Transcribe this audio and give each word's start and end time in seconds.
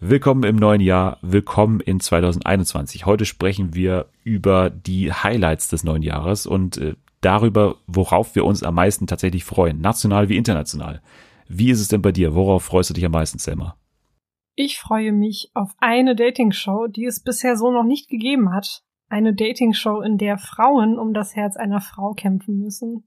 Willkommen 0.00 0.44
im 0.44 0.54
neuen 0.54 0.80
Jahr, 0.80 1.18
willkommen 1.22 1.80
in 1.80 1.98
2021. 1.98 3.04
Heute 3.04 3.24
sprechen 3.24 3.74
wir 3.74 4.06
über 4.22 4.70
die 4.70 5.12
Highlights 5.12 5.66
des 5.70 5.82
neuen 5.82 6.02
Jahres 6.02 6.46
und 6.46 6.78
äh, 6.78 6.94
darüber, 7.20 7.78
worauf 7.88 8.36
wir 8.36 8.44
uns 8.44 8.62
am 8.62 8.76
meisten 8.76 9.08
tatsächlich 9.08 9.42
freuen, 9.42 9.80
national 9.80 10.28
wie 10.28 10.36
international. 10.36 11.02
Wie 11.48 11.70
ist 11.72 11.80
es 11.80 11.88
denn 11.88 12.00
bei 12.00 12.12
dir? 12.12 12.36
Worauf 12.36 12.62
freust 12.62 12.90
du 12.90 12.94
dich 12.94 13.04
am 13.04 13.10
meisten, 13.10 13.40
Selma? 13.40 13.76
Ich 14.54 14.78
freue 14.78 15.10
mich 15.10 15.50
auf 15.54 15.72
eine 15.78 16.14
Dating-Show, 16.14 16.86
die 16.86 17.06
es 17.06 17.18
bisher 17.18 17.56
so 17.56 17.72
noch 17.72 17.82
nicht 17.82 18.08
gegeben 18.08 18.52
hat. 18.52 18.84
Eine 19.08 19.34
Dating-Show, 19.34 20.02
in 20.02 20.16
der 20.16 20.38
Frauen 20.38 20.96
um 20.96 21.12
das 21.12 21.34
Herz 21.34 21.56
einer 21.56 21.80
Frau 21.80 22.12
kämpfen 22.12 22.60
müssen. 22.60 23.02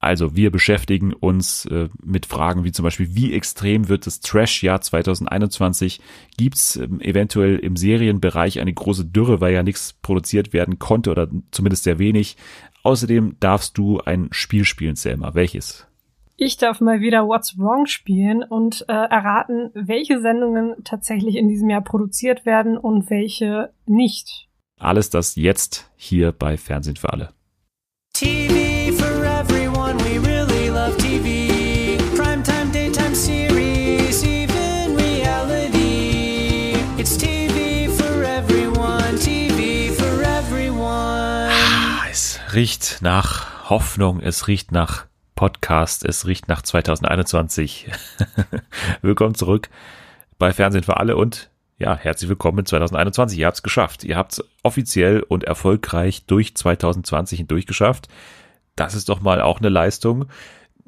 Also 0.00 0.34
wir 0.34 0.50
beschäftigen 0.50 1.12
uns 1.12 1.66
äh, 1.66 1.90
mit 2.02 2.24
Fragen 2.24 2.64
wie 2.64 2.72
zum 2.72 2.84
Beispiel, 2.84 3.14
wie 3.14 3.34
extrem 3.34 3.88
wird 3.90 4.06
das 4.06 4.20
Trash-Jahr 4.20 4.80
2021? 4.80 6.00
Gibt 6.38 6.56
es 6.56 6.76
ähm, 6.76 7.00
eventuell 7.02 7.56
im 7.58 7.76
Serienbereich 7.76 8.60
eine 8.60 8.72
große 8.72 9.04
Dürre, 9.04 9.42
weil 9.42 9.52
ja 9.52 9.62
nichts 9.62 9.92
produziert 9.92 10.54
werden 10.54 10.78
konnte 10.78 11.10
oder 11.10 11.28
zumindest 11.50 11.84
sehr 11.84 11.98
wenig? 11.98 12.38
Außerdem 12.82 13.36
darfst 13.40 13.76
du 13.76 14.00
ein 14.00 14.28
Spiel 14.30 14.64
spielen, 14.64 14.96
Selma. 14.96 15.34
Welches? 15.34 15.86
Ich 16.38 16.56
darf 16.56 16.80
mal 16.80 17.02
wieder 17.02 17.26
What's 17.26 17.58
Wrong 17.58 17.84
spielen 17.84 18.42
und 18.42 18.86
äh, 18.88 18.92
erraten, 18.92 19.70
welche 19.74 20.22
Sendungen 20.22 20.76
tatsächlich 20.82 21.36
in 21.36 21.48
diesem 21.48 21.68
Jahr 21.68 21.82
produziert 21.82 22.46
werden 22.46 22.78
und 22.78 23.10
welche 23.10 23.74
nicht. 23.84 24.48
Alles 24.78 25.10
das 25.10 25.36
jetzt 25.36 25.90
hier 25.96 26.32
bei 26.32 26.56
Fernsehen 26.56 26.96
für 26.96 27.12
alle. 27.12 27.34
TV 28.14 28.59
riecht 42.54 42.98
nach 43.00 43.70
Hoffnung, 43.70 44.20
es 44.20 44.48
riecht 44.48 44.72
nach 44.72 45.06
Podcast, 45.36 46.04
es 46.04 46.26
riecht 46.26 46.48
nach 46.48 46.62
2021. 46.62 47.90
willkommen 49.02 49.34
zurück 49.34 49.68
bei 50.38 50.52
Fernsehen 50.52 50.82
für 50.82 50.96
alle 50.96 51.16
und 51.16 51.50
ja, 51.78 51.96
herzlich 51.96 52.28
willkommen 52.28 52.58
in 52.60 52.66
2021. 52.66 53.38
Ihr 53.38 53.46
habt 53.46 53.56
es 53.56 53.62
geschafft. 53.62 54.04
Ihr 54.04 54.16
habt 54.16 54.32
es 54.32 54.44
offiziell 54.62 55.20
und 55.20 55.44
erfolgreich 55.44 56.24
durch 56.26 56.56
2020 56.56 57.38
hindurch 57.38 57.66
geschafft. 57.66 58.08
Das 58.74 58.94
ist 58.94 59.08
doch 59.08 59.20
mal 59.20 59.40
auch 59.40 59.60
eine 59.60 59.68
Leistung. 59.68 60.26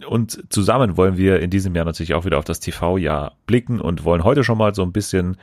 Und 0.06 0.52
zusammen 0.52 0.96
wollen 0.96 1.16
wir 1.16 1.40
in 1.40 1.50
diesem 1.50 1.74
Jahr 1.76 1.84
natürlich 1.84 2.14
auch 2.14 2.24
wieder 2.24 2.38
auf 2.38 2.44
das 2.44 2.60
TV-Jahr 2.60 3.36
blicken 3.46 3.80
und 3.80 4.04
wollen 4.04 4.24
heute 4.24 4.42
schon 4.42 4.58
mal 4.58 4.74
so 4.74 4.82
ein 4.82 4.92
bisschen 4.92 5.36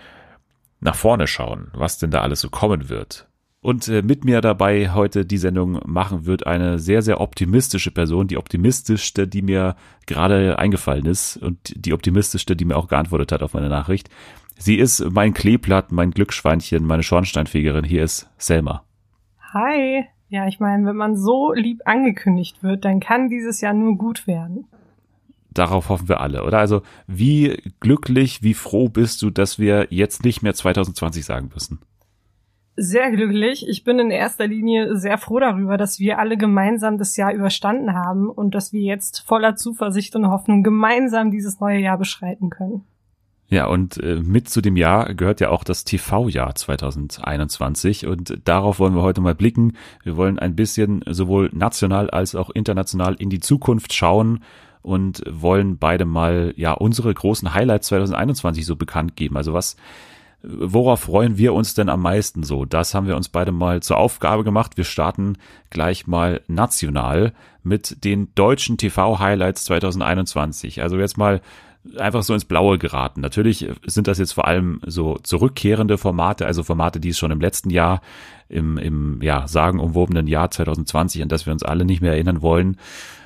nach 0.82 0.96
vorne 0.96 1.28
schauen, 1.28 1.72
was 1.74 1.98
denn 1.98 2.12
da 2.12 2.22
alles 2.22 2.42
so 2.42 2.50
kommen 2.50 2.90
wird. 2.90 3.29
Und 3.62 3.90
äh, 3.90 4.02
mit 4.02 4.24
mir 4.24 4.40
dabei 4.40 4.92
heute 4.92 5.26
die 5.26 5.38
Sendung 5.38 5.80
machen 5.86 6.26
wird 6.26 6.48
eine 6.48 6.80
sehr, 6.80 7.02
sehr 7.02 7.20
optimistische 7.20 7.92
Person, 7.92 8.28
die 8.28 8.38
optimistischste, 8.38 9.28
die 9.28 9.42
mir 9.42 9.76
gerade 10.06 10.58
eingefallen 10.58 11.06
ist 11.06 11.38
und 11.38 11.74
die 11.76 11.94
optimistischste, 11.94 12.56
die 12.56 12.66
mir 12.66 12.78
auch 12.78 12.88
geantwortet 12.88 13.34
hat 13.34 13.44
auf 13.44 13.54
meine 13.54 13.70
Nachricht. 13.70 14.10
Sie 14.58 14.76
ist 14.76 15.04
mein 15.12 15.34
Kleeblatt, 15.34 15.92
mein 15.92 16.12
Glücksschweinchen, 16.12 16.86
meine 16.86 17.04
Schornsteinfegerin. 17.04 17.84
Hier 17.84 18.04
ist 18.04 18.30
Selma. 18.38 18.84
Hi. 19.54 20.06
Ja, 20.30 20.48
ich 20.48 20.60
meine, 20.60 20.86
wenn 20.86 20.96
man 20.96 21.18
so 21.18 21.54
lieb 21.54 21.82
angekündigt 21.86 22.62
wird, 22.62 22.86
dann 22.86 23.00
kann 23.00 23.30
dieses 23.30 23.62
Jahr 23.62 23.74
nur 23.74 23.98
gut 23.98 24.28
werden. 24.28 24.68
Darauf 25.52 25.90
hoffen 25.90 26.08
wir 26.08 26.22
alle, 26.22 26.44
oder? 26.44 26.60
Also, 26.60 26.84
wie 27.08 27.62
glücklich, 27.80 28.44
wie 28.44 28.54
froh 28.54 28.90
bist 28.90 29.22
du, 29.24 29.32
dass 29.32 29.58
wir 29.58 29.88
jetzt 29.90 30.24
nicht 30.24 30.44
mehr 30.44 30.54
2020 30.54 31.26
sagen 31.26 31.50
müssen? 31.52 31.80
Sehr 32.80 33.12
glücklich. 33.12 33.68
Ich 33.68 33.84
bin 33.84 34.00
in 34.00 34.10
erster 34.10 34.48
Linie 34.48 34.96
sehr 34.96 35.18
froh 35.18 35.40
darüber, 35.40 35.78
dass 35.78 36.00
wir 36.00 36.18
alle 36.18 36.38
gemeinsam 36.38 36.98
das 36.98 37.18
Jahr 37.18 37.34
überstanden 37.34 37.94
haben 37.94 38.30
und 38.30 38.56
dass 38.56 38.74
wir 38.74 38.82
jetzt 38.82 39.20
voller 39.28 39.56
Zuversicht 39.56 40.16
und 40.16 40.30
Hoffnung 40.30 40.64
gemeinsam 40.64 41.30
dieses 41.32 41.60
neue 41.60 41.80
Jahr 41.80 41.98
beschreiten 41.98 42.50
können. 42.50 42.84
Ja, 43.50 43.66
und 43.66 43.98
äh, 43.98 44.22
mit 44.22 44.48
zu 44.48 44.62
dem 44.62 44.78
Jahr 44.78 45.14
gehört 45.16 45.42
ja 45.42 45.50
auch 45.50 45.64
das 45.64 45.84
TV-Jahr 45.84 46.54
2021 46.54 48.06
und 48.06 48.48
darauf 48.48 48.80
wollen 48.80 48.94
wir 48.94 49.02
heute 49.02 49.22
mal 49.22 49.34
blicken. 49.34 49.74
Wir 50.04 50.18
wollen 50.18 50.38
ein 50.38 50.56
bisschen 50.56 51.04
sowohl 51.08 51.50
national 51.52 52.12
als 52.12 52.36
auch 52.36 52.52
international 52.52 53.16
in 53.16 53.32
die 53.32 53.40
Zukunft 53.40 53.94
schauen 53.94 54.44
und 54.84 55.24
wollen 55.28 55.80
beide 55.80 56.06
mal 56.06 56.54
ja 56.58 56.74
unsere 56.74 57.12
großen 57.12 57.54
Highlights 57.54 57.88
2021 57.88 58.66
so 58.66 58.76
bekannt 58.76 59.16
geben. 59.16 59.36
Also 59.36 59.54
was 59.54 59.76
Worauf 60.42 61.02
freuen 61.02 61.38
wir 61.38 61.54
uns 61.54 61.74
denn 61.74 61.90
am 61.90 62.02
meisten 62.02 62.44
so? 62.44 62.64
Das 62.64 62.94
haben 62.94 63.08
wir 63.08 63.18
uns 63.18 63.28
beide 63.28 63.52
mal 63.52 63.82
zur 63.82 63.98
Aufgabe 63.98 64.46
gemacht. 64.46 64.78
Wir 64.78 64.86
starten 64.86 65.38
gleich 65.70 66.08
mal 66.08 66.42
national 66.48 67.34
mit 67.62 68.06
den 68.06 68.34
deutschen 68.36 68.78
TV-Highlights 68.78 69.66
2021. 69.66 70.82
Also 70.82 70.98
jetzt 70.98 71.18
mal 71.18 71.42
einfach 71.98 72.24
so 72.24 72.34
ins 72.34 72.46
Blaue 72.46 72.78
geraten. 72.78 73.22
Natürlich 73.22 73.68
sind 73.86 74.08
das 74.08 74.18
jetzt 74.18 74.34
vor 74.34 74.48
allem 74.48 74.80
so 74.86 75.18
zurückkehrende 75.18 75.98
Formate, 75.98 76.46
also 76.46 76.64
Formate, 76.64 77.00
die 77.00 77.10
es 77.10 77.18
schon 77.18 77.32
im 77.32 77.42
letzten 77.42 77.70
Jahr, 77.70 78.02
im, 78.48 78.78
im 78.78 79.22
ja, 79.22 79.48
sagenumwobenen 79.48 80.28
Jahr 80.28 80.52
2020, 80.52 81.22
an 81.22 81.30
das 81.30 81.46
wir 81.46 81.54
uns 81.54 81.64
alle 81.64 81.86
nicht 81.86 82.02
mehr 82.02 82.14
erinnern 82.14 82.42
wollen, 82.42 82.78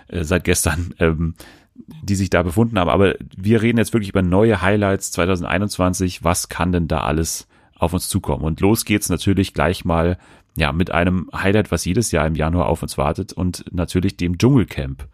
äh, 0.08 0.24
seit 0.24 0.44
gestern, 0.44 0.94
ähm, 1.00 1.36
die 1.76 2.16
sich 2.16 2.30
da 2.30 2.44
befunden 2.44 2.80
haben. 2.80 2.90
Aber 2.90 3.16
wir 3.36 3.62
reden 3.62 3.78
jetzt 3.78 3.94
wirklich 3.94 4.10
über 4.10 4.22
neue 4.22 4.62
Highlights 4.62 5.12
2021. 5.12 6.24
Was 6.24 6.50
kann 6.50 6.72
denn 6.72 6.88
da 6.88 7.02
alles 7.02 7.48
auf 7.76 7.94
uns 7.94 8.08
zukommen? 8.10 8.44
Und 8.44 8.62
los 8.62 8.86
geht's 8.86 9.10
natürlich 9.10 9.54
gleich 9.54 9.86
mal 9.86 10.18
ja 10.56 10.72
mit 10.72 10.92
einem 10.92 11.30
Highlight, 11.34 11.72
was 11.72 11.86
jedes 11.86 12.12
Jahr 12.12 12.28
im 12.28 12.36
Januar 12.36 12.68
auf 12.68 12.84
uns 12.84 12.98
wartet 12.98 13.34
und 13.34 13.66
natürlich 13.72 14.18
dem 14.18 14.38
Dschungelcamp. 14.38 15.08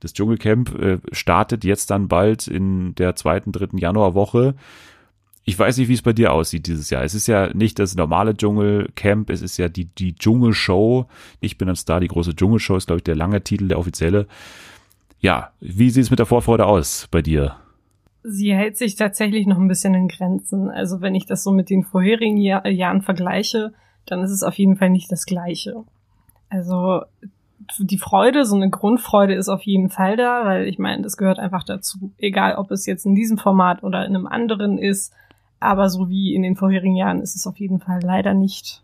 Das 0.00 0.12
Dschungelcamp 0.12 0.78
äh, 0.78 0.98
startet 1.12 1.64
jetzt 1.64 1.90
dann 1.90 2.08
bald 2.08 2.48
in 2.48 2.94
der 2.96 3.14
zweiten, 3.16 3.52
dritten 3.52 3.78
Januarwoche. 3.78 4.54
Ich 5.44 5.58
weiß 5.58 5.78
nicht, 5.78 5.88
wie 5.88 5.94
es 5.94 6.02
bei 6.02 6.12
dir 6.12 6.32
aussieht 6.32 6.66
dieses 6.66 6.90
Jahr. 6.90 7.02
Es 7.02 7.14
ist 7.14 7.26
ja 7.26 7.52
nicht 7.54 7.78
das 7.78 7.94
normale 7.94 8.36
Dschungelcamp, 8.36 9.30
es 9.30 9.42
ist 9.42 9.56
ja 9.56 9.68
die, 9.68 9.86
die 9.86 10.14
Dschungelshow. 10.14 11.06
Ich 11.40 11.56
bin 11.56 11.68
ein 11.68 11.76
Star, 11.76 12.00
die 12.00 12.08
große 12.08 12.36
Dschungelshow 12.36 12.76
ist, 12.76 12.86
glaube 12.86 12.98
ich, 12.98 13.04
der 13.04 13.16
lange 13.16 13.42
Titel, 13.42 13.68
der 13.68 13.78
offizielle. 13.78 14.26
Ja, 15.22 15.52
wie 15.60 15.88
sieht 15.88 16.02
es 16.02 16.10
mit 16.10 16.18
der 16.18 16.26
Vorfreude 16.26 16.66
aus 16.66 17.06
bei 17.10 17.22
dir? 17.22 17.54
Sie 18.24 18.52
hält 18.52 18.76
sich 18.76 18.96
tatsächlich 18.96 19.46
noch 19.46 19.58
ein 19.58 19.68
bisschen 19.68 19.94
in 19.94 20.08
Grenzen. 20.08 20.68
Also 20.68 21.00
wenn 21.00 21.14
ich 21.14 21.26
das 21.26 21.44
so 21.44 21.52
mit 21.52 21.70
den 21.70 21.84
vorherigen 21.84 22.36
Jahr 22.36 22.66
Jahren 22.68 23.02
vergleiche, 23.02 23.72
dann 24.04 24.22
ist 24.22 24.32
es 24.32 24.42
auf 24.42 24.54
jeden 24.54 24.76
Fall 24.76 24.90
nicht 24.90 25.10
das 25.12 25.24
Gleiche. 25.24 25.84
Also 26.48 27.02
die 27.78 27.98
Freude, 27.98 28.44
so 28.44 28.56
eine 28.56 28.68
Grundfreude 28.68 29.34
ist 29.34 29.48
auf 29.48 29.62
jeden 29.62 29.90
Fall 29.90 30.16
da, 30.16 30.44
weil 30.44 30.66
ich 30.66 30.80
meine, 30.80 31.02
das 31.02 31.16
gehört 31.16 31.38
einfach 31.38 31.62
dazu. 31.62 32.12
Egal, 32.18 32.56
ob 32.56 32.72
es 32.72 32.84
jetzt 32.86 33.06
in 33.06 33.14
diesem 33.14 33.38
Format 33.38 33.84
oder 33.84 34.04
in 34.04 34.16
einem 34.16 34.26
anderen 34.26 34.76
ist, 34.76 35.14
aber 35.60 35.88
so 35.88 36.08
wie 36.08 36.34
in 36.34 36.42
den 36.42 36.56
vorherigen 36.56 36.96
Jahren 36.96 37.20
ist 37.20 37.36
es 37.36 37.46
auf 37.46 37.60
jeden 37.60 37.78
Fall 37.78 38.00
leider 38.02 38.34
nicht. 38.34 38.82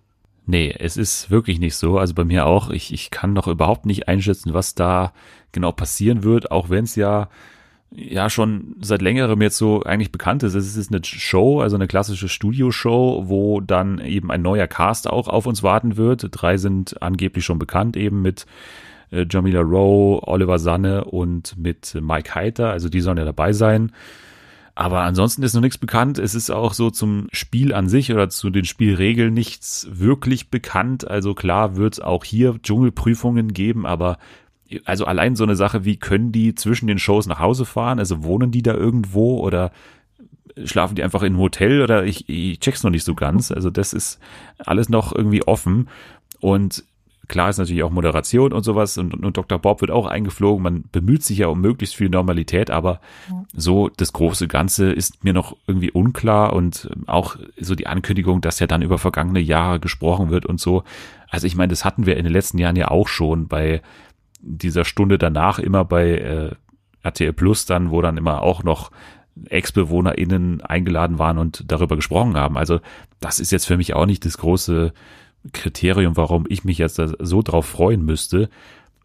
Nee, 0.51 0.75
es 0.79 0.97
ist 0.97 1.31
wirklich 1.31 1.61
nicht 1.61 1.77
so. 1.77 1.99
Also 1.99 2.15
bei 2.15 2.25
mir 2.25 2.47
auch. 2.47 2.71
Ich, 2.71 2.91
ich 2.91 3.11
kann 3.11 3.35
noch 3.35 3.49
überhaupt 3.49 3.85
nicht 3.85 4.09
einschätzen, 4.09 4.55
was 4.55 4.75
da 4.75 5.13
genau 5.53 5.73
passieren 5.73 6.23
wird, 6.23 6.51
auch 6.51 6.71
wenn 6.71 6.85
es 6.85 6.97
ja 6.97 7.29
ja 7.91 8.31
schon 8.31 8.77
seit 8.81 9.03
längerem 9.03 9.43
jetzt 9.43 9.59
so 9.59 9.83
eigentlich 9.83 10.11
bekannt 10.11 10.43
ist. 10.43 10.55
Es 10.55 10.75
ist 10.75 10.91
eine 10.91 11.05
Show, 11.05 11.61
also 11.61 11.77
eine 11.77 11.87
klassische 11.87 12.31
Studioshow, 12.31 13.25
wo 13.29 13.61
dann 13.61 13.99
eben 13.99 14.31
ein 14.31 14.41
neuer 14.41 14.67
Cast 14.67 15.07
auch 15.09 15.29
auf 15.29 15.45
uns 15.45 15.63
warten 15.63 15.99
wird. 15.99 16.29
Drei 16.31 16.57
sind 16.57 17.03
angeblich 17.03 17.45
schon 17.45 17.59
bekannt, 17.59 17.99
eben 17.99 18.23
mit 18.23 18.47
äh, 19.11 19.27
Jamila 19.29 19.61
Rowe, 19.61 20.27
Oliver 20.27 20.59
Sanne 20.59 21.05
und 21.05 21.59
mit 21.59 21.95
Mike 22.01 22.35
Heiter. 22.35 22.71
Also 22.71 22.89
die 22.89 23.01
sollen 23.03 23.19
ja 23.19 23.27
dabei 23.27 23.53
sein. 23.53 23.93
Aber 24.79 25.01
ansonsten 25.01 25.43
ist 25.43 25.55
noch 25.55 25.61
nichts 25.61 25.77
bekannt. 25.77 26.21
Es 26.21 26.37
ist 26.37 26.51
auch 26.51 26.73
so 26.73 26.91
zum 26.91 27.27
Spiel 27.33 27.75
an 27.75 27.89
sich 27.89 28.13
oder 28.13 28.29
zu 28.29 28.49
den 28.49 28.65
Spielregeln 28.65 29.35
nichts 29.35 29.89
wirklich 29.91 30.51
bekannt. 30.51 31.05
Also 31.05 31.35
klar 31.35 31.75
wird 31.75 31.95
es 31.95 32.01
auch 32.01 32.23
hier 32.23 32.63
Dschungelprüfungen 32.63 33.53
geben, 33.53 33.87
aber 33.87 34.19
also 34.85 35.05
allein 35.05 35.35
so 35.35 35.43
eine 35.43 35.57
Sache, 35.57 35.85
wie 35.85 35.97
können 35.97 36.31
die 36.31 36.55
zwischen 36.55 36.87
den 36.87 37.01
Shows 37.01 37.27
nach 37.27 37.41
Hause 37.41 37.65
fahren? 37.65 37.99
Also 37.99 38.23
wohnen 38.23 38.53
die 38.53 38.63
da 38.63 38.73
irgendwo 38.73 39.41
oder 39.41 39.73
schlafen 40.65 40.95
die 40.95 41.03
einfach 41.03 41.23
in 41.23 41.33
einem 41.33 41.43
Hotel 41.43 41.83
oder 41.83 42.05
ich, 42.05 42.29
ich 42.29 42.61
check's 42.61 42.85
noch 42.85 42.93
nicht 42.93 43.05
so 43.05 43.17
ganz. 43.17 43.51
Also 43.51 43.71
das 43.71 43.93
ist 43.93 44.21
alles 44.59 44.89
noch 44.89 45.13
irgendwie 45.13 45.43
offen. 45.43 45.89
Und 46.39 46.85
Klar 47.29 47.51
ist 47.51 47.59
natürlich 47.59 47.83
auch 47.83 47.91
Moderation 47.91 48.55
und 48.55 48.65
sowas 48.65 48.97
und, 48.97 49.13
und 49.13 49.37
Dr. 49.37 49.59
Bob 49.59 49.83
wird 49.83 49.91
auch 49.91 50.07
eingeflogen. 50.07 50.63
Man 50.63 50.85
bemüht 50.91 51.23
sich 51.23 51.39
ja 51.39 51.49
um 51.49 51.61
möglichst 51.61 51.95
viel 51.95 52.09
Normalität, 52.09 52.71
aber 52.71 53.01
so 53.53 53.91
das 53.97 54.15
große 54.15 54.49
Ganze 54.49 54.91
ist 54.91 55.23
mir 55.25 55.35
noch 55.35 55.57
irgendwie 55.67 55.91
unklar 55.91 56.55
und 56.55 56.89
auch 57.07 57.37
so 57.61 57.75
die 57.75 57.87
Ankündigung, 57.87 58.41
dass 58.41 58.61
ja 58.61 58.67
dann 58.67 58.81
über 58.81 58.97
vergangene 58.97 59.41
Jahre 59.41 59.79
gesprochen 59.79 60.31
wird 60.31 60.47
und 60.47 60.59
so. 60.59 60.85
Also 61.29 61.47
ich 61.47 61.55
meine, 61.55 61.69
das 61.69 61.85
hatten 61.85 62.07
wir 62.07 62.17
in 62.17 62.25
den 62.25 62.33
letzten 62.33 62.57
Jahren 62.57 62.77
ja 62.77 62.89
auch 62.89 63.09
schon 63.09 63.47
bei 63.47 63.83
dieser 64.41 64.87
Stunde 64.87 65.19
danach 65.19 65.59
immer 65.59 65.85
bei 65.85 66.11
äh, 66.13 66.51
RTL 67.03 67.35
Plus 67.35 67.67
dann, 67.67 67.91
wo 67.91 68.01
dann 68.01 68.17
immer 68.17 68.43
auch 68.43 68.63
noch 68.63 68.91
Ex-BewohnerInnen 69.51 70.63
eingeladen 70.63 71.19
waren 71.19 71.39
und 71.39 71.65
darüber 71.71 71.97
gesprochen 71.97 72.37
haben. 72.37 72.57
Also 72.57 72.81
das 73.21 73.39
ist 73.39 73.53
jetzt 73.53 73.67
für 73.67 73.77
mich 73.77 73.95
auch 73.95 74.07
nicht 74.07 74.25
das 74.25 74.39
große 74.39 74.93
Kriterium, 75.53 76.17
warum 76.17 76.47
ich 76.49 76.65
mich 76.65 76.79
jetzt 76.79 77.01
so 77.19 77.43
drauf 77.43 77.67
freuen 77.67 78.05
müsste. 78.05 78.49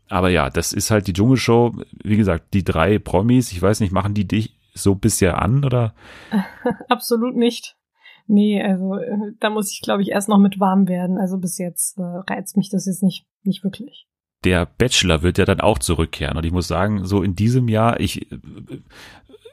Aber 0.09 0.29
ja, 0.29 0.49
das 0.49 0.73
ist 0.73 0.91
halt 0.91 1.07
die 1.07 1.13
Dschungelshow. 1.13 1.73
Wie 2.03 2.17
gesagt, 2.17 2.53
die 2.53 2.63
drei 2.63 2.99
Promis, 2.99 3.51
ich 3.51 3.61
weiß 3.61 3.79
nicht, 3.79 3.91
machen 3.91 4.13
die 4.13 4.27
dich 4.27 4.59
so 4.73 4.95
bisher 4.95 5.41
an 5.41 5.63
oder? 5.63 5.93
Absolut 6.89 7.35
nicht. 7.35 7.75
Nee, 8.27 8.61
also 8.63 8.95
äh, 8.95 9.33
da 9.39 9.49
muss 9.49 9.71
ich, 9.71 9.81
glaube 9.81 10.01
ich, 10.01 10.09
erst 10.09 10.29
noch 10.29 10.37
mit 10.37 10.59
warm 10.59 10.87
werden. 10.87 11.17
Also 11.17 11.37
bis 11.37 11.57
jetzt 11.57 11.97
äh, 11.97 12.01
reizt 12.01 12.57
mich 12.57 12.69
das 12.69 12.85
jetzt 12.85 13.03
nicht, 13.03 13.25
nicht 13.43 13.63
wirklich. 13.63 14.07
Der 14.43 14.65
Bachelor 14.65 15.21
wird 15.21 15.37
ja 15.37 15.45
dann 15.45 15.61
auch 15.61 15.79
zurückkehren. 15.79 16.37
Und 16.37 16.45
ich 16.45 16.51
muss 16.51 16.67
sagen, 16.67 17.05
so 17.05 17.23
in 17.23 17.35
diesem 17.35 17.67
Jahr, 17.67 17.99
ich 17.99 18.31
äh, 18.31 18.37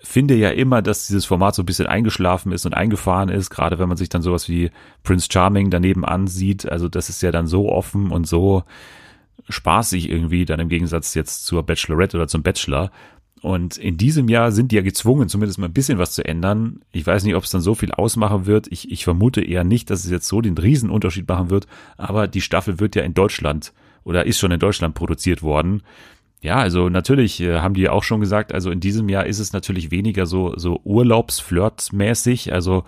finde 0.02 0.35
ja 0.35 0.50
immer, 0.50 0.82
dass 0.82 1.06
dieses 1.06 1.25
Format 1.25 1.55
so 1.55 1.62
ein 1.62 1.67
bisschen 1.67 1.87
eingeschlafen 1.87 2.52
ist 2.52 2.67
und 2.67 2.75
eingefahren 2.75 3.29
ist, 3.29 3.50
gerade 3.50 3.79
wenn 3.79 3.88
man 3.88 3.97
sich 3.97 4.08
dann 4.08 4.23
sowas 4.23 4.49
wie 4.49 4.70
Prince 5.02 5.29
Charming 5.31 5.70
daneben 5.70 6.05
ansieht. 6.05 6.70
Also 6.70 6.88
das 6.88 7.08
ist 7.08 7.23
ja 7.23 7.31
dann 7.31 7.47
so 7.47 7.70
offen 7.70 8.11
und 8.11 8.26
so 8.26 8.64
spaßig 9.49 10.11
irgendwie, 10.11 10.44
dann 10.44 10.61
im 10.61 10.69
Gegensatz 10.69 11.14
jetzt 11.14 11.44
zur 11.44 11.62
Bachelorette 11.62 12.17
oder 12.17 12.29
zum 12.29 12.43
Bachelor. 12.43 12.91
Und 13.43 13.79
in 13.79 13.97
diesem 13.97 14.29
Jahr 14.29 14.52
sind 14.52 14.70
die 14.70 14.76
ja 14.76 14.82
gezwungen, 14.82 15.29
zumindest 15.29 15.58
mal 15.58 15.67
ein 15.67 15.73
bisschen 15.73 15.99
was 15.99 16.12
zu 16.12 16.25
ändern. 16.25 16.82
Ich 16.93 17.06
weiß 17.06 17.25
nicht, 17.25 17.35
ob 17.35 17.44
es 17.44 17.50
dann 17.50 17.62
so 17.62 17.75
viel 17.75 17.91
ausmachen 17.91 18.44
wird. 18.44 18.69
Ich, 18.70 18.91
ich 18.91 19.05
vermute 19.05 19.43
eher 19.43 19.64
nicht, 19.64 19.88
dass 19.88 20.05
es 20.05 20.11
jetzt 20.11 20.29
so 20.29 20.43
den 20.43 20.58
Riesenunterschied 20.58 21.26
machen 21.26 21.49
wird. 21.49 21.67
Aber 21.97 22.29
die 22.29 22.43
Staffel 22.43 22.81
wird 22.81 22.97
ja 22.97 23.02
in 23.02 23.14
Deutschland 23.14 23.73
oder 24.05 24.26
ist 24.26 24.38
schon 24.38 24.52
in 24.52 24.61
Deutschland 24.61 24.94
produziert 24.94 25.43
worden. 25.43 25.82
Ja, 26.42 26.56
also 26.56 26.88
natürlich 26.88 27.40
äh, 27.40 27.58
haben 27.60 27.75
die 27.75 27.88
auch 27.88 28.02
schon 28.02 28.20
gesagt, 28.20 28.52
also 28.54 28.70
in 28.70 28.81
diesem 28.81 29.08
Jahr 29.08 29.26
ist 29.26 29.40
es 29.40 29.52
natürlich 29.52 29.90
weniger 29.90 30.25
so, 30.26 30.56
so 30.56 30.81
Urlaubsflirt-mäßig. 30.84 32.52
Also 32.52 32.84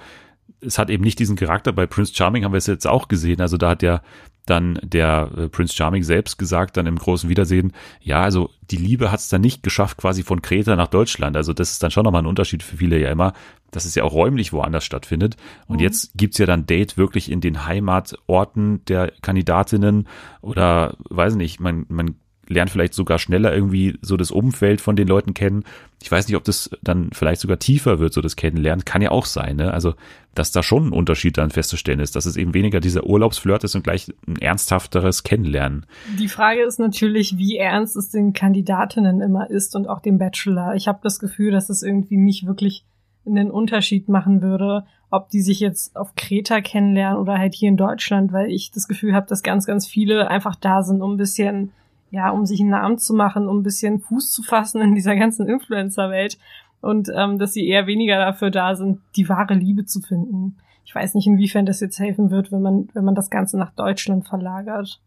es 0.60 0.78
hat 0.78 0.88
eben 0.90 1.04
nicht 1.04 1.18
diesen 1.18 1.36
Charakter. 1.36 1.72
Bei 1.72 1.86
Prince 1.86 2.14
Charming 2.14 2.44
haben 2.44 2.52
wir 2.52 2.58
es 2.58 2.66
jetzt 2.66 2.86
auch 2.86 3.08
gesehen. 3.08 3.40
Also 3.40 3.58
da 3.58 3.70
hat 3.70 3.82
ja 3.82 4.00
dann 4.46 4.78
der 4.82 5.30
äh, 5.36 5.48
Prince 5.48 5.74
Charming 5.74 6.02
selbst 6.02 6.38
gesagt, 6.38 6.76
dann 6.76 6.86
im 6.86 6.96
großen 6.96 7.28
Wiedersehen, 7.28 7.72
ja, 8.00 8.22
also 8.22 8.50
die 8.70 8.76
Liebe 8.76 9.12
hat 9.12 9.20
es 9.20 9.28
dann 9.28 9.40
nicht 9.40 9.62
geschafft, 9.62 9.98
quasi 9.98 10.22
von 10.22 10.42
Kreta 10.42 10.74
nach 10.74 10.88
Deutschland. 10.88 11.36
Also 11.36 11.52
das 11.52 11.72
ist 11.72 11.82
dann 11.82 11.90
schon 11.90 12.04
nochmal 12.04 12.22
ein 12.22 12.26
Unterschied 12.26 12.62
für 12.62 12.76
viele 12.76 12.98
ja 12.98 13.10
immer, 13.10 13.34
dass 13.70 13.84
es 13.84 13.94
ja 13.94 14.02
auch 14.02 14.12
räumlich 14.12 14.52
woanders 14.52 14.84
stattfindet. 14.84 15.36
Und 15.66 15.76
mhm. 15.76 15.82
jetzt 15.82 16.12
gibt's 16.16 16.38
ja 16.38 16.46
dann 16.46 16.66
Date 16.66 16.96
wirklich 16.96 17.30
in 17.30 17.40
den 17.40 17.66
Heimatorten 17.66 18.84
der 18.86 19.12
Kandidatinnen 19.22 20.08
oder 20.40 20.96
weiß 21.08 21.36
nicht, 21.36 21.60
man, 21.60 21.86
man 21.88 22.16
lernt 22.52 22.70
vielleicht 22.70 22.94
sogar 22.94 23.18
schneller 23.18 23.54
irgendwie 23.54 23.98
so 24.02 24.16
das 24.16 24.30
Umfeld 24.30 24.80
von 24.80 24.96
den 24.96 25.08
Leuten 25.08 25.34
kennen. 25.34 25.64
Ich 26.02 26.10
weiß 26.10 26.28
nicht, 26.28 26.36
ob 26.36 26.44
das 26.44 26.70
dann 26.82 27.10
vielleicht 27.12 27.40
sogar 27.40 27.58
tiefer 27.58 27.98
wird, 27.98 28.12
so 28.12 28.20
das 28.20 28.36
Kennenlernen. 28.36 28.84
Kann 28.84 29.02
ja 29.02 29.10
auch 29.10 29.26
sein, 29.26 29.56
ne? 29.56 29.72
Also, 29.72 29.94
dass 30.34 30.52
da 30.52 30.62
schon 30.62 30.88
ein 30.88 30.92
Unterschied 30.92 31.38
dann 31.38 31.50
festzustellen 31.50 32.00
ist, 32.00 32.16
dass 32.16 32.26
es 32.26 32.36
eben 32.36 32.54
weniger 32.54 32.80
dieser 32.80 33.04
Urlaubsflirt 33.04 33.64
ist 33.64 33.74
und 33.74 33.84
gleich 33.84 34.12
ein 34.26 34.36
ernsthafteres 34.36 35.22
Kennenlernen. 35.22 35.86
Die 36.18 36.28
Frage 36.28 36.62
ist 36.62 36.78
natürlich, 36.78 37.36
wie 37.36 37.56
ernst 37.56 37.96
es 37.96 38.10
den 38.10 38.32
Kandidatinnen 38.32 39.20
immer 39.20 39.50
ist 39.50 39.76
und 39.76 39.88
auch 39.88 40.00
dem 40.00 40.18
Bachelor. 40.18 40.74
Ich 40.74 40.88
habe 40.88 41.00
das 41.02 41.18
Gefühl, 41.18 41.52
dass 41.52 41.68
es 41.68 41.82
irgendwie 41.82 42.16
nicht 42.16 42.46
wirklich 42.46 42.84
einen 43.26 43.50
Unterschied 43.50 44.08
machen 44.08 44.42
würde, 44.42 44.84
ob 45.10 45.28
die 45.28 45.42
sich 45.42 45.60
jetzt 45.60 45.94
auf 45.94 46.14
Kreta 46.16 46.60
kennenlernen 46.60 47.20
oder 47.20 47.38
halt 47.38 47.54
hier 47.54 47.68
in 47.68 47.76
Deutschland, 47.76 48.32
weil 48.32 48.50
ich 48.50 48.70
das 48.70 48.88
Gefühl 48.88 49.14
habe, 49.14 49.26
dass 49.26 49.42
ganz, 49.42 49.66
ganz 49.66 49.86
viele 49.86 50.28
einfach 50.28 50.56
da 50.56 50.82
sind, 50.82 51.02
um 51.02 51.12
ein 51.12 51.18
bisschen 51.18 51.70
ja, 52.12 52.30
um 52.30 52.46
sich 52.46 52.60
einen 52.60 52.70
Namen 52.70 52.98
zu 52.98 53.14
machen, 53.14 53.48
um 53.48 53.58
ein 53.58 53.62
bisschen 53.62 54.00
Fuß 54.00 54.30
zu 54.30 54.42
fassen 54.42 54.80
in 54.80 54.94
dieser 54.94 55.16
ganzen 55.16 55.48
Influencer-Welt 55.48 56.38
und 56.80 57.08
ähm, 57.16 57.38
dass 57.38 57.54
sie 57.54 57.66
eher 57.66 57.86
weniger 57.86 58.18
dafür 58.18 58.50
da 58.50 58.76
sind, 58.76 59.00
die 59.16 59.28
wahre 59.28 59.54
Liebe 59.54 59.86
zu 59.86 60.00
finden. 60.00 60.56
Ich 60.84 60.94
weiß 60.94 61.14
nicht, 61.14 61.26
inwiefern 61.26 61.64
das 61.64 61.80
jetzt 61.80 61.98
helfen 61.98 62.30
wird, 62.30 62.52
wenn 62.52 62.60
man, 62.60 62.88
wenn 62.92 63.04
man 63.04 63.14
das 63.14 63.30
Ganze 63.30 63.56
nach 63.58 63.72
Deutschland 63.72 64.28
verlagert. 64.28 65.00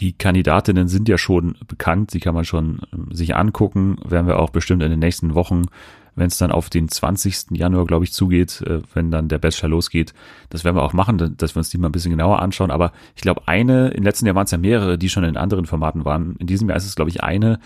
Die 0.00 0.12
Kandidatinnen 0.12 0.88
sind 0.88 1.08
ja 1.08 1.18
schon 1.18 1.56
bekannt, 1.68 2.14
die 2.14 2.20
kann 2.20 2.34
man 2.34 2.44
schon 2.44 2.80
ähm, 2.92 3.08
sich 3.12 3.36
angucken, 3.36 3.96
werden 4.04 4.26
wir 4.26 4.40
auch 4.40 4.50
bestimmt 4.50 4.82
in 4.82 4.90
den 4.90 4.98
nächsten 4.98 5.34
Wochen 5.34 5.66
wenn 6.16 6.26
es 6.26 6.38
dann 6.38 6.52
auf 6.52 6.70
den 6.70 6.88
20. 6.88 7.50
Januar, 7.50 7.86
glaube 7.86 8.04
ich, 8.04 8.12
zugeht, 8.12 8.62
äh, 8.62 8.80
wenn 8.94 9.10
dann 9.10 9.28
der 9.28 9.38
Bachelor 9.38 9.70
losgeht. 9.70 10.14
Das 10.50 10.64
werden 10.64 10.76
wir 10.76 10.82
auch 10.82 10.92
machen, 10.92 11.36
dass 11.36 11.54
wir 11.54 11.60
uns 11.60 11.70
die 11.70 11.78
mal 11.78 11.88
ein 11.88 11.92
bisschen 11.92 12.10
genauer 12.10 12.40
anschauen. 12.40 12.70
Aber 12.70 12.92
ich 13.14 13.22
glaube, 13.22 13.42
eine, 13.46 13.88
im 13.88 14.04
letzten 14.04 14.26
Jahr 14.26 14.34
waren 14.34 14.44
es 14.44 14.50
ja 14.50 14.58
mehrere, 14.58 14.98
die 14.98 15.08
schon 15.08 15.24
in 15.24 15.36
anderen 15.36 15.66
Formaten 15.66 16.04
waren. 16.04 16.36
In 16.38 16.46
diesem 16.46 16.68
Jahr 16.68 16.76
ist 16.76 16.86
es, 16.86 16.96
glaube 16.96 17.10
ich, 17.10 17.22
eine, 17.22 17.58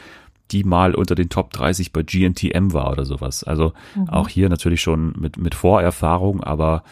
die 0.50 0.64
mal 0.64 0.94
unter 0.94 1.14
den 1.14 1.28
Top 1.28 1.52
30 1.52 1.92
bei 1.92 2.02
GNTM 2.02 2.72
war 2.72 2.90
oder 2.90 3.04
sowas. 3.04 3.44
Also 3.44 3.72
mhm. 3.94 4.08
auch 4.08 4.28
hier 4.28 4.48
natürlich 4.48 4.80
schon 4.80 5.14
mit, 5.18 5.36
mit 5.36 5.54
Vorerfahrung, 5.54 6.42
aber 6.42 6.84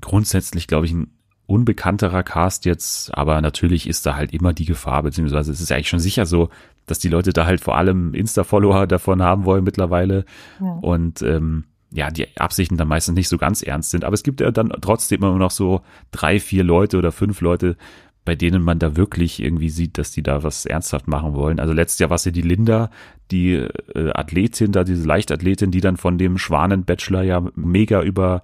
grundsätzlich, 0.00 0.66
glaube 0.66 0.86
ich, 0.86 0.92
ein 0.92 1.10
unbekannterer 1.46 2.22
Cast 2.22 2.64
jetzt, 2.64 3.14
aber 3.14 3.40
natürlich 3.42 3.86
ist 3.86 4.06
da 4.06 4.16
halt 4.16 4.32
immer 4.32 4.54
die 4.54 4.64
Gefahr, 4.64 5.02
beziehungsweise 5.02 5.52
es 5.52 5.60
ist 5.60 5.70
eigentlich 5.70 5.90
schon 5.90 5.98
sicher 5.98 6.24
so, 6.24 6.48
dass 6.86 6.98
die 6.98 7.08
Leute 7.08 7.32
da 7.32 7.46
halt 7.46 7.60
vor 7.60 7.76
allem 7.76 8.14
Insta-Follower 8.14 8.86
davon 8.86 9.22
haben 9.22 9.44
wollen 9.44 9.64
mittlerweile. 9.64 10.24
Ja. 10.60 10.78
Und 10.82 11.22
ähm, 11.22 11.64
ja, 11.92 12.10
die 12.10 12.26
Absichten 12.38 12.76
dann 12.76 12.88
meistens 12.88 13.14
nicht 13.14 13.28
so 13.28 13.38
ganz 13.38 13.62
ernst 13.62 13.90
sind. 13.90 14.04
Aber 14.04 14.14
es 14.14 14.24
gibt 14.24 14.40
ja 14.40 14.50
dann 14.50 14.72
trotzdem 14.80 15.22
immer 15.22 15.38
noch 15.38 15.52
so 15.52 15.82
drei, 16.10 16.40
vier 16.40 16.64
Leute 16.64 16.98
oder 16.98 17.12
fünf 17.12 17.40
Leute, 17.40 17.76
bei 18.24 18.34
denen 18.34 18.62
man 18.62 18.78
da 18.78 18.96
wirklich 18.96 19.40
irgendwie 19.40 19.68
sieht, 19.68 19.98
dass 19.98 20.10
die 20.10 20.22
da 20.22 20.42
was 20.42 20.66
ernsthaft 20.66 21.06
machen 21.06 21.34
wollen. 21.34 21.60
Also 21.60 21.72
letztes 21.72 21.98
Jahr 22.00 22.10
war 22.10 22.16
es 22.16 22.24
ja 22.24 22.32
die 22.32 22.42
Linda, 22.42 22.90
die 23.30 23.52
äh, 23.54 24.10
Athletin 24.12 24.72
da, 24.72 24.82
diese 24.82 25.06
Leichtathletin, 25.06 25.70
die 25.70 25.80
dann 25.80 25.96
von 25.96 26.18
dem 26.18 26.38
Schwanen-Bachelor 26.38 27.22
ja 27.22 27.42
mega 27.54 28.02
über 28.02 28.42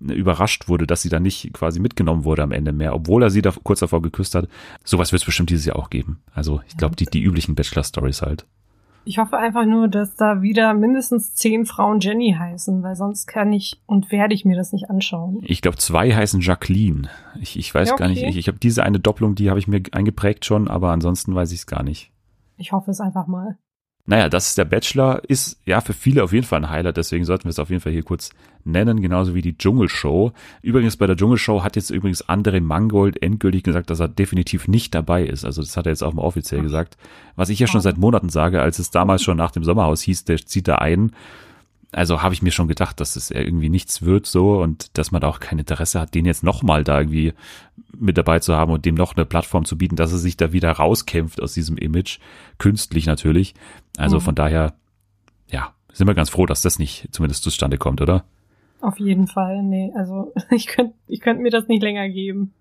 überrascht 0.00 0.68
wurde, 0.68 0.86
dass 0.86 1.02
sie 1.02 1.08
da 1.08 1.20
nicht 1.20 1.52
quasi 1.52 1.80
mitgenommen 1.80 2.24
wurde 2.24 2.42
am 2.42 2.52
Ende 2.52 2.72
mehr, 2.72 2.94
obwohl 2.94 3.22
er 3.22 3.30
sie 3.30 3.42
da 3.42 3.52
kurz 3.62 3.80
davor 3.80 4.02
geküsst 4.02 4.34
hat. 4.34 4.48
Sowas 4.84 5.12
wird 5.12 5.22
es 5.22 5.26
bestimmt 5.26 5.50
dieses 5.50 5.66
Jahr 5.66 5.76
auch 5.76 5.90
geben. 5.90 6.20
Also 6.32 6.60
ich 6.68 6.76
glaube, 6.76 6.96
die, 6.96 7.06
die 7.06 7.22
üblichen 7.22 7.54
Bachelor-Stories 7.54 8.22
halt. 8.22 8.46
Ich 9.04 9.16
hoffe 9.16 9.38
einfach 9.38 9.64
nur, 9.64 9.88
dass 9.88 10.16
da 10.16 10.42
wieder 10.42 10.74
mindestens 10.74 11.34
zehn 11.34 11.64
Frauen 11.64 12.00
Jenny 12.00 12.36
heißen, 12.38 12.82
weil 12.82 12.94
sonst 12.94 13.26
kann 13.26 13.52
ich 13.54 13.80
und 13.86 14.12
werde 14.12 14.34
ich 14.34 14.44
mir 14.44 14.54
das 14.54 14.72
nicht 14.72 14.90
anschauen. 14.90 15.38
Ich 15.42 15.62
glaube, 15.62 15.78
zwei 15.78 16.14
heißen 16.14 16.42
Jacqueline. 16.42 17.08
Ich, 17.40 17.58
ich 17.58 17.74
weiß 17.74 17.88
ja, 17.88 17.94
okay. 17.94 18.02
gar 18.02 18.08
nicht. 18.10 18.22
Ich, 18.22 18.36
ich 18.36 18.48
habe 18.48 18.58
diese 18.58 18.82
eine 18.82 19.00
Doppelung, 19.00 19.34
die 19.34 19.48
habe 19.48 19.58
ich 19.58 19.66
mir 19.66 19.80
eingeprägt 19.92 20.44
schon, 20.44 20.68
aber 20.68 20.90
ansonsten 20.90 21.34
weiß 21.34 21.52
ich 21.52 21.60
es 21.60 21.66
gar 21.66 21.82
nicht. 21.82 22.12
Ich 22.58 22.72
hoffe 22.72 22.90
es 22.90 23.00
einfach 23.00 23.26
mal. 23.26 23.56
Naja, 24.08 24.30
das 24.30 24.48
ist 24.48 24.56
der 24.56 24.64
Bachelor, 24.64 25.20
ist 25.28 25.60
ja 25.66 25.82
für 25.82 25.92
viele 25.92 26.24
auf 26.24 26.32
jeden 26.32 26.46
Fall 26.46 26.64
ein 26.64 26.70
Highlight, 26.70 26.96
deswegen 26.96 27.26
sollten 27.26 27.44
wir 27.44 27.50
es 27.50 27.58
auf 27.58 27.68
jeden 27.68 27.82
Fall 27.82 27.92
hier 27.92 28.02
kurz 28.02 28.30
nennen, 28.64 29.02
genauso 29.02 29.34
wie 29.34 29.42
die 29.42 29.58
Dschungelshow. 29.58 30.32
Übrigens 30.62 30.96
bei 30.96 31.06
der 31.06 31.14
Dschungelshow 31.14 31.62
hat 31.62 31.76
jetzt 31.76 31.90
übrigens 31.90 32.26
André 32.26 32.62
Mangold 32.62 33.22
endgültig 33.22 33.64
gesagt, 33.64 33.90
dass 33.90 34.00
er 34.00 34.08
definitiv 34.08 34.66
nicht 34.66 34.94
dabei 34.94 35.24
ist. 35.24 35.44
Also 35.44 35.60
das 35.60 35.76
hat 35.76 35.84
er 35.84 35.92
jetzt 35.92 36.02
auch 36.02 36.14
mal 36.14 36.22
offiziell 36.22 36.62
gesagt. 36.62 36.96
Was 37.36 37.50
ich 37.50 37.58
ja 37.58 37.66
schon 37.66 37.82
seit 37.82 37.98
Monaten 37.98 38.30
sage, 38.30 38.62
als 38.62 38.78
es 38.78 38.90
damals 38.90 39.22
schon 39.22 39.36
nach 39.36 39.50
dem 39.50 39.62
Sommerhaus 39.62 40.00
hieß, 40.00 40.24
der 40.24 40.38
zieht 40.38 40.68
da 40.68 40.76
ein 40.76 41.12
also 41.92 42.22
habe 42.22 42.34
ich 42.34 42.42
mir 42.42 42.50
schon 42.50 42.68
gedacht, 42.68 43.00
dass 43.00 43.16
es 43.16 43.30
irgendwie 43.30 43.70
nichts 43.70 44.02
wird 44.02 44.26
so 44.26 44.60
und 44.60 44.96
dass 44.98 45.10
man 45.10 45.22
da 45.22 45.28
auch 45.28 45.40
kein 45.40 45.58
Interesse 45.58 46.00
hat, 46.00 46.14
den 46.14 46.26
jetzt 46.26 46.42
nochmal 46.42 46.84
da 46.84 46.98
irgendwie 46.98 47.32
mit 47.96 48.18
dabei 48.18 48.40
zu 48.40 48.54
haben 48.54 48.72
und 48.72 48.84
dem 48.84 48.94
noch 48.94 49.16
eine 49.16 49.24
Plattform 49.24 49.64
zu 49.64 49.78
bieten, 49.78 49.96
dass 49.96 50.12
er 50.12 50.18
sich 50.18 50.36
da 50.36 50.52
wieder 50.52 50.70
rauskämpft 50.70 51.40
aus 51.40 51.54
diesem 51.54 51.78
Image, 51.78 52.18
künstlich 52.58 53.06
natürlich. 53.06 53.54
Also 53.96 54.16
mhm. 54.16 54.20
von 54.20 54.34
daher, 54.34 54.74
ja, 55.50 55.72
sind 55.92 56.06
wir 56.06 56.14
ganz 56.14 56.30
froh, 56.30 56.44
dass 56.44 56.60
das 56.60 56.78
nicht 56.78 57.08
zumindest 57.10 57.42
zustande 57.42 57.78
kommt, 57.78 58.02
oder? 58.02 58.24
Auf 58.80 58.98
jeden 58.98 59.26
Fall, 59.26 59.62
nee, 59.62 59.90
also 59.96 60.32
ich 60.50 60.66
könnte 60.66 60.94
ich 61.06 61.20
könnt 61.20 61.40
mir 61.40 61.50
das 61.50 61.68
nicht 61.68 61.82
länger 61.82 62.08
geben. 62.10 62.52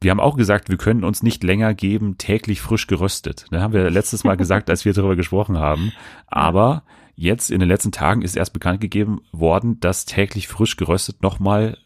Wir 0.00 0.10
haben 0.10 0.20
auch 0.20 0.36
gesagt, 0.36 0.68
wir 0.68 0.76
können 0.76 1.04
uns 1.04 1.22
nicht 1.22 1.42
länger 1.42 1.74
geben, 1.74 2.18
täglich 2.18 2.60
frisch 2.60 2.86
geröstet. 2.86 3.46
Da 3.50 3.62
haben 3.62 3.72
wir 3.72 3.90
letztes 3.90 4.24
Mal 4.24 4.36
gesagt, 4.36 4.70
als 4.70 4.84
wir 4.84 4.92
darüber 4.92 5.16
gesprochen 5.16 5.58
haben. 5.58 5.92
Aber 6.28 6.84
Jetzt 7.16 7.50
in 7.50 7.60
den 7.60 7.68
letzten 7.68 7.92
Tagen 7.92 8.22
ist 8.22 8.36
erst 8.36 8.52
bekannt 8.52 8.80
gegeben 8.80 9.22
worden, 9.32 9.80
dass 9.80 10.04
täglich 10.04 10.48
frisch 10.48 10.76
geröstet 10.76 11.22
nochmal 11.22 11.78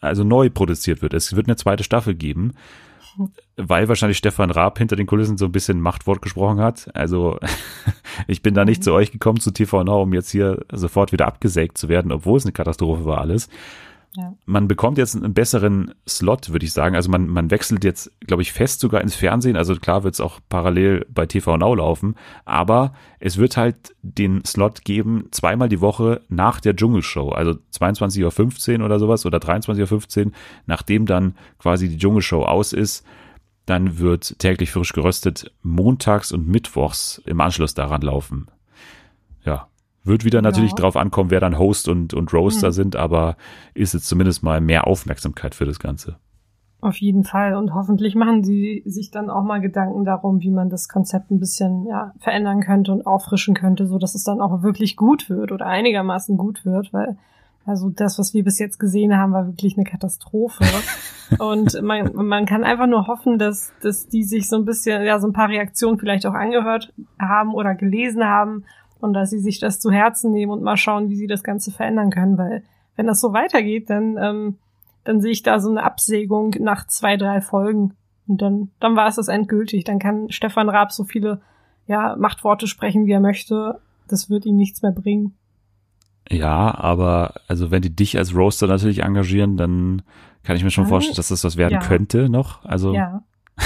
also 0.00 0.24
neu 0.24 0.50
produziert 0.50 1.02
wird. 1.02 1.14
Es 1.14 1.34
wird 1.34 1.46
eine 1.46 1.56
zweite 1.56 1.84
Staffel 1.84 2.14
geben, 2.14 2.54
weil 3.56 3.88
wahrscheinlich 3.88 4.18
Stefan 4.18 4.50
Raab 4.50 4.78
hinter 4.78 4.96
den 4.96 5.06
Kulissen 5.06 5.36
so 5.36 5.46
ein 5.46 5.52
bisschen 5.52 5.80
Machtwort 5.80 6.22
gesprochen 6.22 6.60
hat. 6.60 6.94
Also 6.94 7.38
ich 8.26 8.42
bin 8.42 8.54
da 8.54 8.64
nicht 8.64 8.84
zu 8.84 8.92
euch 8.92 9.10
gekommen 9.10 9.40
zu 9.40 9.50
TV 9.50 9.84
Now, 9.84 10.02
um 10.02 10.12
jetzt 10.12 10.30
hier 10.30 10.64
sofort 10.72 11.12
wieder 11.12 11.26
abgesägt 11.26 11.78
zu 11.78 11.88
werden, 11.88 12.12
obwohl 12.12 12.38
es 12.38 12.44
eine 12.44 12.52
Katastrophe 12.52 13.04
war 13.04 13.18
alles. 13.18 13.48
Man 14.46 14.68
bekommt 14.68 14.98
jetzt 14.98 15.16
einen 15.16 15.34
besseren 15.34 15.94
Slot, 16.08 16.50
würde 16.52 16.64
ich 16.64 16.72
sagen. 16.72 16.96
Also 16.96 17.10
man, 17.10 17.28
man 17.28 17.50
wechselt 17.50 17.84
jetzt, 17.84 18.10
glaube 18.26 18.42
ich, 18.42 18.52
fest 18.52 18.80
sogar 18.80 19.00
ins 19.00 19.14
Fernsehen. 19.14 19.56
Also 19.56 19.74
klar 19.76 20.04
wird 20.04 20.14
es 20.14 20.20
auch 20.20 20.40
parallel 20.48 21.06
bei 21.08 21.26
TV 21.26 21.56
Now 21.56 21.74
laufen, 21.74 22.14
aber 22.44 22.92
es 23.20 23.36
wird 23.36 23.56
halt 23.56 23.94
den 24.02 24.44
Slot 24.44 24.84
geben, 24.84 25.28
zweimal 25.30 25.68
die 25.68 25.80
Woche 25.80 26.20
nach 26.28 26.60
der 26.60 26.74
Dschungelshow. 26.74 27.30
Also 27.30 27.52
22.15 27.72 28.78
Uhr 28.78 28.84
oder 28.84 28.98
sowas 28.98 29.24
oder 29.26 29.38
23.15 29.38 30.26
Uhr, 30.26 30.32
nachdem 30.66 31.06
dann 31.06 31.34
quasi 31.58 31.88
die 31.88 31.98
Dschungelshow 31.98 32.44
aus 32.44 32.72
ist. 32.72 33.04
Dann 33.66 33.98
wird 33.98 34.38
täglich 34.38 34.70
frisch 34.70 34.94
geröstet 34.94 35.52
montags 35.62 36.32
und 36.32 36.48
mittwochs 36.48 37.20
im 37.26 37.40
Anschluss 37.40 37.74
daran 37.74 38.00
laufen. 38.00 38.48
Wird 40.04 40.24
wieder 40.24 40.42
natürlich 40.42 40.70
ja. 40.70 40.76
drauf 40.76 40.96
ankommen, 40.96 41.30
wer 41.30 41.40
dann 41.40 41.58
Host 41.58 41.88
und, 41.88 42.14
und 42.14 42.32
Roaster 42.32 42.68
mhm. 42.68 42.72
sind, 42.72 42.96
aber 42.96 43.36
ist 43.74 43.94
jetzt 43.94 44.06
zumindest 44.06 44.42
mal 44.42 44.60
mehr 44.60 44.86
Aufmerksamkeit 44.86 45.54
für 45.54 45.66
das 45.66 45.78
Ganze. 45.78 46.16
Auf 46.80 46.96
jeden 46.98 47.24
Fall. 47.24 47.54
Und 47.54 47.74
hoffentlich 47.74 48.14
machen 48.14 48.44
sie 48.44 48.82
sich 48.86 49.10
dann 49.10 49.30
auch 49.30 49.42
mal 49.42 49.60
Gedanken 49.60 50.04
darum, 50.04 50.40
wie 50.40 50.50
man 50.50 50.70
das 50.70 50.88
Konzept 50.88 51.30
ein 51.30 51.40
bisschen 51.40 51.86
ja, 51.86 52.12
verändern 52.20 52.60
könnte 52.60 52.92
und 52.92 53.04
auffrischen 53.04 53.54
könnte, 53.54 53.86
so 53.86 53.98
dass 53.98 54.14
es 54.14 54.22
dann 54.22 54.40
auch 54.40 54.62
wirklich 54.62 54.96
gut 54.96 55.28
wird 55.28 55.50
oder 55.50 55.66
einigermaßen 55.66 56.36
gut 56.36 56.64
wird, 56.64 56.92
weil 56.92 57.16
also 57.68 57.90
das, 57.90 58.18
was 58.18 58.32
wir 58.32 58.44
bis 58.44 58.58
jetzt 58.58 58.78
gesehen 58.78 59.14
haben, 59.14 59.32
war 59.32 59.46
wirklich 59.46 59.76
eine 59.76 59.84
Katastrophe. 59.84 60.64
und 61.38 61.82
man, 61.82 62.14
man 62.14 62.46
kann 62.46 62.64
einfach 62.64 62.86
nur 62.86 63.06
hoffen, 63.08 63.38
dass, 63.38 63.74
dass 63.82 64.08
die 64.08 64.24
sich 64.24 64.48
so 64.48 64.56
ein 64.56 64.64
bisschen, 64.64 65.04
ja, 65.04 65.18
so 65.18 65.26
ein 65.26 65.34
paar 65.34 65.50
Reaktionen 65.50 65.98
vielleicht 65.98 66.24
auch 66.24 66.32
angehört 66.32 66.94
haben 67.20 67.52
oder 67.52 67.74
gelesen 67.74 68.24
haben 68.24 68.64
und 69.00 69.14
dass 69.14 69.30
sie 69.30 69.38
sich 69.38 69.60
das 69.60 69.80
zu 69.80 69.90
Herzen 69.90 70.32
nehmen 70.32 70.52
und 70.52 70.62
mal 70.62 70.76
schauen, 70.76 71.08
wie 71.08 71.16
sie 71.16 71.26
das 71.26 71.42
Ganze 71.42 71.70
verändern 71.70 72.10
können, 72.10 72.38
weil 72.38 72.62
wenn 72.96 73.06
das 73.06 73.20
so 73.20 73.32
weitergeht, 73.32 73.90
dann 73.90 74.16
ähm, 74.16 74.58
dann 75.08 75.22
sehe 75.22 75.32
ich 75.32 75.42
da 75.42 75.58
so 75.58 75.70
eine 75.70 75.84
Absägung 75.84 76.54
nach 76.60 76.86
zwei, 76.86 77.16
drei 77.16 77.40
Folgen. 77.40 77.94
Und 78.26 78.42
dann, 78.42 78.68
dann 78.78 78.94
war 78.94 79.08
es 79.08 79.16
das 79.16 79.28
endgültig. 79.28 79.84
Dann 79.84 79.98
kann 79.98 80.30
Stefan 80.30 80.68
Raab 80.68 80.92
so 80.92 81.04
viele 81.04 81.40
ja, 81.86 82.14
Machtworte 82.18 82.66
sprechen, 82.66 83.06
wie 83.06 83.12
er 83.12 83.20
möchte. 83.20 83.80
Das 84.06 84.28
wird 84.28 84.44
ihm 84.44 84.56
nichts 84.56 84.82
mehr 84.82 84.92
bringen. 84.92 85.34
Ja, 86.28 86.76
aber 86.76 87.32
also 87.48 87.70
wenn 87.70 87.80
die 87.80 87.96
dich 87.96 88.18
als 88.18 88.34
Roaster 88.34 88.66
natürlich 88.66 89.02
engagieren, 89.02 89.56
dann 89.56 90.02
kann 90.42 90.56
ich 90.56 90.62
mir 90.62 90.70
schon 90.70 90.86
vorstellen, 90.86 91.16
dass 91.16 91.28
das 91.28 91.42
was 91.42 91.56
werden 91.56 91.80
ja. 91.80 91.80
könnte 91.80 92.28
noch. 92.28 92.62
Also 92.66 92.92
ja. 92.92 93.22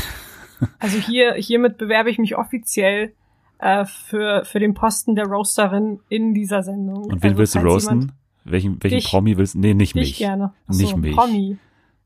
Also 0.79 0.97
hier 0.99 1.35
hiermit 1.35 1.77
bewerbe 1.77 2.09
ich 2.09 2.19
mich 2.19 2.37
offiziell 2.37 3.15
äh, 3.63 3.85
für 3.85 4.45
für 4.45 4.59
den 4.59 4.75
Posten 4.75 5.15
der 5.15 5.27
Roasterin 5.27 6.01
in 6.09 6.35
dieser 6.35 6.63
Sendung. 6.63 7.05
Und 7.05 7.23
wen 7.23 7.31
also, 7.31 7.39
willst 7.39 7.55
du 7.55 7.59
roasten? 7.61 8.13
Welchen, 8.45 8.83
welchen 8.83 8.97
dich, 8.97 9.07
Promi 9.07 9.37
willst 9.37 9.55
du? 9.55 9.61
Nee, 9.61 9.75
nicht 9.75 9.95
mich. 9.95 10.19
gerne. 10.19 10.53
Achso, 10.67 10.81
nicht 10.81 10.97
mich. 10.97 11.17
Promi. 11.17 11.59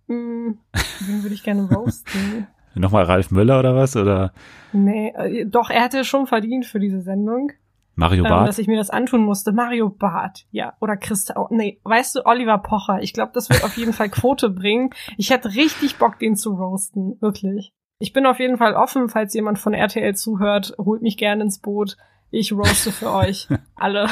Hm, 0.09 0.59
wen 1.07 1.23
würde 1.23 1.35
ich 1.35 1.43
gerne 1.43 1.63
roasten? 1.75 2.47
Nochmal 2.75 3.05
Ralf 3.05 3.31
Müller 3.31 3.59
oder 3.59 3.75
was? 3.75 3.97
Oder? 3.97 4.33
Nee, 4.73 5.09
äh, 5.17 5.47
doch, 5.47 5.71
er 5.71 5.85
hätte 5.85 6.05
schon 6.05 6.27
verdient 6.27 6.67
für 6.67 6.79
diese 6.79 7.01
Sendung. 7.01 7.53
Mario 7.95 8.25
ähm, 8.25 8.31
Barth? 8.31 8.49
dass 8.49 8.59
ich 8.59 8.67
mir 8.67 8.77
das 8.77 8.91
antun 8.91 9.25
musste. 9.25 9.53
Mario 9.53 9.89
Barth, 9.89 10.47
ja. 10.51 10.75
Oder 10.81 10.99
Christa, 10.99 11.49
nee, 11.51 11.81
weißt 11.85 12.17
du, 12.17 12.27
Oliver 12.27 12.59
Pocher. 12.59 13.01
Ich 13.01 13.15
glaube, 13.15 13.33
das 13.33 13.49
wird 13.49 13.65
auf 13.65 13.79
jeden 13.79 13.95
Fall 13.95 14.11
Quote 14.11 14.51
bringen. 14.51 14.91
Ich 15.17 15.31
hätte 15.31 15.55
richtig 15.55 15.97
Bock, 15.97 16.19
den 16.19 16.37
zu 16.37 16.53
roasten. 16.53 17.17
Wirklich. 17.21 17.73
Ich 17.99 18.13
bin 18.13 18.27
auf 18.27 18.39
jeden 18.39 18.59
Fall 18.59 18.75
offen, 18.75 19.09
falls 19.09 19.33
jemand 19.35 19.59
von 19.59 19.73
RTL 19.73 20.15
zuhört, 20.15 20.75
holt 20.79 21.03
mich 21.03 21.17
gerne 21.17 21.45
ins 21.45 21.59
Boot. 21.59 21.97
Ich 22.31 22.53
roaste 22.53 22.93
für 22.93 23.13
euch 23.13 23.49
alle 23.75 24.09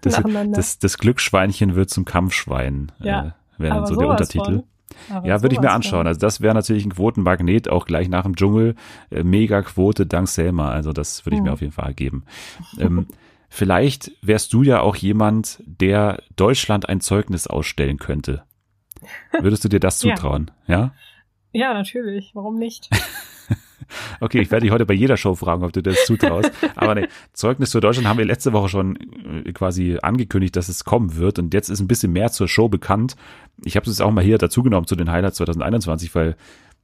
das. 0.00 0.22
Das, 0.52 0.78
das 0.78 0.98
Glücksschweinchen 0.98 1.74
wird 1.74 1.90
zum 1.90 2.04
Kampfschwein, 2.04 2.92
äh, 3.00 3.08
ja, 3.08 3.20
äh, 3.26 3.32
wäre 3.58 3.74
dann 3.76 3.86
so 3.86 3.96
der 3.96 4.08
Untertitel. 4.08 4.62
ja, 5.24 5.42
würde 5.42 5.54
ich 5.54 5.60
mir 5.60 5.70
anschauen. 5.70 6.06
Also 6.06 6.20
das 6.20 6.40
wäre 6.40 6.54
natürlich 6.54 6.86
ein 6.86 6.94
Quotenmagnet, 6.94 7.68
auch 7.68 7.84
gleich 7.84 8.08
nach 8.08 8.22
dem 8.22 8.36
Dschungel. 8.36 8.76
Äh, 9.10 9.24
Mega 9.24 9.60
Quote 9.62 10.06
dank 10.06 10.28
Selma. 10.28 10.70
Also 10.70 10.92
das 10.92 11.26
würde 11.26 11.36
ich 11.36 11.40
hm. 11.40 11.46
mir 11.46 11.52
auf 11.52 11.60
jeden 11.60 11.72
Fall 11.72 11.92
geben. 11.92 12.24
Ähm, 12.78 13.08
vielleicht 13.50 14.12
wärst 14.22 14.52
du 14.54 14.62
ja 14.62 14.80
auch 14.80 14.96
jemand, 14.96 15.62
der 15.66 16.22
Deutschland 16.36 16.88
ein 16.88 17.00
Zeugnis 17.00 17.46
ausstellen 17.46 17.98
könnte. 17.98 18.44
Würdest 19.40 19.64
du 19.64 19.68
dir 19.68 19.80
das 19.80 19.98
zutrauen? 19.98 20.50
Ja, 20.66 20.78
ja, 20.78 20.92
ja 21.52 21.74
natürlich. 21.74 22.30
Warum 22.34 22.56
nicht? 22.56 22.88
Okay, 24.20 24.40
ich 24.40 24.50
werde 24.50 24.64
dich 24.64 24.72
heute 24.72 24.86
bei 24.86 24.94
jeder 24.94 25.16
Show 25.16 25.34
fragen, 25.34 25.64
ob 25.64 25.72
du 25.72 25.82
das 25.82 26.04
zutraust. 26.06 26.50
Aber 26.76 26.94
nee, 26.94 27.08
Zeugnis 27.32 27.72
für 27.72 27.80
Deutschland 27.80 28.08
haben 28.08 28.18
wir 28.18 28.24
letzte 28.24 28.52
Woche 28.52 28.68
schon 28.68 28.96
äh, 29.44 29.52
quasi 29.52 29.98
angekündigt, 30.00 30.56
dass 30.56 30.68
es 30.68 30.84
kommen 30.84 31.16
wird. 31.16 31.38
Und 31.38 31.52
jetzt 31.54 31.68
ist 31.68 31.80
ein 31.80 31.88
bisschen 31.88 32.12
mehr 32.12 32.30
zur 32.30 32.48
Show 32.48 32.68
bekannt. 32.68 33.16
Ich 33.64 33.76
habe 33.76 33.88
es 33.88 34.00
auch 34.00 34.10
mal 34.10 34.24
hier 34.24 34.38
dazugenommen 34.38 34.86
zu 34.86 34.96
den 34.96 35.10
Highlights 35.10 35.36
2021, 35.36 36.14
weil 36.14 36.36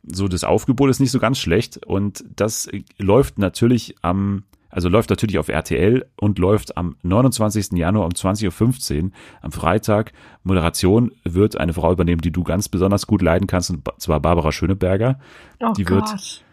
so 0.05 0.29
das 0.29 0.45
Aufgebot 0.45 0.91
ist 0.91 1.01
nicht 1.01 1.11
so 1.11 1.19
ganz 1.19 1.39
schlecht. 1.39 1.85
Und 1.87 2.25
das 2.37 2.69
läuft 2.99 3.39
natürlich 3.39 3.97
am 4.03 4.45
also 4.71 4.89
läuft 4.89 5.11
natürlich 5.11 5.39
auf 5.39 5.49
RTL 5.49 6.07
und 6.17 6.39
läuft 6.39 6.77
am 6.77 6.97
29. 7.03 7.73
Januar 7.73 8.05
um 8.05 8.13
20.15 8.13 9.05
Uhr 9.05 9.11
am 9.41 9.53
Freitag. 9.53 10.13
Moderation 10.43 11.13
wird 11.25 11.59
eine 11.59 11.73
Frau 11.73 11.93
übernehmen, 11.93 12.21
die 12.21 12.31
du 12.31 12.45
ganz 12.45 12.69
besonders 12.69 13.07
gut 13.07 13.23
leiden 13.23 13.47
kannst, 13.47 13.71
und 13.71 13.89
zwar 13.99 14.21
Barbara 14.21 14.53
Schöneberger. 14.53 15.19
Oh 15.61 15.73
die 15.73 15.85
Gott. 15.85 16.11
wird 16.11 16.45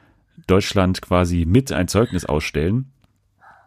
Deutschland 0.48 1.02
quasi 1.02 1.46
mit 1.46 1.72
ein 1.72 1.88
Zeugnis 1.88 2.26
ausstellen. 2.26 2.92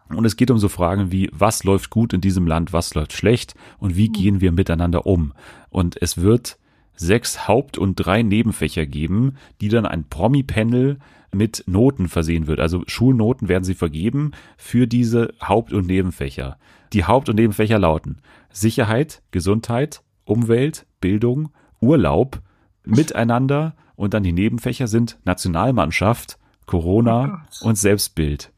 Und 0.09 0.25
es 0.25 0.35
geht 0.35 0.49
um 0.49 0.57
so 0.57 0.69
Fragen 0.69 1.11
wie, 1.11 1.29
was 1.31 1.63
läuft 1.63 1.91
gut 1.91 2.13
in 2.13 2.21
diesem 2.21 2.47
Land, 2.47 2.73
was 2.73 2.95
läuft 2.95 3.13
schlecht 3.13 3.53
und 3.77 3.95
wie 3.95 4.09
gehen 4.09 4.41
wir 4.41 4.51
miteinander 4.51 5.05
um. 5.05 5.33
Und 5.69 6.01
es 6.01 6.17
wird 6.17 6.57
sechs 6.95 7.47
Haupt- 7.47 7.77
und 7.77 7.95
drei 7.95 8.23
Nebenfächer 8.23 8.87
geben, 8.87 9.35
die 9.61 9.69
dann 9.69 9.85
ein 9.85 10.05
Promi-Panel 10.05 10.97
mit 11.31 11.63
Noten 11.67 12.07
versehen 12.07 12.47
wird. 12.47 12.59
Also 12.59 12.83
Schulnoten 12.87 13.49
werden 13.49 13.63
sie 13.63 13.75
vergeben 13.75 14.31
für 14.57 14.87
diese 14.87 15.33
Haupt- 15.41 15.73
und 15.73 15.87
Nebenfächer. 15.87 16.57
Die 16.93 17.05
Haupt- 17.05 17.29
und 17.29 17.35
Nebenfächer 17.35 17.79
lauten 17.79 18.17
Sicherheit, 18.51 19.21
Gesundheit, 19.31 20.01
Umwelt, 20.25 20.85
Bildung, 21.01 21.49
Urlaub, 21.81 22.41
Miteinander 22.83 23.75
und 23.95 24.13
dann 24.13 24.23
die 24.23 24.31
Nebenfächer 24.31 24.87
sind 24.87 25.19
Nationalmannschaft, 25.23 26.39
Corona 26.65 27.45
oh 27.61 27.67
und 27.67 27.77
Selbstbild. 27.77 28.51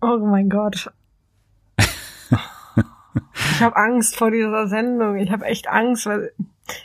Oh 0.00 0.18
mein 0.18 0.48
Gott. 0.48 0.90
ich 1.76 3.60
habe 3.60 3.76
Angst 3.76 4.16
vor 4.16 4.30
dieser 4.30 4.66
Sendung. 4.66 5.16
Ich 5.16 5.30
habe 5.30 5.44
echt 5.44 5.68
Angst, 5.68 6.06
weil 6.06 6.32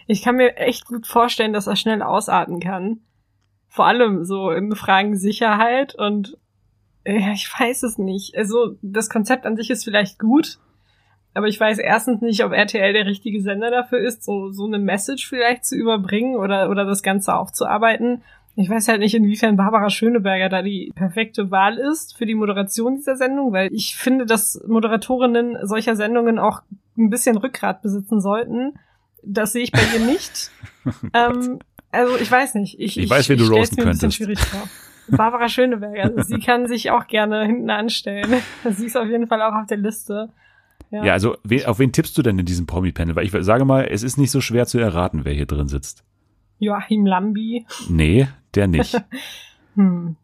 ich 0.06 0.22
kann 0.22 0.36
mir 0.36 0.58
echt 0.58 0.86
gut 0.86 1.08
vorstellen, 1.08 1.54
dass 1.54 1.68
er 1.68 1.76
schnell 1.76 2.02
ausarten 2.02 2.60
kann. 2.60 3.00
Vor 3.78 3.86
allem 3.86 4.26
so 4.26 4.50
in 4.50 4.76
Fragen 4.76 5.16
Sicherheit 5.18 5.94
und 5.94 6.36
ja, 7.06 7.32
ich 7.32 7.48
weiß 7.48 7.84
es 7.84 8.00
nicht. 8.00 8.36
Also 8.36 8.76
das 8.82 9.08
Konzept 9.08 9.46
an 9.46 9.56
sich 9.56 9.70
ist 9.70 9.84
vielleicht 9.84 10.18
gut, 10.18 10.58
aber 11.36 11.46
ich 11.48 11.60
weiß 11.60 11.78
erstens 11.78 12.22
nicht, 12.22 12.44
ob 12.44 12.54
RTL 12.54 12.92
der 12.92 13.06
richtige 13.06 13.40
Sender 13.40 13.70
dafür 13.70 14.00
ist, 14.00 14.24
so, 14.24 14.50
so 14.50 14.66
eine 14.66 14.80
Message 14.80 15.30
vielleicht 15.30 15.64
zu 15.64 15.76
überbringen 15.76 16.38
oder, 16.38 16.72
oder 16.72 16.86
das 16.86 17.04
Ganze 17.04 17.36
aufzuarbeiten. 17.36 18.24
Ich 18.56 18.68
weiß 18.68 18.88
halt 18.88 19.00
nicht, 19.02 19.14
inwiefern 19.14 19.58
Barbara 19.58 19.92
Schöneberger 19.92 20.50
da 20.50 20.64
die 20.64 20.92
perfekte 20.96 21.52
Wahl 21.52 21.78
ist 21.78 22.18
für 22.18 22.26
die 22.26 22.34
Moderation 22.34 22.96
dieser 22.96 23.16
Sendung, 23.16 23.54
weil 23.54 23.72
ich 23.72 23.96
finde, 23.96 24.26
dass 24.26 24.60
Moderatorinnen 24.68 25.68
solcher 25.68 25.96
Sendungen 25.96 26.40
auch 26.40 26.64
ein 26.98 27.12
bisschen 27.12 27.38
Rückgrat 27.38 27.84
besitzen 27.84 28.22
sollten. 28.22 28.80
Das 29.22 29.52
sehe 29.52 29.62
ich 29.62 29.72
bei 29.72 29.82
ihr 29.94 30.04
nicht. 30.04 30.50
ähm, 31.14 31.60
also 31.92 32.18
ich 32.18 32.32
weiß 32.32 32.56
nicht. 32.56 32.80
Ich, 32.80 32.98
ich 32.98 33.10
weiß, 33.10 33.30
wie 33.30 33.36
du 33.36 33.48
roasten 33.48 33.84
könntest. 33.84 34.22
Barbara 35.10 35.48
Schöneberger, 35.48 36.04
also 36.04 36.22
sie 36.22 36.40
kann 36.46 36.68
sich 36.68 36.92
auch 36.92 37.08
gerne 37.08 37.46
hinten 37.46 37.70
anstellen. 37.70 38.42
Sie 38.70 38.88
ist 38.88 38.98
auf 38.98 39.08
jeden 39.08 39.28
Fall 39.28 39.42
auch 39.42 39.54
auf 39.54 39.68
der 39.68 39.78
Liste. 39.78 40.30
Ja, 40.92 41.06
ja 41.06 41.14
also 41.14 41.38
auf 41.66 41.80
wen 41.80 41.92
tippst 41.92 42.18
du 42.18 42.22
denn 42.22 42.38
in 42.40 42.46
diesem 42.46 42.66
Promi-Panel? 42.66 43.16
Weil 43.16 43.26
ich 43.26 43.32
sage 43.40 43.66
mal, 43.66 43.88
es 43.90 44.04
ist 44.04 44.18
nicht 44.18 44.32
so 44.32 44.42
schwer 44.42 44.66
zu 44.66 44.80
erraten, 44.80 45.26
wer 45.26 45.34
hier 45.34 45.46
drin 45.46 45.68
sitzt. 45.68 46.04
Joachim 46.60 47.06
Lambi. 47.06 47.66
Nee, 47.90 48.28
der 48.56 48.68
nicht. 48.68 49.02
hm. 49.76 50.16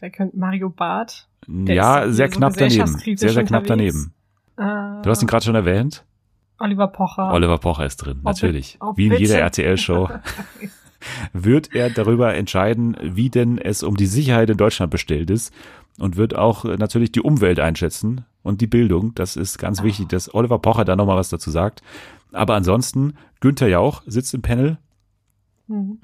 Wer 0.00 0.10
könnte 0.10 0.36
Mario 0.36 0.70
Barth? 0.70 1.28
Der 1.46 1.74
ja, 1.74 2.10
sehr 2.10 2.28
knapp 2.28 2.54
daneben. 2.56 2.86
Sehr, 2.86 3.30
sehr 3.30 3.44
knapp 3.44 3.66
daneben. 3.66 4.12
Äh, 4.56 4.62
du 5.02 5.06
hast 5.06 5.22
ihn 5.22 5.28
gerade 5.28 5.44
schon 5.44 5.54
erwähnt. 5.54 6.04
Oliver 6.58 6.88
Pocher. 6.88 7.32
Oliver 7.32 7.58
Pocher 7.58 7.86
ist 7.86 7.98
drin, 7.98 8.20
natürlich. 8.22 8.76
Ob, 8.80 8.90
ob 8.90 8.96
Wie 8.96 9.06
in 9.06 9.14
jeder 9.14 9.38
RTL-Show. 9.38 10.08
wird 11.32 11.74
er 11.74 11.90
darüber 11.90 12.34
entscheiden, 12.34 12.96
wie 13.02 13.30
denn 13.30 13.58
es 13.58 13.82
um 13.82 13.96
die 13.96 14.06
Sicherheit 14.06 14.50
in 14.50 14.56
Deutschland 14.56 14.90
bestellt 14.90 15.30
ist 15.30 15.52
und 15.98 16.16
wird 16.16 16.36
auch 16.36 16.64
natürlich 16.64 17.12
die 17.12 17.20
Umwelt 17.20 17.60
einschätzen 17.60 18.24
und 18.42 18.60
die 18.60 18.66
Bildung. 18.66 19.14
Das 19.14 19.36
ist 19.36 19.58
ganz 19.58 19.82
wichtig, 19.82 20.08
dass 20.08 20.32
Oliver 20.32 20.58
Pocher 20.58 20.84
da 20.84 20.96
nochmal 20.96 21.16
was 21.16 21.28
dazu 21.28 21.50
sagt. 21.50 21.82
Aber 22.32 22.54
ansonsten, 22.54 23.14
Günther 23.40 23.68
Jauch 23.68 24.02
sitzt 24.06 24.34
im 24.34 24.42
Panel. 24.42 24.78
Mhm. 25.66 25.98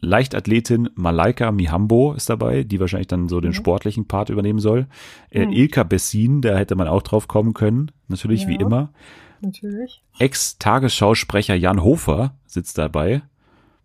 Leichtathletin 0.00 0.90
Malaika 0.94 1.50
Mihambo 1.50 2.12
ist 2.12 2.30
dabei, 2.30 2.62
die 2.62 2.78
wahrscheinlich 2.78 3.08
dann 3.08 3.28
so 3.28 3.40
den 3.40 3.50
mhm. 3.50 3.54
sportlichen 3.54 4.06
Part 4.06 4.30
übernehmen 4.30 4.60
soll. 4.60 4.86
Äh, 5.30 5.46
mhm. 5.46 5.52
Ilka 5.52 5.82
Bessin, 5.82 6.40
da 6.40 6.56
hätte 6.56 6.76
man 6.76 6.88
auch 6.88 7.02
drauf 7.02 7.26
kommen 7.26 7.52
können, 7.52 7.90
natürlich 8.06 8.42
ja, 8.42 8.48
wie 8.48 8.56
immer. 8.56 8.92
Natürlich. 9.40 10.02
Ex-Tagesschausprecher 10.18 11.54
Jan 11.54 11.82
Hofer 11.82 12.34
sitzt 12.46 12.78
dabei. 12.78 13.22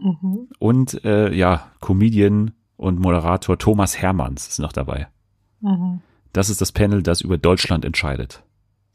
Mhm. 0.04 0.50
Und 0.60 1.04
äh, 1.06 1.34
ja, 1.34 1.72
Comedian 1.80 2.52
und 2.78 3.00
Moderator 3.00 3.58
Thomas 3.58 4.02
Hermanns 4.02 4.48
ist 4.48 4.60
noch 4.60 4.74
dabei. 4.74 5.08
Mhm. 5.62 6.02
Das 6.34 6.50
ist 6.50 6.62
das 6.62 6.72
Panel, 6.72 7.04
das 7.04 7.22
über 7.22 7.38
Deutschland 7.38 7.86
entscheidet 7.86 8.44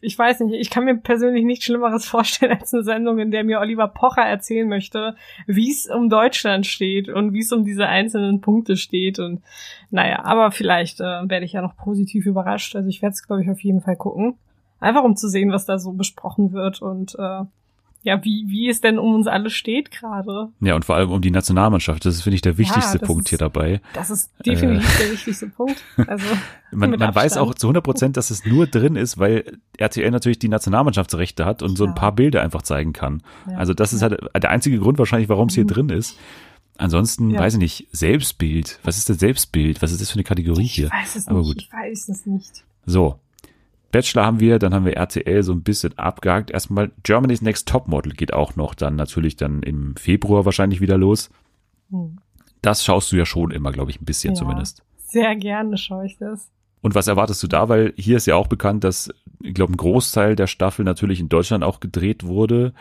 ich 0.01 0.17
weiß 0.17 0.41
nicht, 0.41 0.55
ich 0.55 0.71
kann 0.71 0.85
mir 0.85 0.97
persönlich 0.97 1.45
nichts 1.45 1.65
Schlimmeres 1.65 2.07
vorstellen 2.09 2.59
als 2.59 2.73
eine 2.73 2.85
Sendung, 2.85 3.19
in 3.19 3.31
der 3.31 3.45
mir 3.45 3.61
Oliver 3.61 3.89
Pocher 3.89 4.23
erzählen 4.23 4.69
möchte, 4.69 5.17
wie 5.47 5.71
es 5.71 5.89
um 5.89 6.09
Deutschland 6.09 6.67
steht 6.67 7.09
und 7.09 7.33
wie 7.33 7.41
es 7.41 7.53
um 7.53 7.65
diese 7.65 7.87
einzelnen 7.87 8.41
Punkte 8.41 8.77
steht. 8.77 9.19
Und 9.19 9.43
naja, 9.91 10.25
aber 10.25 10.51
vielleicht 10.51 11.01
äh, 11.01 11.29
werde 11.29 11.45
ich 11.45 11.53
ja 11.53 11.63
noch 11.63 11.77
positiv 11.77 12.27
überrascht. 12.27 12.77
Also 12.77 12.89
ich 12.89 13.03
werde 13.03 13.15
es, 13.15 13.27
glaube 13.27 13.43
ich, 13.43 13.51
auf 13.51 13.61
jeden 13.61 13.81
Fall 13.81 13.97
gucken. 13.97 14.37
Einfach 14.81 15.03
um 15.03 15.17
zu 15.17 15.29
sehen, 15.29 15.51
was 15.51 15.67
da 15.67 15.79
so 15.79 15.93
besprochen 15.93 16.53
wird 16.53 16.81
und 16.81 17.17
äh, 17.19 17.43
ja, 18.03 18.25
wie, 18.25 18.45
wie 18.49 18.69
es 18.69 18.81
denn 18.81 18.99
um 18.99 19.15
uns 19.15 19.27
alle 19.27 19.51
steht 19.51 19.91
gerade. 19.91 20.49
Ja, 20.61 20.77
und 20.77 20.85
vor 20.85 20.97
allem 20.97 21.11
um 21.11 21.21
die 21.21 21.31
Nationalmannschaft. 21.31 22.05
Das 22.05 22.15
ist, 22.15 22.23
finde 22.23 22.37
ich, 22.37 22.43
der 22.43 22.57
wichtigste 22.57 22.99
ja, 22.99 23.05
Punkt 23.05 23.25
ist, 23.25 23.29
hier 23.31 23.39
dabei. 23.39 23.81
Das 23.93 24.11
ist 24.11 24.31
definitiv 24.47 24.95
äh, 24.95 25.03
der 25.03 25.13
wichtigste 25.13 25.49
Punkt. 25.49 25.83
Also, 26.07 26.25
man 26.71 26.91
man 26.91 27.15
weiß 27.15 27.37
auch 27.37 27.55
zu 27.55 27.67
100 27.67 27.83
Prozent, 27.83 28.17
dass 28.17 28.31
es 28.31 28.45
nur 28.47 28.67
drin 28.67 28.95
ist, 28.95 29.19
weil 29.19 29.59
RTL 29.77 30.11
natürlich 30.11 30.39
die 30.39 30.49
Nationalmannschaftsrechte 30.49 31.45
hat 31.45 31.63
und 31.63 31.77
so 31.77 31.87
ein 31.87 31.95
paar 31.95 32.13
Bilder 32.13 32.43
einfach 32.43 32.63
zeigen 32.63 32.93
kann. 32.93 33.23
Ja, 33.51 33.57
also 33.57 33.75
das 33.75 33.93
ist 33.93 34.03
halt 34.03 34.19
der 34.35 34.51
einzige 34.51 34.79
Grund 34.79 34.99
wahrscheinlich, 34.99 35.29
warum 35.29 35.49
es 35.49 35.55
hier 35.55 35.65
mhm. 35.65 35.69
drin 35.69 35.89
ist. 35.91 36.17
Ansonsten, 36.77 37.31
ja. 37.31 37.41
weiß 37.41 37.55
ich 37.55 37.59
nicht, 37.59 37.89
Selbstbild. 37.91 38.79
Was 38.85 38.97
ist 38.97 39.11
das 39.11 39.19
Selbstbild? 39.19 39.83
Was 39.83 39.91
ist 39.91 40.01
das 40.01 40.11
für 40.11 40.15
eine 40.15 40.25
Kategorie 40.25 40.65
ich 40.65 40.75
hier? 40.75 40.87
Ich 40.87 40.93
weiß 40.93 41.17
es 41.17 41.27
Aber 41.27 41.41
nicht. 41.41 41.49
Gut. 41.49 41.63
Ich 41.63 41.73
weiß 41.73 42.09
es 42.09 42.27
nicht. 42.27 42.65
So, 42.87 43.19
Bachelor 43.91 44.27
haben 44.27 44.41
wir, 44.41 44.59
dann 44.59 44.75
haben 44.75 44.85
wir 44.85 44.97
RTL 44.97 45.43
so 45.43 45.53
ein 45.53 45.63
bisschen 45.63 45.97
abgehakt. 45.99 46.51
Erstmal 46.51 46.91
Germany's 47.03 47.43
Next 47.43 47.69
Topmodel 47.69 48.13
geht 48.13 48.35
auch 48.35 48.57
noch 48.57 48.75
dann 48.75 48.97
natürlich 48.97 49.37
dann 49.37 49.63
im 49.63 49.97
Februar 49.97 50.45
wahrscheinlich 50.45 50.81
wieder 50.81 50.99
los. 50.99 51.31
Hm. 51.91 52.19
Das 52.61 52.85
schaust 52.85 53.13
du 53.13 53.17
ja 53.17 53.25
schon 53.25 53.51
immer, 53.51 53.73
glaube 53.73 53.91
ich, 53.91 54.01
ein 54.01 54.05
bisschen 54.05 54.35
ja, 54.35 54.39
zumindest. 54.39 54.83
Sehr 54.99 55.35
gerne 55.37 55.79
schaue 55.79 56.07
ich 56.07 56.19
das. 56.19 56.51
Und 56.81 56.95
was 56.95 57.07
erwartest 57.07 57.43
du 57.43 57.47
da? 57.47 57.69
Weil 57.69 57.95
hier 57.97 58.17
ist 58.17 58.27
ja 58.27 58.37
auch 58.37 58.47
bekannt, 58.47 58.85
dass, 58.85 59.11
ich 59.43 59.55
glaube, 59.55 59.73
ein 59.73 59.77
Großteil 59.77 60.37
der 60.37 60.47
Staffel 60.47 60.85
natürlich 60.85 61.19
in 61.19 61.29
Deutschland 61.29 61.65
auch 61.65 61.81
gedreht 61.81 62.25
wurde. 62.25 62.73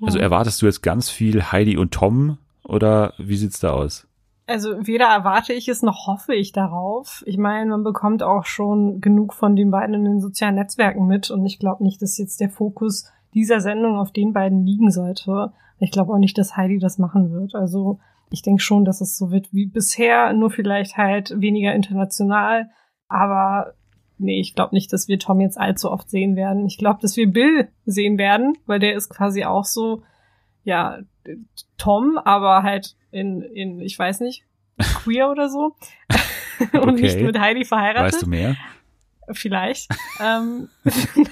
Also 0.00 0.18
erwartest 0.18 0.62
du 0.62 0.66
jetzt 0.66 0.82
ganz 0.82 1.10
viel 1.10 1.42
Heidi 1.42 1.76
und 1.76 1.92
Tom 1.92 2.38
oder 2.62 3.14
wie 3.18 3.36
sieht's 3.36 3.60
da 3.60 3.70
aus? 3.70 4.07
Also 4.48 4.86
weder 4.86 5.04
erwarte 5.04 5.52
ich 5.52 5.68
es 5.68 5.82
noch 5.82 6.06
hoffe 6.06 6.34
ich 6.34 6.52
darauf. 6.52 7.22
Ich 7.26 7.36
meine, 7.36 7.68
man 7.68 7.84
bekommt 7.84 8.22
auch 8.22 8.46
schon 8.46 9.02
genug 9.02 9.34
von 9.34 9.56
den 9.56 9.70
beiden 9.70 9.94
in 9.94 10.04
den 10.06 10.20
sozialen 10.20 10.54
Netzwerken 10.54 11.06
mit 11.06 11.30
und 11.30 11.44
ich 11.44 11.58
glaube 11.58 11.84
nicht, 11.84 12.00
dass 12.00 12.16
jetzt 12.16 12.40
der 12.40 12.48
Fokus 12.48 13.12
dieser 13.34 13.60
Sendung 13.60 13.98
auf 13.98 14.10
den 14.10 14.32
beiden 14.32 14.64
liegen 14.64 14.90
sollte. 14.90 15.52
Ich 15.80 15.90
glaube 15.90 16.14
auch 16.14 16.18
nicht, 16.18 16.38
dass 16.38 16.56
Heidi 16.56 16.78
das 16.78 16.96
machen 16.96 17.30
wird. 17.30 17.54
Also 17.54 17.98
ich 18.30 18.40
denke 18.40 18.62
schon, 18.62 18.86
dass 18.86 19.02
es 19.02 19.18
so 19.18 19.30
wird 19.30 19.52
wie 19.52 19.66
bisher, 19.66 20.32
nur 20.32 20.50
vielleicht 20.50 20.96
halt 20.96 21.38
weniger 21.38 21.74
international. 21.74 22.70
Aber 23.06 23.74
nee, 24.16 24.40
ich 24.40 24.54
glaube 24.54 24.74
nicht, 24.74 24.90
dass 24.94 25.08
wir 25.08 25.18
Tom 25.18 25.42
jetzt 25.42 25.60
allzu 25.60 25.90
oft 25.90 26.08
sehen 26.08 26.36
werden. 26.36 26.64
Ich 26.64 26.78
glaube, 26.78 27.00
dass 27.02 27.18
wir 27.18 27.30
Bill 27.30 27.68
sehen 27.84 28.16
werden, 28.16 28.56
weil 28.64 28.78
der 28.78 28.94
ist 28.94 29.10
quasi 29.10 29.44
auch 29.44 29.64
so, 29.64 30.04
ja, 30.64 31.00
Tom, 31.76 32.18
aber 32.24 32.62
halt 32.62 32.96
in, 33.10 33.42
in, 33.42 33.80
ich 33.80 33.98
weiß 33.98 34.20
nicht, 34.20 34.44
queer 35.02 35.30
oder 35.30 35.48
so. 35.48 35.74
und 36.72 36.90
okay. 36.90 37.02
nicht 37.02 37.20
mit 37.20 37.38
Heidi 37.38 37.64
verheiratet. 37.64 38.14
Weißt 38.14 38.22
du 38.22 38.28
mehr? 38.28 38.56
Vielleicht. 39.30 39.88
ähm, 40.20 40.68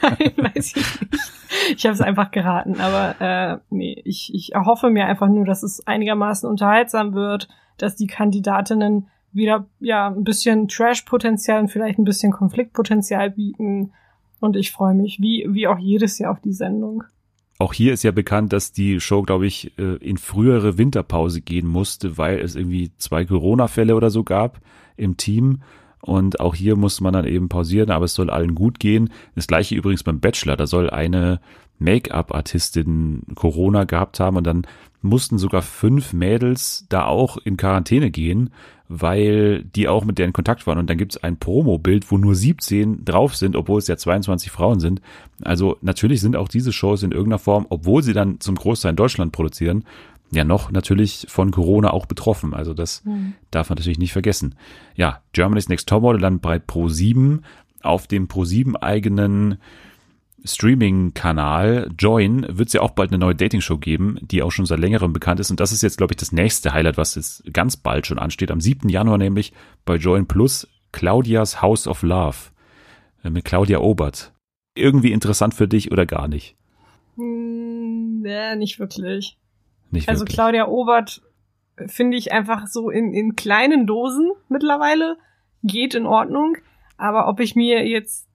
nein, 0.02 0.32
weiß 0.36 0.76
ich 0.76 1.00
nicht. 1.00 1.32
Ich 1.76 1.84
habe 1.86 1.94
es 1.94 2.00
einfach 2.00 2.30
geraten, 2.30 2.80
aber 2.80 3.20
äh, 3.20 3.58
nee, 3.70 4.00
ich, 4.04 4.32
ich 4.34 4.54
erhoffe 4.54 4.90
mir 4.90 5.06
einfach 5.06 5.28
nur, 5.28 5.44
dass 5.44 5.62
es 5.62 5.86
einigermaßen 5.86 6.48
unterhaltsam 6.48 7.14
wird, 7.14 7.48
dass 7.78 7.96
die 7.96 8.06
Kandidatinnen 8.06 9.08
wieder 9.32 9.66
ja 9.80 10.08
ein 10.08 10.24
bisschen 10.24 10.68
Trash-Potenzial 10.68 11.60
und 11.60 11.68
vielleicht 11.68 11.98
ein 11.98 12.04
bisschen 12.04 12.32
Konfliktpotenzial 12.32 13.30
bieten. 13.30 13.92
Und 14.40 14.56
ich 14.56 14.72
freue 14.72 14.94
mich, 14.94 15.18
wie, 15.20 15.46
wie 15.48 15.66
auch 15.66 15.78
jedes 15.78 16.18
Jahr 16.18 16.32
auf 16.32 16.40
die 16.40 16.52
Sendung. 16.52 17.04
Auch 17.58 17.72
hier 17.72 17.92
ist 17.92 18.02
ja 18.02 18.10
bekannt, 18.10 18.52
dass 18.52 18.72
die 18.72 19.00
Show, 19.00 19.22
glaube 19.22 19.46
ich, 19.46 19.72
äh, 19.78 19.96
in 19.96 20.18
frühere 20.18 20.76
Winterpause 20.76 21.40
gehen 21.40 21.66
musste, 21.66 22.18
weil 22.18 22.38
es 22.40 22.54
irgendwie 22.54 22.90
zwei 22.98 23.24
Corona-Fälle 23.24 23.94
oder 23.94 24.10
so 24.10 24.24
gab 24.24 24.60
im 24.96 25.16
Team. 25.16 25.62
Und 26.02 26.38
auch 26.40 26.54
hier 26.54 26.76
muss 26.76 27.00
man 27.00 27.14
dann 27.14 27.26
eben 27.26 27.48
pausieren, 27.48 27.90
aber 27.90 28.04
es 28.04 28.14
soll 28.14 28.30
allen 28.30 28.54
gut 28.54 28.78
gehen. 28.78 29.10
Das 29.34 29.46
gleiche 29.46 29.74
übrigens 29.74 30.04
beim 30.04 30.20
Bachelor. 30.20 30.56
Da 30.56 30.66
soll 30.66 30.90
eine 30.90 31.40
Make-up-Artistin 31.78 33.22
Corona 33.34 33.84
gehabt 33.84 34.20
haben 34.20 34.36
und 34.36 34.46
dann 34.46 34.66
mussten 35.02 35.38
sogar 35.38 35.62
fünf 35.62 36.12
Mädels 36.12 36.86
da 36.88 37.06
auch 37.06 37.38
in 37.38 37.56
Quarantäne 37.56 38.10
gehen, 38.10 38.50
weil 38.88 39.64
die 39.64 39.88
auch 39.88 40.04
mit 40.04 40.18
deren 40.18 40.32
Kontakt 40.32 40.66
waren. 40.66 40.78
Und 40.78 40.88
dann 40.88 40.98
gibt 40.98 41.12
es 41.12 41.22
ein 41.22 41.38
Promo-Bild, 41.38 42.10
wo 42.10 42.18
nur 42.18 42.34
17 42.34 43.04
drauf 43.04 43.34
sind, 43.36 43.56
obwohl 43.56 43.78
es 43.78 43.88
ja 43.88 43.96
22 43.96 44.50
Frauen 44.50 44.80
sind. 44.80 45.00
Also 45.42 45.76
natürlich 45.82 46.20
sind 46.20 46.36
auch 46.36 46.48
diese 46.48 46.72
Shows 46.72 47.02
in 47.02 47.12
irgendeiner 47.12 47.38
Form, 47.38 47.66
obwohl 47.68 48.02
sie 48.02 48.12
dann 48.12 48.40
zum 48.40 48.54
Großteil 48.54 48.90
in 48.90 48.96
Deutschland 48.96 49.32
produzieren, 49.32 49.84
ja 50.30 50.44
noch 50.44 50.70
natürlich 50.70 51.26
von 51.28 51.50
Corona 51.50 51.92
auch 51.92 52.06
betroffen. 52.06 52.54
Also 52.54 52.74
das 52.74 53.04
mhm. 53.04 53.34
darf 53.50 53.68
man 53.68 53.76
natürlich 53.76 53.98
nicht 53.98 54.12
vergessen. 54.12 54.54
Ja, 54.94 55.22
Germany's 55.32 55.68
Next 55.68 55.88
Topmodel 55.88 56.20
dann 56.20 56.40
bei 56.40 56.56
Pro7 56.56 57.40
auf 57.82 58.06
dem 58.06 58.28
Pro7 58.28 58.76
eigenen 58.76 59.58
Streaming-Kanal 60.46 61.90
Join 61.98 62.46
wird 62.48 62.68
es 62.68 62.74
ja 62.74 62.82
auch 62.82 62.92
bald 62.92 63.10
eine 63.10 63.18
neue 63.18 63.34
Dating-Show 63.34 63.78
geben, 63.78 64.18
die 64.20 64.42
auch 64.42 64.52
schon 64.52 64.66
seit 64.66 64.78
längerem 64.78 65.12
bekannt 65.12 65.40
ist. 65.40 65.50
Und 65.50 65.60
das 65.60 65.72
ist 65.72 65.82
jetzt, 65.82 65.98
glaube 65.98 66.12
ich, 66.12 66.16
das 66.16 66.32
nächste 66.32 66.72
Highlight, 66.72 66.96
was 66.96 67.14
jetzt 67.14 67.42
ganz 67.52 67.76
bald 67.76 68.06
schon 68.06 68.18
ansteht. 68.18 68.50
Am 68.50 68.60
7. 68.60 68.88
Januar 68.88 69.18
nämlich 69.18 69.52
bei 69.84 69.96
Join 69.96 70.26
Plus 70.26 70.68
Claudias 70.92 71.60
House 71.62 71.86
of 71.86 72.02
Love 72.02 72.36
äh, 73.24 73.30
mit 73.30 73.44
Claudia 73.44 73.78
Obert. 73.78 74.32
Irgendwie 74.74 75.12
interessant 75.12 75.54
für 75.54 75.68
dich 75.68 75.90
oder 75.90 76.06
gar 76.06 76.28
nicht? 76.28 76.56
Hm, 77.16 78.20
nee, 78.20 78.56
nicht 78.56 78.78
wirklich. 78.78 79.36
Nicht 79.90 80.08
also 80.08 80.22
wirklich. 80.22 80.36
Claudia 80.36 80.68
Obert 80.68 81.22
finde 81.86 82.16
ich 82.16 82.32
einfach 82.32 82.66
so 82.66 82.90
in, 82.90 83.12
in 83.12 83.36
kleinen 83.36 83.86
Dosen 83.86 84.32
mittlerweile. 84.48 85.16
Geht 85.62 85.94
in 85.94 86.06
Ordnung. 86.06 86.56
Aber 86.96 87.28
ob 87.28 87.40
ich 87.40 87.56
mir 87.56 87.86
jetzt 87.86 88.25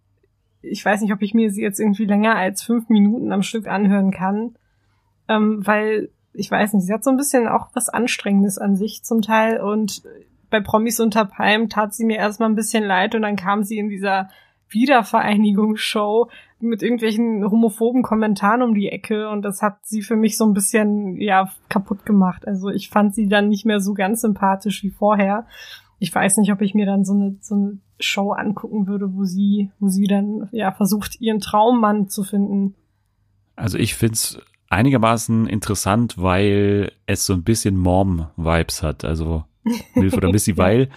ich 0.61 0.83
weiß 0.83 1.01
nicht, 1.01 1.13
ob 1.13 1.21
ich 1.21 1.33
mir 1.33 1.51
sie 1.51 1.61
jetzt 1.61 1.79
irgendwie 1.79 2.05
länger 2.05 2.35
als 2.35 2.61
fünf 2.61 2.89
Minuten 2.89 3.31
am 3.31 3.43
Stück 3.43 3.67
anhören 3.67 4.11
kann, 4.11 4.55
ähm, 5.27 5.65
weil 5.65 6.09
ich 6.33 6.49
weiß 6.49 6.73
nicht, 6.73 6.85
sie 6.85 6.93
hat 6.93 7.03
so 7.03 7.09
ein 7.09 7.17
bisschen 7.17 7.47
auch 7.47 7.69
was 7.73 7.89
Anstrengendes 7.89 8.57
an 8.57 8.75
sich 8.75 9.03
zum 9.03 9.21
Teil. 9.21 9.59
Und 9.59 10.03
bei 10.49 10.61
Promis 10.61 10.99
unter 10.99 11.25
Palm 11.25 11.69
tat 11.69 11.93
sie 11.93 12.05
mir 12.05 12.17
erstmal 12.17 12.49
ein 12.49 12.55
bisschen 12.55 12.83
leid 12.83 13.15
und 13.15 13.23
dann 13.23 13.35
kam 13.35 13.63
sie 13.63 13.77
in 13.77 13.89
dieser 13.89 14.29
Wiedervereinigungsshow 14.69 16.29
mit 16.61 16.83
irgendwelchen 16.83 17.43
homophoben 17.49 18.03
Kommentaren 18.03 18.61
um 18.61 18.73
die 18.73 18.89
Ecke. 18.89 19.29
Und 19.29 19.41
das 19.41 19.61
hat 19.61 19.85
sie 19.85 20.01
für 20.01 20.15
mich 20.15 20.37
so 20.37 20.45
ein 20.45 20.53
bisschen 20.53 21.19
ja 21.19 21.49
kaputt 21.67 22.05
gemacht. 22.05 22.47
Also 22.47 22.69
ich 22.69 22.89
fand 22.89 23.13
sie 23.13 23.27
dann 23.27 23.49
nicht 23.49 23.65
mehr 23.65 23.81
so 23.81 23.93
ganz 23.93 24.21
sympathisch 24.21 24.83
wie 24.83 24.91
vorher 24.91 25.47
ich 26.01 26.13
weiß 26.13 26.37
nicht, 26.37 26.51
ob 26.51 26.61
ich 26.61 26.73
mir 26.73 26.87
dann 26.87 27.05
so 27.05 27.13
eine, 27.13 27.37
so 27.41 27.53
eine 27.53 27.77
Show 27.99 28.31
angucken 28.31 28.87
würde, 28.87 29.13
wo 29.13 29.23
sie, 29.23 29.69
wo 29.79 29.87
sie 29.87 30.07
dann 30.07 30.49
ja 30.51 30.71
versucht, 30.71 31.21
ihren 31.21 31.39
Traummann 31.39 32.09
zu 32.09 32.23
finden. 32.23 32.73
Also 33.55 33.77
ich 33.77 33.93
find's 33.93 34.39
einigermaßen 34.69 35.45
interessant, 35.45 36.15
weil 36.17 36.91
es 37.05 37.27
so 37.27 37.33
ein 37.33 37.43
bisschen 37.43 37.77
Mom-Vibes 37.77 38.81
hat. 38.81 39.05
Also 39.05 39.43
Milf 39.93 40.15
oder 40.15 40.31
Missy, 40.31 40.57
weil 40.57 40.89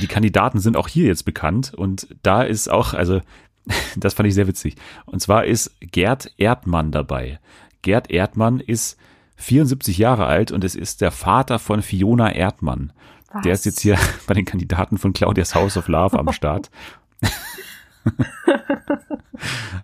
die 0.00 0.06
Kandidaten 0.06 0.58
sind 0.58 0.74
auch 0.78 0.88
hier 0.88 1.04
jetzt 1.04 1.24
bekannt 1.26 1.74
und 1.74 2.08
da 2.22 2.42
ist 2.42 2.70
auch, 2.70 2.94
also 2.94 3.20
das 3.96 4.14
fand 4.14 4.26
ich 4.26 4.34
sehr 4.34 4.48
witzig. 4.48 4.76
Und 5.04 5.20
zwar 5.20 5.44
ist 5.44 5.76
Gerd 5.80 6.32
Erdmann 6.38 6.92
dabei. 6.92 7.40
Gerd 7.82 8.10
Erdmann 8.10 8.58
ist 8.58 8.96
74 9.36 9.98
Jahre 9.98 10.24
alt 10.24 10.50
und 10.50 10.64
es 10.64 10.74
ist 10.74 11.02
der 11.02 11.10
Vater 11.10 11.58
von 11.58 11.82
Fiona 11.82 12.32
Erdmann. 12.32 12.94
Was? 13.32 13.42
Der 13.42 13.52
ist 13.52 13.64
jetzt 13.64 13.80
hier 13.80 13.96
bei 14.26 14.34
den 14.34 14.44
Kandidaten 14.44 14.98
von 14.98 15.12
Claudias 15.12 15.54
House 15.54 15.76
of 15.76 15.88
Love 15.88 16.18
am 16.18 16.32
Start. 16.32 16.70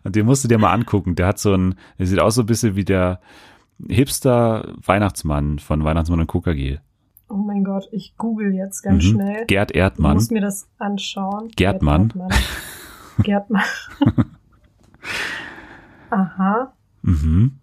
Und 0.04 0.16
den 0.16 0.26
musst 0.26 0.44
du 0.44 0.48
dir 0.48 0.58
mal 0.58 0.72
angucken. 0.72 1.14
Der 1.14 1.26
hat 1.26 1.38
so 1.38 1.54
ein, 1.54 1.76
der 1.98 2.06
sieht 2.06 2.18
aus 2.18 2.34
so 2.34 2.42
ein 2.42 2.46
bisschen 2.46 2.76
wie 2.76 2.84
der 2.84 3.20
Hipster 3.88 4.74
Weihnachtsmann 4.84 5.58
von 5.58 5.84
Weihnachtsmann 5.84 6.20
und 6.20 6.26
KKG. 6.26 6.78
Oh 7.28 7.34
mein 7.34 7.64
Gott, 7.64 7.88
ich 7.90 8.16
google 8.16 8.54
jetzt 8.54 8.82
ganz 8.82 9.04
mhm. 9.04 9.08
schnell. 9.08 9.46
Gerd 9.46 9.72
Erdmann. 9.72 10.12
Ich 10.12 10.22
muss 10.22 10.30
mir 10.30 10.40
das 10.40 10.68
anschauen. 10.78 11.48
Gerdmann. 11.56 12.12
Gerdmann. 13.22 13.62
Aha. 16.10 16.72
Mhm. 17.02 17.58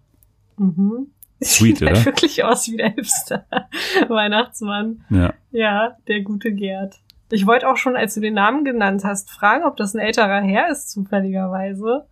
Mhm. 0.56 1.06
Sweet, 1.44 1.78
Sieht 1.78 1.82
oder? 1.82 1.96
Halt 1.96 2.06
wirklich 2.06 2.44
aus 2.44 2.68
wie 2.68 2.76
der 2.76 2.90
Hipster 2.90 3.46
Weihnachtsmann. 4.08 5.04
Ja. 5.10 5.34
Ja, 5.50 5.96
der 6.08 6.22
gute 6.22 6.52
Gerd. 6.52 6.96
Ich 7.30 7.46
wollte 7.46 7.68
auch 7.68 7.76
schon, 7.76 7.96
als 7.96 8.14
du 8.14 8.20
den 8.20 8.34
Namen 8.34 8.64
genannt 8.64 9.02
hast, 9.04 9.30
fragen, 9.30 9.64
ob 9.64 9.76
das 9.76 9.94
ein 9.94 10.00
älterer 10.00 10.42
Herr 10.42 10.68
ist, 10.70 10.90
zufälligerweise. 10.90 12.06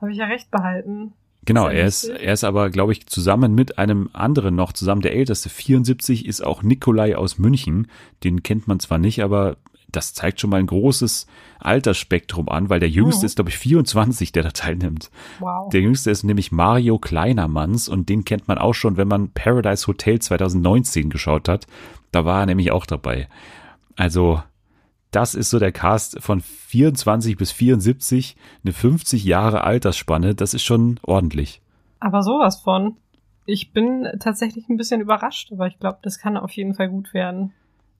Habe 0.00 0.12
ich 0.12 0.18
ja 0.18 0.26
recht 0.26 0.50
behalten. 0.50 1.14
Genau, 1.44 1.66
er 1.66 1.86
ist, 1.86 2.04
er 2.04 2.32
ist 2.32 2.44
aber, 2.44 2.70
glaube 2.70 2.92
ich, 2.92 3.06
zusammen 3.06 3.54
mit 3.54 3.76
einem 3.76 4.10
anderen 4.12 4.54
noch, 4.54 4.72
zusammen 4.72 5.00
der 5.00 5.14
älteste, 5.14 5.48
74, 5.48 6.26
ist 6.26 6.40
auch 6.40 6.62
Nikolai 6.62 7.16
aus 7.16 7.38
München. 7.38 7.88
Den 8.22 8.44
kennt 8.44 8.68
man 8.68 8.78
zwar 8.78 8.98
nicht, 8.98 9.24
aber 9.24 9.56
das 9.92 10.14
zeigt 10.14 10.40
schon 10.40 10.50
mal 10.50 10.58
ein 10.58 10.66
großes 10.66 11.26
Altersspektrum 11.58 12.48
an, 12.48 12.70
weil 12.70 12.80
der 12.80 12.88
Jüngste 12.88 13.24
oh. 13.24 13.26
ist, 13.26 13.36
glaube 13.36 13.50
ich, 13.50 13.58
24, 13.58 14.32
der 14.32 14.42
da 14.42 14.50
teilnimmt. 14.50 15.10
Wow. 15.38 15.68
Der 15.70 15.80
Jüngste 15.80 16.10
ist 16.10 16.24
nämlich 16.24 16.52
Mario 16.52 16.98
Kleinermanns 16.98 17.88
und 17.88 18.08
den 18.08 18.24
kennt 18.24 18.48
man 18.48 18.58
auch 18.58 18.74
schon, 18.74 18.96
wenn 18.96 19.08
man 19.08 19.30
Paradise 19.30 19.86
Hotel 19.86 20.18
2019 20.18 21.10
geschaut 21.10 21.48
hat. 21.48 21.66
Da 22.10 22.24
war 22.24 22.40
er 22.40 22.46
nämlich 22.46 22.72
auch 22.72 22.86
dabei. 22.86 23.28
Also 23.96 24.42
das 25.12 25.34
ist 25.34 25.50
so 25.50 25.58
der 25.58 25.72
Cast 25.72 26.20
von 26.20 26.40
24 26.40 27.36
bis 27.36 27.52
74, 27.52 28.36
eine 28.64 28.72
50 28.72 29.24
Jahre 29.24 29.62
Altersspanne, 29.62 30.34
das 30.34 30.54
ist 30.54 30.64
schon 30.64 30.98
ordentlich. 31.02 31.60
Aber 32.00 32.22
sowas 32.22 32.60
von. 32.60 32.96
Ich 33.44 33.72
bin 33.72 34.08
tatsächlich 34.20 34.68
ein 34.68 34.76
bisschen 34.76 35.00
überrascht, 35.00 35.52
aber 35.52 35.66
ich 35.66 35.78
glaube, 35.78 35.98
das 36.02 36.18
kann 36.18 36.36
auf 36.36 36.52
jeden 36.52 36.74
Fall 36.74 36.88
gut 36.88 37.12
werden. 37.12 37.52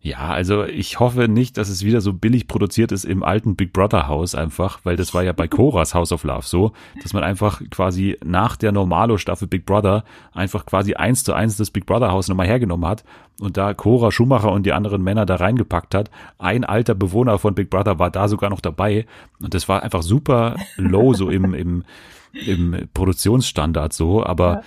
Ja, 0.04 0.18
also 0.30 0.64
ich 0.64 0.98
hoffe 0.98 1.28
nicht, 1.28 1.56
dass 1.56 1.68
es 1.68 1.84
wieder 1.84 2.00
so 2.00 2.12
billig 2.12 2.48
produziert 2.48 2.90
ist 2.90 3.04
im 3.04 3.22
alten 3.22 3.54
Big 3.54 3.72
Brother 3.72 4.08
Haus 4.08 4.34
einfach, 4.34 4.80
weil 4.82 4.96
das 4.96 5.14
war 5.14 5.22
ja 5.22 5.32
bei 5.32 5.46
Coras 5.48 5.94
House 5.94 6.10
of 6.10 6.24
Love 6.24 6.44
so, 6.44 6.72
dass 7.00 7.12
man 7.12 7.22
einfach 7.22 7.62
quasi 7.70 8.18
nach 8.24 8.56
der 8.56 8.72
Normalo 8.72 9.16
Staffel 9.16 9.46
Big 9.46 9.64
Brother 9.64 10.02
einfach 10.32 10.66
quasi 10.66 10.94
eins 10.94 11.22
zu 11.22 11.34
eins 11.34 11.56
das 11.56 11.70
Big 11.70 11.86
Brother 11.86 12.10
Haus 12.10 12.26
nochmal 12.26 12.48
hergenommen 12.48 12.90
hat 12.90 13.04
und 13.38 13.56
da 13.56 13.74
Cora 13.74 14.10
Schumacher 14.10 14.50
und 14.50 14.66
die 14.66 14.72
anderen 14.72 15.04
Männer 15.04 15.24
da 15.24 15.36
reingepackt 15.36 15.94
hat. 15.94 16.10
Ein 16.36 16.64
alter 16.64 16.96
Bewohner 16.96 17.38
von 17.38 17.54
Big 17.54 17.70
Brother 17.70 18.00
war 18.00 18.10
da 18.10 18.26
sogar 18.26 18.50
noch 18.50 18.60
dabei 18.60 19.06
und 19.40 19.54
das 19.54 19.68
war 19.68 19.84
einfach 19.84 20.02
super 20.02 20.56
low 20.76 21.14
so 21.14 21.30
im, 21.30 21.54
im, 21.54 21.84
im 22.32 22.88
Produktionsstandard 22.92 23.92
so, 23.92 24.26
aber 24.26 24.54
ja 24.54 24.62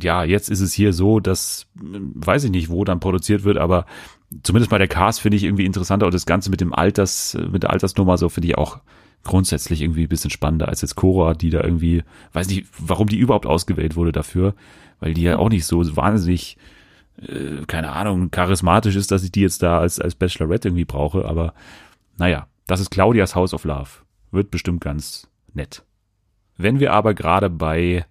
ja, 0.00 0.24
jetzt 0.24 0.50
ist 0.50 0.60
es 0.60 0.72
hier 0.72 0.92
so, 0.92 1.20
dass, 1.20 1.66
weiß 1.74 2.44
ich 2.44 2.50
nicht, 2.50 2.68
wo 2.68 2.84
dann 2.84 3.00
produziert 3.00 3.44
wird, 3.44 3.56
aber 3.56 3.86
zumindest 4.42 4.70
mal 4.70 4.78
der 4.78 4.88
Cast 4.88 5.20
finde 5.20 5.36
ich 5.36 5.44
irgendwie 5.44 5.64
interessanter 5.64 6.06
und 6.06 6.14
das 6.14 6.26
Ganze 6.26 6.50
mit 6.50 6.60
dem 6.60 6.72
Alters, 6.72 7.36
mit 7.50 7.62
der 7.62 7.70
Altersnummer 7.70 8.16
so 8.16 8.28
finde 8.28 8.48
ich 8.48 8.58
auch 8.58 8.80
grundsätzlich 9.22 9.82
irgendwie 9.82 10.04
ein 10.04 10.08
bisschen 10.08 10.30
spannender 10.30 10.68
als 10.68 10.82
jetzt 10.82 10.96
Cora, 10.96 11.34
die 11.34 11.50
da 11.50 11.62
irgendwie, 11.62 12.02
weiß 12.32 12.48
nicht, 12.48 12.66
warum 12.78 13.08
die 13.08 13.18
überhaupt 13.18 13.46
ausgewählt 13.46 13.96
wurde 13.96 14.12
dafür, 14.12 14.54
weil 15.00 15.14
die 15.14 15.22
ja 15.22 15.38
auch 15.38 15.50
nicht 15.50 15.66
so 15.66 15.96
wahnsinnig, 15.96 16.56
äh, 17.20 17.64
keine 17.66 17.92
Ahnung, 17.92 18.30
charismatisch 18.30 18.96
ist, 18.96 19.10
dass 19.10 19.24
ich 19.24 19.32
die 19.32 19.42
jetzt 19.42 19.62
da 19.62 19.78
als, 19.80 20.00
als 20.00 20.14
Bachelorette 20.14 20.68
irgendwie 20.68 20.84
brauche, 20.84 21.26
aber 21.26 21.54
naja, 22.16 22.46
das 22.66 22.80
ist 22.80 22.90
Claudias 22.90 23.34
House 23.34 23.52
of 23.52 23.64
Love. 23.64 23.90
Wird 24.30 24.50
bestimmt 24.50 24.80
ganz 24.80 25.28
nett. 25.52 25.82
Wenn 26.56 26.78
wir 26.78 26.92
aber 26.92 27.14
gerade 27.14 27.50
bei 27.50 28.06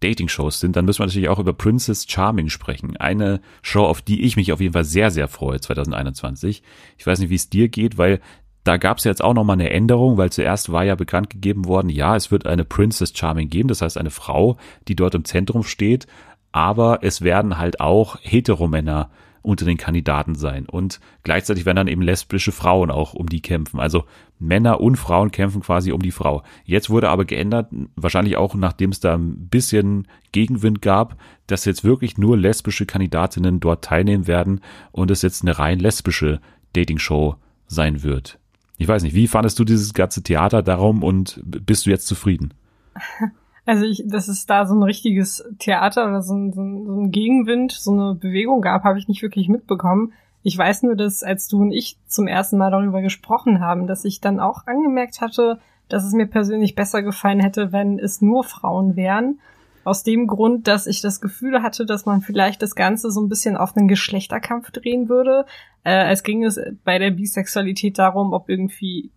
Dating-Shows 0.00 0.60
sind, 0.60 0.76
dann 0.76 0.84
müssen 0.84 1.00
wir 1.00 1.06
natürlich 1.06 1.28
auch 1.28 1.38
über 1.38 1.52
Princess 1.52 2.06
Charming 2.08 2.48
sprechen. 2.48 2.96
Eine 2.96 3.40
Show, 3.62 3.84
auf 3.84 4.02
die 4.02 4.22
ich 4.22 4.36
mich 4.36 4.52
auf 4.52 4.60
jeden 4.60 4.72
Fall 4.72 4.84
sehr, 4.84 5.10
sehr 5.10 5.28
freue 5.28 5.60
2021. 5.60 6.62
Ich 6.98 7.06
weiß 7.06 7.18
nicht, 7.20 7.30
wie 7.30 7.36
es 7.36 7.50
dir 7.50 7.68
geht, 7.68 7.98
weil 7.98 8.20
da 8.64 8.76
gab 8.76 8.98
es 8.98 9.04
jetzt 9.04 9.22
auch 9.22 9.34
nochmal 9.34 9.54
eine 9.54 9.70
Änderung, 9.70 10.16
weil 10.18 10.30
zuerst 10.30 10.70
war 10.70 10.84
ja 10.84 10.94
bekannt 10.94 11.30
gegeben 11.30 11.66
worden, 11.66 11.88
ja, 11.88 12.16
es 12.16 12.30
wird 12.30 12.46
eine 12.46 12.64
Princess 12.64 13.12
Charming 13.14 13.48
geben, 13.48 13.68
das 13.68 13.80
heißt 13.82 13.96
eine 13.96 14.10
Frau, 14.10 14.58
die 14.88 14.96
dort 14.96 15.14
im 15.14 15.24
Zentrum 15.24 15.62
steht, 15.62 16.06
aber 16.52 16.98
es 17.02 17.22
werden 17.22 17.58
halt 17.58 17.80
auch 17.80 18.18
Heteromänner 18.20 19.10
unter 19.42 19.64
den 19.64 19.76
Kandidaten 19.76 20.34
sein. 20.34 20.66
Und 20.66 21.00
gleichzeitig 21.22 21.64
werden 21.64 21.76
dann 21.76 21.88
eben 21.88 22.02
lesbische 22.02 22.52
Frauen 22.52 22.90
auch 22.90 23.14
um 23.14 23.28
die 23.28 23.40
kämpfen. 23.40 23.80
Also 23.80 24.04
Männer 24.38 24.80
und 24.80 24.96
Frauen 24.96 25.30
kämpfen 25.30 25.62
quasi 25.62 25.92
um 25.92 26.02
die 26.02 26.10
Frau. 26.10 26.42
Jetzt 26.64 26.90
wurde 26.90 27.08
aber 27.08 27.24
geändert, 27.24 27.70
wahrscheinlich 27.96 28.36
auch 28.36 28.54
nachdem 28.54 28.90
es 28.90 29.00
da 29.00 29.14
ein 29.14 29.48
bisschen 29.48 30.08
Gegenwind 30.32 30.82
gab, 30.82 31.16
dass 31.46 31.64
jetzt 31.64 31.84
wirklich 31.84 32.18
nur 32.18 32.36
lesbische 32.36 32.86
Kandidatinnen 32.86 33.60
dort 33.60 33.84
teilnehmen 33.84 34.26
werden 34.26 34.60
und 34.92 35.10
es 35.10 35.22
jetzt 35.22 35.42
eine 35.42 35.58
rein 35.58 35.78
lesbische 35.78 36.40
Dating-Show 36.74 37.36
sein 37.66 38.02
wird. 38.02 38.38
Ich 38.78 38.88
weiß 38.88 39.02
nicht, 39.02 39.14
wie 39.14 39.28
fandest 39.28 39.58
du 39.58 39.64
dieses 39.64 39.92
ganze 39.92 40.22
Theater 40.22 40.62
darum 40.62 41.02
und 41.02 41.40
bist 41.44 41.86
du 41.86 41.90
jetzt 41.90 42.06
zufrieden? 42.06 42.54
Also 43.70 43.84
ich, 43.84 44.02
dass 44.04 44.26
es 44.26 44.46
da 44.46 44.66
so 44.66 44.74
ein 44.74 44.82
richtiges 44.82 45.44
Theater 45.60 46.08
oder 46.08 46.22
so 46.22 46.34
ein, 46.34 46.52
so 46.52 46.60
ein, 46.60 46.86
so 46.86 47.00
ein 47.02 47.10
Gegenwind, 47.12 47.70
so 47.70 47.92
eine 47.92 48.16
Bewegung 48.16 48.62
gab, 48.62 48.82
habe 48.82 48.98
ich 48.98 49.06
nicht 49.06 49.22
wirklich 49.22 49.48
mitbekommen. 49.48 50.12
Ich 50.42 50.58
weiß 50.58 50.82
nur, 50.82 50.96
dass 50.96 51.22
als 51.22 51.46
du 51.46 51.60
und 51.60 51.70
ich 51.70 51.96
zum 52.08 52.26
ersten 52.26 52.58
Mal 52.58 52.72
darüber 52.72 53.00
gesprochen 53.00 53.60
haben, 53.60 53.86
dass 53.86 54.04
ich 54.04 54.20
dann 54.20 54.40
auch 54.40 54.66
angemerkt 54.66 55.20
hatte, 55.20 55.60
dass 55.88 56.04
es 56.04 56.14
mir 56.14 56.26
persönlich 56.26 56.74
besser 56.74 57.04
gefallen 57.04 57.38
hätte, 57.38 57.70
wenn 57.70 58.00
es 58.00 58.20
nur 58.20 58.42
Frauen 58.42 58.96
wären. 58.96 59.38
Aus 59.84 60.02
dem 60.02 60.26
Grund, 60.26 60.66
dass 60.66 60.88
ich 60.88 61.00
das 61.00 61.20
Gefühl 61.20 61.62
hatte, 61.62 61.86
dass 61.86 62.06
man 62.06 62.22
vielleicht 62.22 62.62
das 62.62 62.74
Ganze 62.74 63.12
so 63.12 63.20
ein 63.20 63.28
bisschen 63.28 63.56
auf 63.56 63.76
einen 63.76 63.86
Geschlechterkampf 63.86 64.72
drehen 64.72 65.08
würde. 65.08 65.46
Äh, 65.84 66.10
es 66.10 66.24
ging 66.24 66.42
es 66.42 66.60
bei 66.82 66.98
der 66.98 67.12
Bisexualität 67.12 68.00
darum, 68.00 68.32
ob 68.32 68.48
irgendwie 68.48 69.12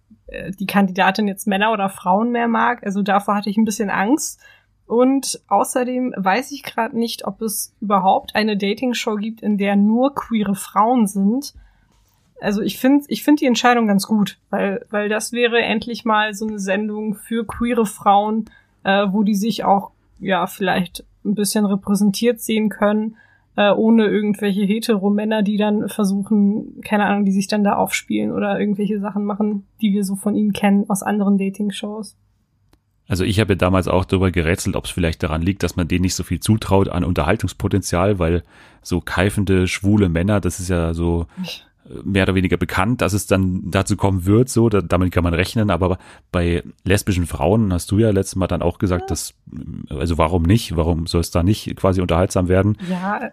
die 0.60 0.66
Kandidatin 0.66 1.28
jetzt 1.28 1.48
Männer 1.48 1.72
oder 1.72 1.90
Frauen 1.90 2.32
mehr 2.32 2.48
mag. 2.48 2.84
Also 2.84 3.02
davor 3.02 3.36
hatte 3.36 3.50
ich 3.50 3.58
ein 3.58 3.66
bisschen 3.66 3.90
Angst. 3.90 4.40
Und 4.86 5.42
außerdem 5.48 6.14
weiß 6.18 6.52
ich 6.52 6.64
gerade 6.64 6.98
nicht, 6.98 7.26
ob 7.26 7.42
es 7.42 7.74
überhaupt 7.80 8.36
eine 8.36 8.58
Dating-Show 8.58 9.16
gibt, 9.16 9.42
in 9.42 9.58
der 9.58 9.76
nur 9.76 10.14
queere 10.14 10.56
Frauen 10.56 11.08
sind. 11.08 11.54
Also 12.42 12.62
ich 12.62 12.78
finde 12.78 13.06
ich 13.08 13.24
finde 13.24 13.40
die 13.40 13.46
Entscheidung 13.46 13.88
ganz 13.88 14.06
gut, 14.06 14.38
weil, 14.50 14.86
weil 14.90 15.08
das 15.08 15.32
wäre 15.32 15.62
endlich 15.62 16.04
mal 16.04 16.34
so 16.34 16.46
eine 16.46 16.60
Sendung 16.60 17.16
für 17.16 17.46
queere 17.46 17.86
Frauen, 17.86 18.50
äh, 18.84 19.08
wo 19.10 19.24
die 19.24 19.36
sich 19.36 19.64
auch 19.64 19.92
ja 20.20 20.46
vielleicht 20.48 21.06
ein 21.24 21.36
bisschen 21.36 21.66
repräsentiert 21.66 22.42
sehen 22.42 22.68
können 22.68 23.16
äh, 23.56 23.72
ohne 23.72 24.08
irgendwelche 24.08 24.64
Hetero-Männer, 24.64 25.44
die 25.44 25.58
dann 25.58 25.88
versuchen, 25.88 26.82
keine 26.82 27.06
Ahnung, 27.06 27.26
die 27.26 27.32
sich 27.32 27.48
dann 27.48 27.64
da 27.64 27.76
aufspielen 27.76 28.32
oder 28.32 28.60
irgendwelche 28.60 29.00
Sachen 29.00 29.26
machen, 29.26 29.68
die 29.82 29.94
wir 29.94 30.04
so 30.04 30.16
von 30.16 30.36
ihnen 30.36 30.54
kennen 30.54 30.90
aus 30.90 31.04
anderen 31.04 31.38
Dating-Shows. 31.38 32.18
Also 33.08 33.26
ich 33.26 33.40
habe 33.40 33.54
ja 33.54 33.58
damals 33.58 33.88
auch 33.88 34.06
darüber 34.06 34.32
gerätselt, 34.32 34.76
ob 34.76 34.86
es 34.86 34.92
vielleicht 34.92 35.22
daran 35.24 35.42
liegt, 35.42 35.62
dass 35.62 35.76
man 35.76 35.88
denen 35.88 36.04
nicht 36.04 36.16
so 36.16 36.24
viel 36.24 36.40
zutraut 36.40 36.88
an 36.88 37.04
Unterhaltungspotenzial, 37.04 38.18
weil 38.18 38.44
so 38.82 39.02
keifende, 39.02 39.68
schwule 39.68 40.10
Männer, 40.10 40.40
das 40.40 40.60
ist 40.60 40.70
ja 40.70 40.94
so 40.94 41.28
mehr 42.04 42.24
oder 42.24 42.36
weniger 42.36 42.58
bekannt, 42.58 43.02
dass 43.02 43.14
es 43.14 43.28
dann 43.28 43.70
dazu 43.70 43.98
kommen 43.98 44.26
wird, 44.26 44.50
so, 44.50 44.70
da, 44.70 44.82
damit 44.82 45.12
kann 45.12 45.24
man 45.24 45.34
rechnen, 45.34 45.70
aber 45.70 45.98
bei 46.32 46.64
lesbischen 46.84 47.28
Frauen 47.28 47.74
hast 47.74 47.92
du 47.92 48.00
ja 48.00 48.12
letztes 48.12 48.36
Mal 48.36 48.48
dann 48.48 48.62
auch 48.62 48.80
gesagt, 48.80 49.12
dass, 49.12 49.34
also 49.90 50.18
warum 50.18 50.44
nicht, 50.44 50.76
warum 50.76 51.08
soll 51.08 51.22
es 51.22 51.32
da 51.32 51.44
nicht 51.44 51.76
quasi 51.76 52.02
unterhaltsam 52.02 52.48
werden? 52.48 52.78
Ja, 52.90 53.32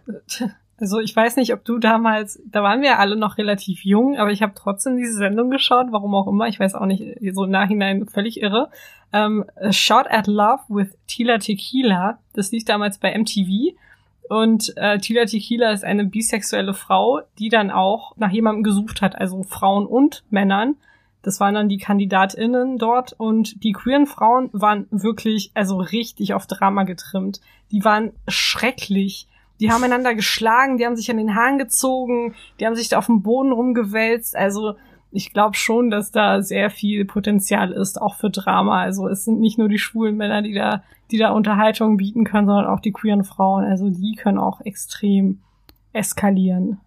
also 0.78 0.98
ich 0.98 1.14
weiß 1.14 1.36
nicht, 1.36 1.52
ob 1.52 1.64
du 1.64 1.78
damals, 1.78 2.42
da 2.46 2.62
waren 2.62 2.80
wir 2.80 2.98
alle 2.98 3.16
noch 3.16 3.38
relativ 3.38 3.84
jung, 3.84 4.16
aber 4.16 4.32
ich 4.32 4.42
habe 4.42 4.54
trotzdem 4.56 4.96
diese 4.96 5.14
Sendung 5.14 5.50
geschaut, 5.50 5.88
warum 5.90 6.14
auch 6.14 6.26
immer, 6.26 6.48
ich 6.48 6.58
weiß 6.58 6.74
auch 6.74 6.86
nicht, 6.86 7.18
so 7.32 7.44
im 7.44 7.50
Nachhinein 7.50 8.06
völlig 8.06 8.40
irre. 8.40 8.70
Ähm, 9.12 9.44
Shot 9.70 10.06
at 10.08 10.26
Love 10.26 10.62
with 10.68 10.96
Tila 11.06 11.38
Tequila, 11.38 12.18
das 12.32 12.50
lief 12.50 12.64
damals 12.64 12.98
bei 12.98 13.16
MTV 13.16 13.76
und 14.30 14.72
äh, 14.76 14.98
Tila 14.98 15.24
Tequila 15.24 15.72
ist 15.72 15.84
eine 15.84 16.04
bisexuelle 16.04 16.72
Frau, 16.72 17.20
die 17.40 17.48
dann 17.48 17.72
auch 17.72 18.16
nach 18.16 18.30
jemandem 18.30 18.62
gesucht 18.62 19.02
hat, 19.02 19.20
also 19.20 19.42
Frauen 19.42 19.86
und 19.86 20.22
Männern. 20.30 20.76
Das 21.22 21.40
waren 21.40 21.54
dann 21.54 21.68
die 21.68 21.78
KandidatInnen 21.78 22.78
dort 22.78 23.12
und 23.12 23.64
die 23.64 23.72
queeren 23.72 24.06
Frauen 24.06 24.48
waren 24.52 24.86
wirklich, 24.92 25.50
also 25.54 25.78
richtig 25.78 26.32
auf 26.32 26.46
Drama 26.46 26.84
getrimmt. 26.84 27.40
Die 27.72 27.84
waren 27.84 28.12
schrecklich. 28.28 29.26
Die 29.58 29.72
haben 29.72 29.82
einander 29.82 30.14
geschlagen, 30.14 30.78
die 30.78 30.86
haben 30.86 30.94
sich 30.94 31.10
an 31.10 31.16
den 31.16 31.34
Haaren 31.34 31.58
gezogen, 31.58 32.36
die 32.60 32.66
haben 32.66 32.76
sich 32.76 32.88
da 32.88 32.98
auf 32.98 33.06
dem 33.06 33.22
Boden 33.22 33.50
rumgewälzt. 33.50 34.36
Also 34.36 34.76
ich 35.12 35.32
glaube 35.32 35.56
schon, 35.56 35.90
dass 35.90 36.12
da 36.12 36.42
sehr 36.42 36.70
viel 36.70 37.04
Potenzial 37.04 37.72
ist, 37.72 38.00
auch 38.00 38.14
für 38.14 38.30
Drama. 38.30 38.80
Also 38.80 39.08
es 39.08 39.24
sind 39.24 39.40
nicht 39.40 39.58
nur 39.58 39.68
die 39.68 39.78
schwulen 39.78 40.16
Männer, 40.16 40.42
die 40.42 40.54
da, 40.54 40.82
die 41.10 41.18
da 41.18 41.30
Unterhaltung 41.30 41.96
bieten 41.96 42.24
können, 42.24 42.46
sondern 42.46 42.66
auch 42.66 42.80
die 42.80 42.92
queeren 42.92 43.24
Frauen. 43.24 43.64
Also 43.64 43.90
die 43.90 44.14
können 44.14 44.38
auch 44.38 44.60
extrem 44.60 45.40
eskalieren. 45.92 46.78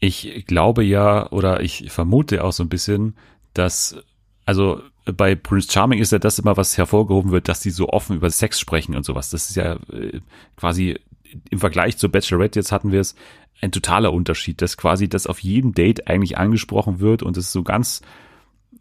Ich 0.00 0.44
glaube 0.46 0.84
ja, 0.84 1.30
oder 1.32 1.60
ich 1.60 1.90
vermute 1.90 2.44
auch 2.44 2.52
so 2.52 2.62
ein 2.62 2.68
bisschen, 2.68 3.16
dass, 3.54 3.96
also 4.44 4.80
bei 5.04 5.34
Prince 5.34 5.72
Charming 5.72 5.98
ist 5.98 6.12
ja 6.12 6.20
das 6.20 6.38
immer, 6.38 6.56
was 6.56 6.78
hervorgehoben 6.78 7.32
wird, 7.32 7.48
dass 7.48 7.60
die 7.60 7.70
so 7.70 7.88
offen 7.88 8.16
über 8.16 8.30
Sex 8.30 8.60
sprechen 8.60 8.94
und 8.94 9.04
sowas. 9.04 9.30
Das 9.30 9.48
ist 9.48 9.56
ja 9.56 9.74
äh, 9.92 10.20
quasi 10.56 10.98
im 11.50 11.58
Vergleich 11.58 11.96
zur 11.98 12.10
Bachelorette, 12.10 12.58
jetzt 12.58 12.72
hatten 12.72 12.92
wir 12.92 13.00
es, 13.00 13.14
ein 13.60 13.72
totaler 13.72 14.12
Unterschied, 14.12 14.62
dass 14.62 14.76
quasi 14.76 15.08
das 15.08 15.26
auf 15.26 15.40
jedem 15.40 15.72
Date 15.72 16.06
eigentlich 16.06 16.38
angesprochen 16.38 17.00
wird 17.00 17.22
und 17.22 17.36
es 17.36 17.50
so 17.50 17.62
ganz 17.62 18.02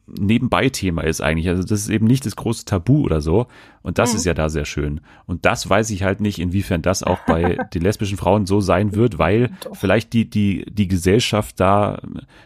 nebenbei 0.07 0.69
Thema 0.69 1.03
ist 1.03 1.21
eigentlich. 1.21 1.49
Also 1.49 1.63
das 1.63 1.81
ist 1.81 1.89
eben 1.89 2.05
nicht 2.05 2.25
das 2.25 2.35
große 2.35 2.65
Tabu 2.65 3.03
oder 3.03 3.19
so. 3.19 3.47
Und 3.81 3.97
das 3.97 4.11
mhm. 4.11 4.17
ist 4.17 4.25
ja 4.25 4.33
da 4.33 4.49
sehr 4.49 4.65
schön. 4.65 5.01
Und 5.25 5.45
das 5.45 5.69
weiß 5.69 5.89
ich 5.89 6.03
halt 6.03 6.21
nicht, 6.21 6.39
inwiefern 6.39 6.81
das 6.81 7.03
auch 7.03 7.19
bei 7.25 7.57
den 7.73 7.81
lesbischen 7.81 8.17
Frauen 8.17 8.45
so 8.45 8.61
sein 8.61 8.95
wird, 8.95 9.19
weil 9.19 9.51
Doch. 9.63 9.75
vielleicht 9.75 10.13
die, 10.13 10.29
die, 10.29 10.65
die 10.69 10.87
Gesellschaft 10.87 11.59
da 11.59 11.99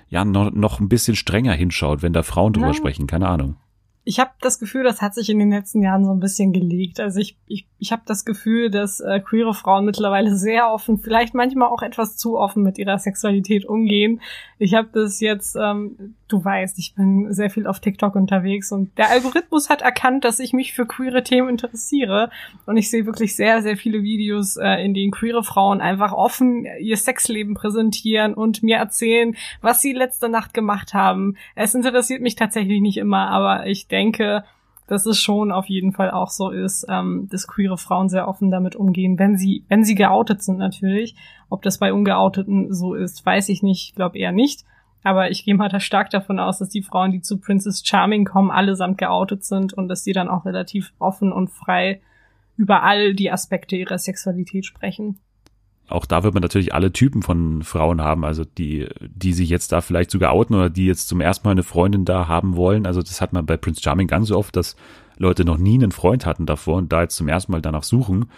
ja 0.10 0.26
noch, 0.26 0.52
noch 0.52 0.80
ein 0.80 0.90
bisschen 0.90 1.16
strenger 1.16 1.54
hinschaut, 1.54 2.02
wenn 2.02 2.14
da 2.14 2.24
Frauen 2.24 2.54
drüber 2.54 2.68
Nein. 2.68 2.76
sprechen. 2.76 3.08
Keine 3.08 3.28
Ahnung 3.28 3.56
ich 4.04 4.20
habe 4.20 4.32
das 4.42 4.58
Gefühl, 4.58 4.84
das 4.84 5.02
hat 5.02 5.14
sich 5.14 5.30
in 5.30 5.38
den 5.38 5.52
letzten 5.52 5.84
Jahren 5.84 6.06
so 6.06 6.12
ein 6.12 6.20
bisschen 6.20 6.54
gelegt. 6.54 7.00
Also 7.00 7.20
ich, 7.20 7.38
ich, 7.46 7.68
ich 7.78 7.92
habe 7.92 8.02
das 8.06 8.26
Gefühl, 8.26 8.72
dass 8.72 9.00
äh, 9.00 9.20
queere 9.20 9.54
Frauen 9.54 9.86
mittlerweile 9.86 10.36
sehr 10.36 10.72
offen, 10.72 10.98
vielleicht 10.98 11.36
manchmal 11.36 11.70
auch 11.70 11.84
etwas 11.84 12.18
zu 12.18 12.38
offen 12.38 12.64
mit 12.64 12.80
ihrer 12.80 12.98
Sexualität 12.98 13.66
umgehen. 13.66 14.20
Ich 14.58 14.74
habe 14.74 14.90
das 14.92 15.20
jetzt 15.20 15.56
ähm, 15.56 16.16
du 16.32 16.44
weißt, 16.44 16.78
ich 16.80 16.96
bin 16.96 17.34
sehr 17.34 17.50
viel 17.50 17.68
auf 17.68 17.80
TikTok 17.80 18.16
unterwegs 18.16 18.72
und 18.72 18.98
der 18.98 19.10
Algorithmus 19.10 19.70
hat 19.70 19.82
erkannt, 19.82 20.24
dass 20.24 20.40
ich 20.40 20.54
mich 20.54 20.74
für 20.74 20.86
queere 20.86 21.24
Themen 21.24 21.50
interessiere 21.50 22.30
und 22.66 22.78
ich 22.78 22.90
sehe 22.90 23.06
wirklich 23.06 23.36
sehr, 23.36 23.62
sehr 23.62 23.78
viele 23.78 24.02
Videos, 24.04 24.58
äh, 24.58 24.84
in 24.84 24.94
denen 24.94 25.12
queere 25.12 25.44
Frauen 25.44 25.82
einfach 25.82 26.14
offen 26.14 26.66
ihr 26.80 26.98
Sexleben 26.98 27.54
präsentieren 27.54 28.34
und 28.34 28.64
mir 28.64 28.78
erzählen, 28.78 29.36
was 29.62 29.82
sie 29.82 29.94
letzte 29.94 30.30
Nacht 30.30 30.54
gemacht 30.54 30.94
haben. 30.94 31.36
Es 31.56 31.76
interessiert 31.76 32.22
mich 32.22 32.36
tatsächlich 32.36 32.82
nicht 32.82 32.98
immer, 32.98 33.28
aber 33.30 33.68
ich 33.68 33.88
denke, 33.88 34.44
dass 34.92 35.06
es 35.06 35.22
schon 35.22 35.54
auf 35.54 35.68
jeden 35.68 35.94
Fall 35.94 36.12
auch 36.12 36.30
so 36.30 36.50
ist, 36.50 36.86
ähm, 36.90 37.30
dass 37.32 37.48
queere 37.48 37.78
Frauen 37.78 38.10
sehr 38.10 38.28
offen 38.28 38.52
damit 38.52 38.76
umgehen, 38.76 39.18
wenn 39.18 39.38
sie, 39.38 39.64
wenn 39.70 39.86
sie 39.86 39.96
geoutet 39.96 40.44
sind 40.44 40.58
natürlich. 40.58 41.16
Ob 41.50 41.62
das 41.62 41.78
bei 41.78 41.94
Ungeouteten 41.94 42.74
so 42.74 42.94
ist, 42.94 43.26
weiß 43.26 43.48
ich 43.48 43.64
nicht, 43.64 43.90
ich 43.90 43.96
glaube 43.96 44.18
eher 44.18 44.34
nicht. 44.34 44.66
Aber 45.04 45.32
ich 45.32 45.46
gehe 45.46 45.56
mal 45.56 45.70
da 45.70 45.80
stark 45.80 46.10
davon 46.12 46.40
aus, 46.40 46.60
dass 46.60 46.70
die 46.70 46.84
Frauen, 46.84 47.12
die 47.12 47.22
zu 47.22 47.38
Princess 47.38 47.82
Charming 47.86 48.26
kommen, 48.26 48.52
allesamt 48.52 48.98
geoutet 48.98 49.44
sind 49.44 49.74
und 49.74 49.88
dass 49.88 50.04
die 50.04 50.14
dann 50.14 50.30
auch 50.30 50.46
relativ 50.46 50.94
offen 51.00 51.32
und 51.32 51.50
frei 51.50 52.02
über 52.56 52.84
all 52.84 53.16
die 53.16 53.32
Aspekte 53.32 53.76
ihrer 53.76 53.98
Sexualität 53.98 54.66
sprechen. 54.66 55.20
Auch 55.88 56.06
da 56.06 56.24
wird 56.24 56.34
man 56.34 56.42
natürlich 56.42 56.74
alle 56.74 56.94
Typen 56.94 57.22
von 57.22 57.64
Frauen 57.64 58.00
haben, 58.00 58.24
also 58.24 58.46
die, 58.46 58.88
die 59.02 59.34
sich 59.34 59.50
jetzt 59.50 59.72
da 59.72 59.82
vielleicht 59.82 60.12
sogar 60.12 60.32
outen 60.32 60.56
oder 60.56 60.70
die 60.70 60.86
jetzt 60.86 61.10
zum 61.10 61.20
ersten 61.20 61.48
Mal 61.48 61.52
eine 61.52 61.64
Freundin 61.64 62.06
da 62.06 62.28
haben 62.28 62.56
wollen. 62.56 62.86
Also 62.86 63.02
das 63.02 63.20
hat 63.20 63.34
man 63.34 63.46
bei 63.46 63.58
Prince 63.58 63.82
Charming 63.82 64.08
ganz 64.08 64.30
so 64.30 64.38
oft, 64.38 64.56
dass 64.56 64.78
Leute 65.18 65.44
noch 65.44 65.58
nie 65.58 65.76
einen 65.76 65.92
Freund 65.92 66.26
hatten 66.26 66.46
davor 66.46 66.78
und 66.78 66.94
da 66.94 67.02
jetzt 67.02 67.16
zum 67.16 67.28
ersten 67.28 67.52
Mal 67.52 67.62
danach 67.62 67.84
suchen 67.84 68.30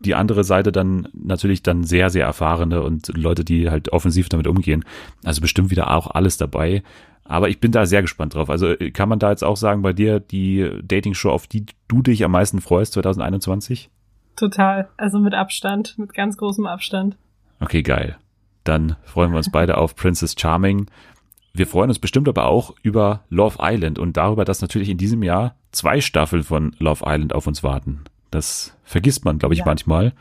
die 0.00 0.14
andere 0.14 0.44
Seite 0.44 0.72
dann 0.72 1.08
natürlich 1.12 1.62
dann 1.62 1.84
sehr, 1.84 2.10
sehr 2.10 2.24
erfahrene 2.24 2.82
und 2.82 3.08
Leute, 3.16 3.44
die 3.44 3.70
halt 3.70 3.92
offensiv 3.92 4.28
damit 4.28 4.46
umgehen. 4.46 4.84
Also 5.24 5.40
bestimmt 5.40 5.70
wieder 5.70 5.90
auch 5.90 6.08
alles 6.08 6.36
dabei. 6.36 6.82
Aber 7.24 7.48
ich 7.48 7.60
bin 7.60 7.72
da 7.72 7.84
sehr 7.84 8.02
gespannt 8.02 8.34
drauf. 8.34 8.48
Also 8.48 8.74
kann 8.92 9.08
man 9.08 9.18
da 9.18 9.30
jetzt 9.30 9.44
auch 9.44 9.56
sagen, 9.56 9.82
bei 9.82 9.92
dir 9.92 10.18
die 10.20 10.70
Dating-Show, 10.82 11.30
auf 11.30 11.46
die 11.46 11.66
du 11.88 12.00
dich 12.00 12.24
am 12.24 12.32
meisten 12.32 12.60
freust 12.60 12.94
2021? 12.94 13.90
Total. 14.36 14.88
Also 14.96 15.18
mit 15.18 15.34
Abstand, 15.34 15.98
mit 15.98 16.14
ganz 16.14 16.36
großem 16.36 16.66
Abstand. 16.66 17.16
Okay, 17.60 17.82
geil. 17.82 18.16
Dann 18.64 18.96
freuen 19.04 19.32
wir 19.32 19.38
uns 19.38 19.50
beide 19.50 19.76
auf 19.76 19.96
Princess 19.96 20.36
Charming. 20.38 20.86
Wir 21.52 21.66
freuen 21.66 21.90
uns 21.90 21.98
bestimmt 21.98 22.28
aber 22.28 22.46
auch 22.46 22.74
über 22.82 23.24
Love 23.30 23.58
Island 23.60 23.98
und 23.98 24.16
darüber, 24.16 24.44
dass 24.44 24.62
natürlich 24.62 24.88
in 24.88 24.98
diesem 24.98 25.22
Jahr 25.22 25.56
zwei 25.72 26.00
Staffeln 26.00 26.44
von 26.44 26.74
Love 26.78 27.04
Island 27.06 27.34
auf 27.34 27.46
uns 27.46 27.62
warten. 27.62 28.04
Das 28.30 28.76
vergisst 28.84 29.24
man, 29.24 29.38
glaube 29.38 29.54
ich, 29.54 29.60
ja. 29.60 29.66
manchmal. 29.66 30.12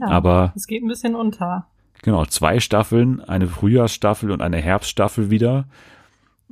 Ja, 0.00 0.08
Aber 0.08 0.52
es 0.54 0.66
geht 0.66 0.82
ein 0.82 0.88
bisschen 0.88 1.14
unter. 1.14 1.66
Genau, 2.02 2.24
zwei 2.26 2.60
Staffeln, 2.60 3.20
eine 3.20 3.48
Frühjahrsstaffel 3.48 4.30
und 4.30 4.40
eine 4.40 4.58
Herbststaffel 4.58 5.30
wieder. 5.30 5.66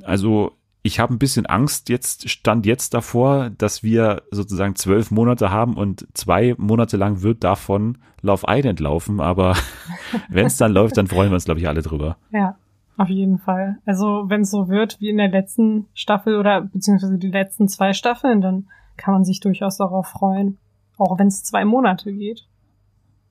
Also 0.03 0.57
ich 0.87 0.99
habe 0.99 1.13
ein 1.13 1.19
bisschen 1.19 1.45
Angst 1.45 1.89
jetzt, 1.89 2.29
stand 2.29 2.65
jetzt 2.65 2.93
davor, 2.93 3.49
dass 3.49 3.83
wir 3.83 4.23
sozusagen 4.31 4.75
zwölf 4.75 5.11
Monate 5.11 5.51
haben 5.51 5.75
und 5.75 6.07
zwei 6.13 6.55
Monate 6.57 6.97
lang 6.97 7.21
wird 7.21 7.43
davon 7.43 7.97
Love 8.21 8.45
Island 8.47 8.79
laufen. 8.79 9.19
Aber 9.19 9.55
wenn 10.29 10.45
es 10.45 10.57
dann 10.57 10.71
läuft, 10.71 10.97
dann 10.97 11.07
freuen 11.07 11.29
wir 11.29 11.35
uns, 11.35 11.45
glaube 11.45 11.59
ich, 11.59 11.67
alle 11.67 11.81
drüber. 11.81 12.17
Ja, 12.31 12.57
auf 12.97 13.09
jeden 13.09 13.37
Fall. 13.37 13.77
Also 13.85 14.25
wenn 14.27 14.41
es 14.41 14.51
so 14.51 14.69
wird 14.69 14.99
wie 14.99 15.09
in 15.09 15.17
der 15.17 15.29
letzten 15.29 15.87
Staffel 15.93 16.37
oder 16.37 16.61
beziehungsweise 16.61 17.17
die 17.17 17.31
letzten 17.31 17.67
zwei 17.67 17.93
Staffeln, 17.93 18.41
dann 18.41 18.67
kann 18.97 19.13
man 19.13 19.23
sich 19.23 19.39
durchaus 19.39 19.77
darauf 19.77 20.07
freuen. 20.07 20.57
Auch 20.97 21.17
wenn 21.19 21.27
es 21.27 21.43
zwei 21.43 21.65
Monate 21.65 22.11
geht. 22.11 22.47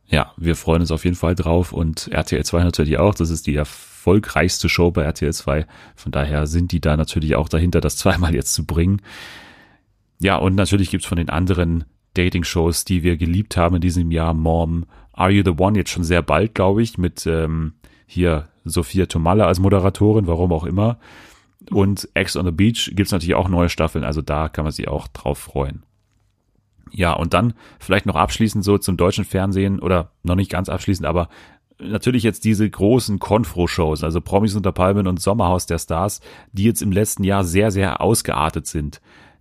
Ja, 0.09 0.33
wir 0.37 0.55
freuen 0.55 0.83
uns 0.83 0.93
auf 0.93 1.05
jeden 1.05 1.17
Fall 1.17 1.35
drauf 1.35 1.73
und 1.73 2.09
RTL 2.13 2.45
2 2.45 2.63
natürlich 2.63 2.99
auch. 2.99 3.15
Das 3.15 3.31
ist 3.31 3.47
die 3.47 3.57
erfolgreichste 3.57 4.69
Show 4.69 4.93
bei 4.93 5.03
RTL 5.03 5.33
2. 5.33 5.67
Von 5.97 6.13
daher 6.13 6.47
sind 6.47 6.71
die 6.71 6.81
da 6.81 6.97
natürlich 6.97 7.35
auch 7.35 7.49
dahinter, 7.49 7.81
das 7.81 7.97
zweimal 7.97 8.35
jetzt 8.35 8.55
zu 8.55 8.65
bringen. 8.65 9.03
Ja, 10.21 10.37
und 10.37 10.55
natürlich 10.55 10.91
gibt's 10.91 11.07
von 11.07 11.19
den 11.19 11.29
anderen 11.29 11.85
Dating-Shows, 12.15 12.85
die 12.85 13.03
wir 13.03 13.17
geliebt 13.17 13.57
haben 13.57 13.77
in 13.77 13.81
diesem 13.81 14.11
Jahr, 14.11 14.33
Mom, 14.33 14.87
Are 15.13 15.31
You 15.31 15.43
the 15.45 15.59
One, 15.59 15.77
jetzt 15.77 15.91
schon 15.91 16.05
sehr 16.05 16.23
bald, 16.23 16.55
glaube 16.55 16.83
ich, 16.83 16.99
mit 16.99 17.27
ähm, 17.27 17.75
hier 18.07 18.49
Sophia 18.65 19.07
Tomalla 19.07 19.47
als 19.47 19.59
Moderatorin, 19.59 20.27
warum 20.27 20.53
auch 20.53 20.65
immer. 20.65 20.99
Und 21.71 22.09
Ex 22.15 22.37
on 22.37 22.47
the 22.47 22.53
Beach 22.53 22.93
gibt's 22.95 23.13
natürlich 23.13 23.35
auch 23.35 23.49
neue 23.49 23.69
Staffeln, 23.69 24.05
also 24.05 24.23
da 24.23 24.49
kann 24.49 24.65
man 24.65 24.73
sich 24.73 24.89
auch 24.89 25.09
drauf 25.09 25.39
freuen. 25.39 25.86
Ja, 26.93 27.13
und 27.13 27.35
dann 27.35 27.55
vielleicht 27.79 28.07
noch 28.07 28.17
abschließend 28.17 28.65
so 28.65 28.79
zum 28.79 28.97
deutschen 28.97 29.25
Fernsehen 29.25 29.81
oder 29.81 30.13
noch 30.23 30.37
nicht 30.37 30.51
ganz 30.51 30.69
abschließend, 30.69 31.07
aber 31.07 31.29
natürlich 31.79 32.23
jetzt 32.23 32.45
diese 32.45 32.69
großen 32.69 33.19
Konfro-Shows, 33.19 34.05
also 34.05 34.21
Promis 34.21 34.55
unter 34.55 34.73
Palmen 34.73 35.07
und 35.07 35.21
Sommerhaus 35.21 35.67
der 35.67 35.79
Stars, 35.79 36.21
die 36.53 36.65
jetzt 36.65 36.83
im 36.83 36.93
letzten 36.93 37.25
Jahr 37.25 37.45
sehr, 37.45 37.71
sehr 37.71 38.01
ausgeartet 38.01 38.67
sind. 38.67 39.01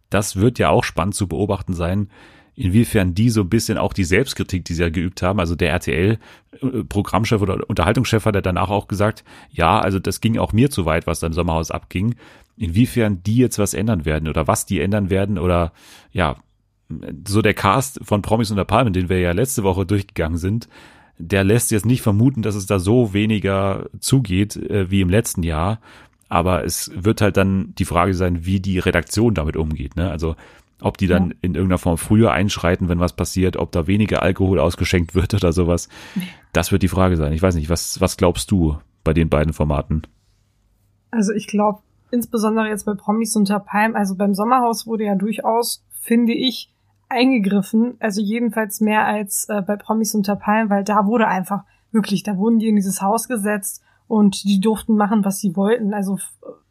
Das 0.09 0.35
wird 0.35 0.59
ja 0.59 0.69
auch 0.69 0.83
spannend 0.83 1.15
zu 1.15 1.27
beobachten 1.27 1.73
sein, 1.73 2.09
inwiefern 2.55 3.13
die 3.13 3.29
so 3.29 3.41
ein 3.41 3.49
bisschen 3.49 3.77
auch 3.77 3.93
die 3.93 4.03
Selbstkritik, 4.03 4.65
die 4.65 4.73
sie 4.73 4.81
ja 4.81 4.89
geübt 4.89 5.21
haben, 5.21 5.39
also 5.39 5.55
der 5.55 5.71
RTL-Programmchef 5.71 7.41
oder 7.41 7.69
Unterhaltungschef 7.69 8.25
hat 8.25 8.35
ja 8.35 8.41
danach 8.41 8.69
auch 8.69 8.87
gesagt, 8.87 9.23
ja, 9.49 9.79
also 9.79 9.99
das 9.99 10.21
ging 10.21 10.37
auch 10.37 10.53
mir 10.53 10.69
zu 10.69 10.85
weit, 10.85 11.07
was 11.07 11.19
dann 11.19 11.33
Sommerhaus 11.33 11.71
abging. 11.71 12.15
Inwiefern 12.57 13.21
die 13.23 13.35
jetzt 13.35 13.59
was 13.59 13.73
ändern 13.73 14.05
werden 14.05 14.29
oder 14.29 14.47
was 14.47 14.65
die 14.65 14.79
ändern 14.79 15.09
werden 15.09 15.37
oder 15.37 15.73
ja, 16.11 16.37
so 17.27 17.41
der 17.41 17.53
Cast 17.53 17.99
von 18.03 18.21
Promis 18.21 18.51
unter 18.51 18.65
Palmen, 18.65 18.93
den 18.93 19.09
wir 19.09 19.19
ja 19.19 19.31
letzte 19.31 19.63
Woche 19.63 19.85
durchgegangen 19.85 20.37
sind, 20.37 20.67
der 21.17 21.43
lässt 21.43 21.71
jetzt 21.71 21.85
nicht 21.85 22.01
vermuten, 22.01 22.41
dass 22.41 22.55
es 22.55 22.65
da 22.65 22.79
so 22.79 23.13
weniger 23.13 23.89
zugeht 23.99 24.55
äh, 24.57 24.91
wie 24.91 25.01
im 25.01 25.09
letzten 25.09 25.43
Jahr. 25.43 25.79
Aber 26.27 26.63
es 26.63 26.91
wird 26.95 27.21
halt 27.21 27.37
dann 27.37 27.73
die 27.75 27.85
Frage 27.85 28.13
sein, 28.13 28.45
wie 28.45 28.59
die 28.59 28.79
Redaktion 28.79 29.33
damit 29.33 29.55
umgeht. 29.55 29.95
Ne? 29.95 30.09
Also 30.09 30.35
ob 30.81 30.97
die 30.97 31.07
dann 31.07 31.29
ja. 31.29 31.35
in 31.41 31.55
irgendeiner 31.55 31.77
Form 31.77 31.97
früher 31.97 32.31
einschreiten, 32.31 32.89
wenn 32.89 32.99
was 32.99 33.13
passiert, 33.13 33.57
ob 33.57 33.71
da 33.71 33.87
weniger 33.87 34.21
Alkohol 34.21 34.59
ausgeschenkt 34.59 35.15
wird 35.15 35.33
oder 35.33 35.53
sowas. 35.53 35.87
Das 36.51 36.71
wird 36.71 36.83
die 36.83 36.89
Frage 36.89 37.15
sein. 37.15 37.31
Ich 37.33 37.41
weiß 37.41 37.55
nicht, 37.55 37.69
was, 37.69 38.01
was 38.01 38.17
glaubst 38.17 38.51
du 38.51 38.77
bei 39.03 39.13
den 39.13 39.29
beiden 39.29 39.53
Formaten? 39.53 40.03
Also 41.11 41.31
ich 41.31 41.47
glaube, 41.47 41.79
insbesondere 42.11 42.67
jetzt 42.67 42.85
bei 42.85 42.93
Promis 42.93 43.35
unter 43.35 43.59
Palm, 43.59 43.95
also 43.95 44.15
beim 44.15 44.33
Sommerhaus 44.33 44.85
wurde 44.85 45.05
ja 45.05 45.15
durchaus, 45.15 45.85
finde 46.01 46.33
ich, 46.33 46.74
eingegriffen, 47.09 47.95
also 47.99 48.21
jedenfalls 48.21 48.81
mehr 48.81 49.05
als 49.05 49.47
äh, 49.49 49.61
bei 49.61 49.75
Promis 49.75 50.15
unter 50.15 50.35
Palmen, 50.35 50.69
weil 50.69 50.83
da 50.83 51.05
wurde 51.05 51.27
einfach 51.27 51.63
wirklich, 51.91 52.23
da 52.23 52.37
wurden 52.37 52.59
die 52.59 52.67
in 52.67 52.75
dieses 52.75 53.01
Haus 53.01 53.27
gesetzt 53.27 53.83
und 54.07 54.43
die 54.43 54.59
durften 54.59 54.95
machen, 54.95 55.25
was 55.25 55.39
sie 55.39 55.55
wollten. 55.55 55.93
Also 55.93 56.19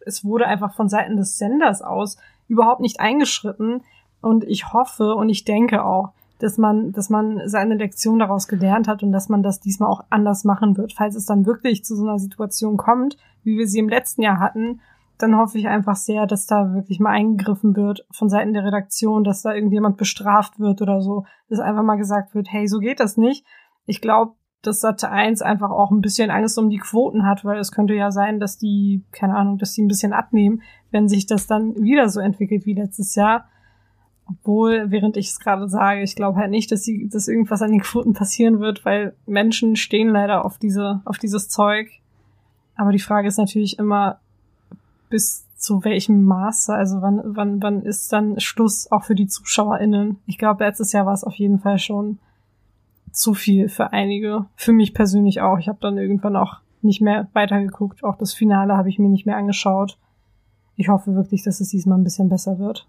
es 0.05 0.25
wurde 0.25 0.47
einfach 0.47 0.75
von 0.75 0.89
Seiten 0.89 1.17
des 1.17 1.39
Senders 1.39 1.83
aus 1.83 2.17
überhaupt 2.49 2.81
nicht 2.81 3.01
eingeschritten 3.01 3.83
und 4.21 4.45
ich 4.45 4.73
hoffe 4.73 5.15
und 5.15 5.29
ich 5.29 5.45
denke 5.45 5.85
auch, 5.85 6.13
dass 6.39 6.59
man, 6.59 6.93
dass 6.93 7.11
man 7.11 7.49
seine 7.49 7.75
Lektion 7.77 8.19
daraus 8.19 8.49
gelernt 8.49 8.89
hat 8.89 9.03
und 9.03 9.13
dass 9.13 9.29
man 9.29 9.43
das 9.43 9.61
diesmal 9.61 9.89
auch 9.89 10.05
anders 10.11 10.45
machen 10.45 10.77
wird, 10.77 10.93
falls 10.93 11.15
es 11.15 11.27
dann 11.27 11.47
wirklich 11.47 11.85
zu 11.85 11.97
so 11.97 12.03
einer 12.03 12.19
Situation 12.19 12.77
kommt, 12.77 13.17
wie 13.45 13.57
wir 13.57 13.67
sie 13.67 13.79
im 13.79 13.89
letzten 13.89 14.23
Jahr 14.23 14.41
hatten 14.41 14.81
dann 15.19 15.37
hoffe 15.37 15.59
ich 15.59 15.69
einfach 15.69 15.97
sehr, 15.97 16.27
dass 16.27 16.47
da 16.47 16.75
wirklich 16.75 16.99
mal 16.99 17.11
eingegriffen 17.11 17.77
wird 17.77 18.07
von 18.11 18.29
Seiten 18.29 18.53
der 18.53 18.65
Redaktion, 18.65 19.23
dass 19.23 19.43
da 19.43 19.55
irgendjemand 19.55 19.97
bestraft 19.97 20.59
wird 20.59 20.83
oder 20.83 21.01
so, 21.01 21.25
dass 21.49 21.61
einfach 21.61 21.85
mal 21.85 21.97
gesagt 21.97 22.35
wird, 22.35 22.49
hey, 22.51 22.67
so 22.67 22.81
geht 22.81 23.01
das 23.01 23.17
nicht. 23.17 23.47
Ich 23.87 24.01
glaube, 24.01 24.35
dass 24.63 24.81
Sat 24.81 25.05
1 25.05 25.43
einfach 25.43 25.71
auch 25.71 25.91
ein 25.91 26.01
bisschen 26.01 26.31
Angst 26.31 26.59
um 26.59 26.71
die 26.71 26.79
Quoten 26.79 27.27
hat, 27.27 27.45
weil 27.45 27.59
es 27.59 27.71
könnte 27.71 27.95
ja 27.95 28.11
sein, 28.11 28.41
dass 28.41 28.57
die, 28.57 29.05
keine 29.13 29.37
Ahnung, 29.37 29.59
dass 29.59 29.75
die 29.75 29.83
ein 29.83 29.89
bisschen 29.89 30.13
abnehmen, 30.13 30.63
wenn 30.91 31.09
sich 31.09 31.27
das 31.27 31.47
dann 31.47 31.77
wieder 31.77 32.09
so 32.09 32.21
entwickelt 32.21 32.67
wie 32.67 32.75
letztes 32.75 33.15
Jahr. 33.15 33.47
Obwohl, 34.27 34.91
während 34.91 35.19
ich 35.19 35.29
es 35.29 35.39
gerade 35.39 35.69
sage, 35.69 36.03
ich 36.03 36.17
glaube 36.17 36.39
halt 36.39 36.51
nicht, 36.51 36.73
dass, 36.73 36.83
sie, 36.83 37.09
dass 37.09 37.29
irgendwas 37.29 37.61
an 37.61 37.73
den 37.73 37.83
Quoten 37.83 38.15
passieren 38.15 38.59
wird, 38.59 38.85
weil 38.85 39.15
Menschen 39.27 39.77
stehen 39.77 40.09
leider 40.09 40.45
auf 40.45 40.59
diese, 40.59 41.03
auf 41.05 41.19
dieses 41.19 41.49
Zeug. 41.49 41.91
Aber 42.75 42.91
die 42.91 42.99
Frage 42.99 43.29
ist 43.29 43.39
natürlich 43.39 43.79
immer, 43.79 44.21
bis 45.09 45.45
zu 45.57 45.85
welchem 45.85 46.25
Maße? 46.25 46.75
Also 46.75 47.01
wann, 47.01 47.21
wann, 47.25 47.63
wann 47.63 47.83
ist 47.83 48.13
dann 48.13 48.39
Schluss 48.41 48.91
auch 48.93 49.05
für 49.05 49.15
die 49.15 49.27
ZuschauerInnen? 49.27 50.19
Ich 50.27 50.39
glaube, 50.39 50.65
letztes 50.65 50.93
Jahr 50.93 51.07
war 51.07 51.15
es 51.15 51.25
auf 51.25 51.35
jeden 51.35 51.59
Fall 51.59 51.79
schon 51.79 52.19
zu 53.13 53.35
viel 53.35 53.69
für 53.69 53.93
einige. 53.93 54.47
Für 54.57 54.73
mich 54.73 54.93
persönlich 54.93 55.41
auch. 55.41 55.59
Ich 55.59 55.69
habe 55.69 55.79
dann 55.81 55.99
irgendwann 55.99 56.37
auch 56.37 56.59
nicht 56.83 57.01
mehr 57.01 57.29
weitergeguckt. 57.33 58.05
Auch 58.05 58.17
das 58.17 58.35
Finale 58.35 58.77
habe 58.77 58.89
ich 58.89 58.99
mir 58.99 59.09
nicht 59.09 59.27
mehr 59.27 59.37
angeschaut. 59.37 59.99
Ich 60.77 60.89
hoffe 60.89 61.15
wirklich, 61.15 61.43
dass 61.43 61.61
es 61.61 61.71
diesmal 61.71 61.99
ein 61.99 62.05
bisschen 62.05 62.29
besser 62.29 62.59
wird. 62.59 62.87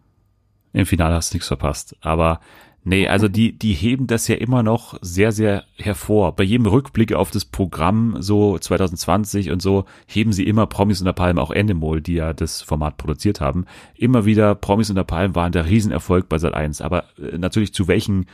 Im 0.74 0.86
Finale 0.86 1.16
hast 1.16 1.32
du 1.32 1.38
nichts 1.38 1.48
verpasst. 1.48 1.96
Aber 2.02 2.42
Nee, 2.88 3.08
also 3.08 3.28
die, 3.28 3.58
die 3.58 3.74
heben 3.74 4.06
das 4.06 4.28
ja 4.28 4.36
immer 4.36 4.62
noch 4.62 5.00
sehr, 5.02 5.32
sehr 5.32 5.64
hervor. 5.76 6.36
Bei 6.36 6.44
jedem 6.44 6.68
Rückblick 6.68 7.14
auf 7.14 7.32
das 7.32 7.44
Programm, 7.44 8.18
so 8.20 8.60
2020 8.60 9.50
und 9.50 9.60
so, 9.60 9.86
heben 10.06 10.32
sie 10.32 10.44
immer 10.44 10.68
Promis 10.68 11.02
unter 11.02 11.12
Palm, 11.12 11.40
auch 11.40 11.50
Endemol, 11.50 12.00
die 12.00 12.14
ja 12.14 12.34
das 12.34 12.62
Format 12.62 12.98
produziert 12.98 13.42
haben. 13.42 13.66
Immer 13.96 14.26
wieder 14.26 14.54
Promis 14.54 14.92
unter 14.92 15.04
Palm 15.04 15.34
waren 15.34 15.52
der 15.52 15.66
Riesenerfolg 15.66 16.30
bei 16.30 16.38
Sat 16.38 16.54
1. 16.54 16.82
Aber 16.82 17.06
äh, 17.18 17.40
natürlich 17.40 17.74
zu 17.74 17.88
welchen 17.88 18.28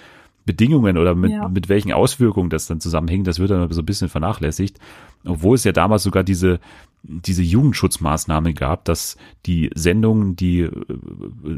Bedingungen 0.46 0.98
oder 0.98 1.16
mit, 1.16 1.32
ja. 1.32 1.48
mit 1.48 1.70
welchen 1.70 1.94
Auswirkungen 1.94 2.50
das 2.50 2.68
dann 2.68 2.82
zusammenhing, 2.82 3.24
das 3.24 3.40
wird 3.40 3.52
dann 3.52 3.72
so 3.72 3.82
ein 3.82 3.86
bisschen 3.86 4.10
vernachlässigt. 4.10 4.80
Obwohl 5.24 5.56
es 5.56 5.64
ja 5.64 5.72
damals 5.72 6.04
sogar 6.04 6.26
diese 6.26 6.60
diese 7.04 7.42
Jugendschutzmaßnahme 7.42 8.54
gab, 8.54 8.86
dass 8.86 9.18
die 9.46 9.72
Sendung, 9.74 10.36
die 10.36 10.62
äh, 10.62 10.72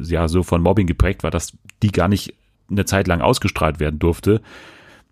ja 0.04 0.28
so 0.28 0.44
von 0.44 0.62
Mobbing 0.62 0.88
geprägt 0.88 1.24
war, 1.24 1.32
dass 1.32 1.58
die 1.82 1.92
gar 1.92 2.08
nicht 2.08 2.36
eine 2.70 2.86
Zeit 2.86 3.08
lang 3.08 3.22
ausgestrahlt 3.22 3.80
werden 3.80 4.00
durfte. 4.00 4.42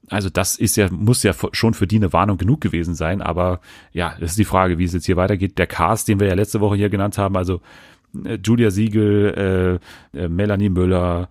Also 0.10 0.30
das 0.30 0.58
ist 0.58 0.76
ja, 0.76 0.90
muss 0.92 1.24
ja 1.24 1.34
schon 1.54 1.74
für 1.74 1.88
die 1.88 1.96
eine 1.96 2.12
Warnung 2.12 2.38
genug 2.38 2.60
gewesen 2.62 2.96
sein. 2.96 3.22
Aber 3.22 3.62
ja, 3.94 4.16
das 4.20 4.32
ist 4.32 4.40
die 4.40 4.46
Frage, 4.46 4.78
wie 4.78 4.84
es 4.84 4.94
jetzt 4.94 5.06
hier 5.06 5.18
weitergeht. 5.18 5.58
Der 5.58 5.68
Cast, 5.68 6.08
den 6.08 6.20
wir 6.20 6.28
ja 6.28 6.34
letzte 6.34 6.60
Woche 6.60 6.76
hier 6.76 6.90
genannt 6.90 7.18
haben, 7.18 7.38
also 7.38 7.62
äh, 8.26 8.38
Julia 8.44 8.72
Siegel, 8.72 9.80
äh, 10.14 10.18
äh, 10.18 10.28
Melanie 10.28 10.70
Müller, 10.70 11.30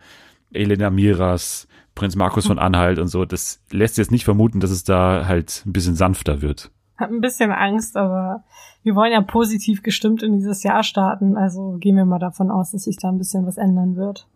Elena 0.53 0.91
Miras, 0.91 1.69
Prinz 1.95 2.17
Markus 2.17 2.47
von 2.47 2.59
Anhalt 2.59 2.99
und 2.99 3.09
so, 3.09 3.25
das 3.25 3.61
lässt 3.71 3.99
jetzt 3.99 4.11
nicht 4.11 4.25
vermuten, 4.25 4.61
dass 4.61 4.71
es 4.71 4.85
da 4.85 5.27
halt 5.27 5.63
ein 5.67 5.73
bisschen 5.73 5.97
sanfter 5.97 6.41
wird. 6.41 6.71
Hab 6.97 7.11
ein 7.11 7.21
bisschen 7.21 7.51
Angst, 7.51 7.97
aber 7.97 8.45
wir 8.83 8.95
wollen 8.95 9.13
ja 9.13 9.21
positiv 9.21 9.83
gestimmt 9.83 10.23
in 10.23 10.35
dieses 10.35 10.63
Jahr 10.63 10.83
starten, 10.83 11.37
also 11.37 11.77
gehen 11.79 11.97
wir 11.97 12.05
mal 12.05 12.19
davon 12.19 12.51
aus, 12.51 12.71
dass 12.71 12.85
sich 12.85 12.97
da 12.97 13.09
ein 13.09 13.19
bisschen 13.19 13.47
was 13.47 13.59
ändern 13.59 13.97
wird. 13.97 14.27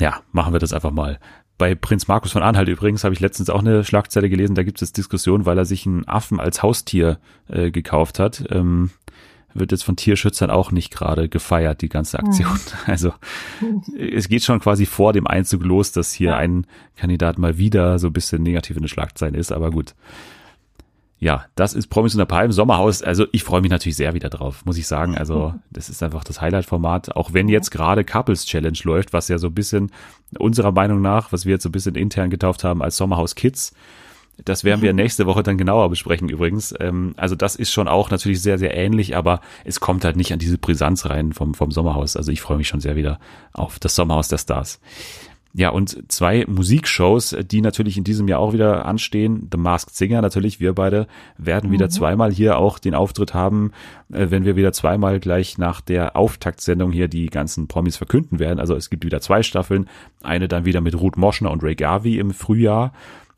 Ja, 0.00 0.20
machen 0.32 0.52
wir 0.52 0.60
das 0.60 0.72
einfach 0.72 0.90
mal. 0.90 1.18
Bei 1.58 1.74
Prinz 1.74 2.06
Markus 2.06 2.32
von 2.32 2.42
Anhalt 2.42 2.68
übrigens 2.68 3.02
habe 3.04 3.14
ich 3.14 3.20
letztens 3.20 3.48
auch 3.48 3.60
eine 3.60 3.82
Schlagzeile 3.82 4.28
gelesen, 4.28 4.54
da 4.54 4.62
gibt 4.62 4.82
es 4.82 4.92
Diskussion, 4.92 5.46
weil 5.46 5.56
er 5.56 5.64
sich 5.64 5.86
einen 5.86 6.06
Affen 6.06 6.38
als 6.38 6.62
Haustier 6.62 7.18
äh, 7.48 7.70
gekauft 7.70 8.18
hat. 8.18 8.44
Ähm, 8.50 8.90
wird 9.58 9.72
jetzt 9.72 9.84
von 9.84 9.96
Tierschützern 9.96 10.50
auch 10.50 10.70
nicht 10.70 10.92
gerade 10.92 11.28
gefeiert, 11.28 11.80
die 11.80 11.88
ganze 11.88 12.18
Aktion. 12.18 12.52
Mhm. 12.52 12.60
Also 12.86 13.12
es 13.98 14.28
geht 14.28 14.44
schon 14.44 14.60
quasi 14.60 14.86
vor 14.86 15.12
dem 15.12 15.26
Einzug 15.26 15.64
los, 15.64 15.92
dass 15.92 16.12
hier 16.12 16.36
ein 16.36 16.66
Kandidat 16.96 17.38
mal 17.38 17.56
wieder 17.56 17.98
so 17.98 18.08
ein 18.08 18.12
bisschen 18.12 18.42
negativ 18.42 18.76
in 18.76 18.82
den 18.82 18.88
Schlagzeilen 18.88 19.34
ist, 19.34 19.52
aber 19.52 19.70
gut. 19.70 19.94
Ja, 21.18 21.46
das 21.54 21.72
ist 21.72 21.86
Promis 21.86 22.14
unter 22.14 22.26
Palmen, 22.26 22.52
Sommerhaus. 22.52 23.02
Also 23.02 23.26
ich 23.32 23.42
freue 23.42 23.62
mich 23.62 23.70
natürlich 23.70 23.96
sehr 23.96 24.12
wieder 24.12 24.28
drauf, 24.28 24.66
muss 24.66 24.76
ich 24.76 24.86
sagen. 24.86 25.16
Also 25.16 25.54
das 25.70 25.88
ist 25.88 26.02
einfach 26.02 26.24
das 26.24 26.42
Highlight-Format. 26.42 27.16
Auch 27.16 27.32
wenn 27.32 27.48
jetzt 27.48 27.70
gerade 27.70 28.04
Couples 28.04 28.44
Challenge 28.44 28.78
läuft, 28.84 29.14
was 29.14 29.28
ja 29.28 29.38
so 29.38 29.46
ein 29.46 29.54
bisschen 29.54 29.90
unserer 30.38 30.72
Meinung 30.72 31.00
nach, 31.00 31.32
was 31.32 31.46
wir 31.46 31.52
jetzt 31.52 31.62
so 31.62 31.70
ein 31.70 31.72
bisschen 31.72 31.94
intern 31.94 32.28
getauft 32.28 32.64
haben 32.64 32.82
als 32.82 32.98
Sommerhaus 32.98 33.34
Kids, 33.34 33.72
das 34.44 34.64
werden 34.64 34.82
wir 34.82 34.92
mhm. 34.92 34.96
nächste 34.96 35.26
Woche 35.26 35.42
dann 35.42 35.56
genauer 35.56 35.88
besprechen 35.88 36.28
übrigens. 36.28 36.74
Ähm, 36.78 37.14
also 37.16 37.34
das 37.34 37.56
ist 37.56 37.72
schon 37.72 37.88
auch 37.88 38.10
natürlich 38.10 38.42
sehr, 38.42 38.58
sehr 38.58 38.76
ähnlich, 38.76 39.16
aber 39.16 39.40
es 39.64 39.80
kommt 39.80 40.04
halt 40.04 40.16
nicht 40.16 40.32
an 40.32 40.38
diese 40.38 40.58
Brisanz 40.58 41.06
rein 41.06 41.32
vom, 41.32 41.54
vom 41.54 41.70
Sommerhaus. 41.70 42.16
Also 42.16 42.30
ich 42.32 42.42
freue 42.42 42.58
mich 42.58 42.68
schon 42.68 42.80
sehr 42.80 42.96
wieder 42.96 43.18
auf 43.52 43.78
das 43.78 43.94
Sommerhaus 43.94 44.28
der 44.28 44.38
Stars. 44.38 44.80
Ja, 45.58 45.70
und 45.70 46.12
zwei 46.12 46.44
Musikshows, 46.46 47.34
die 47.50 47.62
natürlich 47.62 47.96
in 47.96 48.04
diesem 48.04 48.28
Jahr 48.28 48.40
auch 48.40 48.52
wieder 48.52 48.84
anstehen. 48.84 49.48
The 49.50 49.56
Masked 49.56 49.96
Singer 49.96 50.20
natürlich, 50.20 50.60
wir 50.60 50.74
beide 50.74 51.06
werden 51.38 51.70
wieder 51.70 51.86
mhm. 51.86 51.90
zweimal 51.90 52.30
hier 52.30 52.58
auch 52.58 52.78
den 52.78 52.94
Auftritt 52.94 53.32
haben, 53.32 53.72
äh, 54.12 54.26
wenn 54.28 54.44
wir 54.44 54.56
wieder 54.56 54.72
zweimal 54.72 55.18
gleich 55.18 55.56
nach 55.56 55.80
der 55.80 56.14
Auftaktsendung 56.14 56.92
hier 56.92 57.08
die 57.08 57.30
ganzen 57.30 57.68
Promis 57.68 57.96
verkünden 57.96 58.38
werden. 58.38 58.60
Also 58.60 58.76
es 58.76 58.90
gibt 58.90 59.06
wieder 59.06 59.22
zwei 59.22 59.42
Staffeln, 59.42 59.88
eine 60.22 60.46
dann 60.46 60.66
wieder 60.66 60.82
mit 60.82 60.94
Ruth 61.00 61.16
Moschner 61.16 61.50
und 61.50 61.62
Ray 61.62 61.74
Garvey 61.74 62.18
im 62.18 62.32
Frühjahr 62.32 62.92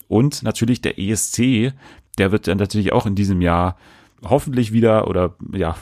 und 0.09 0.43
natürlich 0.43 0.81
der 0.81 0.99
ESC, 0.99 1.73
der 2.19 2.33
wird 2.33 2.49
dann 2.49 2.59
natürlich 2.59 2.93
auch 2.93 3.07
in 3.07 3.15
diesem 3.15 3.41
Jahr 3.41 3.77
hoffentlich 4.25 4.73
wieder 4.73 5.09
oder 5.09 5.37
ja, 5.53 5.77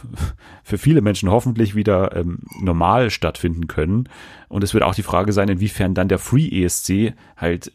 für 0.63 0.79
viele 0.79 1.01
Menschen 1.01 1.31
hoffentlich 1.31 1.75
wieder 1.75 2.15
ähm, 2.17 2.41
normal 2.61 3.11
stattfinden 3.11 3.67
können. 3.67 4.09
Und 4.49 4.65
es 4.65 4.75
wird 4.75 4.85
auch 4.85 4.95
die 4.95 5.03
Frage 5.03 5.33
sein, 5.33 5.49
inwiefern 5.49 5.95
dann 5.95 6.09
der 6.09 6.19
Free 6.19 6.49
ESC 6.49 7.15
halt 7.37 7.73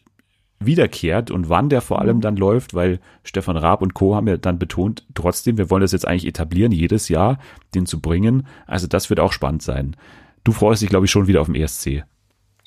wiederkehrt 0.60 1.32
und 1.32 1.50
wann 1.50 1.70
der 1.70 1.82
vor 1.82 2.00
allem 2.00 2.18
mhm. 2.18 2.22
dann 2.22 2.36
läuft, 2.36 2.74
weil 2.74 3.00
Stefan 3.24 3.58
Raab 3.58 3.82
und 3.82 3.94
Co. 3.94 4.16
haben 4.16 4.28
ja 4.28 4.38
dann 4.38 4.60
betont, 4.60 5.06
trotzdem, 5.14 5.58
wir 5.58 5.70
wollen 5.70 5.82
das 5.82 5.92
jetzt 5.92 6.08
eigentlich 6.08 6.28
etablieren, 6.28 6.72
jedes 6.72 7.10
Jahr 7.10 7.40
den 7.74 7.86
zu 7.86 8.00
bringen. 8.00 8.48
Also 8.68 8.88
das 8.88 9.10
wird 9.10 9.20
auch 9.20 9.34
spannend 9.34 9.64
sein. 9.64 9.96
Du 10.44 10.52
freust 10.52 10.82
dich, 10.82 10.90
glaube 10.90 11.06
ich, 11.06 11.12
schon 11.12 11.28
wieder 11.28 11.42
auf 11.42 11.48
den 11.48 11.56
ESC. 11.56 12.04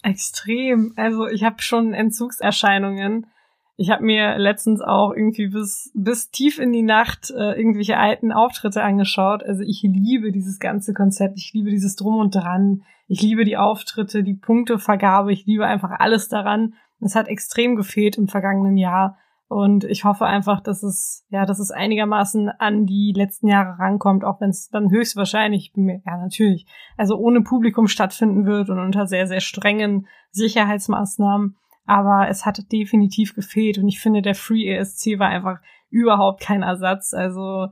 Extrem. 0.03 0.93
Also 0.97 1.27
ich 1.29 1.45
habe 1.45 1.63
schon 1.63 1.95
Entzugserscheinungen. 1.95 3.27
Ich 3.77 3.91
habe 3.91 4.05
mir 4.05 4.39
letztens 4.39 4.81
auch 4.81 5.13
irgendwie 5.13 5.49
bis, 5.49 5.91
bis 5.95 6.31
tief 6.31 6.61
in 6.61 6.73
die 6.73 6.83
Nacht 6.83 7.31
äh, 7.31 7.59
irgendwelche 7.59 7.99
alten 7.99 8.31
Auftritte 8.31 8.83
angeschaut. 8.83 9.43
Also 9.43 9.63
ich 9.63 9.83
liebe 9.83 10.31
dieses 10.31 10.61
ganze 10.61 10.95
Konzept, 10.95 11.39
ich 11.39 11.53
liebe 11.53 11.71
dieses 11.71 11.97
Drum 11.97 12.19
und 12.19 12.35
Dran, 12.35 12.83
ich 13.09 13.21
liebe 13.21 13.45
die 13.45 13.57
Auftritte, 13.57 14.23
die 14.23 14.35
Punktevergabe, 14.35 15.33
ich 15.33 15.45
liebe 15.45 15.67
einfach 15.67 15.91
alles 15.99 16.29
daran. 16.29 16.75
Es 17.01 17.17
hat 17.17 17.29
extrem 17.29 17.75
gefehlt 17.75 18.17
im 18.17 18.29
vergangenen 18.29 18.77
Jahr. 18.77 19.19
Und 19.49 19.85
ich 19.85 20.05
hoffe 20.05 20.25
einfach, 20.25 20.61
dass 20.61 20.83
es, 20.83 21.27
ja, 21.29 21.45
dass 21.45 21.59
es 21.59 21.71
einigermaßen 21.71 22.49
an 22.49 22.87
die 22.87 23.13
letzten 23.15 23.49
Jahre 23.49 23.79
rankommt, 23.79 24.25
auch 24.25 24.41
wenn 24.41 24.51
es 24.51 24.71
dann 24.71 24.91
höchstwahrscheinlich, 24.91 25.73
ja, 25.77 26.17
natürlich, 26.17 26.67
also 26.97 27.17
ohne 27.17 27.43
Publikum 27.43 27.87
stattfinden 27.87 28.47
wird 28.47 28.71
und 28.71 28.79
unter 28.79 29.07
sehr, 29.07 29.27
sehr 29.27 29.41
strengen 29.41 30.07
Sicherheitsmaßnahmen 30.31 31.57
aber 31.87 32.29
es 32.29 32.47
hat 32.47 32.73
definitiv 32.73 33.35
gefehlt 33.35 33.79
und 33.79 33.89
ich 33.89 34.01
finde, 34.01 34.23
der 34.23 34.35
Free 34.35 34.69
ESC 34.69 35.19
war 35.19 35.29
einfach 35.29 35.59
überhaupt 35.91 36.41
kein 36.41 36.63
Ersatz. 36.63 37.15
Also 37.15 37.69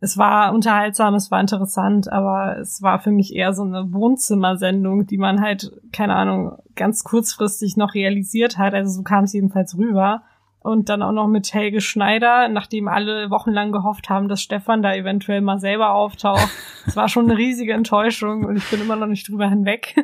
es 0.00 0.18
war 0.18 0.52
unterhaltsam, 0.52 1.14
es 1.14 1.30
war 1.30 1.40
interessant, 1.40 2.12
aber 2.12 2.58
es 2.58 2.82
war 2.82 2.98
für 2.98 3.10
mich 3.10 3.34
eher 3.34 3.54
so 3.54 3.62
eine 3.62 3.92
Wohnzimmersendung, 3.92 5.06
die 5.06 5.16
man 5.16 5.40
halt, 5.40 5.72
keine 5.92 6.14
Ahnung, 6.14 6.58
ganz 6.74 7.04
kurzfristig 7.04 7.76
noch 7.76 7.94
realisiert 7.94 8.58
hat. 8.58 8.74
Also 8.74 8.90
so 8.90 9.02
kam 9.02 9.24
es 9.24 9.32
jedenfalls 9.32 9.78
rüber 9.78 10.22
und 10.64 10.88
dann 10.88 11.02
auch 11.02 11.12
noch 11.12 11.28
mit 11.28 11.52
Helge 11.52 11.82
Schneider, 11.82 12.48
nachdem 12.48 12.88
alle 12.88 13.28
wochenlang 13.28 13.70
gehofft 13.70 14.08
haben, 14.08 14.28
dass 14.28 14.40
Stefan 14.40 14.80
da 14.82 14.94
eventuell 14.94 15.42
mal 15.42 15.58
selber 15.60 15.94
auftaucht. 15.94 16.48
Es 16.86 16.96
war 16.96 17.08
schon 17.08 17.30
eine 17.30 17.38
riesige 17.38 17.72
Enttäuschung 17.72 18.44
und 18.44 18.56
ich 18.56 18.68
bin 18.68 18.80
immer 18.82 18.96
noch 18.96 19.06
nicht 19.06 19.26
drüber 19.28 19.48
hinweg. 19.48 19.94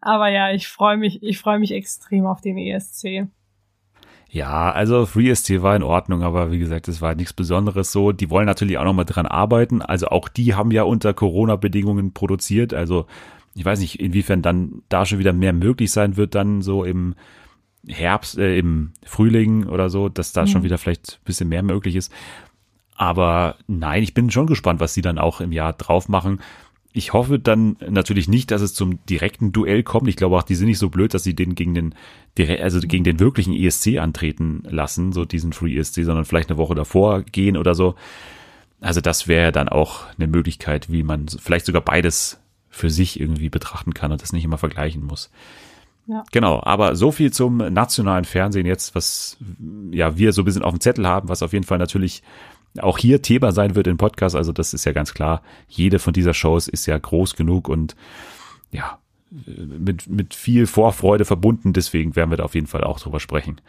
Aber 0.00 0.28
ja, 0.28 0.50
ich 0.52 0.68
freue 0.68 0.96
mich, 0.96 1.22
ich 1.22 1.38
freue 1.38 1.58
mich 1.58 1.72
extrem 1.72 2.24
auf 2.24 2.40
den 2.40 2.56
ESC. 2.56 3.28
Ja, 4.30 4.72
also 4.72 5.04
FreeSC 5.04 5.60
war 5.60 5.76
in 5.76 5.82
Ordnung, 5.82 6.22
aber 6.22 6.50
wie 6.50 6.58
gesagt, 6.58 6.88
es 6.88 7.02
war 7.02 7.08
halt 7.08 7.18
nichts 7.18 7.34
Besonderes 7.34 7.92
so. 7.92 8.12
Die 8.12 8.30
wollen 8.30 8.46
natürlich 8.46 8.78
auch 8.78 8.84
noch 8.84 8.94
mal 8.94 9.04
dran 9.04 9.26
arbeiten. 9.26 9.82
Also 9.82 10.08
auch 10.08 10.28
die 10.28 10.54
haben 10.54 10.70
ja 10.70 10.84
unter 10.84 11.12
Corona-Bedingungen 11.12 12.14
produziert. 12.14 12.72
Also 12.72 13.06
ich 13.54 13.64
weiß 13.64 13.80
nicht, 13.80 14.00
inwiefern 14.00 14.40
dann 14.40 14.82
da 14.88 15.04
schon 15.04 15.18
wieder 15.18 15.34
mehr 15.34 15.52
möglich 15.52 15.92
sein 15.92 16.16
wird, 16.16 16.34
dann 16.34 16.62
so 16.62 16.84
im 16.84 17.14
Herbst, 17.88 18.38
äh, 18.38 18.58
im 18.58 18.92
Frühling 19.04 19.66
oder 19.66 19.90
so, 19.90 20.08
dass 20.08 20.32
da 20.32 20.42
mhm. 20.42 20.46
schon 20.46 20.62
wieder 20.62 20.78
vielleicht 20.78 21.18
ein 21.20 21.24
bisschen 21.24 21.48
mehr 21.48 21.62
möglich 21.62 21.96
ist. 21.96 22.12
Aber 22.96 23.56
nein, 23.66 24.02
ich 24.02 24.14
bin 24.14 24.30
schon 24.30 24.46
gespannt, 24.46 24.80
was 24.80 24.94
sie 24.94 25.02
dann 25.02 25.18
auch 25.18 25.40
im 25.40 25.52
Jahr 25.52 25.72
drauf 25.72 26.08
machen. 26.08 26.40
Ich 26.92 27.12
hoffe 27.12 27.40
dann 27.40 27.76
natürlich 27.88 28.28
nicht, 28.28 28.52
dass 28.52 28.62
es 28.62 28.72
zum 28.72 29.04
direkten 29.06 29.50
Duell 29.50 29.82
kommt. 29.82 30.08
Ich 30.08 30.14
glaube 30.14 30.36
auch, 30.36 30.44
die 30.44 30.54
sind 30.54 30.68
nicht 30.68 30.78
so 30.78 30.90
blöd, 30.90 31.12
dass 31.12 31.24
sie 31.24 31.34
den 31.34 31.56
gegen 31.56 31.74
den, 31.74 31.94
also 32.60 32.78
gegen 32.80 33.02
den 33.02 33.18
wirklichen 33.18 33.52
ESC 33.52 33.98
antreten 33.98 34.62
lassen, 34.68 35.12
so 35.12 35.24
diesen 35.24 35.52
Free 35.52 35.76
ESC, 35.76 36.04
sondern 36.04 36.24
vielleicht 36.24 36.50
eine 36.50 36.58
Woche 36.58 36.76
davor 36.76 37.22
gehen 37.22 37.56
oder 37.56 37.74
so. 37.74 37.96
Also 38.80 39.00
das 39.00 39.26
wäre 39.26 39.50
dann 39.50 39.68
auch 39.68 40.02
eine 40.16 40.28
Möglichkeit, 40.28 40.92
wie 40.92 41.02
man 41.02 41.26
vielleicht 41.26 41.66
sogar 41.66 41.82
beides 41.82 42.40
für 42.70 42.90
sich 42.90 43.18
irgendwie 43.18 43.48
betrachten 43.48 43.92
kann 43.92 44.12
und 44.12 44.22
das 44.22 44.32
nicht 44.32 44.44
immer 44.44 44.58
vergleichen 44.58 45.04
muss. 45.04 45.30
Ja. 46.06 46.24
Genau, 46.32 46.60
aber 46.62 46.96
so 46.96 47.10
viel 47.10 47.32
zum 47.32 47.56
nationalen 47.56 48.24
Fernsehen 48.24 48.66
jetzt, 48.66 48.94
was 48.94 49.38
ja 49.90 50.16
wir 50.18 50.32
so 50.32 50.42
ein 50.42 50.44
bisschen 50.44 50.62
auf 50.62 50.72
dem 50.72 50.80
Zettel 50.80 51.06
haben, 51.06 51.28
was 51.28 51.42
auf 51.42 51.52
jeden 51.52 51.64
Fall 51.64 51.78
natürlich 51.78 52.22
auch 52.80 52.98
hier 52.98 53.22
Thema 53.22 53.52
sein 53.52 53.74
wird 53.74 53.86
im 53.86 53.96
Podcast. 53.96 54.36
Also 54.36 54.52
das 54.52 54.74
ist 54.74 54.84
ja 54.84 54.92
ganz 54.92 55.14
klar. 55.14 55.42
Jede 55.68 55.98
von 55.98 56.12
dieser 56.12 56.34
Shows 56.34 56.68
ist 56.68 56.86
ja 56.86 56.98
groß 56.98 57.36
genug 57.36 57.68
und 57.68 57.96
ja, 58.70 58.98
mit, 59.30 60.08
mit 60.08 60.34
viel 60.34 60.66
Vorfreude 60.66 61.24
verbunden. 61.24 61.72
Deswegen 61.72 62.16
werden 62.16 62.30
wir 62.30 62.36
da 62.36 62.44
auf 62.44 62.54
jeden 62.54 62.66
Fall 62.66 62.84
auch 62.84 63.00
drüber 63.00 63.20
sprechen. 63.20 63.60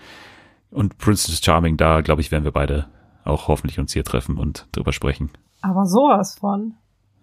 Und 0.72 0.98
Princess 0.98 1.42
Charming, 1.44 1.78
da 1.78 2.02
glaube 2.02 2.22
ich, 2.22 2.32
werden 2.32 2.44
wir 2.44 2.52
beide 2.52 2.88
auch 3.24 3.48
hoffentlich 3.48 3.80
uns 3.80 3.94
hier 3.94 4.04
treffen 4.04 4.38
und 4.38 4.68
drüber 4.72 4.92
sprechen. 4.92 5.30
Aber 5.62 5.86
sowas 5.86 6.38
von. 6.40 6.74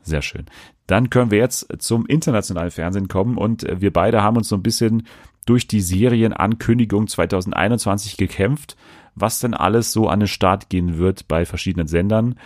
Sehr 0.03 0.23
schön. 0.23 0.47
Dann 0.87 1.11
können 1.11 1.31
wir 1.31 1.39
jetzt 1.39 1.69
zum 1.79 2.07
internationalen 2.07 2.71
Fernsehen 2.71 3.09
kommen 3.09 3.39
und 3.39 3.67
wir 3.81 3.93
beide 3.93 4.23
haben 4.23 4.37
uns 4.37 4.49
so 4.49 4.57
ein 4.57 4.63
bisschen 4.63 5.07
durch 5.47 5.67
die 5.67 5.81
Serienankündigung 5.81 7.09
2021 7.09 8.17
gekämpft, 8.17 8.77
was 9.15 9.41
denn 9.41 9.55
alles 9.55 9.93
so 9.93 10.09
an 10.09 10.21
den 10.21 10.29
Start 10.29 10.69
gehen 10.69 10.99
wird 10.99 11.29
bei 11.29 11.45
verschiedenen 11.45 11.87
Sendern. 11.87 12.37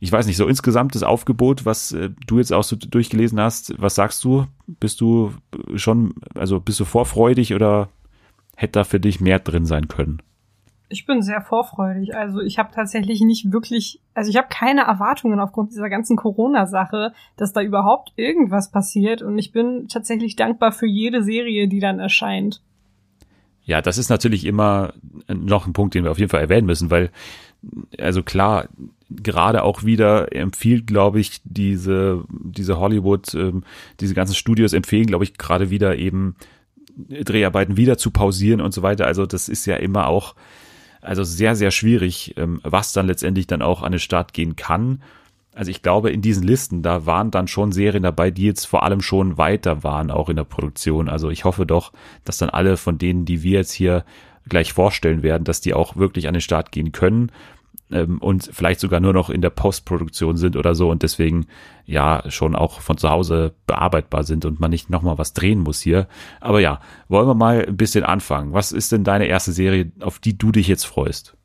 Ich 0.00 0.12
weiß 0.12 0.26
nicht, 0.26 0.36
so 0.36 0.46
insgesamt 0.46 0.94
das 0.94 1.02
Aufgebot, 1.02 1.66
was 1.66 1.92
äh, 1.92 2.10
du 2.26 2.38
jetzt 2.38 2.52
auch 2.52 2.62
so 2.62 2.76
durchgelesen 2.76 3.40
hast, 3.40 3.74
was 3.78 3.96
sagst 3.96 4.22
du? 4.22 4.46
Bist 4.66 5.00
du 5.00 5.32
schon, 5.74 6.14
also 6.34 6.60
bist 6.60 6.78
du 6.78 6.84
vorfreudig 6.84 7.54
oder 7.54 7.88
hätte 8.54 8.72
da 8.72 8.84
für 8.84 9.00
dich 9.00 9.20
mehr 9.20 9.40
drin 9.40 9.66
sein 9.66 9.88
können? 9.88 10.22
Ich 10.90 11.04
bin 11.04 11.22
sehr 11.22 11.42
vorfreudig. 11.42 12.16
Also 12.16 12.40
ich 12.40 12.58
habe 12.58 12.70
tatsächlich 12.74 13.20
nicht 13.20 13.52
wirklich, 13.52 14.00
also 14.14 14.30
ich 14.30 14.36
habe 14.36 14.48
keine 14.50 14.82
Erwartungen 14.82 15.38
aufgrund 15.38 15.72
dieser 15.72 15.90
ganzen 15.90 16.16
Corona-Sache, 16.16 17.12
dass 17.36 17.52
da 17.52 17.60
überhaupt 17.60 18.12
irgendwas 18.16 18.70
passiert. 18.70 19.20
Und 19.20 19.38
ich 19.38 19.52
bin 19.52 19.88
tatsächlich 19.88 20.36
dankbar 20.36 20.72
für 20.72 20.86
jede 20.86 21.22
Serie, 21.22 21.68
die 21.68 21.80
dann 21.80 21.98
erscheint. 21.98 22.62
Ja, 23.64 23.82
das 23.82 23.98
ist 23.98 24.08
natürlich 24.08 24.46
immer 24.46 24.94
noch 25.28 25.66
ein 25.66 25.74
Punkt, 25.74 25.94
den 25.94 26.04
wir 26.04 26.10
auf 26.10 26.18
jeden 26.18 26.30
Fall 26.30 26.40
erwähnen 26.40 26.66
müssen, 26.66 26.90
weil 26.90 27.10
also 27.98 28.22
klar, 28.22 28.68
gerade 29.10 29.62
auch 29.62 29.84
wieder 29.84 30.34
empfiehlt, 30.34 30.86
glaube 30.86 31.20
ich, 31.20 31.40
diese, 31.44 32.24
diese 32.30 32.78
Hollywood, 32.78 33.34
ähm, 33.34 33.64
diese 34.00 34.14
ganzen 34.14 34.34
Studios 34.34 34.72
empfehlen, 34.72 35.06
glaube 35.06 35.24
ich, 35.24 35.38
gerade 35.38 35.70
wieder 35.70 35.96
eben 35.96 36.36
Dreharbeiten 36.96 37.76
wieder 37.76 37.96
zu 37.98 38.10
pausieren 38.10 38.60
und 38.60 38.72
so 38.72 38.82
weiter. 38.82 39.06
Also 39.06 39.26
das 39.26 39.48
ist 39.48 39.66
ja 39.66 39.76
immer 39.76 40.06
auch, 40.08 40.34
also 41.00 41.24
sehr, 41.24 41.56
sehr 41.56 41.70
schwierig, 41.70 42.34
ähm, 42.36 42.60
was 42.64 42.92
dann 42.92 43.06
letztendlich 43.06 43.46
dann 43.46 43.62
auch 43.62 43.82
an 43.82 43.92
den 43.92 44.00
Start 44.00 44.32
gehen 44.32 44.56
kann. 44.56 45.02
Also 45.54 45.70
ich 45.70 45.82
glaube, 45.82 46.10
in 46.10 46.22
diesen 46.22 46.44
Listen, 46.44 46.82
da 46.82 47.04
waren 47.04 47.30
dann 47.30 47.48
schon 47.48 47.72
Serien 47.72 48.04
dabei, 48.04 48.30
die 48.30 48.44
jetzt 48.44 48.66
vor 48.66 48.84
allem 48.84 49.00
schon 49.00 49.38
weiter 49.38 49.82
waren, 49.82 50.10
auch 50.10 50.28
in 50.28 50.36
der 50.36 50.44
Produktion. 50.44 51.08
Also 51.08 51.30
ich 51.30 51.44
hoffe 51.44 51.66
doch, 51.66 51.92
dass 52.24 52.38
dann 52.38 52.50
alle 52.50 52.76
von 52.76 52.98
denen, 52.98 53.24
die 53.24 53.42
wir 53.42 53.58
jetzt 53.58 53.72
hier 53.72 54.04
gleich 54.48 54.72
vorstellen 54.72 55.22
werden, 55.22 55.44
dass 55.44 55.60
die 55.60 55.74
auch 55.74 55.96
wirklich 55.96 56.28
an 56.28 56.34
den 56.34 56.40
Start 56.40 56.72
gehen 56.72 56.92
können 56.92 57.32
ähm, 57.90 58.18
und 58.18 58.48
vielleicht 58.52 58.80
sogar 58.80 59.00
nur 59.00 59.12
noch 59.12 59.30
in 59.30 59.40
der 59.40 59.50
Postproduktion 59.50 60.36
sind 60.36 60.56
oder 60.56 60.74
so 60.74 60.90
und 60.90 61.02
deswegen 61.02 61.46
ja 61.84 62.22
schon 62.28 62.54
auch 62.54 62.80
von 62.80 62.98
zu 62.98 63.10
Hause 63.10 63.54
bearbeitbar 63.66 64.24
sind 64.24 64.44
und 64.44 64.60
man 64.60 64.70
nicht 64.70 64.90
nochmal 64.90 65.18
was 65.18 65.32
drehen 65.32 65.60
muss 65.60 65.80
hier. 65.80 66.08
Aber 66.40 66.60
ja, 66.60 66.80
wollen 67.08 67.26
wir 67.26 67.34
mal 67.34 67.64
ein 67.66 67.76
bisschen 67.76 68.04
anfangen. 68.04 68.52
Was 68.52 68.72
ist 68.72 68.92
denn 68.92 69.04
deine 69.04 69.26
erste 69.26 69.52
Serie, 69.52 69.92
auf 70.00 70.18
die 70.18 70.36
du 70.36 70.52
dich 70.52 70.68
jetzt 70.68 70.84
freust? 70.84 71.36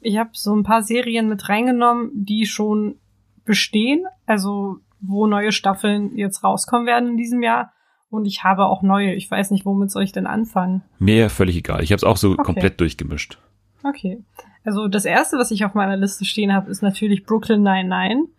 Ich 0.00 0.18
habe 0.18 0.30
so 0.32 0.54
ein 0.54 0.62
paar 0.62 0.82
Serien 0.82 1.28
mit 1.28 1.48
reingenommen, 1.48 2.10
die 2.14 2.46
schon 2.46 2.96
bestehen, 3.44 4.04
also 4.26 4.76
wo 5.00 5.26
neue 5.26 5.52
Staffeln 5.52 6.16
jetzt 6.16 6.44
rauskommen 6.44 6.86
werden 6.86 7.10
in 7.10 7.16
diesem 7.16 7.42
Jahr. 7.42 7.72
Und 8.10 8.24
ich 8.24 8.42
habe 8.42 8.66
auch 8.66 8.82
neue. 8.82 9.14
Ich 9.14 9.30
weiß 9.30 9.50
nicht, 9.50 9.66
womit 9.66 9.90
soll 9.90 10.02
ich 10.02 10.12
denn 10.12 10.26
anfangen? 10.26 10.82
Mir 10.98 11.28
völlig 11.28 11.56
egal. 11.56 11.82
Ich 11.82 11.92
habe 11.92 11.98
es 11.98 12.04
auch 12.04 12.16
so 12.16 12.30
okay. 12.30 12.42
komplett 12.42 12.80
durchgemischt. 12.80 13.38
Okay. 13.82 14.22
Also 14.64 14.88
das 14.88 15.04
erste, 15.04 15.38
was 15.38 15.50
ich 15.50 15.64
auf 15.64 15.74
meiner 15.74 15.96
Liste 15.96 16.24
stehen 16.24 16.52
habe, 16.52 16.70
ist 16.70 16.82
natürlich 16.82 17.24
Brooklyn 17.24 17.62
99. 17.62 18.34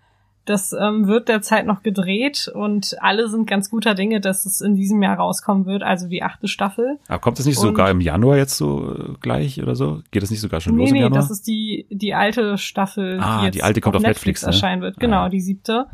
Das 0.45 0.73
ähm, 0.73 1.07
wird 1.07 1.29
derzeit 1.29 1.67
noch 1.67 1.83
gedreht 1.83 2.51
und 2.51 2.95
alle 3.01 3.29
sind 3.29 3.47
ganz 3.47 3.69
guter 3.69 3.93
Dinge, 3.93 4.19
dass 4.19 4.47
es 4.47 4.61
in 4.61 4.73
diesem 4.73 5.01
Jahr 5.03 5.17
rauskommen 5.17 5.67
wird, 5.67 5.83
also 5.83 6.07
die 6.07 6.23
achte 6.23 6.47
Staffel. 6.47 6.97
Aber 7.07 7.19
kommt 7.19 7.37
das 7.37 7.45
nicht 7.45 7.59
und 7.59 7.67
sogar 7.67 7.91
im 7.91 8.01
Januar 8.01 8.37
jetzt 8.37 8.57
so 8.57 8.95
äh, 8.95 9.13
gleich 9.21 9.61
oder 9.61 9.75
so? 9.75 10.01
Geht 10.09 10.23
das 10.23 10.31
nicht 10.31 10.41
sogar 10.41 10.59
schon 10.59 10.75
nee, 10.75 10.81
los 10.81 10.89
im 10.89 10.93
nee, 10.93 10.99
Januar? 11.01 11.19
Nee, 11.19 11.27
das 11.27 11.29
ist 11.29 11.45
die, 11.45 11.85
die 11.91 12.15
alte 12.15 12.57
Staffel, 12.57 13.19
ah, 13.21 13.41
die 13.41 13.45
jetzt 13.45 13.55
die 13.55 13.63
alte 13.63 13.79
kommt 13.79 13.97
auf 13.97 14.01
Netflix, 14.01 14.41
Netflix 14.41 14.41
ne? 14.41 14.47
erscheinen 14.47 14.81
wird. 14.81 14.99
Genau, 14.99 15.23
ah. 15.25 15.29
die 15.29 15.41
siebte. 15.41 15.85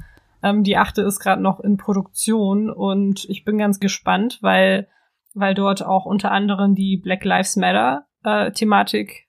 Ähm, 0.41 0.63
die 0.63 0.77
achte 0.77 1.01
ist 1.01 1.19
gerade 1.19 1.41
noch 1.41 1.59
in 1.59 1.75
Produktion 1.75 2.69
und 2.69 3.25
ich 3.29 3.43
bin 3.43 3.57
ganz 3.57 3.81
gespannt, 3.81 4.39
weil, 4.41 4.87
weil 5.33 5.53
dort 5.53 5.83
auch 5.83 6.05
unter 6.05 6.31
anderem 6.31 6.75
die 6.75 6.95
Black 6.95 7.25
Lives 7.25 7.57
Matter 7.57 8.05
äh, 8.23 8.51
Thematik 8.51 9.24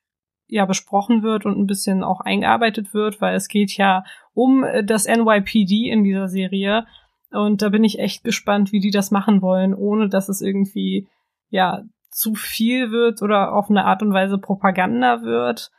ja 0.49 0.64
besprochen 0.64 1.22
wird 1.22 1.47
und 1.47 1.59
ein 1.59 1.66
bisschen 1.66 2.05
auch 2.05 2.20
eingearbeitet 2.20 2.94
wird, 2.94 3.20
weil 3.20 3.34
es 3.34 3.49
geht 3.49 3.76
ja 3.76 4.05
um 4.34 4.64
äh, 4.64 4.84
das 4.84 5.07
NYPD 5.07 5.90
in 5.90 6.05
dieser 6.05 6.28
Serie. 6.28 6.86
Und 7.30 7.62
da 7.62 7.68
bin 7.68 7.84
ich 7.84 7.99
echt 7.99 8.24
gespannt, 8.24 8.72
wie 8.72 8.80
die 8.80 8.90
das 8.90 9.11
machen 9.11 9.42
wollen, 9.42 9.74
ohne 9.74 10.09
dass 10.09 10.28
es 10.28 10.40
irgendwie 10.40 11.09
ja 11.51 11.82
zu 12.11 12.34
viel 12.34 12.90
wird 12.90 13.22
oder 13.22 13.53
auf 13.53 13.68
eine 13.68 13.84
Art 13.84 14.03
und 14.03 14.12
Weise 14.12 14.38
Propaganda 14.38 15.22
wird. 15.22 15.70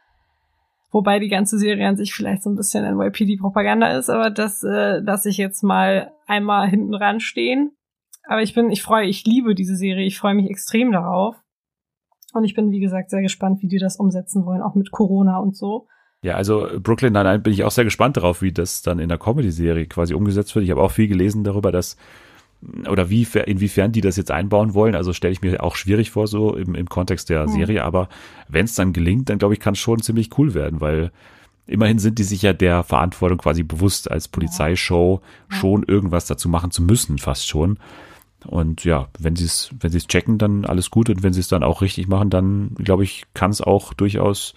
Wobei 0.91 1.19
die 1.19 1.29
ganze 1.29 1.57
Serie 1.57 1.87
an 1.87 1.97
sich 1.97 2.13
vielleicht 2.13 2.43
so 2.43 2.49
ein 2.49 2.55
bisschen 2.55 2.85
NYPD-Propaganda 2.85 3.97
ist, 3.97 4.09
aber 4.09 4.29
das 4.29 4.63
äh, 4.63 4.99
lasse 4.99 5.29
ich 5.29 5.37
jetzt 5.37 5.63
mal 5.63 6.11
einmal 6.27 6.69
hinten 6.69 6.93
ran 6.93 7.19
stehen. 7.19 7.71
Aber 8.23 8.41
ich 8.41 8.53
bin, 8.53 8.69
ich 8.69 8.83
freue, 8.83 9.07
ich 9.07 9.25
liebe 9.25 9.55
diese 9.55 9.75
Serie, 9.75 10.05
ich 10.05 10.19
freue 10.19 10.33
mich 10.33 10.49
extrem 10.49 10.91
darauf. 10.91 11.35
Und 12.37 12.45
ich 12.45 12.53
bin, 12.53 12.71
wie 12.71 12.79
gesagt, 12.79 13.09
sehr 13.09 13.21
gespannt, 13.21 13.61
wie 13.61 13.67
die 13.67 13.79
das 13.79 13.97
umsetzen 13.97 14.45
wollen, 14.45 14.61
auch 14.61 14.75
mit 14.75 14.91
Corona 14.91 15.39
und 15.39 15.55
so. 15.55 15.87
Ja, 16.21 16.35
also 16.35 16.67
Brooklyn 16.79 17.13
Nine-Nine 17.13 17.39
bin 17.39 17.53
ich 17.53 17.63
auch 17.63 17.71
sehr 17.71 17.83
gespannt 17.83 18.17
darauf, 18.17 18.41
wie 18.41 18.51
das 18.51 18.81
dann 18.81 18.99
in 18.99 19.09
der 19.09 19.17
Comedy-Serie 19.17 19.85
quasi 19.85 20.13
umgesetzt 20.13 20.55
wird. 20.55 20.65
Ich 20.65 20.71
habe 20.71 20.81
auch 20.81 20.91
viel 20.91 21.07
gelesen 21.07 21.43
darüber, 21.43 21.71
dass 21.71 21.97
oder 22.89 23.09
wie 23.09 23.27
inwiefern 23.45 23.91
die 23.91 24.01
das 24.01 24.17
jetzt 24.17 24.31
einbauen 24.31 24.73
wollen. 24.73 24.95
Also 24.95 25.13
stelle 25.13 25.31
ich 25.31 25.41
mir 25.41 25.61
auch 25.61 25.75
schwierig 25.75 26.09
vor, 26.09 26.27
so 26.27 26.55
im, 26.55 26.73
im 26.73 26.89
Kontext 26.89 27.29
der 27.29 27.43
hm. 27.43 27.49
Serie. 27.49 27.83
Aber 27.83 28.09
wenn 28.47 28.65
es 28.65 28.75
dann 28.75 28.93
gelingt, 28.93 29.29
dann 29.29 29.37
glaube 29.37 29.53
ich, 29.53 29.59
kann 29.59 29.73
es 29.73 29.79
schon 29.79 30.01
ziemlich 30.01 30.37
cool 30.37 30.53
werden, 30.53 30.81
weil 30.81 31.11
immerhin 31.67 31.99
sind 31.99 32.17
die 32.17 32.23
sich 32.23 32.41
ja 32.41 32.53
der 32.53 32.83
Verantwortung 32.83 33.37
quasi 33.37 33.61
bewusst, 33.61 34.09
als 34.09 34.27
Polizeishow 34.27 35.21
ja. 35.51 35.57
schon 35.57 35.83
irgendwas 35.83 36.25
dazu 36.25 36.49
machen 36.49 36.71
zu 36.71 36.81
müssen, 36.81 37.19
fast 37.19 37.47
schon. 37.47 37.77
Und 38.45 38.83
ja, 38.83 39.07
wenn 39.19 39.35
sie 39.35 39.45
es, 39.45 39.71
wenn 39.79 39.91
sie 39.91 39.97
es 39.97 40.07
checken, 40.07 40.37
dann 40.37 40.65
alles 40.65 40.91
gut. 40.91 41.09
Und 41.09 41.23
wenn 41.23 41.33
sie 41.33 41.39
es 41.39 41.47
dann 41.47 41.63
auch 41.63 41.81
richtig 41.81 42.07
machen, 42.07 42.29
dann 42.29 42.75
glaube 42.75 43.03
ich, 43.03 43.23
kann 43.33 43.51
es 43.51 43.61
auch 43.61 43.93
durchaus, 43.93 44.53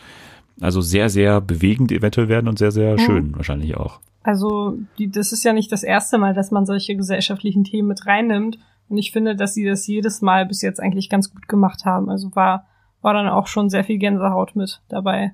also 0.61 0.81
sehr, 0.81 1.09
sehr 1.09 1.41
bewegend 1.41 1.91
eventuell 1.93 2.29
werden 2.29 2.49
und 2.49 2.59
sehr, 2.59 2.71
sehr 2.71 2.99
schön 2.99 3.35
wahrscheinlich 3.37 3.77
auch. 3.77 4.01
Also, 4.23 4.77
die, 4.99 5.11
das 5.11 5.33
ist 5.33 5.45
ja 5.45 5.53
nicht 5.53 5.73
das 5.73 5.83
erste 5.83 6.19
Mal, 6.19 6.35
dass 6.35 6.51
man 6.51 6.67
solche 6.67 6.95
gesellschaftlichen 6.95 7.65
Themen 7.65 7.89
mit 7.89 8.07
reinnimmt. 8.07 8.59
Und 8.89 8.99
ich 8.99 9.13
finde, 9.13 9.37
dass 9.37 9.55
sie 9.55 9.65
das 9.65 9.87
jedes 9.87 10.21
Mal 10.21 10.47
bis 10.47 10.63
jetzt 10.63 10.81
eigentlich 10.81 11.09
ganz 11.09 11.33
gut 11.33 11.49
gemacht 11.49 11.85
haben. 11.85 12.11
Also 12.11 12.35
war, 12.35 12.67
war 13.01 13.15
dann 13.15 13.29
auch 13.29 13.47
schon 13.47 13.71
sehr 13.71 13.85
viel 13.85 13.99
Gänsehaut 13.99 14.57
mit 14.57 14.83
dabei. 14.89 15.33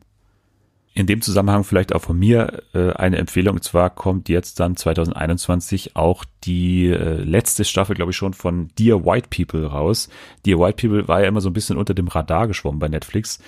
In 0.96 1.06
dem 1.06 1.20
Zusammenhang 1.20 1.62
vielleicht 1.62 1.94
auch 1.94 2.00
von 2.00 2.18
mir 2.18 2.62
äh, 2.72 2.92
eine 2.92 3.18
Empfehlung. 3.18 3.56
Und 3.56 3.62
zwar 3.62 3.90
kommt 3.90 4.30
jetzt 4.30 4.60
dann 4.60 4.76
2021 4.76 5.94
auch 5.94 6.24
die 6.44 6.86
äh, 6.86 7.22
letzte 7.22 7.66
Staffel, 7.66 7.94
glaube 7.94 8.12
ich, 8.12 8.16
schon 8.16 8.32
von 8.32 8.70
Dear 8.78 9.04
White 9.04 9.28
People 9.28 9.66
raus. 9.66 10.08
Dear 10.46 10.58
White 10.58 10.88
People 10.88 11.06
war 11.06 11.20
ja 11.20 11.28
immer 11.28 11.42
so 11.42 11.50
ein 11.50 11.52
bisschen 11.52 11.76
unter 11.76 11.92
dem 11.92 12.08
Radar 12.08 12.48
geschwommen 12.48 12.78
bei 12.78 12.88
Netflix. 12.88 13.40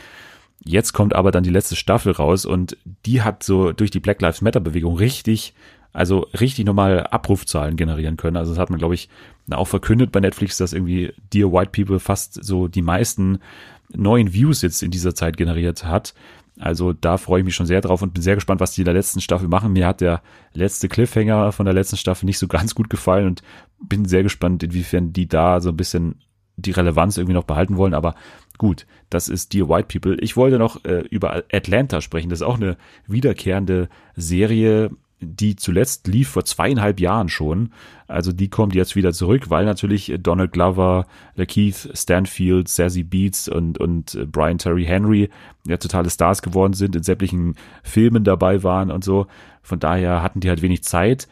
Jetzt 0.62 0.92
kommt 0.92 1.14
aber 1.14 1.30
dann 1.30 1.42
die 1.42 1.48
letzte 1.48 1.74
Staffel 1.74 2.12
raus 2.12 2.44
und 2.44 2.76
die 3.06 3.22
hat 3.22 3.42
so 3.42 3.72
durch 3.72 3.90
die 3.90 4.00
Black 4.00 4.20
Lives 4.20 4.42
Matter 4.42 4.60
Bewegung 4.60 4.96
richtig, 4.96 5.54
also 5.94 6.26
richtig 6.38 6.66
nochmal 6.66 7.06
Abrufzahlen 7.06 7.76
generieren 7.76 8.18
können. 8.18 8.36
Also 8.36 8.52
das 8.52 8.58
hat 8.58 8.68
man, 8.68 8.78
glaube 8.78 8.94
ich, 8.94 9.08
auch 9.50 9.68
verkündet 9.68 10.12
bei 10.12 10.20
Netflix, 10.20 10.58
dass 10.58 10.74
irgendwie 10.74 11.14
Dear 11.32 11.50
White 11.50 11.70
People 11.72 11.98
fast 11.98 12.44
so 12.44 12.68
die 12.68 12.82
meisten 12.82 13.38
neuen 13.90 14.32
Views 14.32 14.62
jetzt 14.62 14.82
in 14.82 14.90
dieser 14.90 15.14
Zeit 15.14 15.36
generiert 15.36 15.84
hat. 15.84 16.14
Also 16.58 16.92
da 16.92 17.16
freue 17.16 17.40
ich 17.40 17.44
mich 17.44 17.54
schon 17.54 17.66
sehr 17.66 17.80
drauf 17.80 18.02
und 18.02 18.14
bin 18.14 18.22
sehr 18.22 18.34
gespannt, 18.34 18.60
was 18.60 18.72
die 18.72 18.80
in 18.80 18.86
der 18.86 18.94
letzten 18.94 19.20
Staffel 19.20 19.48
machen. 19.48 19.72
Mir 19.72 19.86
hat 19.86 20.00
der 20.00 20.22
letzte 20.52 20.88
Cliffhanger 20.88 21.52
von 21.52 21.66
der 21.66 21.74
letzten 21.74 21.96
Staffel 21.96 22.26
nicht 22.26 22.38
so 22.38 22.48
ganz 22.48 22.74
gut 22.74 22.90
gefallen 22.90 23.26
und 23.26 23.42
bin 23.80 24.04
sehr 24.04 24.22
gespannt, 24.22 24.62
inwiefern 24.62 25.12
die 25.12 25.28
da 25.28 25.60
so 25.60 25.70
ein 25.70 25.76
bisschen 25.76 26.16
die 26.56 26.72
Relevanz 26.72 27.16
irgendwie 27.16 27.34
noch 27.34 27.44
behalten 27.44 27.76
wollen. 27.76 27.94
Aber 27.94 28.14
gut, 28.58 28.86
das 29.10 29.28
ist 29.28 29.54
Dear 29.54 29.68
White 29.68 29.86
People. 29.86 30.20
Ich 30.20 30.36
wollte 30.36 30.58
noch 30.58 30.84
äh, 30.84 31.04
über 31.10 31.44
Atlanta 31.52 32.00
sprechen. 32.00 32.28
Das 32.28 32.40
ist 32.40 32.46
auch 32.46 32.56
eine 32.56 32.76
wiederkehrende 33.06 33.88
Serie 34.16 34.90
die 35.20 35.56
zuletzt 35.56 36.06
lief 36.06 36.28
vor 36.28 36.44
zweieinhalb 36.44 37.00
Jahren 37.00 37.28
schon. 37.28 37.72
Also 38.06 38.32
die 38.32 38.48
kommt 38.48 38.74
jetzt 38.74 38.96
wieder 38.96 39.12
zurück, 39.12 39.50
weil 39.50 39.64
natürlich 39.64 40.14
Donald 40.20 40.52
Glover, 40.52 41.06
Keith 41.36 41.90
Stanfield, 41.94 42.68
Sassy 42.68 43.02
Beats 43.02 43.48
und, 43.48 43.78
und 43.78 44.18
Brian 44.30 44.58
Terry 44.58 44.84
Henry 44.84 45.28
ja 45.66 45.76
totale 45.76 46.10
Stars 46.10 46.42
geworden 46.42 46.72
sind, 46.72 46.96
in 46.96 47.02
sämtlichen 47.02 47.56
Filmen 47.82 48.24
dabei 48.24 48.62
waren 48.62 48.90
und 48.90 49.04
so. 49.04 49.26
Von 49.62 49.80
daher 49.80 50.22
hatten 50.22 50.40
die 50.40 50.48
halt 50.48 50.62
wenig 50.62 50.84
Zeit. 50.84 51.28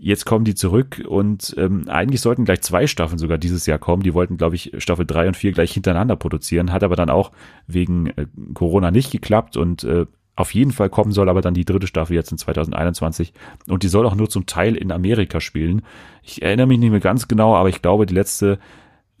Jetzt 0.00 0.26
kommen 0.26 0.44
die 0.44 0.54
zurück 0.54 1.02
und 1.08 1.54
ähm, 1.58 1.88
eigentlich 1.88 2.20
sollten 2.20 2.44
gleich 2.44 2.60
zwei 2.60 2.86
Staffeln 2.86 3.18
sogar 3.18 3.36
dieses 3.36 3.66
Jahr 3.66 3.80
kommen. 3.80 4.04
Die 4.04 4.14
wollten, 4.14 4.36
glaube 4.36 4.54
ich, 4.54 4.72
Staffel 4.78 5.04
drei 5.04 5.26
und 5.26 5.36
vier 5.36 5.50
gleich 5.50 5.72
hintereinander 5.72 6.14
produzieren, 6.14 6.72
hat 6.72 6.84
aber 6.84 6.94
dann 6.94 7.10
auch 7.10 7.32
wegen 7.66 8.06
äh, 8.10 8.26
Corona 8.54 8.92
nicht 8.92 9.10
geklappt 9.10 9.56
und 9.56 9.82
äh, 9.82 10.06
auf 10.38 10.54
jeden 10.54 10.70
Fall 10.70 10.88
kommen 10.88 11.10
soll 11.10 11.28
aber 11.28 11.40
dann 11.40 11.54
die 11.54 11.64
dritte 11.64 11.88
Staffel 11.88 12.14
jetzt 12.14 12.30
in 12.30 12.38
2021 12.38 13.32
und 13.66 13.82
die 13.82 13.88
soll 13.88 14.06
auch 14.06 14.14
nur 14.14 14.30
zum 14.30 14.46
Teil 14.46 14.76
in 14.76 14.92
Amerika 14.92 15.40
spielen. 15.40 15.82
Ich 16.22 16.42
erinnere 16.42 16.68
mich 16.68 16.78
nicht 16.78 16.92
mehr 16.92 17.00
ganz 17.00 17.26
genau, 17.26 17.56
aber 17.56 17.70
ich 17.70 17.82
glaube, 17.82 18.06
die 18.06 18.14
letzte 18.14 18.60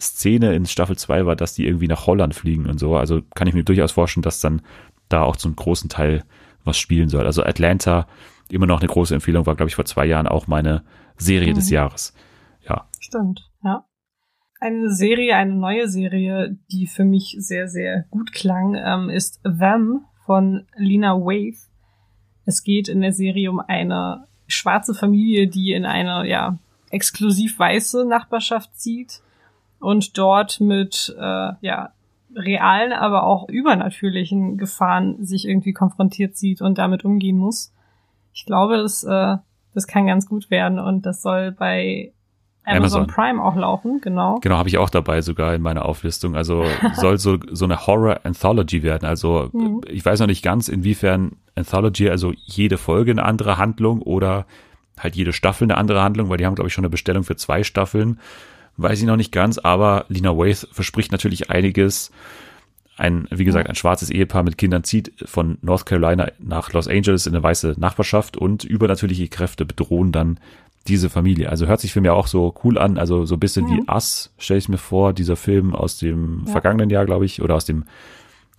Szene 0.00 0.54
in 0.54 0.64
Staffel 0.64 0.96
2 0.96 1.26
war, 1.26 1.34
dass 1.34 1.54
die 1.54 1.66
irgendwie 1.66 1.88
nach 1.88 2.06
Holland 2.06 2.36
fliegen 2.36 2.66
und 2.66 2.78
so. 2.78 2.96
Also 2.96 3.20
kann 3.34 3.48
ich 3.48 3.54
mir 3.54 3.64
durchaus 3.64 3.90
vorstellen, 3.90 4.22
dass 4.22 4.40
dann 4.40 4.62
da 5.08 5.22
auch 5.24 5.34
zum 5.34 5.56
großen 5.56 5.88
Teil 5.88 6.22
was 6.62 6.78
spielen 6.78 7.08
soll. 7.08 7.26
Also 7.26 7.42
Atlanta, 7.42 8.06
immer 8.48 8.66
noch 8.66 8.78
eine 8.78 8.88
große 8.88 9.12
Empfehlung, 9.12 9.44
war, 9.44 9.56
glaube 9.56 9.70
ich, 9.70 9.74
vor 9.74 9.86
zwei 9.86 10.06
Jahren 10.06 10.28
auch 10.28 10.46
meine 10.46 10.84
Serie 11.16 11.50
mhm. 11.50 11.56
des 11.56 11.68
Jahres. 11.68 12.14
Ja. 12.68 12.86
Stimmt, 13.00 13.50
ja. 13.64 13.84
Eine 14.60 14.94
Serie, 14.94 15.34
eine 15.34 15.56
neue 15.56 15.88
Serie, 15.88 16.56
die 16.70 16.86
für 16.86 17.04
mich 17.04 17.34
sehr, 17.40 17.66
sehr 17.66 18.04
gut 18.10 18.32
klang, 18.32 18.76
ähm, 18.76 19.10
ist 19.10 19.42
Them 19.42 20.04
von 20.28 20.66
Lina 20.76 21.14
Wave. 21.14 21.56
Es 22.44 22.62
geht 22.62 22.88
in 22.88 23.00
der 23.00 23.14
Serie 23.14 23.50
um 23.50 23.60
eine 23.60 24.26
schwarze 24.46 24.92
Familie, 24.92 25.48
die 25.48 25.72
in 25.72 25.86
eine 25.86 26.28
ja 26.28 26.58
exklusiv 26.90 27.58
weiße 27.58 28.04
Nachbarschaft 28.04 28.78
zieht 28.78 29.22
und 29.80 30.18
dort 30.18 30.60
mit 30.60 31.16
äh, 31.18 31.52
ja 31.62 31.92
realen, 32.36 32.92
aber 32.92 33.22
auch 33.22 33.48
übernatürlichen 33.48 34.58
Gefahren 34.58 35.24
sich 35.24 35.48
irgendwie 35.48 35.72
konfrontiert 35.72 36.36
sieht 36.36 36.60
und 36.60 36.76
damit 36.76 37.06
umgehen 37.06 37.38
muss. 37.38 37.72
Ich 38.34 38.44
glaube, 38.44 38.76
das, 38.76 39.04
äh, 39.04 39.38
das 39.72 39.86
kann 39.86 40.06
ganz 40.06 40.26
gut 40.26 40.50
werden 40.50 40.78
und 40.78 41.06
das 41.06 41.22
soll 41.22 41.52
bei 41.52 42.12
Amazon, 42.64 43.02
Amazon, 43.02 43.06
Prime 43.06 43.42
auch 43.42 43.56
laufen, 43.56 44.00
genau. 44.02 44.38
Genau, 44.40 44.56
habe 44.56 44.68
ich 44.68 44.76
auch 44.76 44.90
dabei 44.90 45.22
sogar 45.22 45.54
in 45.54 45.62
meiner 45.62 45.86
Auflistung. 45.86 46.36
Also 46.36 46.64
soll 46.94 47.18
so, 47.18 47.38
so 47.50 47.64
eine 47.64 47.86
Horror-Anthology 47.86 48.82
werden. 48.82 49.08
Also 49.08 49.48
mhm. 49.52 49.80
ich 49.86 50.04
weiß 50.04 50.20
noch 50.20 50.26
nicht 50.26 50.42
ganz, 50.42 50.68
inwiefern 50.68 51.36
Anthology, 51.54 52.10
also 52.10 52.32
jede 52.44 52.76
Folge 52.76 53.10
eine 53.12 53.24
andere 53.24 53.56
Handlung 53.56 54.02
oder 54.02 54.46
halt 54.98 55.16
jede 55.16 55.32
Staffel 55.32 55.64
eine 55.64 55.76
andere 55.76 56.02
Handlung, 56.02 56.28
weil 56.28 56.36
die 56.36 56.46
haben, 56.46 56.54
glaube 56.54 56.68
ich, 56.68 56.74
schon 56.74 56.84
eine 56.84 56.90
Bestellung 56.90 57.24
für 57.24 57.36
zwei 57.36 57.62
Staffeln. 57.62 58.20
Weiß 58.76 59.00
ich 59.00 59.06
noch 59.06 59.16
nicht 59.16 59.32
ganz, 59.32 59.58
aber 59.58 60.04
Lina 60.08 60.36
Waith 60.36 60.68
verspricht 60.70 61.10
natürlich 61.10 61.50
einiges. 61.50 62.12
Ein, 62.96 63.28
wie 63.30 63.44
gesagt, 63.44 63.68
ein 63.68 63.76
schwarzes 63.76 64.10
Ehepaar 64.10 64.42
mit 64.42 64.58
Kindern 64.58 64.82
zieht 64.82 65.12
von 65.24 65.58
North 65.62 65.86
Carolina 65.86 66.28
nach 66.40 66.72
Los 66.72 66.88
Angeles 66.88 67.26
in 67.26 67.34
eine 67.34 67.42
weiße 67.42 67.76
Nachbarschaft 67.78 68.36
und 68.36 68.64
übernatürliche 68.64 69.28
Kräfte 69.28 69.64
bedrohen 69.64 70.10
dann 70.10 70.40
diese 70.86 71.10
Familie. 71.10 71.50
Also 71.50 71.66
hört 71.66 71.80
sich 71.80 71.92
für 71.92 72.00
mich 72.00 72.10
auch 72.10 72.26
so 72.26 72.54
cool 72.64 72.78
an, 72.78 72.98
also 72.98 73.26
so 73.26 73.36
ein 73.36 73.40
bisschen 73.40 73.66
mhm. 73.66 73.70
wie 73.70 73.90
Us, 73.90 74.32
stelle 74.38 74.58
ich 74.58 74.68
mir 74.68 74.78
vor, 74.78 75.12
dieser 75.12 75.36
Film 75.36 75.74
aus 75.74 75.98
dem 75.98 76.44
ja. 76.46 76.52
vergangenen 76.52 76.90
Jahr, 76.90 77.04
glaube 77.04 77.24
ich, 77.24 77.42
oder 77.42 77.54
aus 77.54 77.64
dem 77.64 77.84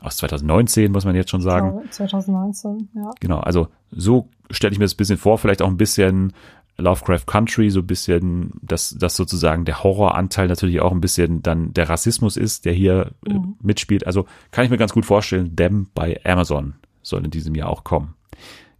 aus 0.01 0.15
2019, 0.17 0.91
muss 0.91 1.03
man 1.03 1.15
jetzt 1.15 1.29
schon 1.29 1.41
sagen. 1.41 1.81
2019, 1.89 2.89
ja. 2.95 3.11
Genau, 3.19 3.39
also 3.39 3.67
so 3.91 4.29
stelle 4.49 4.71
ich 4.71 4.79
mir 4.79 4.85
das 4.85 4.93
ein 4.93 4.97
bisschen 4.97 5.17
vor, 5.17 5.37
vielleicht 5.37 5.61
auch 5.61 5.67
ein 5.67 5.75
bisschen 5.77 6.33
Lovecraft 6.77 7.25
Country, 7.25 7.69
so 7.69 7.81
ein 7.81 7.87
bisschen, 7.87 8.53
dass, 8.61 8.91
dass 8.91 9.15
sozusagen 9.15 9.65
der 9.65 9.83
Horroranteil 9.83 10.47
natürlich 10.47 10.79
auch 10.79 10.91
ein 10.91 11.01
bisschen 11.01 11.41
dann 11.43 11.73
der 11.73 11.89
Rassismus 11.89 12.37
ist, 12.37 12.65
der 12.65 12.73
hier 12.73 13.11
äh, 13.25 13.33
mhm. 13.33 13.57
äh, 13.59 13.65
mitspielt. 13.67 14.07
Also 14.07 14.25
kann 14.51 14.63
ich 14.63 14.71
mir 14.71 14.77
ganz 14.77 14.93
gut 14.93 15.05
vorstellen, 15.05 15.55
Dem 15.55 15.87
bei 15.93 16.19
Amazon 16.23 16.75
soll 17.01 17.25
in 17.25 17.31
diesem 17.31 17.55
Jahr 17.55 17.69
auch 17.69 17.83
kommen. 17.83 18.15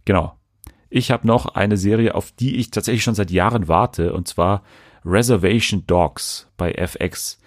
Genau. 0.04 0.32
Ich 0.90 1.10
habe 1.10 1.26
noch 1.26 1.54
eine 1.54 1.76
Serie, 1.76 2.14
auf 2.14 2.32
die 2.32 2.56
ich 2.56 2.70
tatsächlich 2.70 3.04
schon 3.04 3.14
seit 3.14 3.30
Jahren 3.30 3.68
warte, 3.68 4.12
und 4.12 4.28
zwar 4.28 4.62
Reservation 5.04 5.84
Dogs 5.86 6.48
bei 6.56 6.72
FX. 6.72 7.38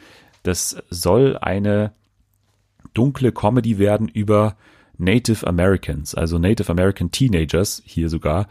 Das 0.43 0.81
soll 0.89 1.37
eine 1.37 1.91
dunkle 2.93 3.31
Comedy 3.31 3.77
werden 3.79 4.07
über 4.07 4.55
Native 4.97 5.45
Americans, 5.45 6.15
also 6.15 6.39
Native 6.39 6.71
American 6.71 7.11
Teenagers 7.11 7.81
hier 7.85 8.09
sogar. 8.09 8.47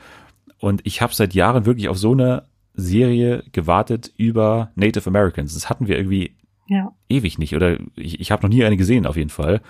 Und 0.59 0.81
ich 0.85 1.01
habe 1.01 1.15
seit 1.15 1.35
Jahren 1.35 1.67
wirklich 1.67 1.89
auf 1.89 1.99
so 1.99 2.13
eine 2.13 2.45
Serie 2.75 3.45
gewartet 3.53 4.13
über 4.17 4.71
Native 4.75 5.09
Americans. 5.09 5.55
Das 5.55 5.69
hatten 5.69 5.89
wir 5.89 5.97
irgendwie 5.97 6.37
ja. 6.69 6.93
ewig 7.09 7.39
nicht 7.39 7.55
oder 7.55 7.79
ich, 7.97 8.21
ich 8.21 8.31
habe 8.31 8.43
noch 8.43 8.55
nie 8.55 8.65
eine 8.65 8.77
gesehen 8.77 9.07
auf 9.07 9.17
jeden 9.17 9.31
Fall. 9.31 9.61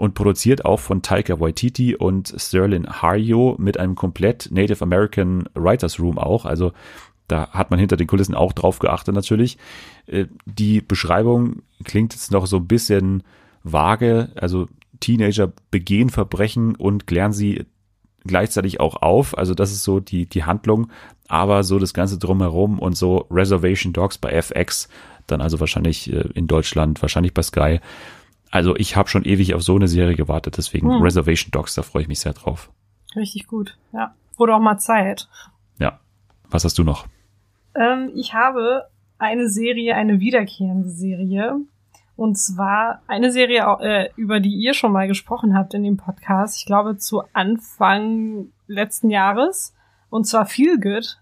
Und 0.00 0.14
produziert 0.14 0.64
auch 0.64 0.80
von 0.80 1.02
Taika 1.02 1.40
Waititi 1.40 1.94
und 1.94 2.32
Sterling 2.34 2.86
Harjo 2.86 3.56
mit 3.58 3.78
einem 3.78 3.96
komplett 3.96 4.48
Native 4.50 4.80
American 4.80 5.46
Writers 5.52 6.00
Room 6.00 6.16
auch. 6.16 6.46
Also 6.46 6.72
da 7.28 7.50
hat 7.50 7.70
man 7.70 7.78
hinter 7.78 7.98
den 7.98 8.06
Kulissen 8.06 8.34
auch 8.34 8.54
drauf 8.54 8.78
geachtet 8.78 9.14
natürlich. 9.14 9.58
Äh, 10.06 10.24
die 10.46 10.80
Beschreibung 10.80 11.60
klingt 11.84 12.14
jetzt 12.14 12.30
noch 12.30 12.46
so 12.46 12.56
ein 12.56 12.66
bisschen 12.66 13.24
vage. 13.62 14.30
Also 14.36 14.68
Teenager 15.00 15.52
begehen 15.70 16.08
Verbrechen 16.08 16.76
und 16.76 17.06
klären 17.06 17.34
sie 17.34 17.66
gleichzeitig 18.24 18.80
auch 18.80 19.02
auf. 19.02 19.36
Also 19.36 19.52
das 19.52 19.70
ist 19.70 19.84
so 19.84 20.00
die, 20.00 20.24
die 20.24 20.44
Handlung. 20.44 20.90
Aber 21.28 21.62
so 21.62 21.78
das 21.78 21.92
Ganze 21.92 22.16
drumherum 22.16 22.78
und 22.78 22.96
so 22.96 23.26
Reservation 23.30 23.92
Dogs 23.92 24.16
bei 24.16 24.30
FX, 24.30 24.88
dann 25.26 25.42
also 25.42 25.60
wahrscheinlich 25.60 26.10
äh, 26.10 26.24
in 26.32 26.46
Deutschland, 26.46 27.02
wahrscheinlich 27.02 27.34
bei 27.34 27.42
Sky. 27.42 27.80
Also 28.50 28.74
ich 28.76 28.96
habe 28.96 29.08
schon 29.08 29.24
ewig 29.24 29.54
auf 29.54 29.62
so 29.62 29.76
eine 29.76 29.88
Serie 29.88 30.16
gewartet, 30.16 30.56
deswegen 30.58 30.92
hm. 30.92 31.02
Reservation 31.02 31.50
Dogs, 31.52 31.74
da 31.74 31.82
freue 31.82 32.02
ich 32.02 32.08
mich 32.08 32.20
sehr 32.20 32.32
drauf. 32.32 32.70
Richtig 33.14 33.46
gut, 33.46 33.76
ja. 33.92 34.14
Wurde 34.36 34.54
auch 34.54 34.60
mal 34.60 34.78
Zeit. 34.78 35.28
Ja. 35.78 36.00
Was 36.50 36.64
hast 36.64 36.78
du 36.78 36.84
noch? 36.84 37.06
Ähm, 37.74 38.10
ich 38.14 38.34
habe 38.34 38.86
eine 39.18 39.48
Serie, 39.48 39.94
eine 39.94 40.20
wiederkehrende 40.20 40.88
Serie. 40.88 41.56
Und 42.16 42.36
zwar 42.36 43.02
eine 43.06 43.32
Serie, 43.32 43.64
äh, 43.80 44.10
über 44.16 44.40
die 44.40 44.54
ihr 44.54 44.74
schon 44.74 44.92
mal 44.92 45.08
gesprochen 45.08 45.54
habt 45.54 45.74
in 45.74 45.84
dem 45.84 45.96
Podcast. 45.96 46.58
Ich 46.58 46.66
glaube 46.66 46.98
zu 46.98 47.22
Anfang 47.32 48.48
letzten 48.66 49.10
Jahres. 49.10 49.74
Und 50.10 50.26
zwar 50.26 50.46
Feel 50.46 50.78
Good 50.80 51.19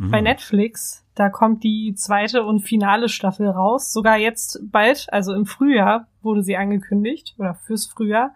mhm. 0.00 0.10
bei 0.10 0.20
Netflix. 0.20 1.04
Da 1.14 1.28
kommt 1.28 1.62
die 1.62 1.94
zweite 1.94 2.44
und 2.44 2.60
finale 2.60 3.08
Staffel 3.08 3.48
raus. 3.48 3.92
Sogar 3.92 4.16
jetzt 4.16 4.60
bald, 4.62 5.06
also 5.12 5.34
im 5.34 5.46
Frühjahr 5.46 6.06
wurde 6.22 6.42
sie 6.42 6.56
angekündigt. 6.56 7.34
Oder 7.38 7.54
fürs 7.54 7.86
Frühjahr. 7.86 8.34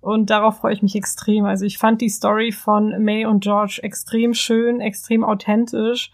Und 0.00 0.30
darauf 0.30 0.58
freue 0.58 0.74
ich 0.74 0.82
mich 0.82 0.94
extrem. 0.94 1.44
Also 1.44 1.64
ich 1.64 1.78
fand 1.78 2.00
die 2.00 2.08
Story 2.08 2.52
von 2.52 3.02
May 3.02 3.26
und 3.26 3.42
George 3.42 3.80
extrem 3.82 4.34
schön, 4.34 4.80
extrem 4.80 5.24
authentisch 5.24 6.12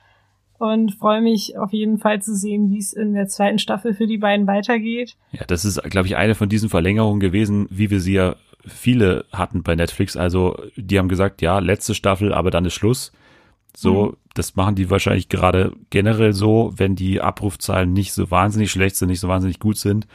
und 0.58 0.94
freue 0.94 1.20
mich 1.20 1.58
auf 1.58 1.72
jeden 1.72 1.98
Fall 1.98 2.22
zu 2.22 2.34
sehen, 2.34 2.70
wie 2.70 2.78
es 2.78 2.92
in 2.92 3.12
der 3.12 3.26
zweiten 3.26 3.58
Staffel 3.58 3.92
für 3.92 4.06
die 4.06 4.18
beiden 4.18 4.46
weitergeht. 4.46 5.16
Ja, 5.32 5.44
das 5.46 5.64
ist, 5.64 5.82
glaube 5.82 6.06
ich, 6.06 6.16
eine 6.16 6.34
von 6.34 6.48
diesen 6.48 6.70
Verlängerungen 6.70 7.20
gewesen, 7.20 7.66
wie 7.70 7.90
wir 7.90 8.00
sie 8.00 8.14
ja 8.14 8.36
viele 8.66 9.26
hatten 9.32 9.62
bei 9.62 9.74
Netflix. 9.74 10.16
Also 10.16 10.56
die 10.76 10.98
haben 10.98 11.08
gesagt, 11.08 11.42
ja, 11.42 11.58
letzte 11.58 11.94
Staffel, 11.94 12.32
aber 12.32 12.50
dann 12.50 12.64
ist 12.64 12.74
Schluss. 12.74 13.12
So, 13.76 14.06
mhm. 14.06 14.16
das 14.34 14.56
machen 14.56 14.74
die 14.74 14.90
wahrscheinlich 14.90 15.28
gerade 15.28 15.72
generell 15.90 16.32
so, 16.32 16.72
wenn 16.76 16.96
die 16.96 17.20
Abrufzahlen 17.20 17.92
nicht 17.92 18.12
so 18.12 18.30
wahnsinnig 18.30 18.70
schlecht 18.70 18.96
sind, 18.96 19.08
nicht 19.08 19.20
so 19.20 19.28
wahnsinnig 19.28 19.58
gut 19.58 19.76
sind. 19.76 20.06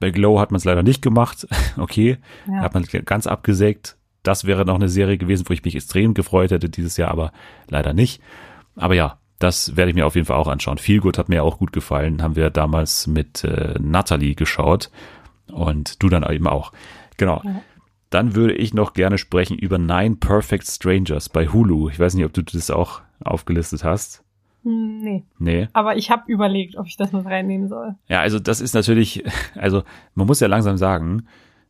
Bei 0.00 0.10
Glow 0.10 0.40
hat 0.40 0.50
man 0.50 0.58
es 0.58 0.64
leider 0.64 0.82
nicht 0.82 1.02
gemacht. 1.02 1.46
okay, 1.76 2.18
ja. 2.48 2.60
hat 2.60 2.74
man 2.74 2.84
ganz 3.04 3.26
abgesägt. 3.26 3.96
Das 4.22 4.44
wäre 4.44 4.64
noch 4.64 4.76
eine 4.76 4.88
Serie 4.88 5.18
gewesen, 5.18 5.44
wo 5.48 5.52
ich 5.52 5.64
mich 5.64 5.76
extrem 5.76 6.14
gefreut 6.14 6.50
hätte 6.50 6.70
dieses 6.70 6.96
Jahr, 6.96 7.10
aber 7.10 7.32
leider 7.68 7.92
nicht. 7.92 8.22
Aber 8.74 8.94
ja, 8.94 9.18
das 9.38 9.76
werde 9.76 9.90
ich 9.90 9.94
mir 9.94 10.06
auf 10.06 10.14
jeden 10.14 10.26
Fall 10.26 10.36
auch 10.36 10.48
anschauen. 10.48 10.78
Viel 10.78 11.00
gut 11.00 11.18
hat 11.18 11.28
mir 11.28 11.44
auch 11.44 11.58
gut 11.58 11.72
gefallen. 11.72 12.22
Haben 12.22 12.36
wir 12.36 12.50
damals 12.50 13.06
mit 13.06 13.44
äh, 13.44 13.74
Natalie 13.78 14.34
geschaut 14.34 14.90
und 15.52 16.02
du 16.02 16.08
dann 16.08 16.24
eben 16.30 16.46
auch. 16.46 16.72
Genau. 17.18 17.42
Ja. 17.44 17.62
Dann 18.14 18.36
würde 18.36 18.54
ich 18.54 18.72
noch 18.72 18.92
gerne 18.92 19.18
sprechen 19.18 19.58
über 19.58 19.76
Nine 19.76 20.14
Perfect 20.14 20.68
Strangers 20.68 21.28
bei 21.28 21.48
Hulu. 21.48 21.88
Ich 21.88 21.98
weiß 21.98 22.14
nicht, 22.14 22.24
ob 22.24 22.32
du 22.32 22.42
das 22.42 22.70
auch 22.70 23.00
aufgelistet 23.24 23.82
hast. 23.82 24.22
Hm, 24.62 25.00
nee. 25.00 25.24
Nee. 25.40 25.68
Aber 25.72 25.96
ich 25.96 26.12
habe 26.12 26.22
überlegt, 26.30 26.76
ob 26.76 26.86
ich 26.86 26.96
das 26.96 27.10
mit 27.10 27.26
reinnehmen 27.26 27.68
soll. 27.68 27.96
Ja, 28.06 28.20
also 28.20 28.38
das 28.38 28.60
ist 28.60 28.72
natürlich, 28.72 29.24
also 29.56 29.82
man 30.14 30.28
muss 30.28 30.38
ja 30.38 30.46
langsam 30.46 30.76
sagen, 30.76 31.26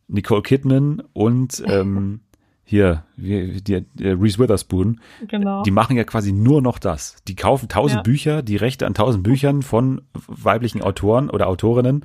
Nicole 0.06 0.42
Kidman 0.42 1.02
und 1.14 1.64
ähm, 1.66 2.20
hier, 2.64 3.04
die, 3.16 3.62
die, 3.62 3.86
Reese 4.06 4.38
Witherspoon, 4.38 5.00
genau. 5.26 5.62
die 5.62 5.70
machen 5.70 5.96
ja 5.96 6.04
quasi 6.04 6.32
nur 6.32 6.60
noch 6.60 6.78
das. 6.78 7.16
Die 7.26 7.36
kaufen 7.36 7.70
tausend 7.70 8.00
ja. 8.00 8.02
Bücher, 8.02 8.42
die 8.42 8.56
Rechte 8.56 8.86
an 8.86 8.92
tausend 8.92 9.22
Büchern 9.22 9.62
von 9.62 10.02
weiblichen 10.12 10.82
Autoren 10.82 11.30
oder 11.30 11.46
Autorinnen 11.46 12.04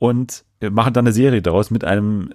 und 0.00 0.44
machen 0.60 0.94
dann 0.94 1.06
eine 1.06 1.12
Serie 1.12 1.42
daraus 1.42 1.70
mit 1.70 1.84
einem 1.84 2.30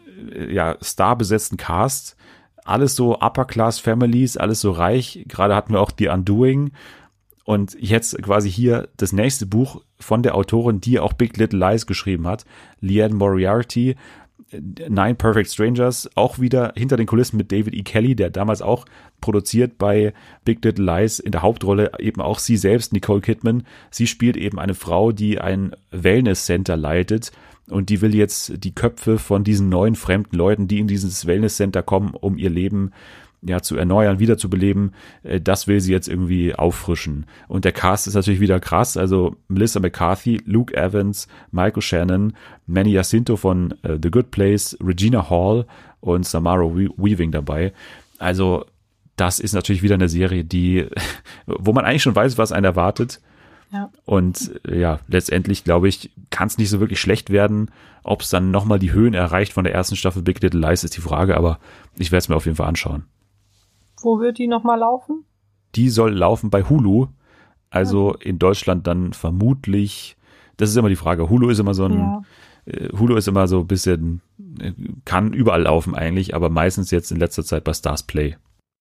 ja, 0.50 0.78
starbesetzten 0.82 1.58
Cast. 1.58 2.16
Alles 2.64 2.96
so 2.96 3.20
Upper 3.20 3.46
Class 3.46 3.80
Families, 3.80 4.38
alles 4.38 4.62
so 4.62 4.72
reich. 4.72 5.26
Gerade 5.28 5.56
hatten 5.56 5.74
wir 5.74 5.82
auch 5.82 5.92
die 5.92 6.08
Undoing. 6.08 6.72
Und 7.44 7.76
jetzt 7.80 8.22
quasi 8.22 8.52
hier 8.52 8.88
das 8.98 9.14
nächste 9.14 9.48
Buch 9.48 9.82
von 10.00 10.22
der 10.22 10.36
Autorin, 10.36 10.80
die 10.80 11.00
auch 11.00 11.14
Big 11.14 11.38
Little 11.38 11.60
Lies 11.60 11.88
geschrieben 11.88 12.28
hat, 12.28 12.46
Leanne 12.80 13.16
Moriarty. 13.16 13.96
Nine 14.54 15.16
Perfect 15.16 15.50
Strangers 15.50 16.10
auch 16.16 16.40
wieder 16.40 16.74
hinter 16.76 16.98
den 16.98 17.08
Kulissen 17.08 17.38
mit 17.38 17.54
David 17.54 17.74
E. 17.74 17.84
Kelly, 17.84 18.16
der 18.16 18.30
damals 18.30 18.62
auch 18.62 18.86
produziert 19.22 19.78
bei 19.78 20.14
Big 20.44 20.64
Little 20.64 20.84
Lies 20.84 21.20
in 21.20 21.32
der 21.32 21.42
Hauptrolle 21.42 21.92
eben 22.00 22.22
auch 22.22 22.38
sie 22.38 22.58
selbst, 22.58 22.92
Nicole 22.92 23.22
Kidman. 23.22 23.64
Sie 23.92 24.08
spielt 24.08 24.36
eben 24.36 24.60
eine 24.60 24.74
Frau, 24.74 25.14
die 25.14 25.40
ein 25.40 25.74
Wellness 25.92 26.46
Center 26.46 26.76
leitet 26.76 27.32
und 27.72 27.90
die 27.90 28.02
will 28.02 28.14
jetzt 28.14 28.64
die 28.64 28.76
Köpfe 28.76 29.18
von 29.18 29.44
diesen 29.44 29.70
neuen 29.70 29.96
fremden 29.96 30.36
Leuten, 30.36 30.68
die 30.68 30.80
in 30.80 30.88
dieses 30.88 31.26
Wellness 31.26 31.56
Center 31.56 31.82
kommen, 31.82 32.14
um 32.14 32.38
ihr 32.38 32.50
Leben 32.50 32.92
ja, 33.42 33.62
zu 33.62 33.76
erneuern, 33.76 34.20
wiederzubeleben, 34.20 34.94
äh, 35.24 35.42
das 35.42 35.68
will 35.68 35.82
sie 35.82 35.92
jetzt 35.92 36.08
irgendwie 36.08 36.54
auffrischen. 36.54 37.26
Und 37.48 37.66
der 37.66 37.72
Cast 37.72 38.08
ist 38.08 38.14
natürlich 38.14 38.40
wieder 38.40 38.60
krass. 38.60 38.98
Also 38.98 39.36
Melissa 39.48 39.80
McCarthy, 39.80 40.42
Luke 40.46 40.76
Evans, 40.76 41.28
Michael 41.52 41.82
Shannon, 41.82 42.34
Manny 42.68 42.92
Jacinto 42.92 43.38
von 43.38 43.74
uh, 43.84 43.98
The 44.02 44.12
Good 44.12 44.32
Place, 44.32 44.78
Regina 44.84 45.30
Hall 45.30 45.66
und 46.02 46.26
Samara 46.26 46.64
Weaving 46.64 47.32
dabei. 47.32 47.74
Also 48.20 48.66
das 49.16 49.40
ist 49.40 49.54
natürlich 49.54 49.82
wieder 49.82 49.96
eine 49.96 50.10
Serie, 50.10 50.44
die, 50.44 50.86
wo 51.46 51.74
man 51.74 51.86
eigentlich 51.86 52.04
schon 52.04 52.16
weiß, 52.16 52.38
was 52.38 52.52
einen 52.52 52.66
erwartet. 52.66 53.22
Ja. 53.72 53.90
Und 54.06 54.60
ja, 54.68 55.00
letztendlich 55.08 55.64
glaube 55.64 55.88
ich, 55.88 56.12
kann 56.30 56.48
es 56.48 56.58
nicht 56.58 56.70
so 56.70 56.80
wirklich 56.80 57.00
schlecht 57.00 57.30
werden. 57.30 57.72
Ob 58.04 58.22
es 58.22 58.30
dann 58.30 58.52
nochmal 58.52 58.80
die 58.80 58.92
Höhen 58.92 59.14
erreicht 59.14 59.54
von 59.54 59.64
der 59.64 59.74
ersten 59.74 59.96
Staffel 59.96 60.22
Big 60.22 60.42
Little 60.42 60.60
Lies, 60.60 60.84
ist 60.84 60.98
die 60.98 61.02
Frage, 61.02 61.38
aber 61.38 61.60
ich 61.98 62.12
werde 62.12 62.20
es 62.20 62.30
mir 62.30 62.36
auf 62.36 62.46
jeden 62.46 62.58
Fall 62.58 62.68
anschauen. 62.68 63.06
Wo 64.02 64.20
wird 64.20 64.38
die 64.40 64.48
nochmal 64.48 64.80
laufen? 64.80 65.24
Die 65.76 65.90
soll 65.90 66.12
laufen 66.12 66.50
bei 66.50 66.64
Hulu. 66.64 67.08
Also 67.70 68.14
ja. 68.16 68.22
in 68.22 68.40
Deutschland 68.40 68.88
dann 68.88 69.14
vermutlich, 69.14 70.18
das 70.58 70.70
ist 70.70 70.76
immer 70.76 70.90
die 70.90 70.96
Frage. 70.96 71.30
Hulu 71.30 71.50
ist 71.50 71.60
immer 71.60 71.74
so 71.74 71.86
ein, 71.86 71.98
ja. 71.98 72.22
Äh, 72.66 72.90
Hulu 72.98 73.16
ist 73.16 73.28
immer 73.28 73.48
so 73.48 73.62
ein 73.62 73.68
bisschen, 73.68 74.22
äh, 74.60 74.74
kann 75.06 75.34
überall 75.34 75.64
laufen 75.64 75.96
eigentlich, 75.96 76.36
aber 76.36 76.50
meistens 76.50 76.92
jetzt 76.92 77.12
in 77.12 77.20
letzter 77.20 77.44
Zeit 77.44 77.64
bei 77.64 77.74
Stars 77.74 78.04
Play. 78.04 78.36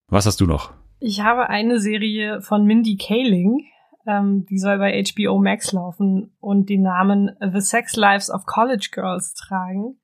Was 0.09 0.27
hast 0.27 0.41
du 0.41 0.47
noch? 0.47 0.73
Ich 0.99 1.23
habe 1.23 1.49
eine 1.49 1.81
Serie 1.81 2.43
von 2.43 2.65
Mindy 2.65 2.97
Kaling, 2.97 3.65
ähm, 4.07 4.47
die 4.47 4.59
soll 4.59 4.79
bei 4.79 5.03
HBO 5.03 5.39
Max 5.39 5.73
laufen 5.73 6.33
und 6.41 6.69
den 6.69 6.83
Namen 6.83 7.31
The 7.41 7.61
Sex 7.61 7.97
Lives 7.97 8.31
of 8.31 8.47
College 8.47 8.89
Girls 8.93 9.35
tragen. 9.35 9.97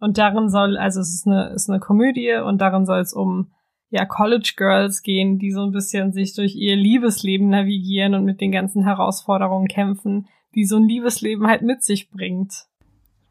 Und 0.00 0.18
darin 0.18 0.48
soll, 0.48 0.76
also 0.76 1.00
es 1.00 1.12
ist 1.12 1.26
eine, 1.26 1.50
ist 1.54 1.68
eine 1.68 1.80
Komödie 1.80 2.34
und 2.34 2.60
darin 2.60 2.86
soll 2.86 3.00
es 3.00 3.12
um 3.12 3.50
ja 3.90 4.04
College 4.04 4.52
Girls 4.56 5.02
gehen, 5.02 5.38
die 5.38 5.50
so 5.50 5.62
ein 5.62 5.72
bisschen 5.72 6.12
sich 6.12 6.34
durch 6.34 6.54
ihr 6.54 6.76
Liebesleben 6.76 7.48
navigieren 7.48 8.14
und 8.14 8.24
mit 8.24 8.40
den 8.40 8.52
ganzen 8.52 8.84
Herausforderungen 8.84 9.66
kämpfen, 9.66 10.28
die 10.54 10.64
so 10.64 10.76
ein 10.76 10.88
Liebesleben 10.88 11.46
halt 11.46 11.62
mit 11.62 11.82
sich 11.82 12.10
bringt. 12.10 12.66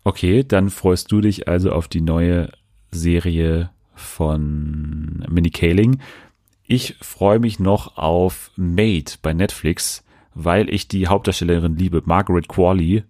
Okay, 0.04 0.44
dann 0.44 0.70
freust 0.70 1.12
du 1.12 1.22
dich 1.22 1.48
also 1.48 1.72
auf 1.72 1.88
die 1.88 2.02
neue 2.02 2.50
Serie 2.92 3.70
von 3.94 5.26
Minnie 5.30 5.52
Kaling. 5.52 6.00
Ich 6.64 6.96
freue 7.02 7.40
mich 7.40 7.60
noch 7.60 7.98
auf 7.98 8.52
Made 8.56 9.12
bei 9.22 9.34
Netflix, 9.34 10.04
weil 10.38 10.70
ich 10.74 10.88
die 10.88 11.08
Hauptdarstellerin 11.08 11.76
liebe, 11.76 12.02
Margaret 12.06 12.48
Qualley. 12.48 13.04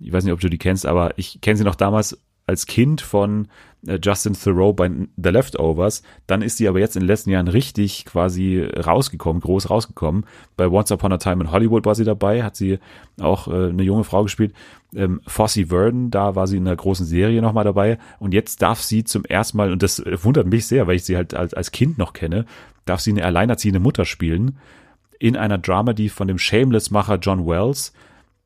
Ich 0.00 0.12
weiß 0.12 0.24
nicht, 0.24 0.32
ob 0.32 0.40
du 0.40 0.48
die 0.48 0.58
kennst, 0.58 0.86
aber 0.86 1.18
ich 1.18 1.40
kenne 1.40 1.56
sie 1.56 1.64
noch 1.64 1.74
damals 1.74 2.18
als 2.46 2.66
Kind 2.66 3.00
von 3.00 3.48
äh, 3.86 3.98
Justin 4.02 4.34
Thoreau 4.34 4.72
bei 4.72 4.90
The 5.16 5.30
Leftovers. 5.30 6.02
Dann 6.26 6.42
ist 6.42 6.58
sie 6.58 6.68
aber 6.68 6.78
jetzt 6.78 6.96
in 6.96 7.00
den 7.00 7.06
letzten 7.06 7.30
Jahren 7.30 7.48
richtig 7.48 8.04
quasi 8.04 8.60
rausgekommen, 8.60 9.40
groß 9.40 9.70
rausgekommen. 9.70 10.24
Bei 10.56 10.68
Once 10.68 10.90
Upon 10.92 11.12
a 11.12 11.18
Time 11.18 11.44
in 11.44 11.50
Hollywood 11.50 11.86
war 11.86 11.94
sie 11.94 12.04
dabei, 12.04 12.42
hat 12.42 12.56
sie 12.56 12.78
auch 13.20 13.48
äh, 13.48 13.68
eine 13.68 13.82
junge 13.82 14.04
Frau 14.04 14.22
gespielt. 14.22 14.54
Ähm, 14.94 15.20
Fossey 15.26 15.66
Verdon, 15.66 16.10
da 16.10 16.34
war 16.34 16.46
sie 16.46 16.58
in 16.58 16.66
einer 16.66 16.76
großen 16.76 17.06
Serie 17.06 17.40
nochmal 17.40 17.64
dabei. 17.64 17.98
Und 18.18 18.34
jetzt 18.34 18.60
darf 18.62 18.80
sie 18.80 19.04
zum 19.04 19.24
ersten 19.24 19.56
Mal, 19.56 19.72
und 19.72 19.82
das 19.82 20.02
wundert 20.22 20.46
mich 20.46 20.66
sehr, 20.66 20.86
weil 20.86 20.96
ich 20.96 21.04
sie 21.04 21.16
halt 21.16 21.34
als, 21.34 21.54
als 21.54 21.72
Kind 21.72 21.98
noch 21.98 22.12
kenne, 22.12 22.44
darf 22.84 23.00
sie 23.00 23.10
eine 23.10 23.24
alleinerziehende 23.24 23.80
Mutter 23.80 24.04
spielen 24.04 24.58
in 25.18 25.36
einer 25.36 25.58
Dramedy 25.58 26.08
von 26.08 26.28
dem 26.28 26.38
Shameless-Macher 26.38 27.16
John 27.16 27.46
Wells 27.46 27.92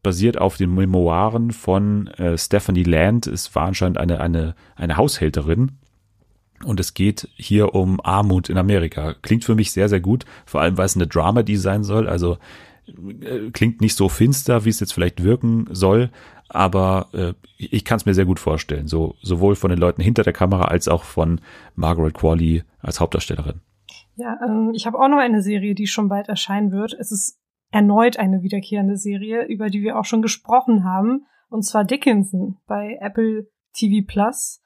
basiert 0.02 0.38
auf 0.38 0.56
den 0.56 0.74
Memoiren 0.74 1.50
von 1.50 2.06
äh, 2.08 2.38
Stephanie 2.38 2.84
Land. 2.84 3.26
Es 3.26 3.54
war 3.54 3.66
anscheinend 3.66 3.98
eine, 3.98 4.20
eine, 4.20 4.54
eine 4.76 4.96
Haushälterin. 4.96 5.72
Und 6.64 6.80
es 6.80 6.94
geht 6.94 7.28
hier 7.36 7.74
um 7.74 8.00
Armut 8.00 8.48
in 8.48 8.58
Amerika. 8.58 9.14
Klingt 9.22 9.44
für 9.44 9.54
mich 9.54 9.70
sehr, 9.70 9.88
sehr 9.88 10.00
gut. 10.00 10.24
Vor 10.44 10.60
allem, 10.60 10.76
weil 10.76 10.86
es 10.86 10.96
eine 10.96 11.06
Dramedy 11.06 11.56
sein 11.56 11.84
soll. 11.84 12.08
Also 12.08 12.38
äh, 12.86 13.50
klingt 13.52 13.80
nicht 13.80 13.96
so 13.96 14.08
finster, 14.08 14.64
wie 14.64 14.70
es 14.70 14.80
jetzt 14.80 14.92
vielleicht 14.92 15.22
wirken 15.22 15.66
soll. 15.70 16.10
Aber 16.48 17.08
äh, 17.12 17.34
ich 17.58 17.84
kann 17.84 17.98
es 17.98 18.06
mir 18.06 18.14
sehr 18.14 18.24
gut 18.24 18.40
vorstellen. 18.40 18.88
So, 18.88 19.14
sowohl 19.22 19.56
von 19.56 19.70
den 19.70 19.78
Leuten 19.78 20.02
hinter 20.02 20.22
der 20.22 20.32
Kamera 20.32 20.64
als 20.64 20.88
auch 20.88 21.04
von 21.04 21.40
Margaret 21.76 22.14
Qualley 22.14 22.64
als 22.80 23.00
Hauptdarstellerin. 23.00 23.60
Ja, 24.18 24.36
ähm, 24.44 24.72
ich 24.74 24.86
habe 24.86 24.98
auch 24.98 25.08
noch 25.08 25.18
eine 25.18 25.42
Serie, 25.42 25.76
die 25.76 25.86
schon 25.86 26.08
bald 26.08 26.28
erscheinen 26.28 26.72
wird. 26.72 26.92
Es 26.92 27.12
ist 27.12 27.38
erneut 27.70 28.18
eine 28.18 28.42
wiederkehrende 28.42 28.96
Serie, 28.96 29.44
über 29.44 29.70
die 29.70 29.80
wir 29.82 29.96
auch 29.96 30.04
schon 30.04 30.22
gesprochen 30.22 30.84
haben, 30.84 31.26
und 31.50 31.62
zwar 31.62 31.84
Dickinson 31.84 32.58
bei 32.66 32.98
Apple 33.00 33.46
TV 33.72 34.04
Plus. 34.06 34.60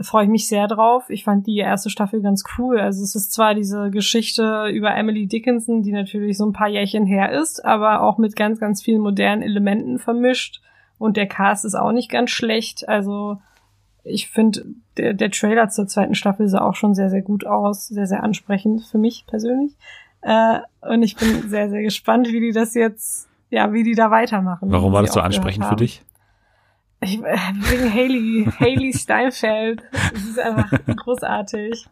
Freue 0.00 0.24
ich 0.24 0.30
mich 0.30 0.48
sehr 0.48 0.68
drauf. 0.68 1.10
Ich 1.10 1.24
fand 1.24 1.46
die 1.46 1.58
erste 1.58 1.90
Staffel 1.90 2.22
ganz 2.22 2.44
cool. 2.56 2.78
Also 2.78 3.02
es 3.02 3.14
ist 3.14 3.32
zwar 3.32 3.54
diese 3.54 3.90
Geschichte 3.90 4.68
über 4.68 4.94
Emily 4.94 5.26
Dickinson, 5.26 5.82
die 5.82 5.92
natürlich 5.92 6.38
so 6.38 6.46
ein 6.46 6.52
paar 6.52 6.68
Jährchen 6.68 7.04
her 7.04 7.32
ist, 7.32 7.64
aber 7.64 8.02
auch 8.02 8.18
mit 8.18 8.34
ganz, 8.36 8.58
ganz 8.58 8.82
vielen 8.82 9.02
modernen 9.02 9.42
Elementen 9.42 9.98
vermischt. 9.98 10.62
Und 10.96 11.16
der 11.16 11.26
Cast 11.26 11.64
ist 11.64 11.74
auch 11.74 11.92
nicht 11.92 12.10
ganz 12.10 12.30
schlecht. 12.30 12.88
Also 12.88 13.38
ich 14.04 14.28
finde, 14.28 14.64
der, 14.96 15.14
der 15.14 15.30
Trailer 15.30 15.68
zur 15.68 15.86
zweiten 15.86 16.14
Staffel 16.14 16.48
sah 16.48 16.62
auch 16.62 16.74
schon 16.74 16.94
sehr, 16.94 17.10
sehr 17.10 17.22
gut 17.22 17.46
aus. 17.46 17.88
Sehr, 17.88 18.06
sehr 18.06 18.22
ansprechend 18.22 18.82
für 18.82 18.98
mich 18.98 19.24
persönlich. 19.26 19.72
Äh, 20.22 20.58
und 20.80 21.02
ich 21.02 21.16
bin 21.16 21.48
sehr, 21.48 21.70
sehr 21.70 21.82
gespannt, 21.82 22.28
wie 22.28 22.40
die 22.40 22.52
das 22.52 22.74
jetzt, 22.74 23.28
ja, 23.50 23.72
wie 23.72 23.82
die 23.82 23.94
da 23.94 24.10
weitermachen. 24.10 24.70
Warum 24.70 24.92
war 24.92 25.02
das 25.02 25.12
so 25.12 25.20
ansprechend 25.20 25.64
für 25.64 25.76
dich? 25.76 26.02
Ich, 27.02 27.18
äh, 27.18 27.36
wegen 27.54 27.92
Haley, 27.92 28.46
Haley 28.60 28.92
Steinfeld. 28.96 29.82
Das 29.92 30.22
ist 30.22 30.38
einfach 30.38 30.70
großartig. 31.04 31.86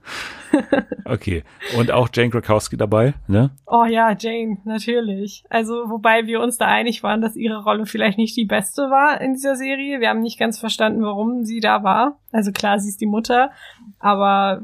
okay. 1.04 1.42
Und 1.76 1.90
auch 1.90 2.08
Jane 2.12 2.30
Krakowski 2.30 2.76
dabei, 2.76 3.14
ne? 3.26 3.50
Oh 3.66 3.84
ja, 3.84 4.14
Jane, 4.16 4.58
natürlich. 4.64 5.44
Also, 5.50 5.90
wobei 5.90 6.26
wir 6.26 6.40
uns 6.40 6.58
da 6.58 6.66
einig 6.66 7.02
waren, 7.02 7.20
dass 7.20 7.34
ihre 7.34 7.64
Rolle 7.64 7.86
vielleicht 7.86 8.18
nicht 8.18 8.36
die 8.36 8.44
beste 8.44 8.82
war 8.82 9.20
in 9.20 9.34
dieser 9.34 9.56
Serie. 9.56 10.00
Wir 10.00 10.10
haben 10.10 10.20
nicht 10.20 10.38
ganz 10.38 10.60
verstanden, 10.60 11.02
warum 11.02 11.44
sie 11.44 11.58
da 11.58 11.82
war. 11.82 12.20
Also 12.32 12.52
klar, 12.52 12.78
sie 12.78 12.88
ist 12.88 13.00
die 13.00 13.06
Mutter, 13.06 13.50
aber 13.98 14.62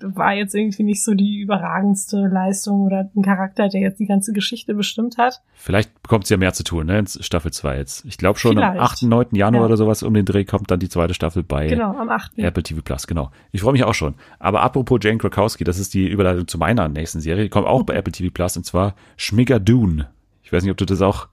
war 0.00 0.32
jetzt 0.32 0.54
irgendwie 0.54 0.82
nicht 0.82 1.04
so 1.04 1.14
die 1.14 1.38
überragendste 1.38 2.26
Leistung 2.26 2.82
oder 2.82 3.10
ein 3.14 3.22
Charakter, 3.22 3.68
der 3.68 3.80
jetzt 3.82 4.00
die 4.00 4.06
ganze 4.06 4.32
Geschichte 4.32 4.74
bestimmt 4.74 5.18
hat. 5.18 5.42
Vielleicht 5.54 6.02
bekommt 6.02 6.26
sie 6.26 6.34
ja 6.34 6.38
mehr 6.38 6.54
zu 6.54 6.64
tun, 6.64 6.86
ne? 6.86 6.98
In 6.98 7.06
Staffel 7.06 7.52
2 7.52 7.76
jetzt. 7.76 8.04
Ich 8.06 8.16
glaube 8.16 8.38
schon 8.38 8.56
Vielleicht. 8.56 8.78
am 8.78 8.84
8., 8.84 9.02
9. 9.02 9.26
Januar 9.32 9.62
ja. 9.62 9.66
oder 9.66 9.76
sowas 9.76 10.02
um 10.02 10.14
den 10.14 10.24
Dreh 10.24 10.44
kommt 10.44 10.70
dann 10.70 10.80
die 10.80 10.88
zweite 10.88 11.12
Staffel 11.12 11.42
bei 11.42 11.66
genau, 11.66 11.94
am 11.96 12.08
8. 12.08 12.38
Apple 12.38 12.62
TV 12.62 12.80
Plus, 12.82 13.06
genau. 13.06 13.30
Ich 13.52 13.60
freue 13.60 13.72
mich 13.72 13.84
auch 13.84 13.94
schon. 13.94 14.14
Aber 14.38 14.62
apropos 14.62 14.98
Jane 15.02 15.18
Krakowski, 15.18 15.64
das 15.64 15.78
ist 15.78 15.92
die 15.92 16.08
Überleitung 16.08 16.48
zu 16.48 16.56
meiner 16.56 16.88
nächsten 16.88 17.20
Serie, 17.20 17.44
die 17.44 17.50
kommt 17.50 17.66
auch 17.66 17.82
bei 17.82 17.94
Apple 17.94 18.12
TV 18.12 18.32
Plus 18.32 18.56
und 18.56 18.64
zwar 18.64 18.94
Schmiggadoon. 19.16 20.06
Ich 20.42 20.52
weiß 20.52 20.62
nicht, 20.62 20.72
ob 20.72 20.78
du 20.78 20.86
das 20.86 21.02
auch 21.02 21.28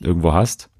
irgendwo 0.00 0.32
hast. 0.32 0.70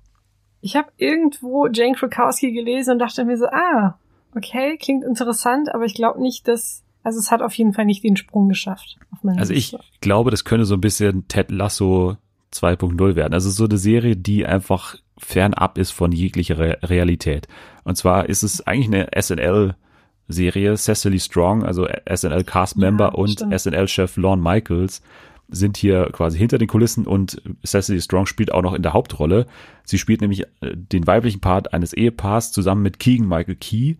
Ich 0.61 0.77
habe 0.77 0.89
irgendwo 0.97 1.69
Jane 1.69 1.95
Krakowski 1.95 2.53
gelesen 2.53 2.93
und 2.93 2.99
dachte 2.99 3.25
mir 3.25 3.37
so, 3.37 3.47
ah, 3.47 3.99
okay, 4.37 4.77
klingt 4.79 5.05
interessant, 5.05 5.75
aber 5.75 5.85
ich 5.85 5.95
glaube 5.95 6.21
nicht, 6.21 6.49
dass 6.49 6.85
also 7.05 7.19
es 7.19 7.31
hat 7.31 7.43
auf 7.43 7.55
jeden 7.55 7.75
Fall 7.75 7.85
nicht 7.85 8.03
den 8.03 8.17
Sprung 8.17 8.49
geschafft. 8.49 8.97
also 9.37 9.53
ich 9.53 9.77
glaube, 10.01 10.31
das 10.31 10.45
könnte 10.45 10.65
so 10.65 10.75
ein 10.75 10.81
bisschen 10.81 11.29
Ted 11.29 11.51
Lasso 11.51 12.17
2.0 12.53 13.15
werden. 13.15 13.35
Also 13.35 13.51
so 13.51 13.65
eine 13.65 13.77
Serie, 13.77 14.17
die 14.17 14.47
einfach 14.47 14.97
fernab 15.19 15.77
ist 15.77 15.91
von 15.91 16.13
jeglicher 16.13 16.59
Re 16.59 16.79
Realität. 16.83 17.47
Und 17.85 17.97
zwar 17.97 18.29
ist 18.29 18.43
es 18.43 18.67
eigentlich 18.67 18.87
eine 18.87 19.23
SNL-Serie. 19.23 20.77
Cecily 20.77 21.21
Strong, 21.21 21.63
also 21.63 21.87
SNL-Cast-Member 21.87 23.13
ja, 23.13 23.15
und 23.15 23.45
SNL-Chef 23.55 24.17
Lorne 24.17 24.43
Michaels 24.43 25.03
sind 25.49 25.77
hier 25.77 26.09
quasi 26.13 26.39
hinter 26.39 26.59
den 26.59 26.69
Kulissen 26.69 27.07
und 27.07 27.43
Cecily 27.65 28.01
Strong 28.01 28.27
spielt 28.27 28.53
auch 28.53 28.63
noch 28.63 28.75
in 28.75 28.83
der 28.83 28.93
Hauptrolle. 28.93 29.47
Sie 29.85 29.99
spielt 29.99 30.21
nämlich 30.21 30.43
äh, 30.61 30.75
den 30.75 31.07
weiblichen 31.07 31.41
Part 31.41 31.73
eines 31.75 31.93
Ehepaars 31.93 32.53
zusammen 32.53 32.83
mit 32.83 32.99
Keegan 32.99 33.29
Michael 33.29 33.57
Key 33.57 33.97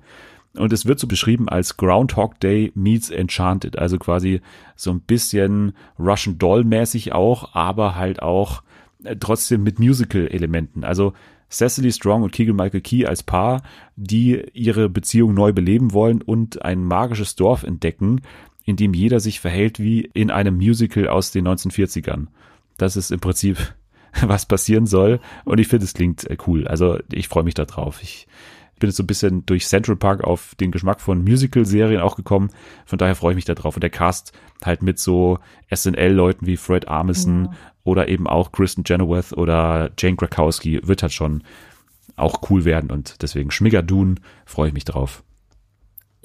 und 0.57 0.73
es 0.73 0.87
wird 0.87 1.01
so 1.01 1.07
beschrieben 1.07 1.49
als 1.49 1.77
Groundhog 1.77 2.39
Day 2.41 2.71
meets 2.75 3.11
Enchanted. 3.11 3.79
Also 3.79 3.99
quasi 3.99 4.41
so 4.77 4.91
ein 4.91 5.01
bisschen 5.01 5.75
Russian 5.99 6.39
Doll 6.39 6.65
mäßig 6.65 7.13
auch, 7.13 7.55
aber 7.55 7.97
halt 7.97 8.23
auch 8.23 8.63
äh, 9.03 9.17
trotzdem 9.17 9.63
mit 9.63 9.79
Musical-Elementen. 9.79 10.85
Also 10.85 11.13
Cecily 11.51 11.93
Strong 11.93 12.23
und 12.23 12.33
Keegan 12.33 12.57
Michael 12.57 12.81
Key 12.81 13.07
als 13.07 13.23
Paar, 13.23 13.63
die 13.97 14.43
ihre 14.55 14.89
Beziehung 14.89 15.35
neu 15.35 15.53
beleben 15.53 15.93
wollen 15.93 16.23
und 16.23 16.65
ein 16.65 16.85
magisches 16.85 17.37
Dorf 17.37 17.65
entdecken, 17.65 18.23
in 18.65 18.77
dem 18.77 18.95
jeder 18.95 19.21
sich 19.21 19.41
verhält 19.41 19.79
wie 19.79 20.01
in 20.15 20.31
einem 20.31 20.57
Musical 20.57 21.09
aus 21.09 21.31
den 21.31 21.47
1940ern. 21.47 22.27
Das 22.77 22.97
ist 22.97 23.13
im 23.13 23.21
Prinzip, 23.21 23.59
was 24.23 24.47
passieren 24.47 24.87
soll. 24.87 25.21
Und 25.45 25.61
ich 25.61 25.69
finde, 25.69 25.85
es 25.85 25.95
klingt 25.95 26.29
äh, 26.29 26.37
cool. 26.47 26.67
Also 26.67 26.99
ich 27.13 27.29
freue 27.29 27.45
mich 27.45 27.55
da 27.55 27.65
drauf. 27.65 28.01
Ich 28.03 28.27
bin 28.81 28.89
jetzt 28.89 28.97
so 28.97 29.03
ein 29.03 29.07
bisschen 29.07 29.47
durch 29.47 29.67
Central 29.67 29.97
Park 29.97 30.25
auf 30.25 30.55
den 30.57 30.73
Geschmack 30.73 31.01
von 31.01 31.23
Musical-Serien 31.23 32.01
auch 32.01 32.17
gekommen. 32.17 32.51
Von 32.87 32.99
daher 32.99 33.15
freue 33.15 33.33
ich 33.33 33.37
mich 33.37 33.45
da 33.45 33.55
drauf. 33.55 33.77
Und 33.77 33.83
der 33.83 33.91
Cast 33.91 34.33
halt 34.65 34.83
mit 34.83 34.99
so 34.99 35.39
SNL-Leuten 35.73 36.47
wie 36.47 36.57
Fred 36.57 36.89
Armisen 36.89 37.47
ja. 37.47 37.53
oder 37.85 38.09
eben 38.09 38.27
auch 38.27 38.51
Kristen 38.51 38.85
Chenoweth 38.85 39.33
oder 39.33 39.91
Jane 39.99 40.17
Krakowski 40.17 40.81
wird 40.83 41.03
halt 41.03 41.13
schon 41.13 41.45
auch 42.17 42.51
cool 42.51 42.65
werden. 42.65 42.91
Und 42.91 43.23
deswegen 43.23 43.51
Schmiggadoon 43.51 44.21
freue 44.47 44.69
ich 44.69 44.75
mich 44.75 44.85
drauf. 44.85 45.23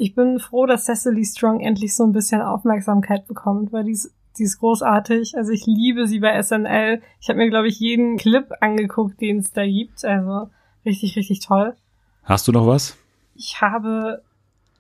Ich 0.02 0.16
bin 0.16 0.40
froh, 0.40 0.66
dass 0.66 0.86
Cecily 0.86 1.26
Strong 1.26 1.60
endlich 1.60 1.94
so 1.94 2.06
ein 2.06 2.14
bisschen 2.14 2.42
Aufmerksamkeit 2.42 3.28
bekommt, 3.28 3.74
weil 3.74 3.84
die 3.84 3.92
ist, 3.92 4.14
die 4.38 4.44
ist 4.44 4.60
großartig. 4.60 5.36
Also 5.36 5.52
ich 5.52 5.66
liebe 5.66 6.08
sie 6.08 6.20
bei 6.20 6.42
SNL. 6.42 7.02
Ich 7.20 7.28
habe 7.28 7.38
mir, 7.38 7.50
glaube 7.50 7.68
ich, 7.68 7.82
jeden 7.82 8.16
Clip 8.16 8.46
angeguckt, 8.62 9.20
den 9.20 9.40
es 9.40 9.52
da 9.52 9.66
gibt. 9.66 10.06
Also 10.06 10.50
richtig, 10.86 11.18
richtig 11.18 11.42
toll. 11.46 11.76
Hast 12.24 12.48
du 12.48 12.54
noch 12.54 12.66
was? 12.66 12.98
Ich 13.36 13.60
habe, 13.60 14.22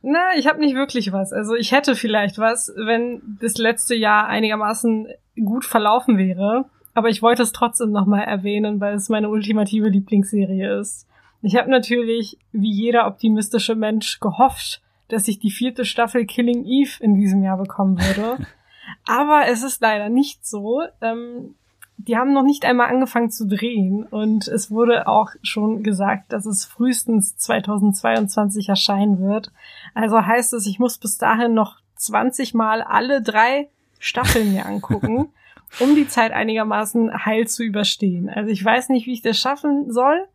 na, 0.01 0.37
ich 0.37 0.47
habe 0.47 0.61
nicht 0.61 0.75
wirklich 0.75 1.11
was. 1.11 1.33
Also 1.33 1.53
ich 1.53 1.73
hätte 1.73 1.95
vielleicht 1.95 2.37
was, 2.37 2.71
wenn 2.77 3.21
das 3.41 3.57
letzte 3.57 3.95
Jahr 3.95 4.27
einigermaßen 4.27 5.09
gut 5.43 5.65
verlaufen 5.65 6.17
wäre. 6.17 6.63
Aber 6.93 7.09
ich 7.09 7.21
wollte 7.21 7.43
es 7.43 7.51
trotzdem 7.51 7.91
nochmal 7.91 8.23
erwähnen, 8.23 8.79
weil 8.79 8.95
es 8.95 9.09
meine 9.09 9.27
ultimative 9.27 9.89
Lieblingsserie 9.89 10.79
ist. 10.79 11.07
Ich 11.41 11.57
habe 11.57 11.69
natürlich, 11.69 12.37
wie 12.53 12.71
jeder 12.71 13.05
optimistische 13.05 13.75
Mensch, 13.75 14.21
gehofft, 14.21 14.81
dass 15.09 15.27
ich 15.27 15.39
die 15.39 15.51
vierte 15.51 15.85
Staffel 15.85 16.25
Killing 16.25 16.65
Eve 16.65 16.91
in 17.01 17.15
diesem 17.15 17.43
Jahr 17.43 17.57
bekommen 17.57 17.99
würde. 17.99 18.45
Aber 19.05 19.47
es 19.47 19.63
ist 19.63 19.81
leider 19.81 20.09
nicht 20.09 20.45
so. 20.45 20.83
Ähm, 21.01 21.55
die 21.97 22.17
haben 22.17 22.31
noch 22.31 22.43
nicht 22.43 22.63
einmal 22.63 22.87
angefangen 22.87 23.29
zu 23.29 23.45
drehen 23.45 24.03
und 24.03 24.47
es 24.47 24.71
wurde 24.71 25.07
auch 25.09 25.31
schon 25.41 25.83
gesagt, 25.83 26.31
dass 26.31 26.45
es 26.45 26.63
frühestens 26.63 27.35
2022 27.35 28.69
erscheinen 28.69 29.19
wird. 29.19 29.51
Also 29.93 30.25
heißt 30.25 30.53
es, 30.53 30.65
ich 30.65 30.79
muss 30.79 30.97
bis 30.97 31.17
dahin 31.17 31.53
noch 31.53 31.81
20 31.95 32.53
Mal 32.53 32.81
alle 32.81 33.21
drei 33.21 33.67
Staffeln 33.99 34.53
mir 34.53 34.65
angucken, 34.65 35.27
um 35.81 35.93
die 35.93 36.07
Zeit 36.07 36.31
einigermaßen 36.31 37.25
heil 37.25 37.47
zu 37.47 37.63
überstehen. 37.63 38.29
Also 38.29 38.49
ich 38.49 38.63
weiß 38.63 38.87
nicht, 38.89 39.05
wie 39.05 39.13
ich 39.13 39.21
das 39.21 39.37
schaffen 39.37 39.91
soll, 39.91 40.25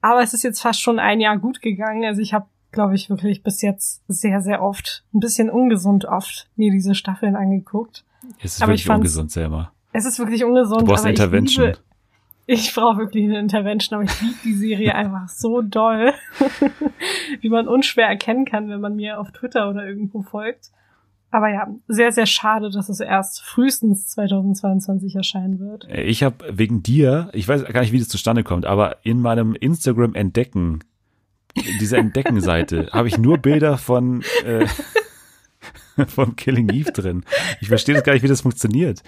aber 0.00 0.22
es 0.22 0.34
ist 0.34 0.44
jetzt 0.44 0.60
fast 0.60 0.80
schon 0.80 1.00
ein 1.00 1.18
Jahr 1.18 1.36
gut 1.38 1.62
gegangen. 1.62 2.04
Also 2.04 2.22
ich 2.22 2.32
habe 2.32 2.46
glaube 2.76 2.94
ich, 2.94 3.08
wirklich 3.08 3.42
bis 3.42 3.62
jetzt 3.62 4.02
sehr, 4.06 4.42
sehr 4.42 4.62
oft, 4.62 5.02
ein 5.14 5.20
bisschen 5.20 5.48
ungesund 5.48 6.04
oft, 6.04 6.46
mir 6.56 6.70
diese 6.70 6.94
Staffeln 6.94 7.34
angeguckt. 7.34 8.04
Es 8.42 8.56
ist 8.56 8.62
Aber 8.62 8.72
wirklich 8.72 8.88
ungesund, 8.88 9.32
selber. 9.32 9.72
Es 9.92 10.04
ist 10.04 10.18
wirklich 10.18 10.44
ungesund. 10.44 10.82
Du 10.82 10.84
brauchst 10.84 11.04
aber 11.04 11.10
Intervention. 11.10 11.72
Ich, 12.44 12.68
ich 12.68 12.74
brauche 12.74 12.98
wirklich 12.98 13.24
eine 13.24 13.38
Intervention, 13.38 13.98
aber 13.98 14.04
ich 14.04 14.20
liebe 14.20 14.36
die 14.44 14.52
Serie 14.52 14.94
einfach 14.94 15.26
so 15.30 15.62
doll, 15.62 16.12
wie 17.40 17.48
man 17.48 17.66
unschwer 17.66 18.06
erkennen 18.06 18.44
kann, 18.44 18.68
wenn 18.68 18.80
man 18.80 18.94
mir 18.94 19.18
auf 19.18 19.32
Twitter 19.32 19.70
oder 19.70 19.86
irgendwo 19.86 20.20
folgt. 20.20 20.70
Aber 21.30 21.48
ja, 21.48 21.66
sehr, 21.88 22.12
sehr 22.12 22.26
schade, 22.26 22.70
dass 22.70 22.90
es 22.90 23.00
erst 23.00 23.42
frühestens 23.42 24.08
2022 24.08 25.16
erscheinen 25.16 25.58
wird. 25.60 25.88
Ich 25.90 26.22
habe 26.22 26.44
wegen 26.52 26.82
dir, 26.82 27.30
ich 27.32 27.48
weiß 27.48 27.64
gar 27.64 27.80
nicht, 27.80 27.92
wie 27.92 27.98
das 27.98 28.08
zustande 28.08 28.44
kommt, 28.44 28.66
aber 28.66 28.98
in 29.02 29.20
meinem 29.20 29.54
Instagram 29.54 30.14
Entdecken, 30.14 30.84
diese 31.80 31.96
Entdecken-Seite, 31.96 32.88
habe 32.92 33.08
ich 33.08 33.18
nur 33.18 33.38
Bilder 33.38 33.78
von 33.78 34.22
äh, 34.44 34.66
vom 36.08 36.36
Killing 36.36 36.68
Eve 36.70 36.92
drin. 36.92 37.24
Ich 37.60 37.68
verstehe 37.68 37.94
das 37.94 38.04
gar 38.04 38.12
nicht, 38.12 38.22
wie 38.22 38.28
das 38.28 38.42
funktioniert. 38.42 39.02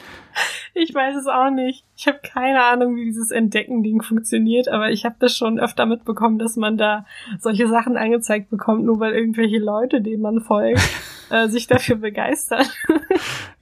Ich 0.74 0.94
weiß 0.94 1.16
es 1.16 1.26
auch 1.26 1.50
nicht. 1.50 1.84
Ich 1.96 2.06
habe 2.06 2.20
keine 2.22 2.64
Ahnung, 2.64 2.96
wie 2.96 3.04
dieses 3.04 3.30
Entdecken-Ding 3.30 4.02
funktioniert, 4.02 4.68
aber 4.68 4.90
ich 4.90 5.04
habe 5.04 5.16
das 5.18 5.36
schon 5.36 5.58
öfter 5.58 5.86
mitbekommen, 5.86 6.38
dass 6.38 6.56
man 6.56 6.78
da 6.78 7.04
solche 7.38 7.68
Sachen 7.68 7.96
angezeigt 7.96 8.50
bekommt, 8.50 8.84
nur 8.84 9.00
weil 9.00 9.12
irgendwelche 9.14 9.58
Leute, 9.58 10.00
denen 10.00 10.22
man 10.22 10.40
folgt, 10.40 10.80
äh, 11.30 11.48
sich 11.48 11.66
dafür 11.66 11.96
begeistern. 11.96 12.66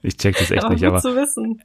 Ich 0.02 0.16
check 0.18 0.36
das 0.38 0.50
echt 0.50 0.62
aber 0.62 0.74
nicht, 0.74 0.84
aber, 0.84 1.02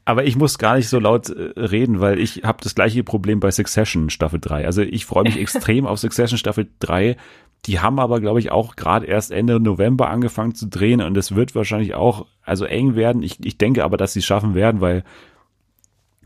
aber 0.05 0.23
ich 0.23 0.35
muss 0.35 0.57
gar 0.57 0.77
nicht 0.77 0.89
so 0.89 0.99
laut 0.99 1.29
äh, 1.29 1.59
reden, 1.59 1.99
weil 1.99 2.19
ich 2.19 2.43
habe 2.43 2.63
das 2.63 2.73
gleiche 2.73 3.03
Problem 3.03 3.39
bei 3.39 3.51
Succession 3.51 4.09
Staffel 4.09 4.39
3. 4.39 4.65
Also 4.65 4.81
ich 4.81 5.05
freue 5.05 5.23
mich 5.23 5.37
extrem 5.39 5.85
auf 5.85 5.99
Succession 5.99 6.37
Staffel 6.37 6.67
3, 6.79 7.17
die 7.65 7.79
haben 7.79 7.99
aber, 7.99 8.19
glaube 8.19 8.39
ich, 8.39 8.51
auch 8.51 8.75
gerade 8.75 9.05
erst 9.05 9.31
Ende 9.31 9.59
November 9.59 10.09
angefangen 10.09 10.55
zu 10.55 10.67
drehen 10.67 11.01
und 11.01 11.15
es 11.15 11.35
wird 11.35 11.53
wahrscheinlich 11.53 11.93
auch 11.93 12.25
also 12.43 12.65
eng 12.65 12.95
werden. 12.95 13.21
Ich, 13.21 13.43
ich 13.43 13.57
denke 13.57 13.83
aber, 13.83 13.97
dass 13.97 14.13
sie 14.13 14.19
es 14.19 14.25
schaffen 14.25 14.55
werden, 14.55 14.81
weil 14.81 15.03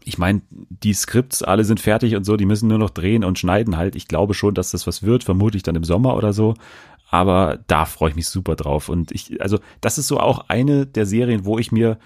ich 0.05 0.17
meine, 0.17 0.41
die 0.49 0.93
Skripts 0.93 1.41
alle 1.43 1.65
sind 1.65 1.79
fertig 1.79 2.15
und 2.15 2.23
so, 2.23 2.37
die 2.37 2.45
müssen 2.45 2.69
nur 2.69 2.77
noch 2.77 2.91
drehen 2.91 3.23
und 3.23 3.39
schneiden 3.39 3.75
halt. 3.75 3.95
Ich 3.95 4.07
glaube 4.07 4.35
schon, 4.35 4.53
dass 4.53 4.71
das 4.71 4.85
was 4.85 5.03
wird, 5.03 5.23
vermutlich 5.23 5.63
dann 5.63 5.75
im 5.75 5.83
Sommer 5.83 6.15
oder 6.15 6.31
so. 6.31 6.53
Aber 7.09 7.59
da 7.67 7.85
freue 7.85 8.11
ich 8.11 8.15
mich 8.15 8.27
super 8.27 8.55
drauf. 8.55 8.87
Und 8.87 9.11
ich, 9.11 9.41
also, 9.41 9.59
das 9.81 9.97
ist 9.97 10.07
so 10.07 10.19
auch 10.19 10.47
eine 10.47 10.85
der 10.85 11.05
Serien, 11.05 11.45
wo 11.45 11.57
ich 11.57 11.71
mir 11.71 11.97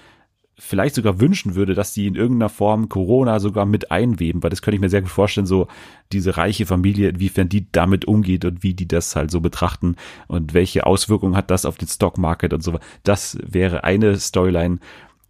vielleicht 0.60 0.96
sogar 0.96 1.20
wünschen 1.20 1.56
würde, 1.56 1.74
dass 1.74 1.94
die 1.94 2.06
in 2.06 2.16
irgendeiner 2.16 2.50
Form 2.50 2.90
Corona 2.90 3.40
sogar 3.40 3.66
mit 3.66 3.92
einweben, 3.92 4.44
weil 4.44 4.50
das 4.50 4.62
könnte 4.62 4.76
ich 4.76 4.82
mir 4.82 4.90
sehr 4.90 5.02
gut 5.02 5.10
vorstellen, 5.10 5.48
so 5.48 5.68
diese 6.12 6.38
reiche 6.38 6.66
Familie, 6.66 7.10
inwiefern 7.10 7.50
die 7.50 7.72
damit 7.72 8.06
umgeht 8.06 8.46
und 8.46 8.62
wie 8.62 8.74
die 8.74 8.88
das 8.88 9.16
halt 9.16 9.32
so 9.32 9.40
betrachten 9.40 9.96
und 10.28 10.54
welche 10.54 10.86
Auswirkungen 10.86 11.36
hat 11.36 11.50
das 11.50 11.66
auf 11.66 11.78
den 11.78 11.88
Stockmarket 11.88 12.54
und 12.54 12.62
so. 12.62 12.78
Das 13.04 13.38
wäre 13.42 13.84
eine 13.86 14.20
Storyline, 14.20 14.80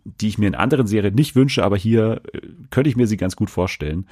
die 0.03 0.27
ich 0.27 0.37
mir 0.39 0.47
in 0.47 0.55
anderen 0.55 0.87
Serien 0.87 1.13
nicht 1.13 1.35
wünsche, 1.35 1.63
aber 1.63 1.77
hier 1.77 2.21
äh, 2.33 2.41
könnte 2.71 2.89
ich 2.89 2.95
mir 2.95 3.07
sie 3.07 3.17
ganz 3.17 3.35
gut 3.35 3.49
vorstellen. 3.49 4.07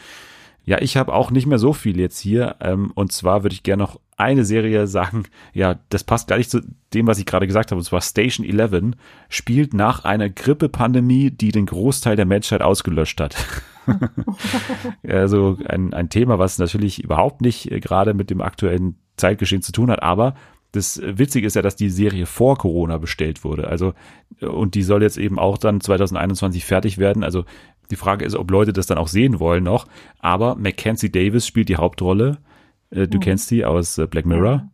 Ja, 0.65 0.81
ich 0.81 0.97
habe 0.97 1.13
auch 1.13 1.31
nicht 1.31 1.47
mehr 1.47 1.59
so 1.59 1.73
viel 1.73 1.99
jetzt 1.99 2.19
hier. 2.19 2.57
Ähm, 2.59 2.91
und 2.93 3.11
zwar 3.11 3.43
würde 3.43 3.53
ich 3.53 3.63
gerne 3.63 3.83
noch 3.83 3.99
eine 4.17 4.43
Serie 4.43 4.87
sagen. 4.87 5.23
Ja, 5.53 5.79
das 5.89 6.03
passt 6.03 6.27
gar 6.27 6.37
nicht 6.37 6.49
zu 6.49 6.61
dem, 6.93 7.07
was 7.07 7.19
ich 7.19 7.25
gerade 7.25 7.47
gesagt 7.47 7.71
habe. 7.71 7.79
Und 7.79 7.85
zwar 7.85 8.01
Station 8.01 8.45
11 8.45 8.95
spielt 9.29 9.73
nach 9.73 10.03
einer 10.03 10.29
Grippepandemie, 10.29 11.31
die 11.31 11.51
den 11.51 11.67
Großteil 11.67 12.15
der 12.15 12.25
Menschheit 12.25 12.61
ausgelöscht 12.61 13.21
hat. 13.21 13.35
also 15.07 15.57
ein, 15.67 15.93
ein 15.93 16.09
Thema, 16.09 16.39
was 16.39 16.57
natürlich 16.57 17.03
überhaupt 17.03 17.41
nicht 17.41 17.71
äh, 17.71 17.79
gerade 17.79 18.13
mit 18.13 18.29
dem 18.29 18.41
aktuellen 18.41 18.97
Zeitgeschehen 19.15 19.61
zu 19.61 19.71
tun 19.71 19.89
hat, 19.89 20.03
aber 20.03 20.33
das 20.73 21.01
Witzige 21.01 21.47
ist 21.47 21.55
ja, 21.55 21.61
dass 21.61 21.75
die 21.75 21.89
Serie 21.89 22.25
vor 22.25 22.57
Corona 22.57 22.97
bestellt 22.97 23.43
wurde. 23.43 23.67
Also, 23.67 23.93
und 24.41 24.75
die 24.75 24.83
soll 24.83 25.01
jetzt 25.01 25.17
eben 25.17 25.39
auch 25.39 25.57
dann 25.57 25.79
2021 25.79 26.65
fertig 26.65 26.97
werden. 26.97 27.23
Also, 27.23 27.45
die 27.89 27.95
Frage 27.95 28.25
ist, 28.25 28.35
ob 28.35 28.51
Leute 28.51 28.73
das 28.73 28.85
dann 28.85 28.97
auch 28.97 29.07
sehen 29.07 29.39
wollen 29.39 29.63
noch. 29.63 29.87
Aber 30.19 30.55
Mackenzie 30.55 31.09
Davis 31.09 31.47
spielt 31.47 31.69
die 31.69 31.77
Hauptrolle. 31.77 32.37
Äh, 32.89 33.07
du 33.07 33.17
mhm. 33.17 33.21
kennst 33.21 33.51
die 33.51 33.65
aus 33.65 33.97
äh, 33.97 34.07
Black 34.07 34.25
Mirror. 34.25 34.69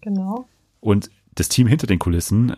Genau. 0.00 0.46
Und 0.80 1.10
das 1.34 1.48
Team 1.48 1.66
hinter 1.66 1.86
den 1.86 1.98
Kulissen, 1.98 2.56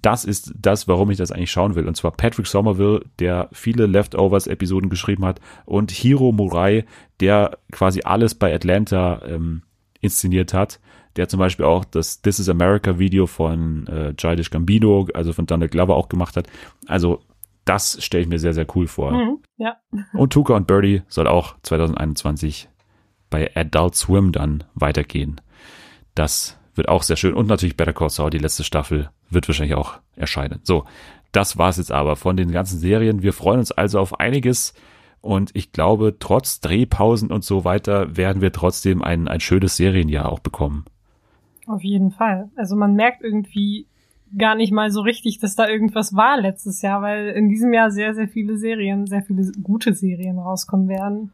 das 0.00 0.24
ist 0.24 0.52
das, 0.58 0.88
warum 0.88 1.10
ich 1.10 1.18
das 1.18 1.32
eigentlich 1.32 1.50
schauen 1.50 1.74
will. 1.74 1.86
Und 1.86 1.96
zwar 1.96 2.12
Patrick 2.12 2.46
Somerville, 2.46 3.04
der 3.18 3.48
viele 3.52 3.86
Leftovers-Episoden 3.86 4.88
geschrieben 4.88 5.24
hat, 5.24 5.40
und 5.64 5.90
Hiro 5.90 6.32
Murai, 6.32 6.84
der 7.20 7.58
quasi 7.70 8.02
alles 8.04 8.34
bei 8.34 8.54
Atlanta 8.54 9.20
ähm, 9.26 9.62
inszeniert 10.00 10.54
hat. 10.54 10.80
Der 11.16 11.28
zum 11.28 11.38
Beispiel 11.38 11.66
auch 11.66 11.84
das 11.84 12.22
This 12.22 12.38
is 12.38 12.48
America 12.48 12.98
Video 12.98 13.26
von 13.26 13.86
äh, 13.86 14.14
Childish 14.14 14.50
Gambino, 14.50 15.08
also 15.12 15.34
von 15.34 15.44
Donald 15.44 15.70
Glover 15.70 15.94
auch 15.94 16.08
gemacht 16.08 16.36
hat. 16.36 16.48
Also 16.86 17.20
das 17.64 18.02
stelle 18.02 18.22
ich 18.22 18.28
mir 18.28 18.38
sehr, 18.38 18.54
sehr 18.54 18.66
cool 18.74 18.86
vor. 18.86 19.12
Mhm, 19.12 19.38
ja. 19.58 19.76
Und 20.14 20.32
Tuka 20.32 20.56
und 20.56 20.66
Birdie 20.66 21.02
soll 21.08 21.28
auch 21.28 21.54
2021 21.62 22.68
bei 23.32 23.50
Adult 23.56 23.96
Swim 23.96 24.30
dann 24.30 24.62
weitergehen. 24.74 25.40
Das 26.14 26.56
wird 26.76 26.88
auch 26.88 27.02
sehr 27.02 27.16
schön. 27.16 27.34
Und 27.34 27.48
natürlich 27.48 27.76
Better 27.76 27.92
Call 27.92 28.10
Saul, 28.10 28.30
die 28.30 28.38
letzte 28.38 28.62
Staffel, 28.62 29.10
wird 29.30 29.48
wahrscheinlich 29.48 29.74
auch 29.74 29.94
erscheinen. 30.14 30.60
So, 30.62 30.84
das 31.32 31.58
war's 31.58 31.78
jetzt 31.78 31.90
aber 31.90 32.14
von 32.14 32.36
den 32.36 32.52
ganzen 32.52 32.78
Serien. 32.78 33.22
Wir 33.22 33.32
freuen 33.32 33.58
uns 33.58 33.72
also 33.72 33.98
auf 33.98 34.20
einiges. 34.20 34.74
Und 35.20 35.50
ich 35.54 35.72
glaube, 35.72 36.16
trotz 36.18 36.60
Drehpausen 36.60 37.30
und 37.30 37.42
so 37.42 37.64
weiter 37.64 38.16
werden 38.16 38.42
wir 38.42 38.52
trotzdem 38.52 39.02
ein, 39.02 39.26
ein 39.26 39.40
schönes 39.40 39.76
Serienjahr 39.76 40.30
auch 40.30 40.40
bekommen. 40.40 40.84
Auf 41.66 41.82
jeden 41.82 42.10
Fall. 42.10 42.50
Also 42.56 42.76
man 42.76 42.94
merkt 42.94 43.22
irgendwie, 43.22 43.86
gar 44.36 44.54
nicht 44.54 44.72
mal 44.72 44.90
so 44.90 45.00
richtig, 45.00 45.38
dass 45.38 45.54
da 45.54 45.68
irgendwas 45.68 46.14
war 46.14 46.40
letztes 46.40 46.82
Jahr, 46.82 47.02
weil 47.02 47.28
in 47.28 47.48
diesem 47.48 47.72
Jahr 47.72 47.90
sehr, 47.90 48.14
sehr 48.14 48.28
viele 48.28 48.56
Serien, 48.56 49.06
sehr 49.06 49.22
viele 49.22 49.50
gute 49.62 49.94
Serien 49.94 50.38
rauskommen 50.38 50.88
werden. 50.88 51.32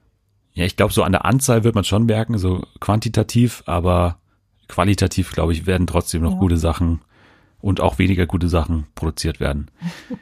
Ja, 0.59 0.65
ich 0.65 0.75
glaube, 0.75 0.93
so 0.93 1.05
an 1.05 1.13
der 1.13 1.25
Anzahl 1.25 1.63
wird 1.63 1.77
man 1.77 1.85
schon 1.85 2.07
merken, 2.07 2.37
so 2.37 2.67
quantitativ, 2.81 3.63
aber 3.67 4.19
qualitativ, 4.67 5.31
glaube 5.31 5.53
ich, 5.53 5.69
werden 5.69 5.87
trotzdem 5.87 6.23
noch 6.23 6.33
ja. 6.33 6.39
gute 6.41 6.57
Sachen 6.57 7.01
und 7.61 7.81
auch 7.81 8.01
weniger 8.01 8.27
gute 8.27 8.49
Sachen 8.49 8.89
produziert 8.97 9.39
werden. 9.39 9.71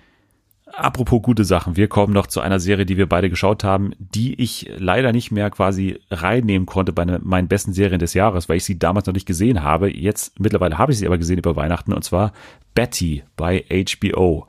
Apropos 0.75 1.23
gute 1.23 1.47
Sachen, 1.47 1.79
wir 1.79 1.89
kommen 1.89 2.13
noch 2.13 2.27
zu 2.27 2.43
einer 2.43 2.61
Serie, 2.61 2.85
die 2.85 2.99
wir 2.99 3.09
beide 3.09 3.31
geschaut 3.31 3.65
haben, 3.65 3.93
die 3.99 4.35
ich 4.35 4.71
leider 4.77 5.13
nicht 5.13 5.31
mehr 5.31 5.49
quasi 5.49 6.01
reinnehmen 6.11 6.67
konnte 6.67 6.93
bei 6.93 7.07
ne, 7.07 7.19
meinen 7.23 7.49
besten 7.49 7.73
Serien 7.73 7.99
des 7.99 8.13
Jahres, 8.13 8.51
weil 8.51 8.59
ich 8.59 8.65
sie 8.65 8.79
damals 8.79 9.07
noch 9.07 9.15
nicht 9.15 9.25
gesehen 9.25 9.63
habe. 9.63 9.91
Jetzt 9.91 10.39
mittlerweile 10.39 10.77
habe 10.77 10.93
ich 10.93 10.99
sie 10.99 11.07
aber 11.07 11.17
gesehen 11.17 11.39
über 11.39 11.57
Weihnachten 11.57 11.95
und 11.95 12.05
zwar 12.05 12.35
Betty 12.75 13.23
bei 13.39 13.65
HBO. 13.71 14.47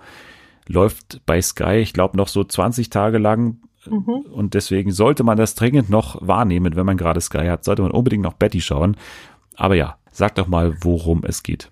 Läuft 0.68 1.22
bei 1.26 1.42
Sky, 1.42 1.78
ich 1.78 1.94
glaube, 1.94 2.18
noch 2.18 2.28
so 2.28 2.44
20 2.44 2.90
Tage 2.90 3.20
lang. 3.20 3.62
Mhm. 3.90 4.26
Und 4.32 4.54
deswegen 4.54 4.92
sollte 4.92 5.24
man 5.24 5.38
das 5.38 5.56
dringend 5.56 5.90
noch 5.90 6.26
wahrnehmen, 6.26 6.76
wenn 6.76 6.86
man 6.86 6.98
gerade 6.98 7.22
Sky 7.22 7.48
hat, 7.48 7.64
sollte 7.64 7.82
man 7.82 7.92
unbedingt 7.92 8.24
noch 8.24 8.34
Betty 8.34 8.62
schauen. 8.62 8.98
Aber 9.56 9.76
ja, 9.76 9.98
sag 10.12 10.36
doch 10.36 10.48
mal, 10.48 10.76
worum 10.82 11.24
es 11.24 11.44
geht. 11.44 11.72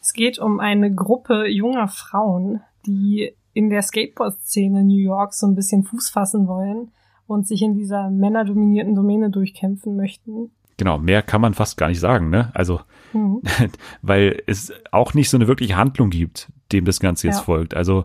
Es 0.00 0.12
geht 0.12 0.38
um 0.38 0.60
eine 0.60 0.94
Gruppe 0.94 1.46
junger 1.48 1.88
Frauen, 1.88 2.60
die 2.86 3.32
in 3.54 3.70
der 3.70 3.82
Skateboard-Szene 3.82 4.84
New 4.84 4.98
Yorks 4.98 5.40
so 5.40 5.46
ein 5.46 5.54
bisschen 5.54 5.82
Fuß 5.82 6.10
fassen 6.10 6.46
wollen 6.46 6.92
und 7.26 7.46
sich 7.46 7.62
in 7.62 7.74
dieser 7.74 8.10
männerdominierten 8.10 8.94
Domäne 8.94 9.30
durchkämpfen 9.30 9.96
möchten. 9.96 10.50
Genau, 10.76 10.98
mehr 10.98 11.22
kann 11.22 11.40
man 11.40 11.54
fast 11.54 11.76
gar 11.76 11.88
nicht 11.88 12.00
sagen, 12.00 12.28
ne? 12.28 12.50
Also, 12.54 12.80
mhm. 13.12 13.40
weil 14.02 14.42
es 14.46 14.72
auch 14.92 15.14
nicht 15.14 15.30
so 15.30 15.38
eine 15.38 15.48
wirkliche 15.48 15.76
Handlung 15.76 16.10
gibt, 16.10 16.52
dem 16.70 16.84
das 16.84 17.00
Ganze 17.00 17.28
jetzt 17.28 17.38
ja. 17.38 17.44
folgt. 17.44 17.74
Also, 17.74 18.04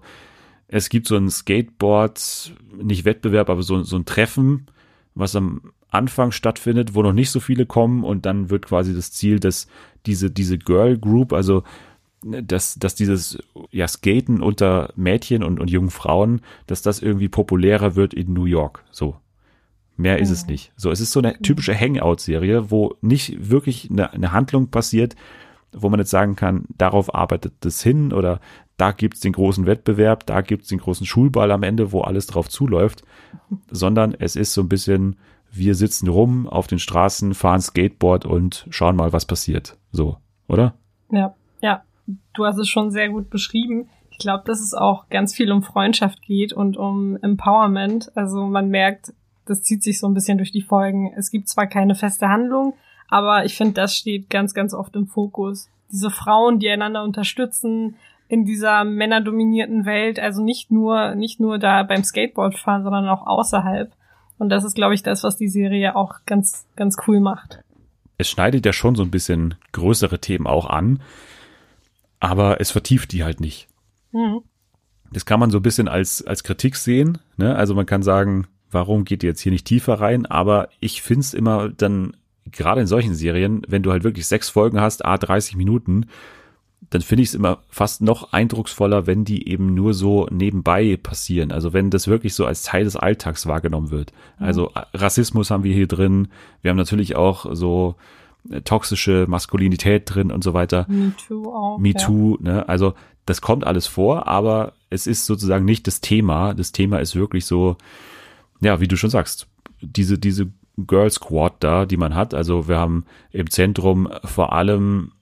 es 0.71 0.89
gibt 0.89 1.07
so 1.07 1.17
ein 1.17 1.29
Skateboard, 1.29 2.53
nicht 2.81 3.05
Wettbewerb, 3.05 3.49
aber 3.49 3.61
so, 3.61 3.83
so 3.83 3.97
ein 3.97 4.05
Treffen, 4.05 4.67
was 5.13 5.35
am 5.35 5.73
Anfang 5.89 6.31
stattfindet, 6.31 6.95
wo 6.95 7.03
noch 7.03 7.11
nicht 7.11 7.29
so 7.29 7.41
viele 7.41 7.65
kommen 7.65 8.05
und 8.05 8.25
dann 8.25 8.49
wird 8.49 8.65
quasi 8.65 8.95
das 8.95 9.11
Ziel, 9.11 9.39
dass 9.39 9.67
diese, 10.05 10.31
diese 10.31 10.57
Girl 10.57 10.97
Group, 10.97 11.33
also 11.33 11.63
dass, 12.23 12.75
dass 12.75 12.95
dieses 12.95 13.37
ja, 13.71 13.87
Skaten 13.87 14.41
unter 14.41 14.93
Mädchen 14.95 15.43
und, 15.43 15.59
und 15.59 15.69
jungen 15.69 15.89
Frauen, 15.89 16.41
dass 16.67 16.81
das 16.81 17.01
irgendwie 17.01 17.29
populärer 17.29 17.95
wird 17.95 18.13
in 18.13 18.31
New 18.31 18.45
York. 18.45 18.85
So. 18.91 19.17
Mehr 19.97 20.19
ist 20.19 20.29
es 20.29 20.47
nicht. 20.47 20.71
So, 20.77 20.89
es 20.89 21.01
ist 21.01 21.11
so 21.11 21.19
eine 21.19 21.37
typische 21.39 21.77
Hangout-Serie, 21.77 22.71
wo 22.71 22.95
nicht 23.01 23.49
wirklich 23.51 23.89
eine, 23.91 24.13
eine 24.13 24.31
Handlung 24.31 24.69
passiert, 24.69 25.15
wo 25.73 25.89
man 25.89 25.99
jetzt 25.99 26.11
sagen 26.11 26.35
kann, 26.35 26.65
darauf 26.77 27.13
arbeitet 27.13 27.53
das 27.59 27.83
hin 27.83 28.13
oder 28.13 28.39
da 28.81 28.93
gibt's 28.93 29.19
den 29.19 29.33
großen 29.33 29.67
Wettbewerb, 29.67 30.25
da 30.25 30.41
gibt's 30.41 30.69
den 30.69 30.79
großen 30.79 31.05
Schulball 31.05 31.51
am 31.51 31.61
Ende, 31.61 31.91
wo 31.91 32.01
alles 32.01 32.25
drauf 32.25 32.49
zuläuft, 32.49 33.03
sondern 33.69 34.15
es 34.17 34.35
ist 34.35 34.55
so 34.55 34.61
ein 34.61 34.69
bisschen, 34.69 35.17
wir 35.51 35.75
sitzen 35.75 36.07
rum 36.07 36.47
auf 36.47 36.65
den 36.65 36.79
Straßen, 36.79 37.35
fahren 37.35 37.61
Skateboard 37.61 38.25
und 38.25 38.65
schauen 38.71 38.95
mal, 38.95 39.13
was 39.13 39.27
passiert. 39.27 39.77
So, 39.91 40.17
oder? 40.47 40.73
Ja, 41.11 41.35
ja 41.61 41.83
du 42.33 42.43
hast 42.43 42.57
es 42.57 42.69
schon 42.69 42.89
sehr 42.89 43.09
gut 43.09 43.29
beschrieben. 43.29 43.87
Ich 44.09 44.17
glaube, 44.17 44.45
dass 44.47 44.59
es 44.59 44.73
auch 44.73 45.09
ganz 45.09 45.35
viel 45.35 45.51
um 45.51 45.61
Freundschaft 45.61 46.23
geht 46.23 46.51
und 46.51 46.75
um 46.75 47.17
Empowerment. 47.21 48.11
Also 48.15 48.47
man 48.47 48.69
merkt, 48.69 49.13
das 49.45 49.61
zieht 49.61 49.83
sich 49.83 49.99
so 49.99 50.07
ein 50.07 50.15
bisschen 50.15 50.39
durch 50.39 50.51
die 50.51 50.63
Folgen. 50.63 51.13
Es 51.15 51.29
gibt 51.29 51.49
zwar 51.49 51.67
keine 51.67 51.93
feste 51.93 52.29
Handlung, 52.29 52.73
Aber 53.09 53.45
ich 53.45 53.55
finde, 53.57 53.73
das 53.73 53.95
steht 53.95 54.31
ganz, 54.31 54.55
ganz 54.55 54.73
oft 54.73 54.95
im 54.95 55.05
Fokus. 55.05 55.69
Diese 55.91 56.09
Frauen, 56.09 56.57
die 56.57 56.69
einander 56.69 57.03
unterstützen 57.03 57.95
in 58.31 58.45
dieser 58.45 58.85
männerdominierten 58.85 59.85
Welt, 59.85 60.17
also 60.17 60.41
nicht 60.41 60.71
nur, 60.71 61.15
nicht 61.15 61.41
nur 61.41 61.59
da 61.59 61.83
beim 61.83 62.01
Skateboardfahren, 62.01 62.81
sondern 62.81 63.09
auch 63.09 63.27
außerhalb. 63.27 63.91
Und 64.37 64.47
das 64.47 64.63
ist, 64.63 64.73
glaube 64.73 64.93
ich, 64.93 65.03
das, 65.03 65.25
was 65.25 65.35
die 65.35 65.49
Serie 65.49 65.97
auch 65.97 66.19
ganz, 66.25 66.65
ganz 66.77 66.95
cool 67.05 67.19
macht. 67.19 67.61
Es 68.17 68.29
schneidet 68.29 68.65
ja 68.65 68.71
schon 68.71 68.95
so 68.95 69.03
ein 69.03 69.11
bisschen 69.11 69.55
größere 69.73 70.19
Themen 70.19 70.47
auch 70.47 70.65
an, 70.65 71.01
aber 72.21 72.61
es 72.61 72.71
vertieft 72.71 73.11
die 73.11 73.25
halt 73.25 73.41
nicht. 73.41 73.67
Mhm. 74.13 74.43
Das 75.11 75.25
kann 75.25 75.41
man 75.41 75.51
so 75.51 75.57
ein 75.59 75.63
bisschen 75.63 75.89
als, 75.89 76.25
als 76.25 76.45
Kritik 76.45 76.77
sehen. 76.77 77.17
Ne? 77.35 77.53
Also 77.53 77.75
man 77.75 77.85
kann 77.85 78.01
sagen, 78.01 78.47
warum 78.71 79.03
geht 79.03 79.23
ihr 79.23 79.29
jetzt 79.31 79.41
hier 79.41 79.51
nicht 79.51 79.67
tiefer 79.67 79.95
rein? 79.95 80.25
Aber 80.25 80.69
ich 80.79 81.01
finde 81.01 81.19
es 81.19 81.33
immer 81.33 81.67
dann 81.67 82.15
gerade 82.45 82.79
in 82.79 82.87
solchen 82.87 83.13
Serien, 83.13 83.63
wenn 83.67 83.83
du 83.83 83.91
halt 83.91 84.05
wirklich 84.05 84.25
sechs 84.25 84.49
Folgen 84.49 84.79
hast, 84.79 85.03
a 85.03 85.17
30 85.17 85.57
Minuten, 85.57 86.05
dann 86.91 87.01
finde 87.01 87.23
ich 87.23 87.29
es 87.29 87.35
immer 87.35 87.59
fast 87.69 88.01
noch 88.01 88.33
eindrucksvoller, 88.33 89.07
wenn 89.07 89.23
die 89.23 89.47
eben 89.47 89.73
nur 89.73 89.93
so 89.93 90.27
nebenbei 90.29 90.97
passieren. 91.01 91.51
Also 91.51 91.71
wenn 91.71 91.89
das 91.89 92.07
wirklich 92.07 92.33
so 92.35 92.45
als 92.45 92.63
Teil 92.63 92.83
des 92.83 92.97
Alltags 92.97 93.47
wahrgenommen 93.47 93.91
wird. 93.91 94.11
Mhm. 94.39 94.45
Also 94.45 94.71
Rassismus 94.93 95.49
haben 95.51 95.63
wir 95.63 95.73
hier 95.73 95.87
drin. 95.87 96.27
Wir 96.61 96.69
haben 96.69 96.77
natürlich 96.77 97.15
auch 97.15 97.45
so 97.55 97.95
äh, 98.49 98.61
toxische 98.61 99.25
Maskulinität 99.27 100.03
drin 100.05 100.31
und 100.31 100.43
so 100.43 100.53
weiter. 100.53 100.85
Me 100.89 101.13
Too 101.27 101.53
auch. 101.53 101.77
Me 101.79 101.93
Too, 101.93 102.37
ja. 102.43 102.55
ne? 102.55 102.69
Also 102.69 102.93
das 103.25 103.39
kommt 103.39 103.65
alles 103.65 103.87
vor, 103.87 104.27
aber 104.27 104.73
es 104.89 105.07
ist 105.07 105.25
sozusagen 105.25 105.63
nicht 105.63 105.87
das 105.87 106.01
Thema. 106.01 106.53
Das 106.53 106.73
Thema 106.73 106.99
ist 106.99 107.15
wirklich 107.15 107.45
so, 107.45 107.77
ja, 108.59 108.81
wie 108.81 108.87
du 108.89 108.97
schon 108.97 109.09
sagst, 109.09 109.47
diese, 109.79 110.17
diese 110.19 110.47
Girl 110.75 111.09
Squad 111.09 111.53
da, 111.59 111.85
die 111.85 111.97
man 111.97 112.15
hat. 112.15 112.33
Also 112.33 112.67
wir 112.67 112.77
haben 112.77 113.05
im 113.31 113.49
Zentrum 113.49 114.09
vor 114.25 114.51
allem, 114.53 115.13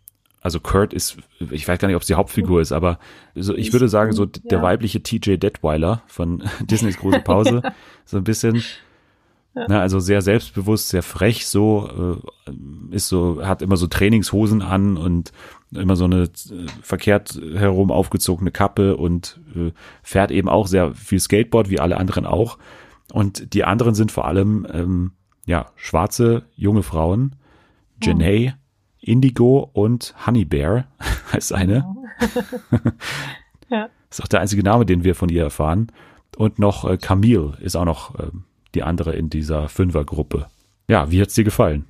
also 0.41 0.59
Kurt 0.59 0.93
ist, 0.93 1.17
ich 1.51 1.67
weiß 1.67 1.79
gar 1.79 1.87
nicht, 1.87 1.95
ob 1.95 2.01
es 2.01 2.07
die 2.07 2.15
Hauptfigur 2.15 2.61
ist, 2.61 2.71
aber 2.71 2.99
so, 3.35 3.53
ich 3.55 3.73
würde 3.73 3.89
sagen, 3.89 4.13
so 4.13 4.25
der 4.25 4.61
weibliche 4.61 5.03
TJ 5.03 5.35
Detweiler 5.35 6.03
von 6.07 6.43
Disneys 6.61 6.97
große 6.97 7.19
Pause. 7.19 7.61
so 8.05 8.17
ein 8.17 8.23
bisschen. 8.23 8.63
Ja. 9.55 9.67
Ne, 9.67 9.79
also 9.81 9.99
sehr 9.99 10.21
selbstbewusst, 10.21 10.89
sehr 10.89 11.01
frech, 11.01 11.47
so, 11.47 12.21
äh, 12.47 12.95
ist 12.95 13.09
so, 13.09 13.43
hat 13.43 13.63
immer 13.63 13.77
so 13.77 13.87
Trainingshosen 13.87 14.61
an 14.61 14.95
und 14.95 15.31
immer 15.71 15.95
so 15.95 16.05
eine 16.05 16.23
äh, 16.23 16.29
verkehrt 16.83 17.39
herum 17.55 17.91
aufgezogene 17.91 18.51
Kappe 18.51 18.95
und 18.95 19.39
äh, 19.55 19.71
fährt 20.03 20.29
eben 20.29 20.49
auch 20.49 20.67
sehr 20.67 20.93
viel 20.93 21.19
Skateboard, 21.19 21.69
wie 21.69 21.79
alle 21.79 21.97
anderen 21.97 22.27
auch. 22.27 22.59
Und 23.11 23.55
die 23.55 23.63
anderen 23.63 23.95
sind 23.95 24.11
vor 24.11 24.25
allem 24.27 24.67
ähm, 24.71 25.11
ja, 25.47 25.71
schwarze 25.75 26.43
junge 26.55 26.83
Frauen, 26.83 27.35
Janae, 28.01 28.53
oh. 28.55 28.68
Indigo 29.01 29.69
und 29.73 30.13
Honey 30.25 30.45
Bear 30.45 30.85
heißt 31.33 31.53
eine. 31.53 31.85
Oh. 31.87 32.05
ja. 33.69 33.89
Ist 34.09 34.23
auch 34.23 34.27
der 34.27 34.41
einzige 34.41 34.63
Name, 34.63 34.85
den 34.85 35.03
wir 35.03 35.15
von 35.15 35.29
ihr 35.29 35.43
erfahren. 35.43 35.91
Und 36.37 36.59
noch 36.59 36.89
äh, 36.89 36.97
Camille 36.97 37.53
ist 37.59 37.75
auch 37.75 37.85
noch 37.85 38.15
äh, 38.15 38.31
die 38.75 38.83
andere 38.83 39.13
in 39.13 39.29
dieser 39.29 39.69
Fünfergruppe. 39.69 40.47
Ja, 40.87 41.11
wie 41.11 41.21
hat's 41.21 41.35
dir 41.35 41.43
gefallen? 41.43 41.85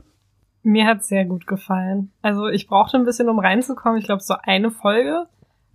Mir 0.64 0.86
hat's 0.86 1.07
sehr 1.07 1.26
gut 1.26 1.47
gefallen. 1.47 2.12
Also 2.22 2.47
ich 2.47 2.68
brauchte 2.68 2.97
ein 2.97 3.05
bisschen, 3.05 3.30
um 3.30 3.39
reinzukommen. 3.39 3.97
Ich 3.97 4.05
glaube, 4.05 4.22
so 4.22 4.36
eine 4.41 4.72
Folge, 4.72 5.28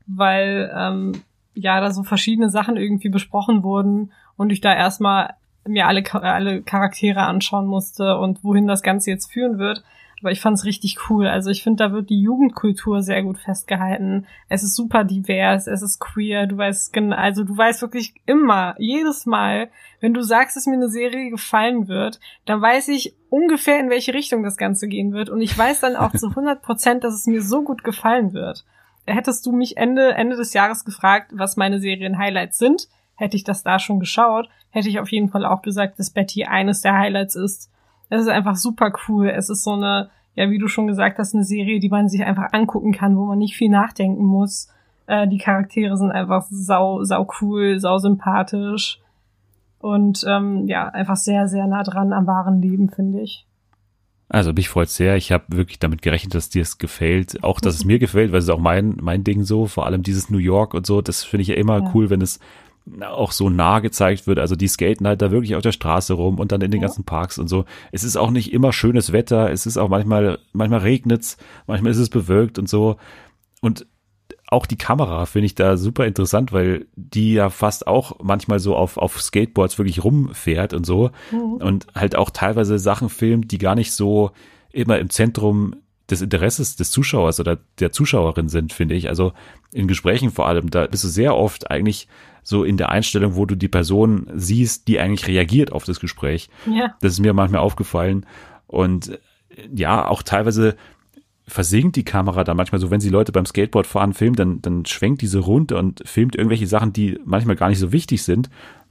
weil 0.06 0.70
ähm, 0.76 1.12
ja 1.54 1.80
da 1.80 1.90
so 1.90 2.02
verschiedene 2.02 2.50
Sachen 2.50 2.76
irgendwie 2.76 3.08
besprochen 3.08 3.62
wurden 3.62 4.12
und 4.36 4.50
ich 4.50 4.60
da 4.60 4.74
erstmal 4.74 5.34
mir 5.66 5.86
alle, 5.86 6.02
alle 6.12 6.62
Charaktere 6.62 7.22
anschauen 7.22 7.66
musste 7.66 8.18
und 8.18 8.44
wohin 8.44 8.66
das 8.66 8.82
Ganze 8.82 9.10
jetzt 9.10 9.32
führen 9.32 9.58
wird. 9.58 9.82
Aber 10.20 10.30
ich 10.30 10.40
fand 10.40 10.56
es 10.56 10.64
richtig 10.64 11.10
cool. 11.10 11.26
Also 11.26 11.50
ich 11.50 11.62
finde, 11.62 11.84
da 11.84 11.92
wird 11.92 12.10
die 12.10 12.20
Jugendkultur 12.20 13.02
sehr 13.02 13.22
gut 13.22 13.38
festgehalten. 13.38 14.26
Es 14.48 14.62
ist 14.62 14.74
super 14.74 15.04
divers, 15.04 15.66
es 15.66 15.82
ist 15.82 15.98
queer, 15.98 16.46
du 16.46 16.56
weißt 16.56 16.92
genau, 16.92 17.16
also 17.16 17.44
du 17.44 17.56
weißt 17.56 17.82
wirklich 17.82 18.14
immer, 18.26 18.74
jedes 18.78 19.26
Mal, 19.26 19.68
wenn 20.00 20.14
du 20.14 20.22
sagst, 20.22 20.56
dass 20.56 20.66
mir 20.66 20.74
eine 20.74 20.88
Serie 20.88 21.30
gefallen 21.30 21.88
wird, 21.88 22.20
dann 22.46 22.60
weiß 22.62 22.88
ich 22.88 23.14
ungefähr, 23.28 23.80
in 23.80 23.90
welche 23.90 24.14
Richtung 24.14 24.42
das 24.42 24.56
Ganze 24.56 24.88
gehen 24.88 25.12
wird. 25.12 25.28
Und 25.28 25.40
ich 25.40 25.56
weiß 25.56 25.80
dann 25.80 25.96
auch 25.96 26.12
zu 26.12 26.28
100 26.28 26.62
Prozent, 26.62 27.04
dass 27.04 27.14
es 27.14 27.26
mir 27.26 27.42
so 27.42 27.62
gut 27.62 27.84
gefallen 27.84 28.32
wird. 28.32 28.64
Hättest 29.06 29.44
du 29.44 29.52
mich 29.52 29.76
Ende, 29.76 30.14
Ende 30.14 30.36
des 30.36 30.54
Jahres 30.54 30.84
gefragt, 30.84 31.32
was 31.34 31.56
meine 31.56 31.78
Serien-Highlights 31.78 32.56
sind, 32.56 32.88
hätte 33.16 33.36
ich 33.36 33.44
das 33.44 33.62
da 33.62 33.78
schon 33.78 34.00
geschaut, 34.00 34.48
hätte 34.70 34.88
ich 34.88 34.98
auf 34.98 35.10
jeden 35.10 35.28
Fall 35.28 35.44
auch 35.44 35.62
gesagt, 35.62 35.98
dass 35.98 36.10
Betty 36.10 36.44
eines 36.44 36.80
der 36.80 36.98
Highlights 36.98 37.36
ist. 37.36 37.70
Es 38.10 38.22
ist 38.22 38.28
einfach 38.28 38.56
super 38.56 38.92
cool. 39.08 39.28
Es 39.28 39.48
ist 39.50 39.64
so 39.64 39.72
eine, 39.72 40.10
ja, 40.34 40.50
wie 40.50 40.58
du 40.58 40.68
schon 40.68 40.86
gesagt 40.86 41.18
hast, 41.18 41.34
eine 41.34 41.44
Serie, 41.44 41.80
die 41.80 41.88
man 41.88 42.08
sich 42.08 42.24
einfach 42.24 42.52
angucken 42.52 42.92
kann, 42.92 43.16
wo 43.16 43.24
man 43.24 43.38
nicht 43.38 43.56
viel 43.56 43.70
nachdenken 43.70 44.24
muss. 44.24 44.68
Äh, 45.06 45.28
die 45.28 45.38
Charaktere 45.38 45.96
sind 45.96 46.12
einfach 46.12 46.46
sau, 46.50 47.02
sau 47.04 47.28
cool, 47.40 47.78
sau 47.78 47.98
sympathisch. 47.98 49.00
Und 49.78 50.24
ähm, 50.26 50.66
ja, 50.66 50.88
einfach 50.88 51.16
sehr, 51.16 51.46
sehr 51.46 51.66
nah 51.66 51.82
dran 51.82 52.12
am 52.12 52.26
wahren 52.26 52.62
Leben, 52.62 52.88
finde 52.88 53.20
ich. 53.20 53.46
Also 54.28 54.52
mich 54.52 54.68
freut 54.68 54.88
sehr. 54.88 55.16
Ich 55.16 55.30
habe 55.30 55.44
wirklich 55.48 55.78
damit 55.78 56.00
gerechnet, 56.02 56.34
dass 56.34 56.48
dir 56.48 56.62
es 56.62 56.78
gefällt. 56.78 57.44
Auch, 57.44 57.60
dass 57.60 57.74
es 57.74 57.84
mir 57.84 57.98
gefällt, 57.98 58.32
weil 58.32 58.38
es 58.38 58.44
ist 58.44 58.50
auch 58.50 58.58
mein, 58.58 58.96
mein 59.00 59.24
Ding 59.24 59.42
so. 59.42 59.66
Vor 59.66 59.86
allem 59.86 60.02
dieses 60.02 60.30
New 60.30 60.38
York 60.38 60.74
und 60.74 60.86
so. 60.86 61.02
Das 61.02 61.22
finde 61.22 61.42
ich 61.42 61.48
ja 61.48 61.56
immer 61.56 61.80
ja. 61.80 61.90
cool, 61.94 62.10
wenn 62.10 62.22
es 62.22 62.40
auch 63.02 63.32
so 63.32 63.48
nah 63.48 63.80
gezeigt 63.80 64.26
wird. 64.26 64.38
Also 64.38 64.56
die 64.56 64.68
skaten 64.68 65.06
halt 65.06 65.22
da 65.22 65.30
wirklich 65.30 65.56
auf 65.56 65.62
der 65.62 65.72
Straße 65.72 66.12
rum 66.12 66.38
und 66.38 66.52
dann 66.52 66.60
in 66.60 66.70
den 66.70 66.80
ja. 66.80 66.86
ganzen 66.86 67.04
Parks 67.04 67.38
und 67.38 67.48
so. 67.48 67.64
Es 67.92 68.04
ist 68.04 68.16
auch 68.16 68.30
nicht 68.30 68.52
immer 68.52 68.72
schönes 68.72 69.12
Wetter. 69.12 69.50
Es 69.50 69.66
ist 69.66 69.78
auch 69.78 69.88
manchmal, 69.88 70.38
manchmal 70.52 70.80
regnet's, 70.80 71.38
manchmal 71.66 71.92
ist 71.92 71.98
es 71.98 72.10
bewölkt 72.10 72.58
und 72.58 72.68
so. 72.68 72.96
Und 73.60 73.86
auch 74.46 74.66
die 74.66 74.76
Kamera 74.76 75.24
finde 75.26 75.46
ich 75.46 75.54
da 75.54 75.76
super 75.76 76.06
interessant, 76.06 76.52
weil 76.52 76.86
die 76.94 77.34
ja 77.34 77.48
fast 77.48 77.86
auch 77.86 78.18
manchmal 78.22 78.58
so 78.58 78.76
auf, 78.76 78.98
auf 78.98 79.20
Skateboards 79.20 79.78
wirklich 79.78 80.04
rumfährt 80.04 80.74
und 80.74 80.84
so. 80.84 81.10
Mhm. 81.30 81.54
Und 81.54 81.86
halt 81.94 82.16
auch 82.16 82.30
teilweise 82.30 82.78
Sachen 82.78 83.08
filmt, 83.08 83.50
die 83.50 83.58
gar 83.58 83.74
nicht 83.74 83.92
so 83.92 84.30
immer 84.70 84.98
im 84.98 85.08
Zentrum 85.08 85.76
des 86.10 86.20
Interesses 86.20 86.76
des 86.76 86.90
Zuschauers 86.90 87.40
oder 87.40 87.58
der 87.78 87.92
Zuschauerin 87.92 88.48
sind, 88.48 88.72
finde 88.72 88.94
ich. 88.94 89.08
Also 89.08 89.32
in 89.72 89.88
Gesprächen 89.88 90.30
vor 90.30 90.46
allem, 90.46 90.70
da 90.70 90.86
bist 90.86 91.04
du 91.04 91.08
sehr 91.08 91.34
oft 91.34 91.70
eigentlich 91.70 92.08
so 92.44 92.62
in 92.62 92.76
der 92.76 92.90
Einstellung, 92.90 93.34
wo 93.34 93.46
du 93.46 93.56
die 93.56 93.68
Person 93.68 94.28
siehst, 94.34 94.86
die 94.86 95.00
eigentlich 95.00 95.26
reagiert 95.26 95.72
auf 95.72 95.84
das 95.84 95.98
Gespräch. 95.98 96.50
Ja. 96.70 96.94
Das 97.00 97.14
ist 97.14 97.20
mir 97.20 97.32
manchmal 97.32 97.62
aufgefallen. 97.62 98.26
Und 98.68 99.08
äh, 99.08 99.18
ja, 99.74 100.06
auch 100.06 100.22
teilweise 100.22 100.76
versinkt 101.46 101.96
die 101.96 102.04
Kamera 102.04 102.44
da 102.44 102.54
manchmal 102.54 102.80
so, 102.80 102.90
wenn 102.90 103.00
sie 103.00 103.10
Leute 103.10 103.32
beim 103.32 103.46
Skateboard 103.46 103.86
fahren 103.86 104.14
filmt, 104.14 104.38
dann, 104.38 104.62
dann 104.62 104.86
schwenkt 104.86 105.20
diese 105.20 105.40
runter 105.40 105.78
und 105.78 106.02
filmt 106.06 106.36
irgendwelche 106.36 106.66
Sachen, 106.66 106.92
die 106.92 107.18
manchmal 107.24 107.56
gar 107.56 107.68
nicht 107.68 107.78
so 107.78 107.92
wichtig 107.92 108.22
sind. 108.22 108.48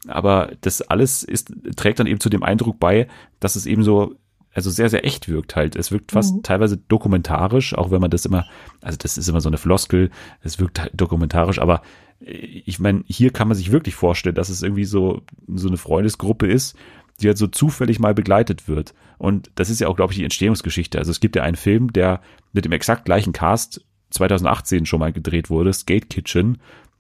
Aber 0.08 0.51
das 0.62 0.82
alles 0.82 1.24
ist, 1.24 1.54
trägt 1.76 1.99
dann 1.99 2.08
eben 2.08 2.20
zu 2.20 2.30
dem 2.30 2.43
Eindruck 2.43 2.80
bei, 2.80 3.08
dass 3.39 3.56
es 3.56 3.66
eben 3.66 3.84
so 3.84 4.16
also 4.54 4.70
sehr, 4.70 4.89
sehr 4.89 5.06
echt 5.06 5.28
wirkt 5.28 5.56
halt. 5.56 5.76
Es 5.76 5.91
wirkt 5.91 6.12
fast 6.12 6.36
mhm. 6.36 6.43
teilweise 6.43 6.78
dokumentarisch, 6.78 7.76
auch 7.76 7.91
wenn 7.91 8.01
man 8.01 8.12
das 8.12 8.26
immer, 8.26 8.45
also 8.82 8.97
das 8.97 9.18
ist 9.18 9.28
immer 9.28 9.41
so 9.41 9.49
eine 9.49 9.58
Floskel, 9.58 10.12
es 10.41 10.60
wirkt 10.60 10.80
halt 10.80 10.91
dokumentarisch, 10.95 11.60
aber 11.60 11.82
ich 12.26 12.80
meine, 12.80 13.03
hier 13.07 13.32
kann 13.32 13.47
man 13.47 13.57
sich 13.57 13.71
wirklich 13.71 13.95
vorstellen, 13.95 14.36
dass 14.36 14.49
es 14.49 14.63
irgendwie 14.63 14.86
so, 14.86 15.21
so 15.47 15.67
eine 15.67 15.78
Freundesgruppe 15.78 16.47
ist, 16.47 16.76
die 17.21 17.28
halt 17.28 17.38
so 17.38 17.47
zufällig 17.47 17.99
mal 17.99 18.13
begleitet 18.13 18.67
wird. 18.67 18.93
Und 19.17 19.51
das 19.55 19.69
ist 19.69 19.80
ja 19.80 19.88
auch, 19.88 19.95
glaube 19.95 20.13
ich, 20.13 20.17
die 20.17 20.24
Entstehungsgeschichte. 20.24 20.97
Also 20.97 21.11
es 21.11 21.19
gibt 21.19 21.36
ja 21.36 21.43
einen 21.43 21.55
Film, 21.55 21.91
der 21.93 22.21
mit 22.53 22.65
dem 22.65 22.71
exakt 22.71 23.05
gleichen 23.05 23.34
Cast 23.34 23.86
2018 24.11 24.86
schon 24.86 24.99
mal 24.99 25.11
gedreht 25.11 25.49
wurde, 25.49 25.74
Skate 25.74 26.09
Kitchen. 26.09 26.59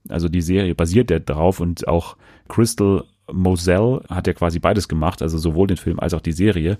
Also 0.09 0.29
die 0.29 0.41
Serie 0.41 0.75
basiert 0.75 1.09
ja 1.11 1.19
drauf 1.19 1.59
und 1.59 1.87
auch 1.87 2.17
Crystal 2.49 3.05
Moselle 3.31 4.03
hat 4.09 4.27
ja 4.27 4.33
quasi 4.33 4.59
beides 4.59 4.87
gemacht, 4.87 5.21
also 5.21 5.37
sowohl 5.37 5.67
den 5.67 5.77
Film 5.77 5.99
als 5.99 6.13
auch 6.13 6.21
die 6.21 6.33
Serie. 6.33 6.77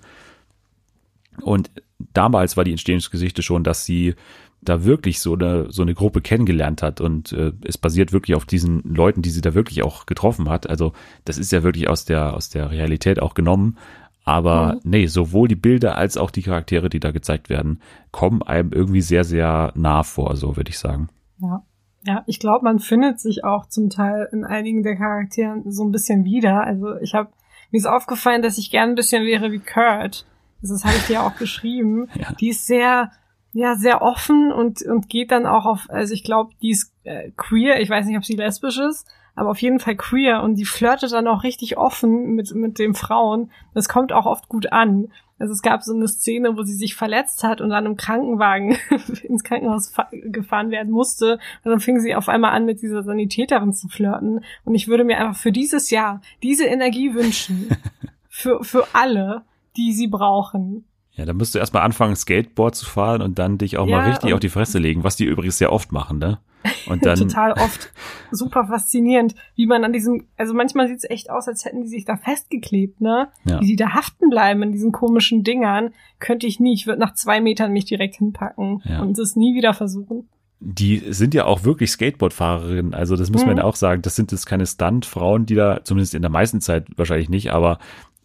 Und 1.42 1.72
damals 2.14 2.58
war 2.58 2.64
die 2.64 2.72
Entstehungsgeschichte 2.72 3.42
schon, 3.42 3.64
dass 3.64 3.86
sie 3.86 4.16
da 4.64 4.86
wirklich 4.86 5.20
so 5.20 5.34
eine, 5.34 5.72
so 5.72 5.82
eine 5.82 5.94
Gruppe 5.94 6.22
kennengelernt 6.22 6.82
hat 6.82 7.02
und 7.02 7.32
äh, 7.32 7.52
es 7.66 7.78
basiert 7.78 8.14
wirklich 8.14 8.36
auf 8.36 8.46
diesen 8.46 8.82
Leuten, 8.84 9.22
die 9.22 9.30
sie 9.30 9.42
da 9.42 9.54
wirklich 9.54 9.84
auch 9.84 10.06
getroffen 10.06 10.50
hat. 10.50 10.70
Also 10.70 10.94
das 11.26 11.38
ist 11.38 11.52
ja 11.52 11.64
wirklich 11.64 11.90
aus 11.90 12.06
der, 12.06 12.34
aus 12.34 12.50
der 12.50 12.72
Realität 12.72 13.22
auch 13.22 13.34
genommen. 13.34 13.78
Aber 14.26 14.76
mhm. 14.76 14.80
nee, 14.84 15.06
sowohl 15.08 15.48
die 15.48 15.56
Bilder 15.56 15.98
als 15.98 16.18
auch 16.18 16.32
die 16.32 16.44
Charaktere, 16.44 16.90
die 16.90 17.00
da 17.00 17.12
gezeigt 17.12 17.50
werden, 17.50 17.82
kommen 18.12 18.42
einem 18.42 18.72
irgendwie 18.72 19.02
sehr, 19.02 19.24
sehr 19.24 19.74
nah 19.76 20.04
vor, 20.04 20.36
so 20.38 20.56
würde 20.56 20.70
ich 20.70 20.80
sagen. 20.80 21.10
Ja. 21.40 21.64
Ja, 22.06 22.24
ich 22.28 22.40
glaube, 22.40 22.66
man 22.66 22.80
findet 22.80 23.22
sich 23.22 23.46
auch 23.46 23.66
zum 23.68 23.90
Teil 23.90 24.28
in 24.34 24.44
einigen 24.44 24.84
der 24.84 24.98
Charakteren 24.98 25.72
so 25.72 25.86
ein 25.86 25.92
bisschen 25.94 26.26
wieder. 26.26 26.62
Also 26.62 26.98
ich 26.98 27.14
habe 27.14 27.30
mir 27.72 27.78
ist 27.80 27.88
aufgefallen, 27.88 28.44
dass 28.44 28.60
ich 28.60 28.70
gern 28.70 28.90
ein 28.90 28.96
bisschen 28.96 29.26
wäre 29.26 29.52
wie 29.52 29.60
Kurt. 29.60 30.28
Das 30.62 30.86
habe 30.86 30.96
ich 30.96 31.08
dir 31.08 31.24
auch 31.24 31.36
geschrieben. 31.40 32.08
Ja. 32.14 32.32
Die 32.34 32.50
ist 32.50 32.68
sehr, 32.68 33.12
ja, 33.54 33.76
sehr 33.76 34.02
offen 34.02 34.52
und, 34.52 34.82
und 34.82 35.10
geht 35.10 35.32
dann 35.32 35.46
auch 35.46 35.66
auf, 35.66 35.86
also 35.90 36.14
ich 36.14 36.24
glaube, 36.24 36.54
die 36.62 36.72
ist 36.72 36.92
äh, 37.04 37.32
queer, 37.38 37.80
ich 37.80 37.90
weiß 37.90 38.06
nicht, 38.06 38.18
ob 38.18 38.26
sie 38.26 38.36
lesbisch 38.36 38.80
ist, 38.80 39.08
aber 39.36 39.52
auf 39.52 39.62
jeden 39.62 39.80
Fall 39.80 39.96
queer 39.96 40.44
und 40.44 40.56
die 40.56 40.66
flirtet 40.66 41.12
dann 41.12 41.28
auch 41.28 41.44
richtig 41.44 41.78
offen 41.78 42.36
mit, 42.36 42.54
mit 42.54 42.80
den 42.80 42.94
Frauen. 42.94 43.52
Das 43.74 43.90
kommt 43.90 44.12
auch 44.12 44.26
oft 44.26 44.50
gut 44.50 44.72
an. 44.72 45.10
Also 45.40 45.54
es 45.54 45.62
gab 45.62 45.84
so 45.84 45.94
eine 45.94 46.08
Szene, 46.08 46.56
wo 46.56 46.64
sie 46.64 46.76
sich 46.76 46.96
verletzt 46.96 47.44
hat 47.44 47.60
und 47.60 47.70
dann 47.70 47.86
im 47.86 47.98
Krankenwagen 47.98 48.78
ins 49.24 49.44
Krankenhaus 49.44 49.94
gefahren 50.12 50.72
werden 50.72 50.92
musste. 50.92 51.40
Und 51.64 51.72
dann 51.72 51.80
fing 51.80 52.00
sie 52.00 52.16
auf 52.16 52.30
einmal 52.30 52.52
an, 52.52 52.66
mit 52.66 52.82
dieser 52.82 53.04
Sanitäterin 53.04 53.74
zu 53.74 53.88
flirten. 53.88 54.44
Und 54.64 54.76
ich 54.76 54.88
würde 54.88 55.04
mir 55.04 55.18
einfach 55.18 55.40
für 55.40 55.52
dieses 55.52 55.90
Jahr 55.90 56.22
diese 56.44 56.66
Energie 56.66 57.14
wünschen. 57.14 57.70
für, 58.30 58.64
für 58.64 58.88
alle, 58.94 59.44
die 59.76 59.94
sie 59.94 60.08
brauchen. 60.08 60.86
Ja, 61.16 61.26
da 61.26 61.34
musst 61.34 61.54
du 61.54 61.60
erstmal 61.60 61.84
anfangen, 61.84 62.16
Skateboard 62.16 62.76
zu 62.76 62.86
fahren 62.86 63.22
und 63.22 63.38
dann 63.38 63.60
dich 63.60 63.78
auch 63.78 63.88
ja, 63.88 63.98
mal 63.98 64.10
richtig 64.10 64.34
auf 64.34 64.40
die 64.40 64.50
Fresse 64.50 64.80
legen, 64.80 65.04
was 65.04 65.16
die 65.16 65.26
übrigens 65.26 65.60
sehr 65.60 65.72
oft 65.72 65.92
machen, 65.92 66.18
ne? 66.18 66.40
Und 66.88 67.06
dann 67.06 67.18
total 67.20 67.52
oft 67.60 67.92
super 68.32 68.66
faszinierend, 68.66 69.36
wie 69.56 69.68
man 69.68 69.84
an 69.84 69.94
diesem, 69.94 70.26
also 70.38 70.56
manchmal 70.56 70.88
sieht 70.88 70.98
es 70.98 71.10
echt 71.10 71.30
aus, 71.30 71.48
als 71.48 71.66
hätten 71.66 71.84
die 71.84 71.88
sich 71.88 72.06
da 72.06 72.18
festgeklebt, 72.18 73.00
ne? 73.00 73.28
Ja. 73.46 73.62
Wie 73.62 73.68
die 73.68 73.76
da 73.76 73.94
haften 73.94 74.30
bleiben 74.30 74.64
in 74.64 74.72
diesen 74.72 74.92
komischen 74.92 75.44
Dingern, 75.44 75.94
könnte 76.20 76.48
ich 76.48 76.60
nie. 76.60 76.74
Ich 76.74 76.88
würde 76.88 77.00
nach 77.00 77.14
zwei 77.14 77.42
Metern 77.42 77.74
mich 77.74 77.86
direkt 77.86 78.16
hinpacken 78.16 78.82
ja. 78.86 79.02
und 79.02 79.20
es 79.20 79.36
nie 79.36 79.56
wieder 79.56 79.76
versuchen. 79.76 80.30
Die 80.60 80.98
sind 81.10 81.34
ja 81.34 81.46
auch 81.46 81.64
wirklich 81.64 81.92
Skateboardfahrerinnen, 81.92 82.96
also 82.96 83.18
das 83.18 83.30
muss 83.30 83.42
mhm. 83.42 83.50
man 83.50 83.58
ja 83.58 83.64
auch 83.66 83.76
sagen. 83.76 84.02
Das 84.02 84.16
sind 84.16 84.32
jetzt 84.32 84.46
keine 84.46 84.66
Stuntfrauen, 84.66 85.46
die 85.46 85.56
da, 85.56 85.84
zumindest 85.84 86.16
in 86.16 86.22
der 86.24 86.32
meisten 86.32 86.60
Zeit 86.60 86.88
wahrscheinlich 86.96 87.30
nicht, 87.30 87.52
aber 87.52 87.78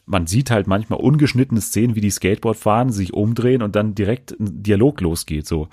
man 0.08 0.26
sieht 0.26 0.50
halt 0.50 0.66
manchmal 0.66 1.00
ungeschnittene 1.00 1.60
Szenen, 1.60 1.94
wie 1.94 2.00
die 2.00 2.10
Skateboard 2.10 2.56
fahren, 2.56 2.90
sich 2.90 3.12
umdrehen 3.12 3.62
und 3.62 3.76
dann 3.76 3.94
direkt 3.94 4.32
ein 4.32 4.62
Dialog 4.62 5.00
losgeht, 5.00 5.46
so. 5.46 5.68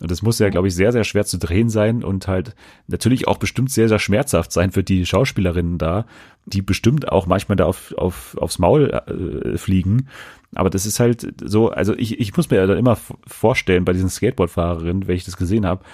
Und 0.00 0.10
das 0.10 0.22
muss 0.22 0.38
ja, 0.38 0.48
glaube 0.48 0.68
ich, 0.68 0.74
sehr, 0.74 0.92
sehr 0.92 1.04
schwer 1.04 1.26
zu 1.26 1.38
drehen 1.38 1.68
sein 1.68 2.02
und 2.02 2.26
halt 2.26 2.54
natürlich 2.86 3.28
auch 3.28 3.36
bestimmt 3.36 3.70
sehr, 3.70 3.86
sehr 3.86 3.98
schmerzhaft 3.98 4.50
sein 4.50 4.70
für 4.70 4.82
die 4.82 5.04
Schauspielerinnen 5.04 5.76
da, 5.76 6.06
die 6.46 6.62
bestimmt 6.62 7.12
auch 7.12 7.26
manchmal 7.26 7.56
da 7.56 7.66
auf, 7.66 7.92
auf, 7.98 8.34
aufs 8.40 8.58
Maul 8.58 8.90
äh, 8.90 9.58
fliegen. 9.58 10.08
Aber 10.54 10.70
das 10.70 10.86
ist 10.86 11.00
halt 11.00 11.34
so, 11.44 11.70
also 11.70 11.94
ich, 11.94 12.18
ich 12.18 12.34
muss 12.34 12.48
mir 12.48 12.56
ja 12.56 12.66
dann 12.66 12.78
immer 12.78 12.96
vorstellen 13.26 13.84
bei 13.84 13.92
diesen 13.92 14.08
Skateboardfahrerinnen, 14.08 15.06
wenn 15.06 15.16
ich 15.16 15.24
das 15.24 15.36
gesehen 15.36 15.66
habe, 15.66 15.84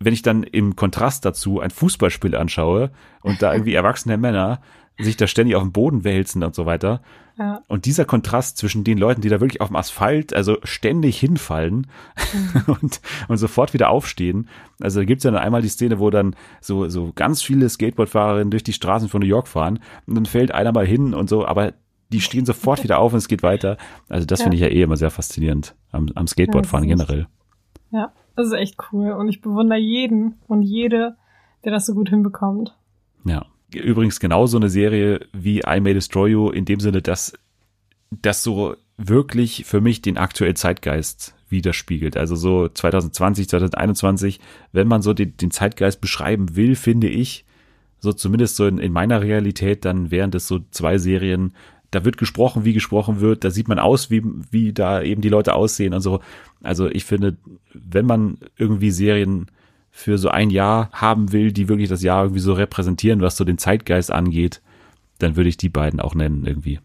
wenn 0.00 0.12
ich 0.12 0.22
dann 0.22 0.42
im 0.42 0.74
Kontrast 0.74 1.24
dazu 1.24 1.60
ein 1.60 1.70
Fußballspiel 1.70 2.34
anschaue 2.34 2.90
und 3.22 3.42
da 3.42 3.52
irgendwie 3.54 3.74
erwachsene 3.74 4.16
Männer 4.16 4.60
sich 5.02 5.16
da 5.16 5.26
ständig 5.26 5.56
auf 5.56 5.62
dem 5.62 5.72
Boden 5.72 6.04
wälzen 6.04 6.42
und 6.42 6.54
so 6.54 6.66
weiter. 6.66 7.00
Ja. 7.38 7.62
Und 7.68 7.86
dieser 7.86 8.04
Kontrast 8.04 8.58
zwischen 8.58 8.84
den 8.84 8.98
Leuten, 8.98 9.22
die 9.22 9.30
da 9.30 9.40
wirklich 9.40 9.60
auf 9.60 9.68
dem 9.68 9.76
Asphalt, 9.76 10.34
also 10.34 10.58
ständig 10.62 11.18
hinfallen 11.18 11.86
mhm. 12.32 12.62
und, 12.82 13.00
und 13.28 13.36
sofort 13.38 13.72
wieder 13.72 13.88
aufstehen. 13.88 14.48
Also 14.80 15.00
da 15.00 15.04
gibt's 15.06 15.24
ja 15.24 15.30
dann 15.30 15.40
einmal 15.40 15.62
die 15.62 15.68
Szene, 15.68 15.98
wo 15.98 16.10
dann 16.10 16.36
so, 16.60 16.88
so 16.88 17.12
ganz 17.14 17.42
viele 17.42 17.68
Skateboardfahrerinnen 17.68 18.50
durch 18.50 18.62
die 18.62 18.74
Straßen 18.74 19.08
von 19.08 19.20
New 19.20 19.26
York 19.26 19.48
fahren 19.48 19.80
und 20.06 20.16
dann 20.16 20.26
fällt 20.26 20.52
einer 20.52 20.72
mal 20.72 20.86
hin 20.86 21.14
und 21.14 21.30
so, 21.30 21.46
aber 21.46 21.72
die 22.12 22.20
stehen 22.20 22.44
sofort 22.44 22.82
wieder 22.82 22.98
auf 22.98 23.12
und 23.12 23.18
es 23.18 23.28
geht 23.28 23.42
weiter. 23.42 23.78
Also 24.08 24.26
das 24.26 24.40
ja. 24.40 24.44
finde 24.44 24.56
ich 24.56 24.62
ja 24.62 24.68
eh 24.68 24.82
immer 24.82 24.96
sehr 24.96 25.10
faszinierend 25.10 25.74
am, 25.92 26.08
am 26.14 26.26
Skateboardfahren 26.26 26.86
ja, 26.86 26.94
generell. 26.94 27.26
Ja, 27.90 28.12
das 28.36 28.48
ist 28.48 28.52
echt 28.52 28.76
cool 28.92 29.12
und 29.12 29.28
ich 29.28 29.40
bewundere 29.40 29.78
jeden 29.78 30.34
und 30.46 30.62
jede, 30.62 31.16
der 31.64 31.72
das 31.72 31.86
so 31.86 31.94
gut 31.94 32.10
hinbekommt. 32.10 32.76
Ja 33.24 33.46
übrigens 33.74 34.20
genauso 34.20 34.56
eine 34.56 34.68
Serie 34.68 35.20
wie 35.32 35.60
I 35.60 35.80
May 35.80 35.94
Destroy 35.94 36.30
You 36.30 36.50
in 36.50 36.64
dem 36.64 36.80
Sinne, 36.80 37.02
dass 37.02 37.32
das 38.10 38.42
so 38.42 38.76
wirklich 38.96 39.64
für 39.66 39.80
mich 39.80 40.02
den 40.02 40.18
aktuellen 40.18 40.56
Zeitgeist 40.56 41.34
widerspiegelt. 41.48 42.16
Also 42.16 42.36
so 42.36 42.68
2020, 42.68 43.48
2021, 43.48 44.40
wenn 44.72 44.88
man 44.88 45.02
so 45.02 45.12
den, 45.14 45.36
den 45.36 45.50
Zeitgeist 45.50 46.00
beschreiben 46.00 46.56
will, 46.56 46.76
finde 46.76 47.08
ich, 47.08 47.44
so 47.98 48.12
zumindest 48.12 48.56
so 48.56 48.66
in, 48.66 48.78
in 48.78 48.92
meiner 48.92 49.20
Realität, 49.20 49.84
dann 49.84 50.10
wären 50.10 50.30
das 50.30 50.46
so 50.46 50.60
zwei 50.70 50.98
Serien, 50.98 51.54
da 51.90 52.04
wird 52.04 52.18
gesprochen, 52.18 52.64
wie 52.64 52.72
gesprochen 52.72 53.20
wird, 53.20 53.44
da 53.44 53.50
sieht 53.50 53.68
man 53.68 53.78
aus, 53.78 54.10
wie, 54.10 54.22
wie 54.50 54.72
da 54.72 55.02
eben 55.02 55.22
die 55.22 55.28
Leute 55.28 55.54
aussehen 55.54 55.92
und 55.92 56.00
so. 56.00 56.20
Also 56.62 56.88
ich 56.88 57.04
finde, 57.04 57.36
wenn 57.74 58.06
man 58.06 58.38
irgendwie 58.56 58.90
Serien 58.90 59.46
für 59.90 60.18
so 60.18 60.28
ein 60.28 60.50
Jahr 60.50 60.90
haben 60.92 61.32
will, 61.32 61.52
die 61.52 61.68
wirklich 61.68 61.88
das 61.88 62.02
Jahr 62.02 62.24
irgendwie 62.24 62.40
so 62.40 62.52
repräsentieren, 62.52 63.20
was 63.20 63.36
so 63.36 63.44
den 63.44 63.58
Zeitgeist 63.58 64.10
angeht, 64.10 64.62
dann 65.18 65.36
würde 65.36 65.48
ich 65.48 65.56
die 65.56 65.68
beiden 65.68 66.00
auch 66.00 66.14
nennen 66.14 66.46
irgendwie. 66.46 66.80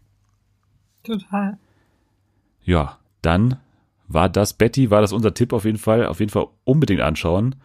Total. 1.03 1.57
Ja, 2.63 2.97
dann 3.21 3.57
war 4.07 4.29
das 4.29 4.53
Betty, 4.53 4.91
war 4.91 5.01
das 5.01 5.13
unser 5.13 5.33
Tipp 5.33 5.53
auf 5.53 5.65
jeden 5.65 5.77
Fall, 5.77 6.07
auf 6.07 6.19
jeden 6.19 6.31
Fall 6.31 6.47
unbedingt 6.63 7.01
anschauen. 7.01 7.55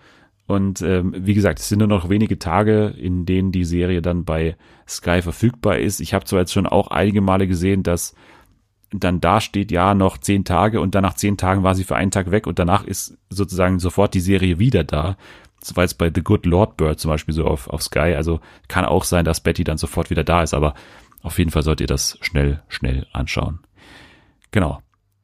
Und 0.47 0.83
ähm, 0.83 1.15
wie 1.17 1.35
gesagt, 1.35 1.61
es 1.61 1.69
sind 1.69 1.79
nur 1.79 1.89
noch 1.89 2.09
wenige 2.09 2.39
Tage, 2.39 2.89
in 2.99 3.25
denen 3.25 3.53
die 3.53 3.65
Serie 3.65 4.03
dann 4.03 4.25
bei 4.25 4.57
Sky 4.87 5.23
verfügbar 5.23 5.79
ist. 5.79 6.01
Ich 6.01 6.13
habe 6.13 6.25
zwar 6.25 6.41
jetzt 6.41 6.53
schon 6.53 6.67
auch 6.67 6.89
einige 6.89 7.21
Male 7.21 7.47
gesehen, 7.47 7.83
dass 7.83 8.15
dann 8.93 9.21
da 9.21 9.41
steht, 9.41 9.71
ja, 9.71 9.95
noch 9.95 10.19
zehn 10.19 10.45
Tage 10.45 10.81
und 10.81 10.95
dann 10.95 11.03
nach 11.03 11.15
zehn 11.15 11.37
Tagen 11.37 11.63
war 11.63 11.75
sie 11.75 11.85
für 11.85 11.97
einen 11.97 12.11
Tag 12.11 12.31
weg 12.31 12.47
und 12.47 12.59
danach 12.59 12.85
ist 12.85 13.17
sozusagen 13.29 13.79
sofort 13.79 14.15
die 14.15 14.21
Serie 14.21 14.59
wieder 14.59 14.85
da. 14.85 15.17
Das 15.61 15.77
war 15.77 15.85
jetzt 15.85 15.99
bei 15.99 16.11
The 16.13 16.23
Good 16.23 16.47
Lord 16.47 16.77
Bird 16.77 16.99
zum 16.99 17.11
Beispiel 17.11 17.35
so 17.35 17.45
auf, 17.45 17.69
auf 17.69 17.83
Sky. 17.83 18.15
Also 18.17 18.41
kann 18.67 18.85
auch 18.85 19.05
sein, 19.05 19.25
dass 19.25 19.41
Betty 19.41 19.63
dann 19.63 19.79
sofort 19.79 20.11
wieder 20.11 20.25
da 20.25 20.43
ist, 20.43 20.55
aber 20.55 20.75
auf 21.23 21.39
jeden 21.39 21.51
Fall 21.51 21.63
sollt 21.63 21.81
ihr 21.81 21.87
das 21.87 22.19
schnell, 22.23 22.63
schnell 22.69 23.07
anschauen. 23.13 23.61
Genau. 24.51 24.83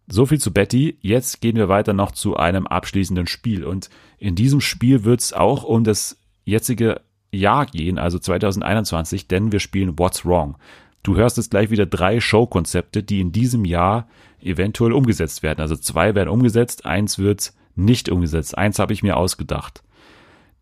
So 0.08 0.26
viel 0.26 0.38
zu 0.38 0.52
Betty. 0.52 0.98
Jetzt 1.00 1.40
gehen 1.40 1.56
wir 1.56 1.68
weiter 1.68 1.92
noch 1.92 2.12
zu 2.12 2.36
einem 2.36 2.66
abschließenden 2.66 3.26
Spiel. 3.26 3.64
Und 3.64 3.90
in 4.18 4.36
diesem 4.36 4.60
Spiel 4.60 5.04
wird 5.04 5.20
es 5.20 5.32
auch 5.32 5.64
um 5.64 5.82
das 5.82 6.18
jetzige 6.44 7.00
Jahr 7.32 7.66
gehen, 7.66 7.98
also 7.98 8.18
2021, 8.18 9.26
denn 9.26 9.50
wir 9.50 9.58
spielen 9.58 9.98
What's 9.98 10.24
Wrong. 10.24 10.56
Du 11.03 11.16
hörst 11.16 11.36
jetzt 11.36 11.51
gleich 11.51 11.70
wieder 11.70 11.86
drei 11.86 12.20
Showkonzepte, 12.20 13.03
die 13.03 13.20
in 13.20 13.32
diesem 13.32 13.64
Jahr 13.64 14.09
eventuell 14.40 14.92
umgesetzt 14.92 15.42
werden. 15.42 15.61
Also 15.61 15.76
zwei 15.76 16.14
werden 16.14 16.28
umgesetzt, 16.28 16.84
eins 16.86 17.18
wird 17.18 17.53
nicht 17.74 18.09
umgesetzt. 18.09 18.57
Eins 18.57 18.78
habe 18.78 18.92
ich 18.92 19.03
mir 19.03 19.16
ausgedacht. 19.16 19.82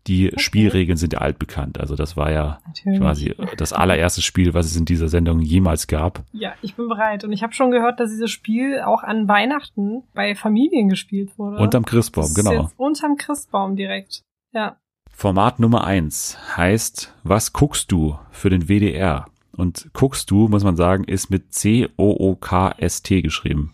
Die 0.07 0.27
okay. 0.27 0.39
Spielregeln 0.39 0.97
sind 0.97 1.13
ja 1.13 1.19
altbekannt. 1.19 1.79
Also 1.79 1.95
das 1.95 2.15
war 2.15 2.31
ja 2.31 2.59
Natürlich. 2.67 2.99
quasi 2.99 3.35
das 3.57 3.73
allererste 3.73 4.21
Spiel, 4.21 4.53
was 4.53 4.67
es 4.67 4.75
in 4.75 4.85
dieser 4.85 5.07
Sendung 5.07 5.39
jemals 5.39 5.87
gab. 5.87 6.23
Ja, 6.31 6.53
ich 6.61 6.75
bin 6.75 6.87
bereit. 6.87 7.23
Und 7.23 7.31
ich 7.31 7.41
habe 7.41 7.53
schon 7.53 7.71
gehört, 7.71 7.99
dass 7.99 8.11
dieses 8.11 8.29
Spiel 8.29 8.81
auch 8.81 9.01
an 9.01 9.27
Weihnachten 9.27 10.03
bei 10.13 10.35
Familien 10.35 10.89
gespielt 10.89 11.39
wurde. 11.39 11.57
Unterm 11.57 11.85
Christbaum, 11.85 12.31
genau. 12.35 12.63
Jetzt 12.63 12.75
unterm 12.77 13.15
Christbaum 13.17 13.75
direkt. 13.75 14.21
Ja. 14.51 14.77
Format 15.09 15.59
Nummer 15.59 15.85
eins 15.85 16.37
heißt, 16.55 17.15
was 17.23 17.53
guckst 17.53 17.91
du 17.91 18.19
für 18.29 18.51
den 18.51 18.67
WDR? 18.67 19.25
Und 19.55 19.89
guckst 19.93 20.29
du, 20.31 20.47
muss 20.47 20.63
man 20.63 20.75
sagen, 20.75 21.05
ist 21.05 21.29
mit 21.29 21.53
C-O-O-K-S-T 21.53 23.21
geschrieben. 23.21 23.73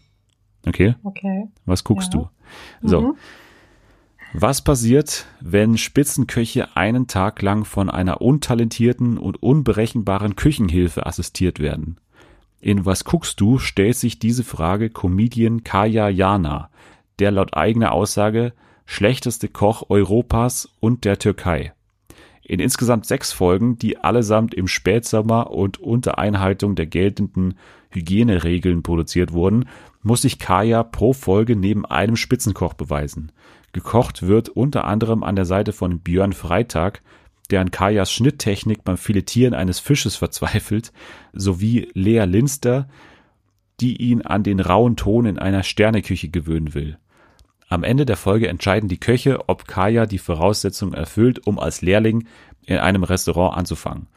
Okay? 0.68 0.96
Okay. 1.04 1.48
Was 1.66 1.84
guckst 1.84 2.14
ja. 2.14 2.30
du? 2.82 2.88
So. 2.88 3.02
Mhm. 3.02 3.16
Was 4.34 4.64
passiert, 4.64 5.26
wenn 5.42 5.78
Spitzenköche 5.78 6.78
einen 6.78 7.08
Tag 7.08 7.42
lang 7.42 7.66
von 7.66 7.90
einer 7.90 8.22
untalentierten 8.22 9.18
und 9.18 9.44
unberechenbaren 9.44 10.36
Küchenhilfe 10.36 11.06
assistiert 11.06 11.60
werden? 11.60 11.98
In 12.62 12.86
Was 12.86 13.04
guckst 13.04 13.42
du 13.42 13.58
stellt 13.58 13.98
sich 13.98 14.20
diese 14.20 14.44
Frage 14.44 14.90
Comedian 14.90 15.64
Kaya 15.64 16.08
Jana, 16.10 16.70
der 17.20 17.32
laut 17.32 17.56
eigener 17.56 17.92
Aussage 17.92 18.54
schlechteste 18.86 19.48
Koch 19.48 19.90
Europas 19.90 20.70
und 20.80 21.06
der 21.06 21.18
Türkei. 21.18 21.74
In 22.52 22.60
insgesamt 22.60 23.06
sechs 23.06 23.32
Folgen, 23.32 23.78
die 23.78 24.00
allesamt 24.00 24.54
im 24.54 24.68
Spätsommer 24.68 25.52
und 25.52 25.78
unter 25.78 26.18
Einhaltung 26.18 26.76
der 26.76 26.86
geltenden 26.86 27.54
Hygieneregeln 27.92 28.84
produziert 28.84 29.32
wurden, 29.32 29.70
muss 30.04 30.24
sich 30.24 30.38
Kaya 30.38 30.84
pro 30.84 31.14
Folge 31.14 31.56
neben 31.56 31.86
einem 31.86 32.18
Spitzenkoch 32.18 32.74
beweisen. 32.74 33.32
Gekocht 33.72 34.24
wird 34.24 34.50
unter 34.50 34.84
anderem 34.84 35.24
an 35.24 35.38
der 35.38 35.46
Seite 35.46 35.72
von 35.72 36.00
Björn 36.00 36.34
Freitag, 36.34 37.02
der 37.52 37.62
an 37.62 37.72
Kajas 37.72 38.12
Schnitttechnik 38.12 38.84
beim 38.84 38.98
Filetieren 38.98 39.54
eines 39.54 39.80
Fisches 39.80 40.18
verzweifelt, 40.18 40.92
sowie 41.32 41.88
Lea 41.94 42.26
Linster, 42.26 42.90
die 43.80 43.96
ihn 43.96 44.24
an 44.24 44.44
den 44.44 44.60
rauen 44.60 44.98
Ton 44.98 45.26
in 45.26 45.40
einer 45.40 45.64
Sterneküche 45.64 46.28
gewöhnen 46.28 46.74
will. 46.74 46.98
Am 47.72 47.86
Ende 47.86 48.06
der 48.06 48.18
Folge 48.18 48.50
entscheiden 48.50 48.90
die 48.90 49.00
Köche, 49.00 49.48
ob 49.48 49.66
Kaya 49.66 50.06
die 50.06 50.18
Voraussetzungen 50.18 50.94
erfüllt, 50.94 51.48
um 51.48 51.58
als 51.58 51.82
Lehrling 51.82 52.28
in 52.66 52.76
einem 52.76 53.04
Restaurant 53.04 53.56
anzufangen. 53.56 54.08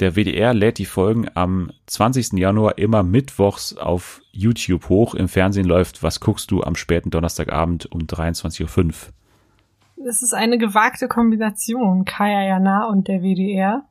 Der 0.00 0.16
WDR 0.16 0.52
lädt 0.54 0.78
die 0.78 0.84
Folgen 0.84 1.28
am 1.34 1.70
20. 1.86 2.32
Januar 2.32 2.76
immer 2.78 3.04
mittwochs 3.04 3.76
auf 3.76 4.22
YouTube 4.32 4.88
hoch. 4.88 5.14
Im 5.14 5.28
Fernsehen 5.28 5.66
läuft 5.66 6.02
Was 6.02 6.18
guckst 6.18 6.50
du 6.50 6.64
am 6.64 6.74
späten 6.74 7.10
Donnerstagabend 7.10 7.92
um 7.92 8.00
23.05 8.00 8.66
Uhr. 8.76 10.08
Es 10.08 10.22
ist 10.22 10.34
eine 10.34 10.58
gewagte 10.58 11.06
Kombination, 11.06 12.04
Kaya 12.04 12.42
Jana 12.42 12.88
und 12.88 13.06
der 13.06 13.22
WDR. 13.22 13.84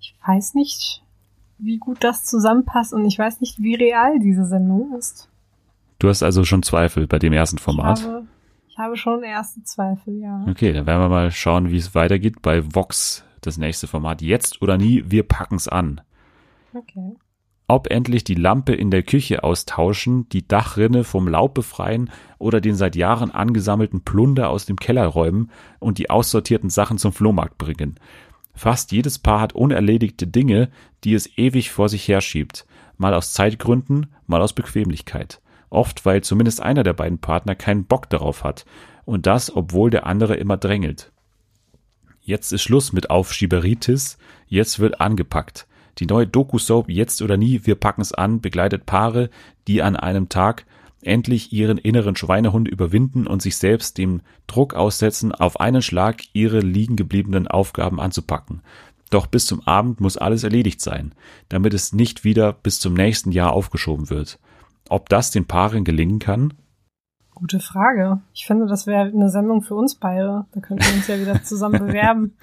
Ich 0.00 0.14
weiß 0.26 0.52
nicht, 0.52 1.02
wie 1.56 1.78
gut 1.78 2.04
das 2.04 2.26
zusammenpasst 2.26 2.92
und 2.92 3.06
ich 3.06 3.18
weiß 3.18 3.40
nicht, 3.40 3.62
wie 3.62 3.74
real 3.74 4.18
diese 4.18 4.44
Sendung 4.44 4.98
ist. 4.98 5.29
Du 6.00 6.08
hast 6.08 6.22
also 6.22 6.44
schon 6.44 6.62
Zweifel 6.62 7.06
bei 7.06 7.18
dem 7.18 7.34
ersten 7.34 7.58
Format? 7.58 8.00
Ich 8.00 8.06
habe, 8.06 8.26
ich 8.68 8.78
habe 8.78 8.96
schon 8.96 9.22
erste 9.22 9.62
Zweifel, 9.62 10.18
ja. 10.18 10.46
Okay, 10.48 10.72
dann 10.72 10.86
werden 10.86 11.02
wir 11.02 11.08
mal 11.10 11.30
schauen, 11.30 11.70
wie 11.70 11.76
es 11.76 11.94
weitergeht 11.94 12.40
bei 12.40 12.64
Vox 12.74 13.22
das 13.42 13.58
nächste 13.58 13.86
Format. 13.86 14.22
Jetzt 14.22 14.62
oder 14.62 14.78
nie, 14.78 15.04
wir 15.06 15.24
packen's 15.24 15.68
an. 15.68 16.00
Okay. 16.72 17.16
Ob 17.68 17.90
endlich 17.90 18.24
die 18.24 18.34
Lampe 18.34 18.74
in 18.74 18.90
der 18.90 19.02
Küche 19.02 19.44
austauschen, 19.44 20.26
die 20.30 20.48
Dachrinne 20.48 21.04
vom 21.04 21.28
Laub 21.28 21.52
befreien 21.52 22.10
oder 22.38 22.62
den 22.62 22.76
seit 22.76 22.96
Jahren 22.96 23.30
angesammelten 23.30 24.00
Plunder 24.00 24.48
aus 24.48 24.64
dem 24.64 24.76
Keller 24.76 25.06
räumen 25.06 25.50
und 25.80 25.98
die 25.98 26.08
aussortierten 26.08 26.70
Sachen 26.70 26.96
zum 26.96 27.12
Flohmarkt 27.12 27.58
bringen. 27.58 28.00
Fast 28.54 28.90
jedes 28.90 29.18
Paar 29.18 29.42
hat 29.42 29.52
unerledigte 29.52 30.26
Dinge, 30.26 30.70
die 31.04 31.12
es 31.12 31.36
ewig 31.36 31.70
vor 31.70 31.90
sich 31.90 32.08
herschiebt, 32.08 32.66
mal 32.96 33.12
aus 33.12 33.34
Zeitgründen, 33.34 34.06
mal 34.26 34.40
aus 34.40 34.54
Bequemlichkeit. 34.54 35.42
Oft, 35.70 36.04
weil 36.04 36.22
zumindest 36.22 36.60
einer 36.60 36.82
der 36.82 36.92
beiden 36.92 37.18
Partner 37.18 37.54
keinen 37.54 37.84
Bock 37.84 38.10
darauf 38.10 38.44
hat. 38.44 38.64
Und 39.04 39.26
das, 39.26 39.54
obwohl 39.54 39.90
der 39.90 40.06
andere 40.06 40.36
immer 40.36 40.56
drängelt. 40.56 41.12
Jetzt 42.20 42.52
ist 42.52 42.62
Schluss 42.62 42.92
mit 42.92 43.08
Aufschieberitis, 43.08 44.18
jetzt 44.46 44.78
wird 44.78 45.00
angepackt. 45.00 45.66
Die 45.98 46.06
neue 46.06 46.26
Doku-Soap 46.26 46.88
Jetzt 46.88 47.22
oder 47.22 47.36
Nie, 47.36 47.62
wir 47.64 47.74
packen's 47.74 48.12
an, 48.12 48.40
begleitet 48.40 48.86
Paare, 48.86 49.30
die 49.66 49.82
an 49.82 49.96
einem 49.96 50.28
Tag 50.28 50.66
endlich 51.02 51.52
ihren 51.52 51.78
inneren 51.78 52.14
Schweinehund 52.14 52.68
überwinden 52.68 53.26
und 53.26 53.40
sich 53.40 53.56
selbst 53.56 53.98
dem 53.98 54.20
Druck 54.46 54.74
aussetzen, 54.74 55.32
auf 55.32 55.58
einen 55.60 55.82
Schlag 55.82 56.22
ihre 56.32 56.60
liegen 56.60 56.96
gebliebenen 56.96 57.48
Aufgaben 57.48 58.00
anzupacken. 58.00 58.62
Doch 59.08 59.26
bis 59.26 59.46
zum 59.46 59.66
Abend 59.66 60.00
muss 60.00 60.16
alles 60.16 60.44
erledigt 60.44 60.80
sein, 60.80 61.14
damit 61.48 61.74
es 61.74 61.92
nicht 61.92 62.22
wieder 62.22 62.52
bis 62.52 62.78
zum 62.78 62.94
nächsten 62.94 63.32
Jahr 63.32 63.52
aufgeschoben 63.52 64.08
wird. 64.10 64.38
Ob 64.90 65.08
das 65.08 65.30
den 65.30 65.46
Paaren 65.46 65.84
gelingen 65.84 66.18
kann? 66.18 66.52
Gute 67.32 67.60
Frage. 67.60 68.20
Ich 68.34 68.44
finde, 68.44 68.66
das 68.66 68.88
wäre 68.88 69.06
eine 69.06 69.30
Sendung 69.30 69.62
für 69.62 69.76
uns 69.76 69.94
beide. 69.94 70.46
Da 70.52 70.60
könnten 70.60 70.84
wir 70.84 70.94
uns 70.94 71.06
ja 71.06 71.18
wieder 71.18 71.42
zusammen 71.44 71.78
bewerben. 71.86 72.36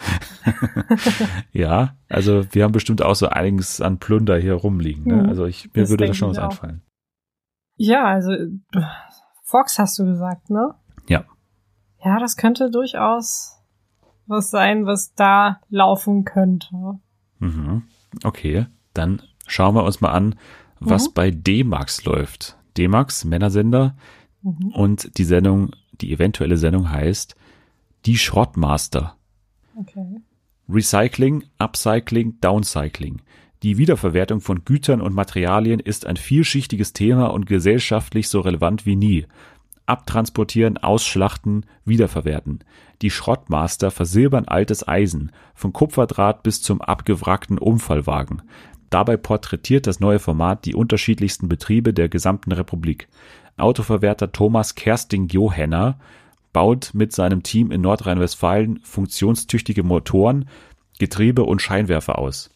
ja, 1.52 1.96
also 2.08 2.46
wir 2.54 2.64
haben 2.64 2.72
bestimmt 2.72 3.04
auch 3.04 3.16
so 3.16 3.28
einiges 3.28 3.82
an 3.82 4.00
Plunder 4.00 4.38
hier 4.38 4.54
rumliegen. 4.54 5.04
Ne? 5.04 5.24
Mhm. 5.24 5.30
Also 5.30 5.46
ich, 5.46 5.66
mir 5.74 5.82
das 5.82 5.90
würde 5.90 6.08
da 6.08 6.14
schon 6.14 6.30
was 6.30 6.38
einfallen. 6.40 6.82
Ja, 7.76 8.06
also 8.06 8.32
Fox 9.44 9.78
hast 9.78 10.00
du 10.00 10.06
gesagt, 10.06 10.50
ne? 10.50 10.74
Ja. 11.08 11.26
Ja, 12.04 12.18
das 12.18 12.38
könnte 12.38 12.72
durchaus 12.72 13.62
was 14.26 14.50
sein, 14.50 14.86
was 14.86 15.14
da 15.14 15.60
laufen 15.70 16.24
könnte. 16.24 16.70
Mhm. 17.40 17.84
Okay, 18.24 18.68
dann 18.94 19.22
schauen 19.48 19.76
wir 19.76 19.84
uns 19.84 20.00
mal 20.00 20.12
an, 20.12 20.36
was 20.80 21.10
mhm. 21.10 21.14
bei 21.14 21.32
D-Max 21.32 22.06
läuft. 22.06 22.58
D-Max, 22.78 23.26
Männersender. 23.26 23.96
Mhm. 24.42 24.72
Und 24.74 25.18
die 25.18 25.24
Sendung, 25.24 25.72
die 26.02 26.14
eventuelle 26.14 26.58
Sendung 26.58 26.92
heißt 26.92 27.36
Die 28.06 28.18
Schrottmaster. 28.18 29.16
Okay. 29.76 30.22
Recycling, 30.70 31.46
Upcycling, 31.60 32.40
Downcycling. 32.42 33.22
Die 33.64 33.78
Wiederverwertung 33.78 34.42
von 34.42 34.66
Gütern 34.66 35.02
und 35.02 35.16
Materialien 35.16 35.80
ist 35.80 36.06
ein 36.06 36.18
vielschichtiges 36.18 36.94
Thema 36.94 37.28
und 37.28 37.48
gesellschaftlich 37.48 38.30
so 38.30 38.42
relevant 38.42 38.86
wie 38.86 38.96
nie. 38.96 39.26
Abtransportieren, 39.88 40.78
ausschlachten, 40.78 41.66
wiederverwerten. 41.86 42.60
Die 43.02 43.10
Schrottmaster 43.10 43.90
versilbern 43.90 44.46
altes 44.46 44.88
Eisen, 44.88 45.32
von 45.56 45.74
Kupferdraht 45.74 46.44
bis 46.44 46.62
zum 46.62 46.82
abgewrackten 46.82 47.58
Unfallwagen. 47.58 48.42
Dabei 48.90 49.18
porträtiert 49.18 49.88
das 49.88 50.00
neue 50.00 50.20
Format 50.20 50.66
die 50.66 50.76
unterschiedlichsten 50.76 51.50
Betriebe 51.50 51.94
der 51.94 52.10
gesamten 52.10 52.52
Republik. 52.52 53.08
Autoverwerter 53.58 54.32
Thomas 54.32 54.76
Kersting 54.76 55.28
Johanner 55.28 56.00
baut 56.54 56.92
mit 56.94 57.12
seinem 57.12 57.44
Team 57.44 57.72
in 57.72 57.82
Nordrhein-Westfalen 57.82 58.80
funktionstüchtige 58.84 59.84
Motoren, 59.84 60.48
Getriebe 61.00 61.44
und 61.44 61.62
Scheinwerfer 61.62 62.18
aus. 62.18 62.50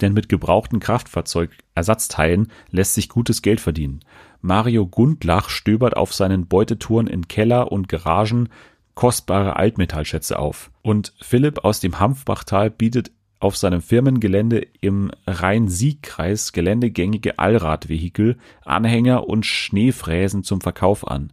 Denn 0.00 0.12
mit 0.14 0.28
gebrauchten 0.28 0.80
Kraftfahrzeugersatzteilen 0.80 2.50
lässt 2.70 2.94
sich 2.94 3.08
gutes 3.08 3.42
Geld 3.42 3.60
verdienen. 3.60 4.00
Mario 4.40 4.86
Gundlach 4.86 5.50
stöbert 5.50 5.96
auf 5.96 6.14
seinen 6.14 6.46
Beutetouren 6.46 7.06
in 7.06 7.28
Keller 7.28 7.70
und 7.70 7.88
Garagen 7.88 8.48
kostbare 8.94 9.56
Altmetallschätze 9.56 10.38
auf. 10.38 10.70
Und 10.82 11.14
Philipp 11.20 11.64
aus 11.64 11.80
dem 11.80 12.00
Hanfbachtal 12.00 12.70
bietet 12.70 13.12
auf 13.40 13.56
seinem 13.56 13.80
Firmengelände 13.80 14.66
im 14.80 15.10
Rhein-Sieg-Kreis 15.26 16.52
geländegängige 16.52 17.38
Allradvehikel, 17.38 18.36
Anhänger 18.64 19.26
und 19.28 19.46
Schneefräsen 19.46 20.44
zum 20.44 20.60
Verkauf 20.60 21.08
an. 21.08 21.32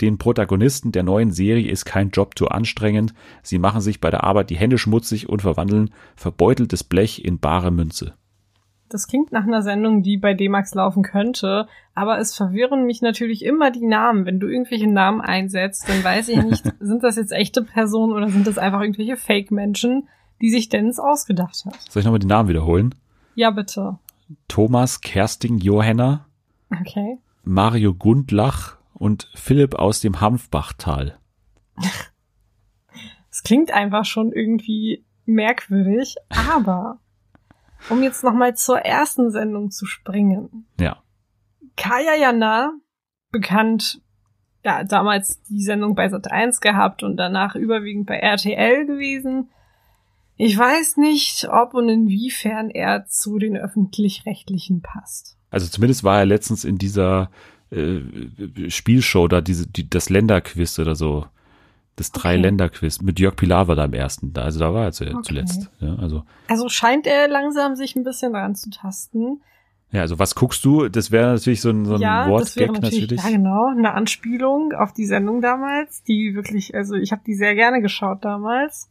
Den 0.00 0.18
Protagonisten 0.18 0.90
der 0.90 1.04
neuen 1.04 1.30
Serie 1.30 1.70
ist 1.70 1.84
kein 1.84 2.10
Job 2.10 2.36
zu 2.36 2.48
anstrengend, 2.48 3.14
sie 3.42 3.60
machen 3.60 3.80
sich 3.80 4.00
bei 4.00 4.10
der 4.10 4.24
Arbeit 4.24 4.50
die 4.50 4.56
Hände 4.56 4.76
schmutzig 4.76 5.28
und 5.28 5.42
verwandeln 5.42 5.90
verbeuteltes 6.16 6.82
Blech 6.82 7.24
in 7.24 7.38
bare 7.38 7.70
Münze. 7.70 8.14
Das 8.88 9.06
klingt 9.06 9.32
nach 9.32 9.44
einer 9.44 9.62
Sendung, 9.62 10.02
die 10.02 10.18
bei 10.18 10.34
D-Max 10.34 10.74
laufen 10.74 11.02
könnte, 11.02 11.66
aber 11.94 12.18
es 12.18 12.36
verwirren 12.36 12.86
mich 12.86 13.02
natürlich 13.02 13.44
immer 13.44 13.70
die 13.70 13.86
Namen. 13.86 14.26
Wenn 14.26 14.40
du 14.40 14.48
irgendwelche 14.48 14.88
Namen 14.88 15.20
einsetzt, 15.20 15.88
dann 15.88 16.04
weiß 16.04 16.28
ich 16.28 16.42
nicht, 16.42 16.64
sind 16.80 17.02
das 17.02 17.16
jetzt 17.16 17.32
echte 17.32 17.62
Personen 17.62 18.12
oder 18.12 18.28
sind 18.28 18.46
das 18.46 18.58
einfach 18.58 18.80
irgendwelche 18.80 19.16
Fake-Menschen? 19.16 20.08
Die 20.40 20.50
sich 20.50 20.68
Dennis 20.68 20.98
ausgedacht 20.98 21.64
hat. 21.64 21.80
Soll 21.90 22.00
ich 22.00 22.04
nochmal 22.04 22.18
die 22.18 22.26
Namen 22.26 22.48
wiederholen? 22.48 22.94
Ja, 23.34 23.50
bitte. 23.50 23.98
Thomas 24.48 25.00
Kersting 25.00 25.58
Johanna. 25.58 26.26
Okay. 26.70 27.18
Mario 27.42 27.94
Gundlach 27.94 28.78
und 28.94 29.30
Philipp 29.34 29.74
aus 29.74 30.00
dem 30.00 30.20
Hanfbachtal. 30.20 31.18
Es 33.30 33.42
klingt 33.42 33.72
einfach 33.72 34.04
schon 34.04 34.32
irgendwie 34.32 35.04
merkwürdig, 35.26 36.16
aber 36.28 37.00
um 37.90 38.02
jetzt 38.02 38.24
nochmal 38.24 38.56
zur 38.56 38.78
ersten 38.78 39.30
Sendung 39.30 39.70
zu 39.70 39.86
springen. 39.86 40.66
Ja. 40.80 41.02
Kaya 41.76 42.14
Jana, 42.14 42.72
bekannt, 43.30 44.00
ja, 44.64 44.84
damals 44.84 45.42
die 45.42 45.62
Sendung 45.62 45.94
bei 45.94 46.06
Sat1 46.06 46.60
gehabt 46.60 47.02
und 47.02 47.16
danach 47.16 47.54
überwiegend 47.54 48.06
bei 48.06 48.16
RTL 48.16 48.86
gewesen. 48.86 49.50
Ich 50.36 50.58
weiß 50.58 50.96
nicht, 50.96 51.48
ob 51.48 51.74
und 51.74 51.88
inwiefern 51.88 52.70
er 52.70 53.06
zu 53.06 53.38
den 53.38 53.56
öffentlich-rechtlichen 53.56 54.82
passt. 54.82 55.36
Also 55.50 55.68
zumindest 55.68 56.02
war 56.02 56.18
er 56.18 56.26
letztens 56.26 56.64
in 56.64 56.78
dieser 56.78 57.30
äh, 57.70 58.00
Spielshow 58.68 59.28
da, 59.28 59.40
diese, 59.40 59.68
die, 59.68 59.88
das 59.88 60.10
Länderquiz 60.10 60.78
oder 60.78 60.94
so. 60.94 61.26
Das 61.96 62.10
Drei-Länder-Quiz 62.10 63.02
mit 63.02 63.20
Jörg 63.20 63.36
Pilawa 63.36 63.76
da 63.76 63.84
im 63.84 63.92
ersten. 63.92 64.32
Da, 64.32 64.42
also 64.42 64.58
da 64.58 64.74
war 64.74 64.82
er 64.82 64.88
okay. 64.88 65.14
zuletzt. 65.22 65.70
Ja, 65.78 65.94
also. 65.94 66.24
also 66.48 66.68
scheint 66.68 67.06
er 67.06 67.28
langsam 67.28 67.76
sich 67.76 67.94
ein 67.94 68.02
bisschen 68.02 68.34
ranzutasten. 68.34 69.40
Ja, 69.92 70.00
also 70.00 70.18
was 70.18 70.34
guckst 70.34 70.64
du? 70.64 70.88
Das 70.88 71.12
wäre 71.12 71.34
natürlich 71.34 71.60
so 71.60 71.70
ein, 71.70 71.84
so 71.84 71.94
ein 71.94 72.00
ja, 72.00 72.28
Wortgag 72.28 72.72
natürlich, 72.72 73.02
natürlich. 73.02 73.22
Ja, 73.22 73.30
genau, 73.30 73.68
eine 73.68 73.94
Anspielung 73.94 74.72
auf 74.72 74.92
die 74.92 75.06
Sendung 75.06 75.40
damals, 75.40 76.02
die 76.02 76.34
wirklich, 76.34 76.74
also 76.74 76.96
ich 76.96 77.12
habe 77.12 77.22
die 77.24 77.34
sehr 77.34 77.54
gerne 77.54 77.80
geschaut 77.80 78.24
damals. 78.24 78.90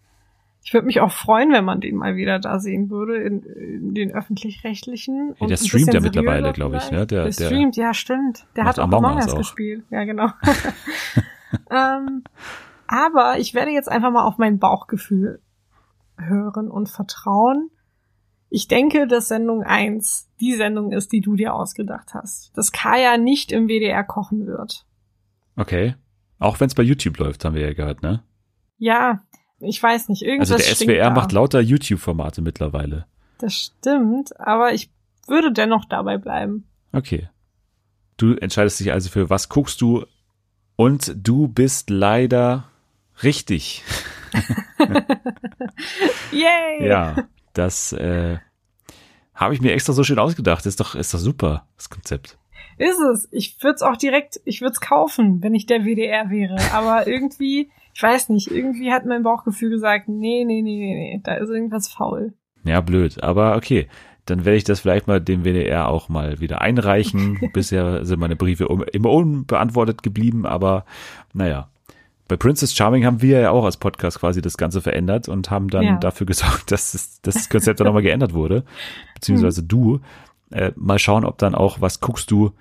Ich 0.66 0.74
würde 0.74 0.88
mich 0.88 1.02
auch 1.02 1.12
freuen, 1.12 1.52
wenn 1.52 1.66
man 1.66 1.82
den 1.82 1.98
mal 1.98 2.16
wieder 2.16 2.40
da 2.40 2.60
sehen 2.60 2.90
würde 2.90 3.18
in, 3.18 3.44
in 3.44 3.94
den 3.94 4.12
öffentlich-rechtlichen. 4.12 5.36
Ja, 5.40 5.48
der 5.48 5.58
streamt 5.58 5.94
ja 5.94 6.00
mittlerweile, 6.00 6.54
glaube 6.54 6.78
ich. 6.78 6.90
Ne? 6.90 7.06
Der, 7.06 7.06
der, 7.06 7.24
der 7.26 7.32
streamt, 7.34 7.76
ja, 7.76 7.94
stimmt. 7.94 8.46
Der 8.56 8.64
hat 8.64 8.80
auch 8.80 8.84
Among 8.84 9.18
Us 9.18 9.36
gespielt. 9.36 9.84
Ja, 9.90 10.06
genau. 10.06 10.30
ähm, 11.70 12.24
aber 12.88 13.40
ich 13.40 13.54
werde 13.54 13.72
jetzt 13.72 13.90
einfach 13.90 14.12
mal 14.12 14.24
auf 14.24 14.38
mein 14.38 14.58
Bauchgefühl 14.58 15.42
hören 16.18 16.72
und 16.72 16.88
vertrauen. 16.88 17.70
Ich 18.50 18.68
denke, 18.68 19.08
dass 19.08 19.28
Sendung 19.28 19.64
1 19.64 20.30
die 20.40 20.54
Sendung 20.54 20.92
ist, 20.92 21.12
die 21.12 21.22
du 21.22 21.36
dir 21.36 21.56
ausgedacht 21.56 22.14
hast. 22.14 22.56
Dass 22.56 22.72
Kaya 22.72 23.18
nicht 23.18 23.52
im 23.52 23.68
WDR 23.68 24.04
kochen 24.04 24.46
wird. 24.46 24.86
Okay. 25.58 25.96
Auch 26.40 26.60
wenn 26.60 26.68
es 26.68 26.76
bei 26.76 26.84
YouTube 26.84 27.18
läuft, 27.18 27.44
haben 27.44 27.56
wir 27.56 27.64
ja 27.64 27.74
gehört, 27.74 28.02
ne? 28.02 28.24
Ja, 28.78 29.24
ich 29.64 29.82
weiß 29.82 30.10
nicht, 30.10 30.22
irgendwas 30.22 30.52
Also 30.52 30.64
der 30.64 30.76
SWR 30.76 31.10
macht 31.12 31.32
lauter 31.32 31.62
YouTube-Formate 31.62 32.42
mittlerweile. 32.42 33.06
Das 33.40 33.54
stimmt, 33.54 34.40
aber 34.40 34.74
ich 34.74 34.90
würde 35.28 35.52
dennoch 35.52 35.86
dabei 35.86 36.18
bleiben. 36.18 36.66
Okay. 36.92 37.30
Du 38.18 38.36
entscheidest 38.36 38.80
dich 38.80 38.92
also 38.92 39.10
für 39.10 39.30
was 39.30 39.50
guckst 39.50 39.82
du 39.82 40.06
und 40.76 41.14
du 41.16 41.48
bist 41.48 41.90
leider 41.90 42.70
richtig. 43.24 43.84
Yay! 46.32 46.88
Ja, 46.88 47.28
das 47.54 47.94
äh, 47.94 48.38
habe 49.34 49.54
ich 49.54 49.62
mir 49.62 49.74
extra 49.74 49.94
so 49.94 50.04
schön 50.04 50.20
ausgedacht. 50.20 50.66
Ist 50.66 50.80
doch, 50.80 50.96
ist 50.96 51.14
doch 51.14 51.20
super, 51.20 51.68
das 51.76 51.90
Konzept. 51.90 52.38
Ist 52.78 53.00
es. 53.00 53.28
Ich 53.32 53.62
würde 53.62 53.76
es 53.76 53.82
auch 53.82 53.98
direkt, 53.98 54.42
ich 54.46 54.62
würde 54.62 54.74
es 54.74 54.82
kaufen, 54.82 55.44
wenn 55.44 55.54
ich 55.54 55.66
der 55.66 55.86
WDR 55.86 56.30
wäre. 56.30 56.58
Aber 56.74 57.08
irgendwie 57.08 57.70
ich 57.94 58.02
weiß 58.02 58.30
nicht, 58.30 58.50
irgendwie 58.50 58.92
hat 58.92 59.06
mein 59.06 59.24
Bauchgefühl 59.24 59.70
gesagt, 59.70 60.10
nee, 60.10 60.44
nee, 60.46 60.62
nee, 60.62 60.80
nee, 60.80 60.96
nee, 60.96 61.22
da 61.24 61.36
ist 61.36 61.50
irgendwas 61.50 61.90
faul. 61.90 62.34
Ja, 62.64 62.82
blöd, 62.82 63.22
aber 63.24 63.56
okay. 63.56 63.88
Dann 64.26 64.46
werde 64.46 64.56
ich 64.56 64.64
das 64.64 64.80
vielleicht 64.80 65.08
mal 65.08 65.20
dem 65.20 65.44
WDR 65.44 65.90
auch 65.90 66.08
mal 66.08 66.40
wieder 66.40 66.62
einreichen. 66.62 67.40
Bisher 67.54 68.06
sind 68.06 68.20
meine 68.20 68.38
Briefe 68.38 68.70
immer 68.94 69.10
unbeantwortet 69.10 70.02
geblieben, 70.02 70.46
aber 70.46 70.86
naja, 71.34 71.70
Bei 72.30 72.38
Princess 72.38 72.74
Charming 72.74 73.06
haben 73.06 73.22
wir 73.22 73.42
ja 73.42 73.52
auch 73.52 73.66
als 73.66 73.76
Podcast 73.76 74.22
quasi 74.22 74.42
das 74.42 74.58
Ganze 74.58 74.82
verändert 74.82 75.28
und 75.28 75.52
haben 75.52 75.68
dann 75.68 75.84
ja. 75.84 75.98
dafür 75.98 76.26
gesorgt, 76.26 76.64
dass 76.72 76.94
das, 76.94 77.22
das 77.22 77.50
Konzept 77.50 77.82
dann 77.82 77.86
nochmal 77.88 78.02
geändert 78.02 78.34
wurde. 78.34 78.64
Beziehungsweise 79.14 79.62
hm. 79.62 79.68
du. 79.68 80.00
Äh, 80.52 80.72
mal 80.76 81.00
schauen, 81.00 81.26
ob 81.26 81.38
dann 81.38 81.54
auch, 81.54 81.82
was 81.82 82.00
guckst 82.00 82.32
du, 82.32 82.52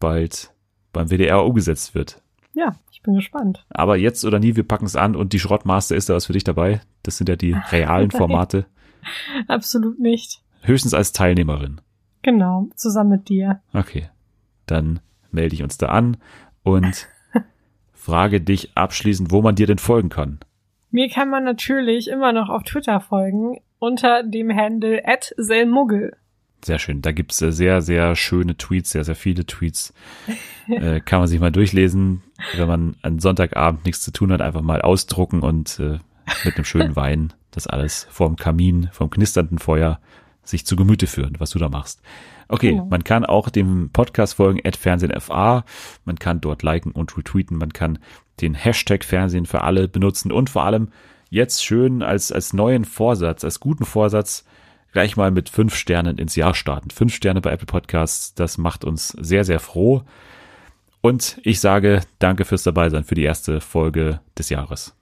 bald 0.00 0.54
beim 0.92 1.10
WDR 1.10 1.44
umgesetzt 1.44 1.94
wird. 1.94 2.22
Ja, 2.54 2.74
ich 2.90 3.02
bin 3.02 3.14
gespannt. 3.14 3.64
Aber 3.70 3.96
jetzt 3.96 4.24
oder 4.24 4.38
nie, 4.38 4.56
wir 4.56 4.66
packen 4.66 4.84
es 4.84 4.96
an 4.96 5.16
und 5.16 5.32
die 5.32 5.40
Schrottmaster 5.40 5.96
ist 5.96 6.08
da 6.08 6.14
was 6.14 6.26
für 6.26 6.34
dich 6.34 6.44
dabei. 6.44 6.80
Das 7.02 7.16
sind 7.16 7.28
ja 7.28 7.36
die 7.36 7.52
realen 7.70 8.10
Formate. 8.10 8.66
Absolut 9.48 9.98
nicht. 9.98 10.42
Höchstens 10.62 10.94
als 10.94 11.12
Teilnehmerin. 11.12 11.80
Genau, 12.22 12.68
zusammen 12.76 13.10
mit 13.10 13.28
dir. 13.28 13.60
Okay. 13.72 14.08
Dann 14.66 15.00
melde 15.32 15.54
ich 15.54 15.62
uns 15.62 15.76
da 15.78 15.86
an 15.86 16.18
und 16.62 17.08
frage 17.92 18.40
dich 18.40 18.76
abschließend, 18.76 19.32
wo 19.32 19.42
man 19.42 19.56
dir 19.56 19.66
denn 19.66 19.78
folgen 19.78 20.08
kann. 20.08 20.38
Mir 20.90 21.08
kann 21.08 21.30
man 21.30 21.42
natürlich 21.42 22.08
immer 22.08 22.32
noch 22.32 22.48
auf 22.48 22.62
Twitter 22.64 23.00
folgen 23.00 23.60
unter 23.78 24.22
dem 24.22 24.54
Handle 24.54 25.02
@selmuggel. 25.36 26.16
Sehr 26.64 26.78
schön. 26.78 27.02
Da 27.02 27.12
gibt's 27.12 27.42
äh, 27.42 27.50
sehr, 27.50 27.82
sehr 27.82 28.14
schöne 28.14 28.56
Tweets, 28.56 28.90
sehr, 28.90 29.04
sehr 29.04 29.16
viele 29.16 29.44
Tweets. 29.46 29.92
äh, 30.68 31.00
kann 31.00 31.18
man 31.18 31.28
sich 31.28 31.40
mal 31.40 31.50
durchlesen. 31.50 32.22
Wenn 32.56 32.68
man 32.68 32.96
an 33.02 33.18
Sonntagabend 33.18 33.84
nichts 33.84 34.02
zu 34.02 34.12
tun 34.12 34.32
hat, 34.32 34.40
einfach 34.40 34.62
mal 34.62 34.80
ausdrucken 34.80 35.40
und 35.40 35.78
äh, 35.80 35.98
mit 36.44 36.54
einem 36.54 36.64
schönen 36.64 36.96
Wein 36.96 37.32
das 37.50 37.66
alles 37.66 38.06
vorm 38.10 38.36
Kamin, 38.36 38.88
vom 38.92 39.10
knisternden 39.10 39.58
Feuer 39.58 40.00
sich 40.44 40.66
zu 40.66 40.76
Gemüte 40.76 41.06
führen, 41.06 41.34
was 41.38 41.50
du 41.50 41.58
da 41.58 41.68
machst. 41.68 42.00
Okay, 42.48 42.70
genau. 42.70 42.86
man 42.86 43.04
kann 43.04 43.24
auch 43.24 43.48
dem 43.48 43.90
Podcast 43.92 44.34
folgen, 44.34 44.60
at 44.64 44.76
FernsehenFA. 44.76 45.64
Man 46.04 46.18
kann 46.18 46.40
dort 46.40 46.62
liken 46.62 46.92
und 46.92 47.16
retweeten. 47.16 47.56
Man 47.56 47.72
kann 47.72 47.98
den 48.40 48.54
Hashtag 48.54 49.04
Fernsehen 49.04 49.46
für 49.46 49.62
alle 49.62 49.88
benutzen 49.88 50.32
und 50.32 50.50
vor 50.50 50.64
allem 50.64 50.88
jetzt 51.30 51.64
schön 51.64 52.02
als, 52.02 52.32
als 52.32 52.52
neuen 52.52 52.84
Vorsatz, 52.84 53.44
als 53.44 53.60
guten 53.60 53.84
Vorsatz 53.84 54.44
gleich 54.92 55.16
mal 55.16 55.30
mit 55.30 55.48
fünf 55.48 55.74
Sternen 55.74 56.18
ins 56.18 56.36
Jahr 56.36 56.54
starten. 56.54 56.90
Fünf 56.90 57.14
Sterne 57.14 57.40
bei 57.40 57.50
Apple 57.50 57.66
Podcasts, 57.66 58.34
das 58.34 58.58
macht 58.58 58.84
uns 58.84 59.08
sehr, 59.08 59.44
sehr 59.44 59.60
froh. 59.60 60.02
Und 61.00 61.40
ich 61.42 61.60
sage 61.60 62.02
danke 62.20 62.44
fürs 62.44 62.62
Dabeisein 62.62 63.04
für 63.04 63.16
die 63.16 63.24
erste 63.24 63.60
Folge 63.60 64.20
des 64.38 64.50
Jahres. 64.50 64.94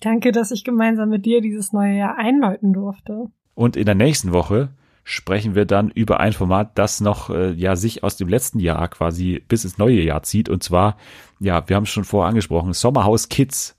Danke, 0.00 0.30
dass 0.30 0.50
ich 0.50 0.62
gemeinsam 0.62 1.08
mit 1.08 1.24
dir 1.24 1.40
dieses 1.40 1.72
neue 1.72 1.96
Jahr 1.96 2.16
einläuten 2.16 2.72
durfte. 2.72 3.26
Und 3.54 3.76
in 3.76 3.86
der 3.86 3.94
nächsten 3.94 4.32
Woche 4.32 4.68
sprechen 5.02 5.54
wir 5.54 5.64
dann 5.64 5.90
über 5.90 6.20
ein 6.20 6.32
Format, 6.32 6.76
das 6.78 7.00
noch 7.00 7.30
äh, 7.30 7.52
ja 7.52 7.76
sich 7.76 8.04
aus 8.04 8.16
dem 8.16 8.28
letzten 8.28 8.58
Jahr 8.58 8.86
quasi 8.88 9.42
bis 9.48 9.64
ins 9.64 9.78
neue 9.78 10.02
Jahr 10.02 10.22
zieht. 10.22 10.48
Und 10.48 10.62
zwar, 10.62 10.96
ja, 11.40 11.68
wir 11.68 11.76
haben 11.76 11.84
es 11.84 11.90
schon 11.90 12.04
vorher 12.04 12.28
angesprochen, 12.28 12.72
Sommerhaus 12.72 13.28
Kids, 13.28 13.76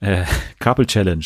äh, 0.00 0.24
Couple 0.58 0.86
Challenge. 0.86 1.24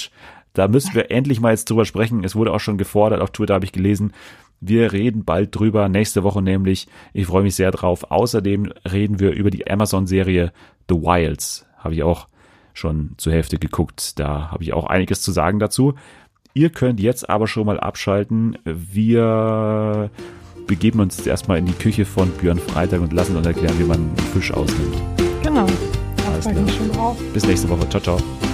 Da 0.55 0.69
müssen 0.69 0.95
wir 0.95 1.11
endlich 1.11 1.41
mal 1.41 1.51
jetzt 1.51 1.69
drüber 1.69 1.85
sprechen. 1.85 2.25
Es 2.25 2.35
wurde 2.35 2.53
auch 2.53 2.61
schon 2.61 2.79
gefordert, 2.79 3.21
auf 3.21 3.31
Twitter 3.31 3.55
habe 3.55 3.65
ich 3.65 3.73
gelesen. 3.73 4.13
Wir 4.61 4.93
reden 4.93 5.25
bald 5.25 5.55
drüber, 5.55 5.89
nächste 5.89 6.23
Woche 6.23 6.41
nämlich. 6.41 6.89
Ich 7.13 7.27
freue 7.27 7.43
mich 7.43 7.55
sehr 7.55 7.71
drauf. 7.71 8.11
Außerdem 8.11 8.73
reden 8.91 9.21
wir 9.21 9.33
über 9.33 9.51
die 9.51 9.71
Amazon-Serie 9.71 10.53
The 10.89 10.95
Wilds. 10.95 11.67
Habe 11.77 11.95
ich 11.95 12.03
auch 12.03 12.29
schon 12.73 13.11
zur 13.19 13.33
Hälfte 13.33 13.59
geguckt. 13.59 14.19
Da 14.19 14.51
habe 14.51 14.63
ich 14.63 14.73
auch 14.73 14.87
einiges 14.87 15.21
zu 15.21 15.33
sagen 15.33 15.59
dazu. 15.59 15.95
Ihr 16.55 16.71
könnt 16.71 17.01
jetzt 17.01 17.29
aber 17.29 17.49
schon 17.49 17.67
mal 17.67 17.81
abschalten. 17.81 18.57
Wir 18.65 20.11
begeben 20.67 21.01
uns 21.01 21.19
jetzt 21.19 21.27
erstmal 21.27 21.59
in 21.59 21.67
die 21.67 21.73
Küche 21.73 22.05
von 22.05 22.31
Björn 22.31 22.59
Freitag 22.59 23.01
und 23.01 23.13
lassen 23.13 23.37
uns 23.37 23.47
erklären, 23.47 23.79
wie 23.79 23.85
man 23.85 23.99
einen 23.99 24.17
Fisch 24.33 24.53
ausnimmt. 24.53 24.97
Genau. 25.43 25.67
Schon 26.43 26.93
drauf. 26.93 27.17
Bis 27.33 27.47
nächste 27.47 27.69
Woche. 27.69 27.89
Ciao, 27.89 28.01
ciao. 28.01 28.54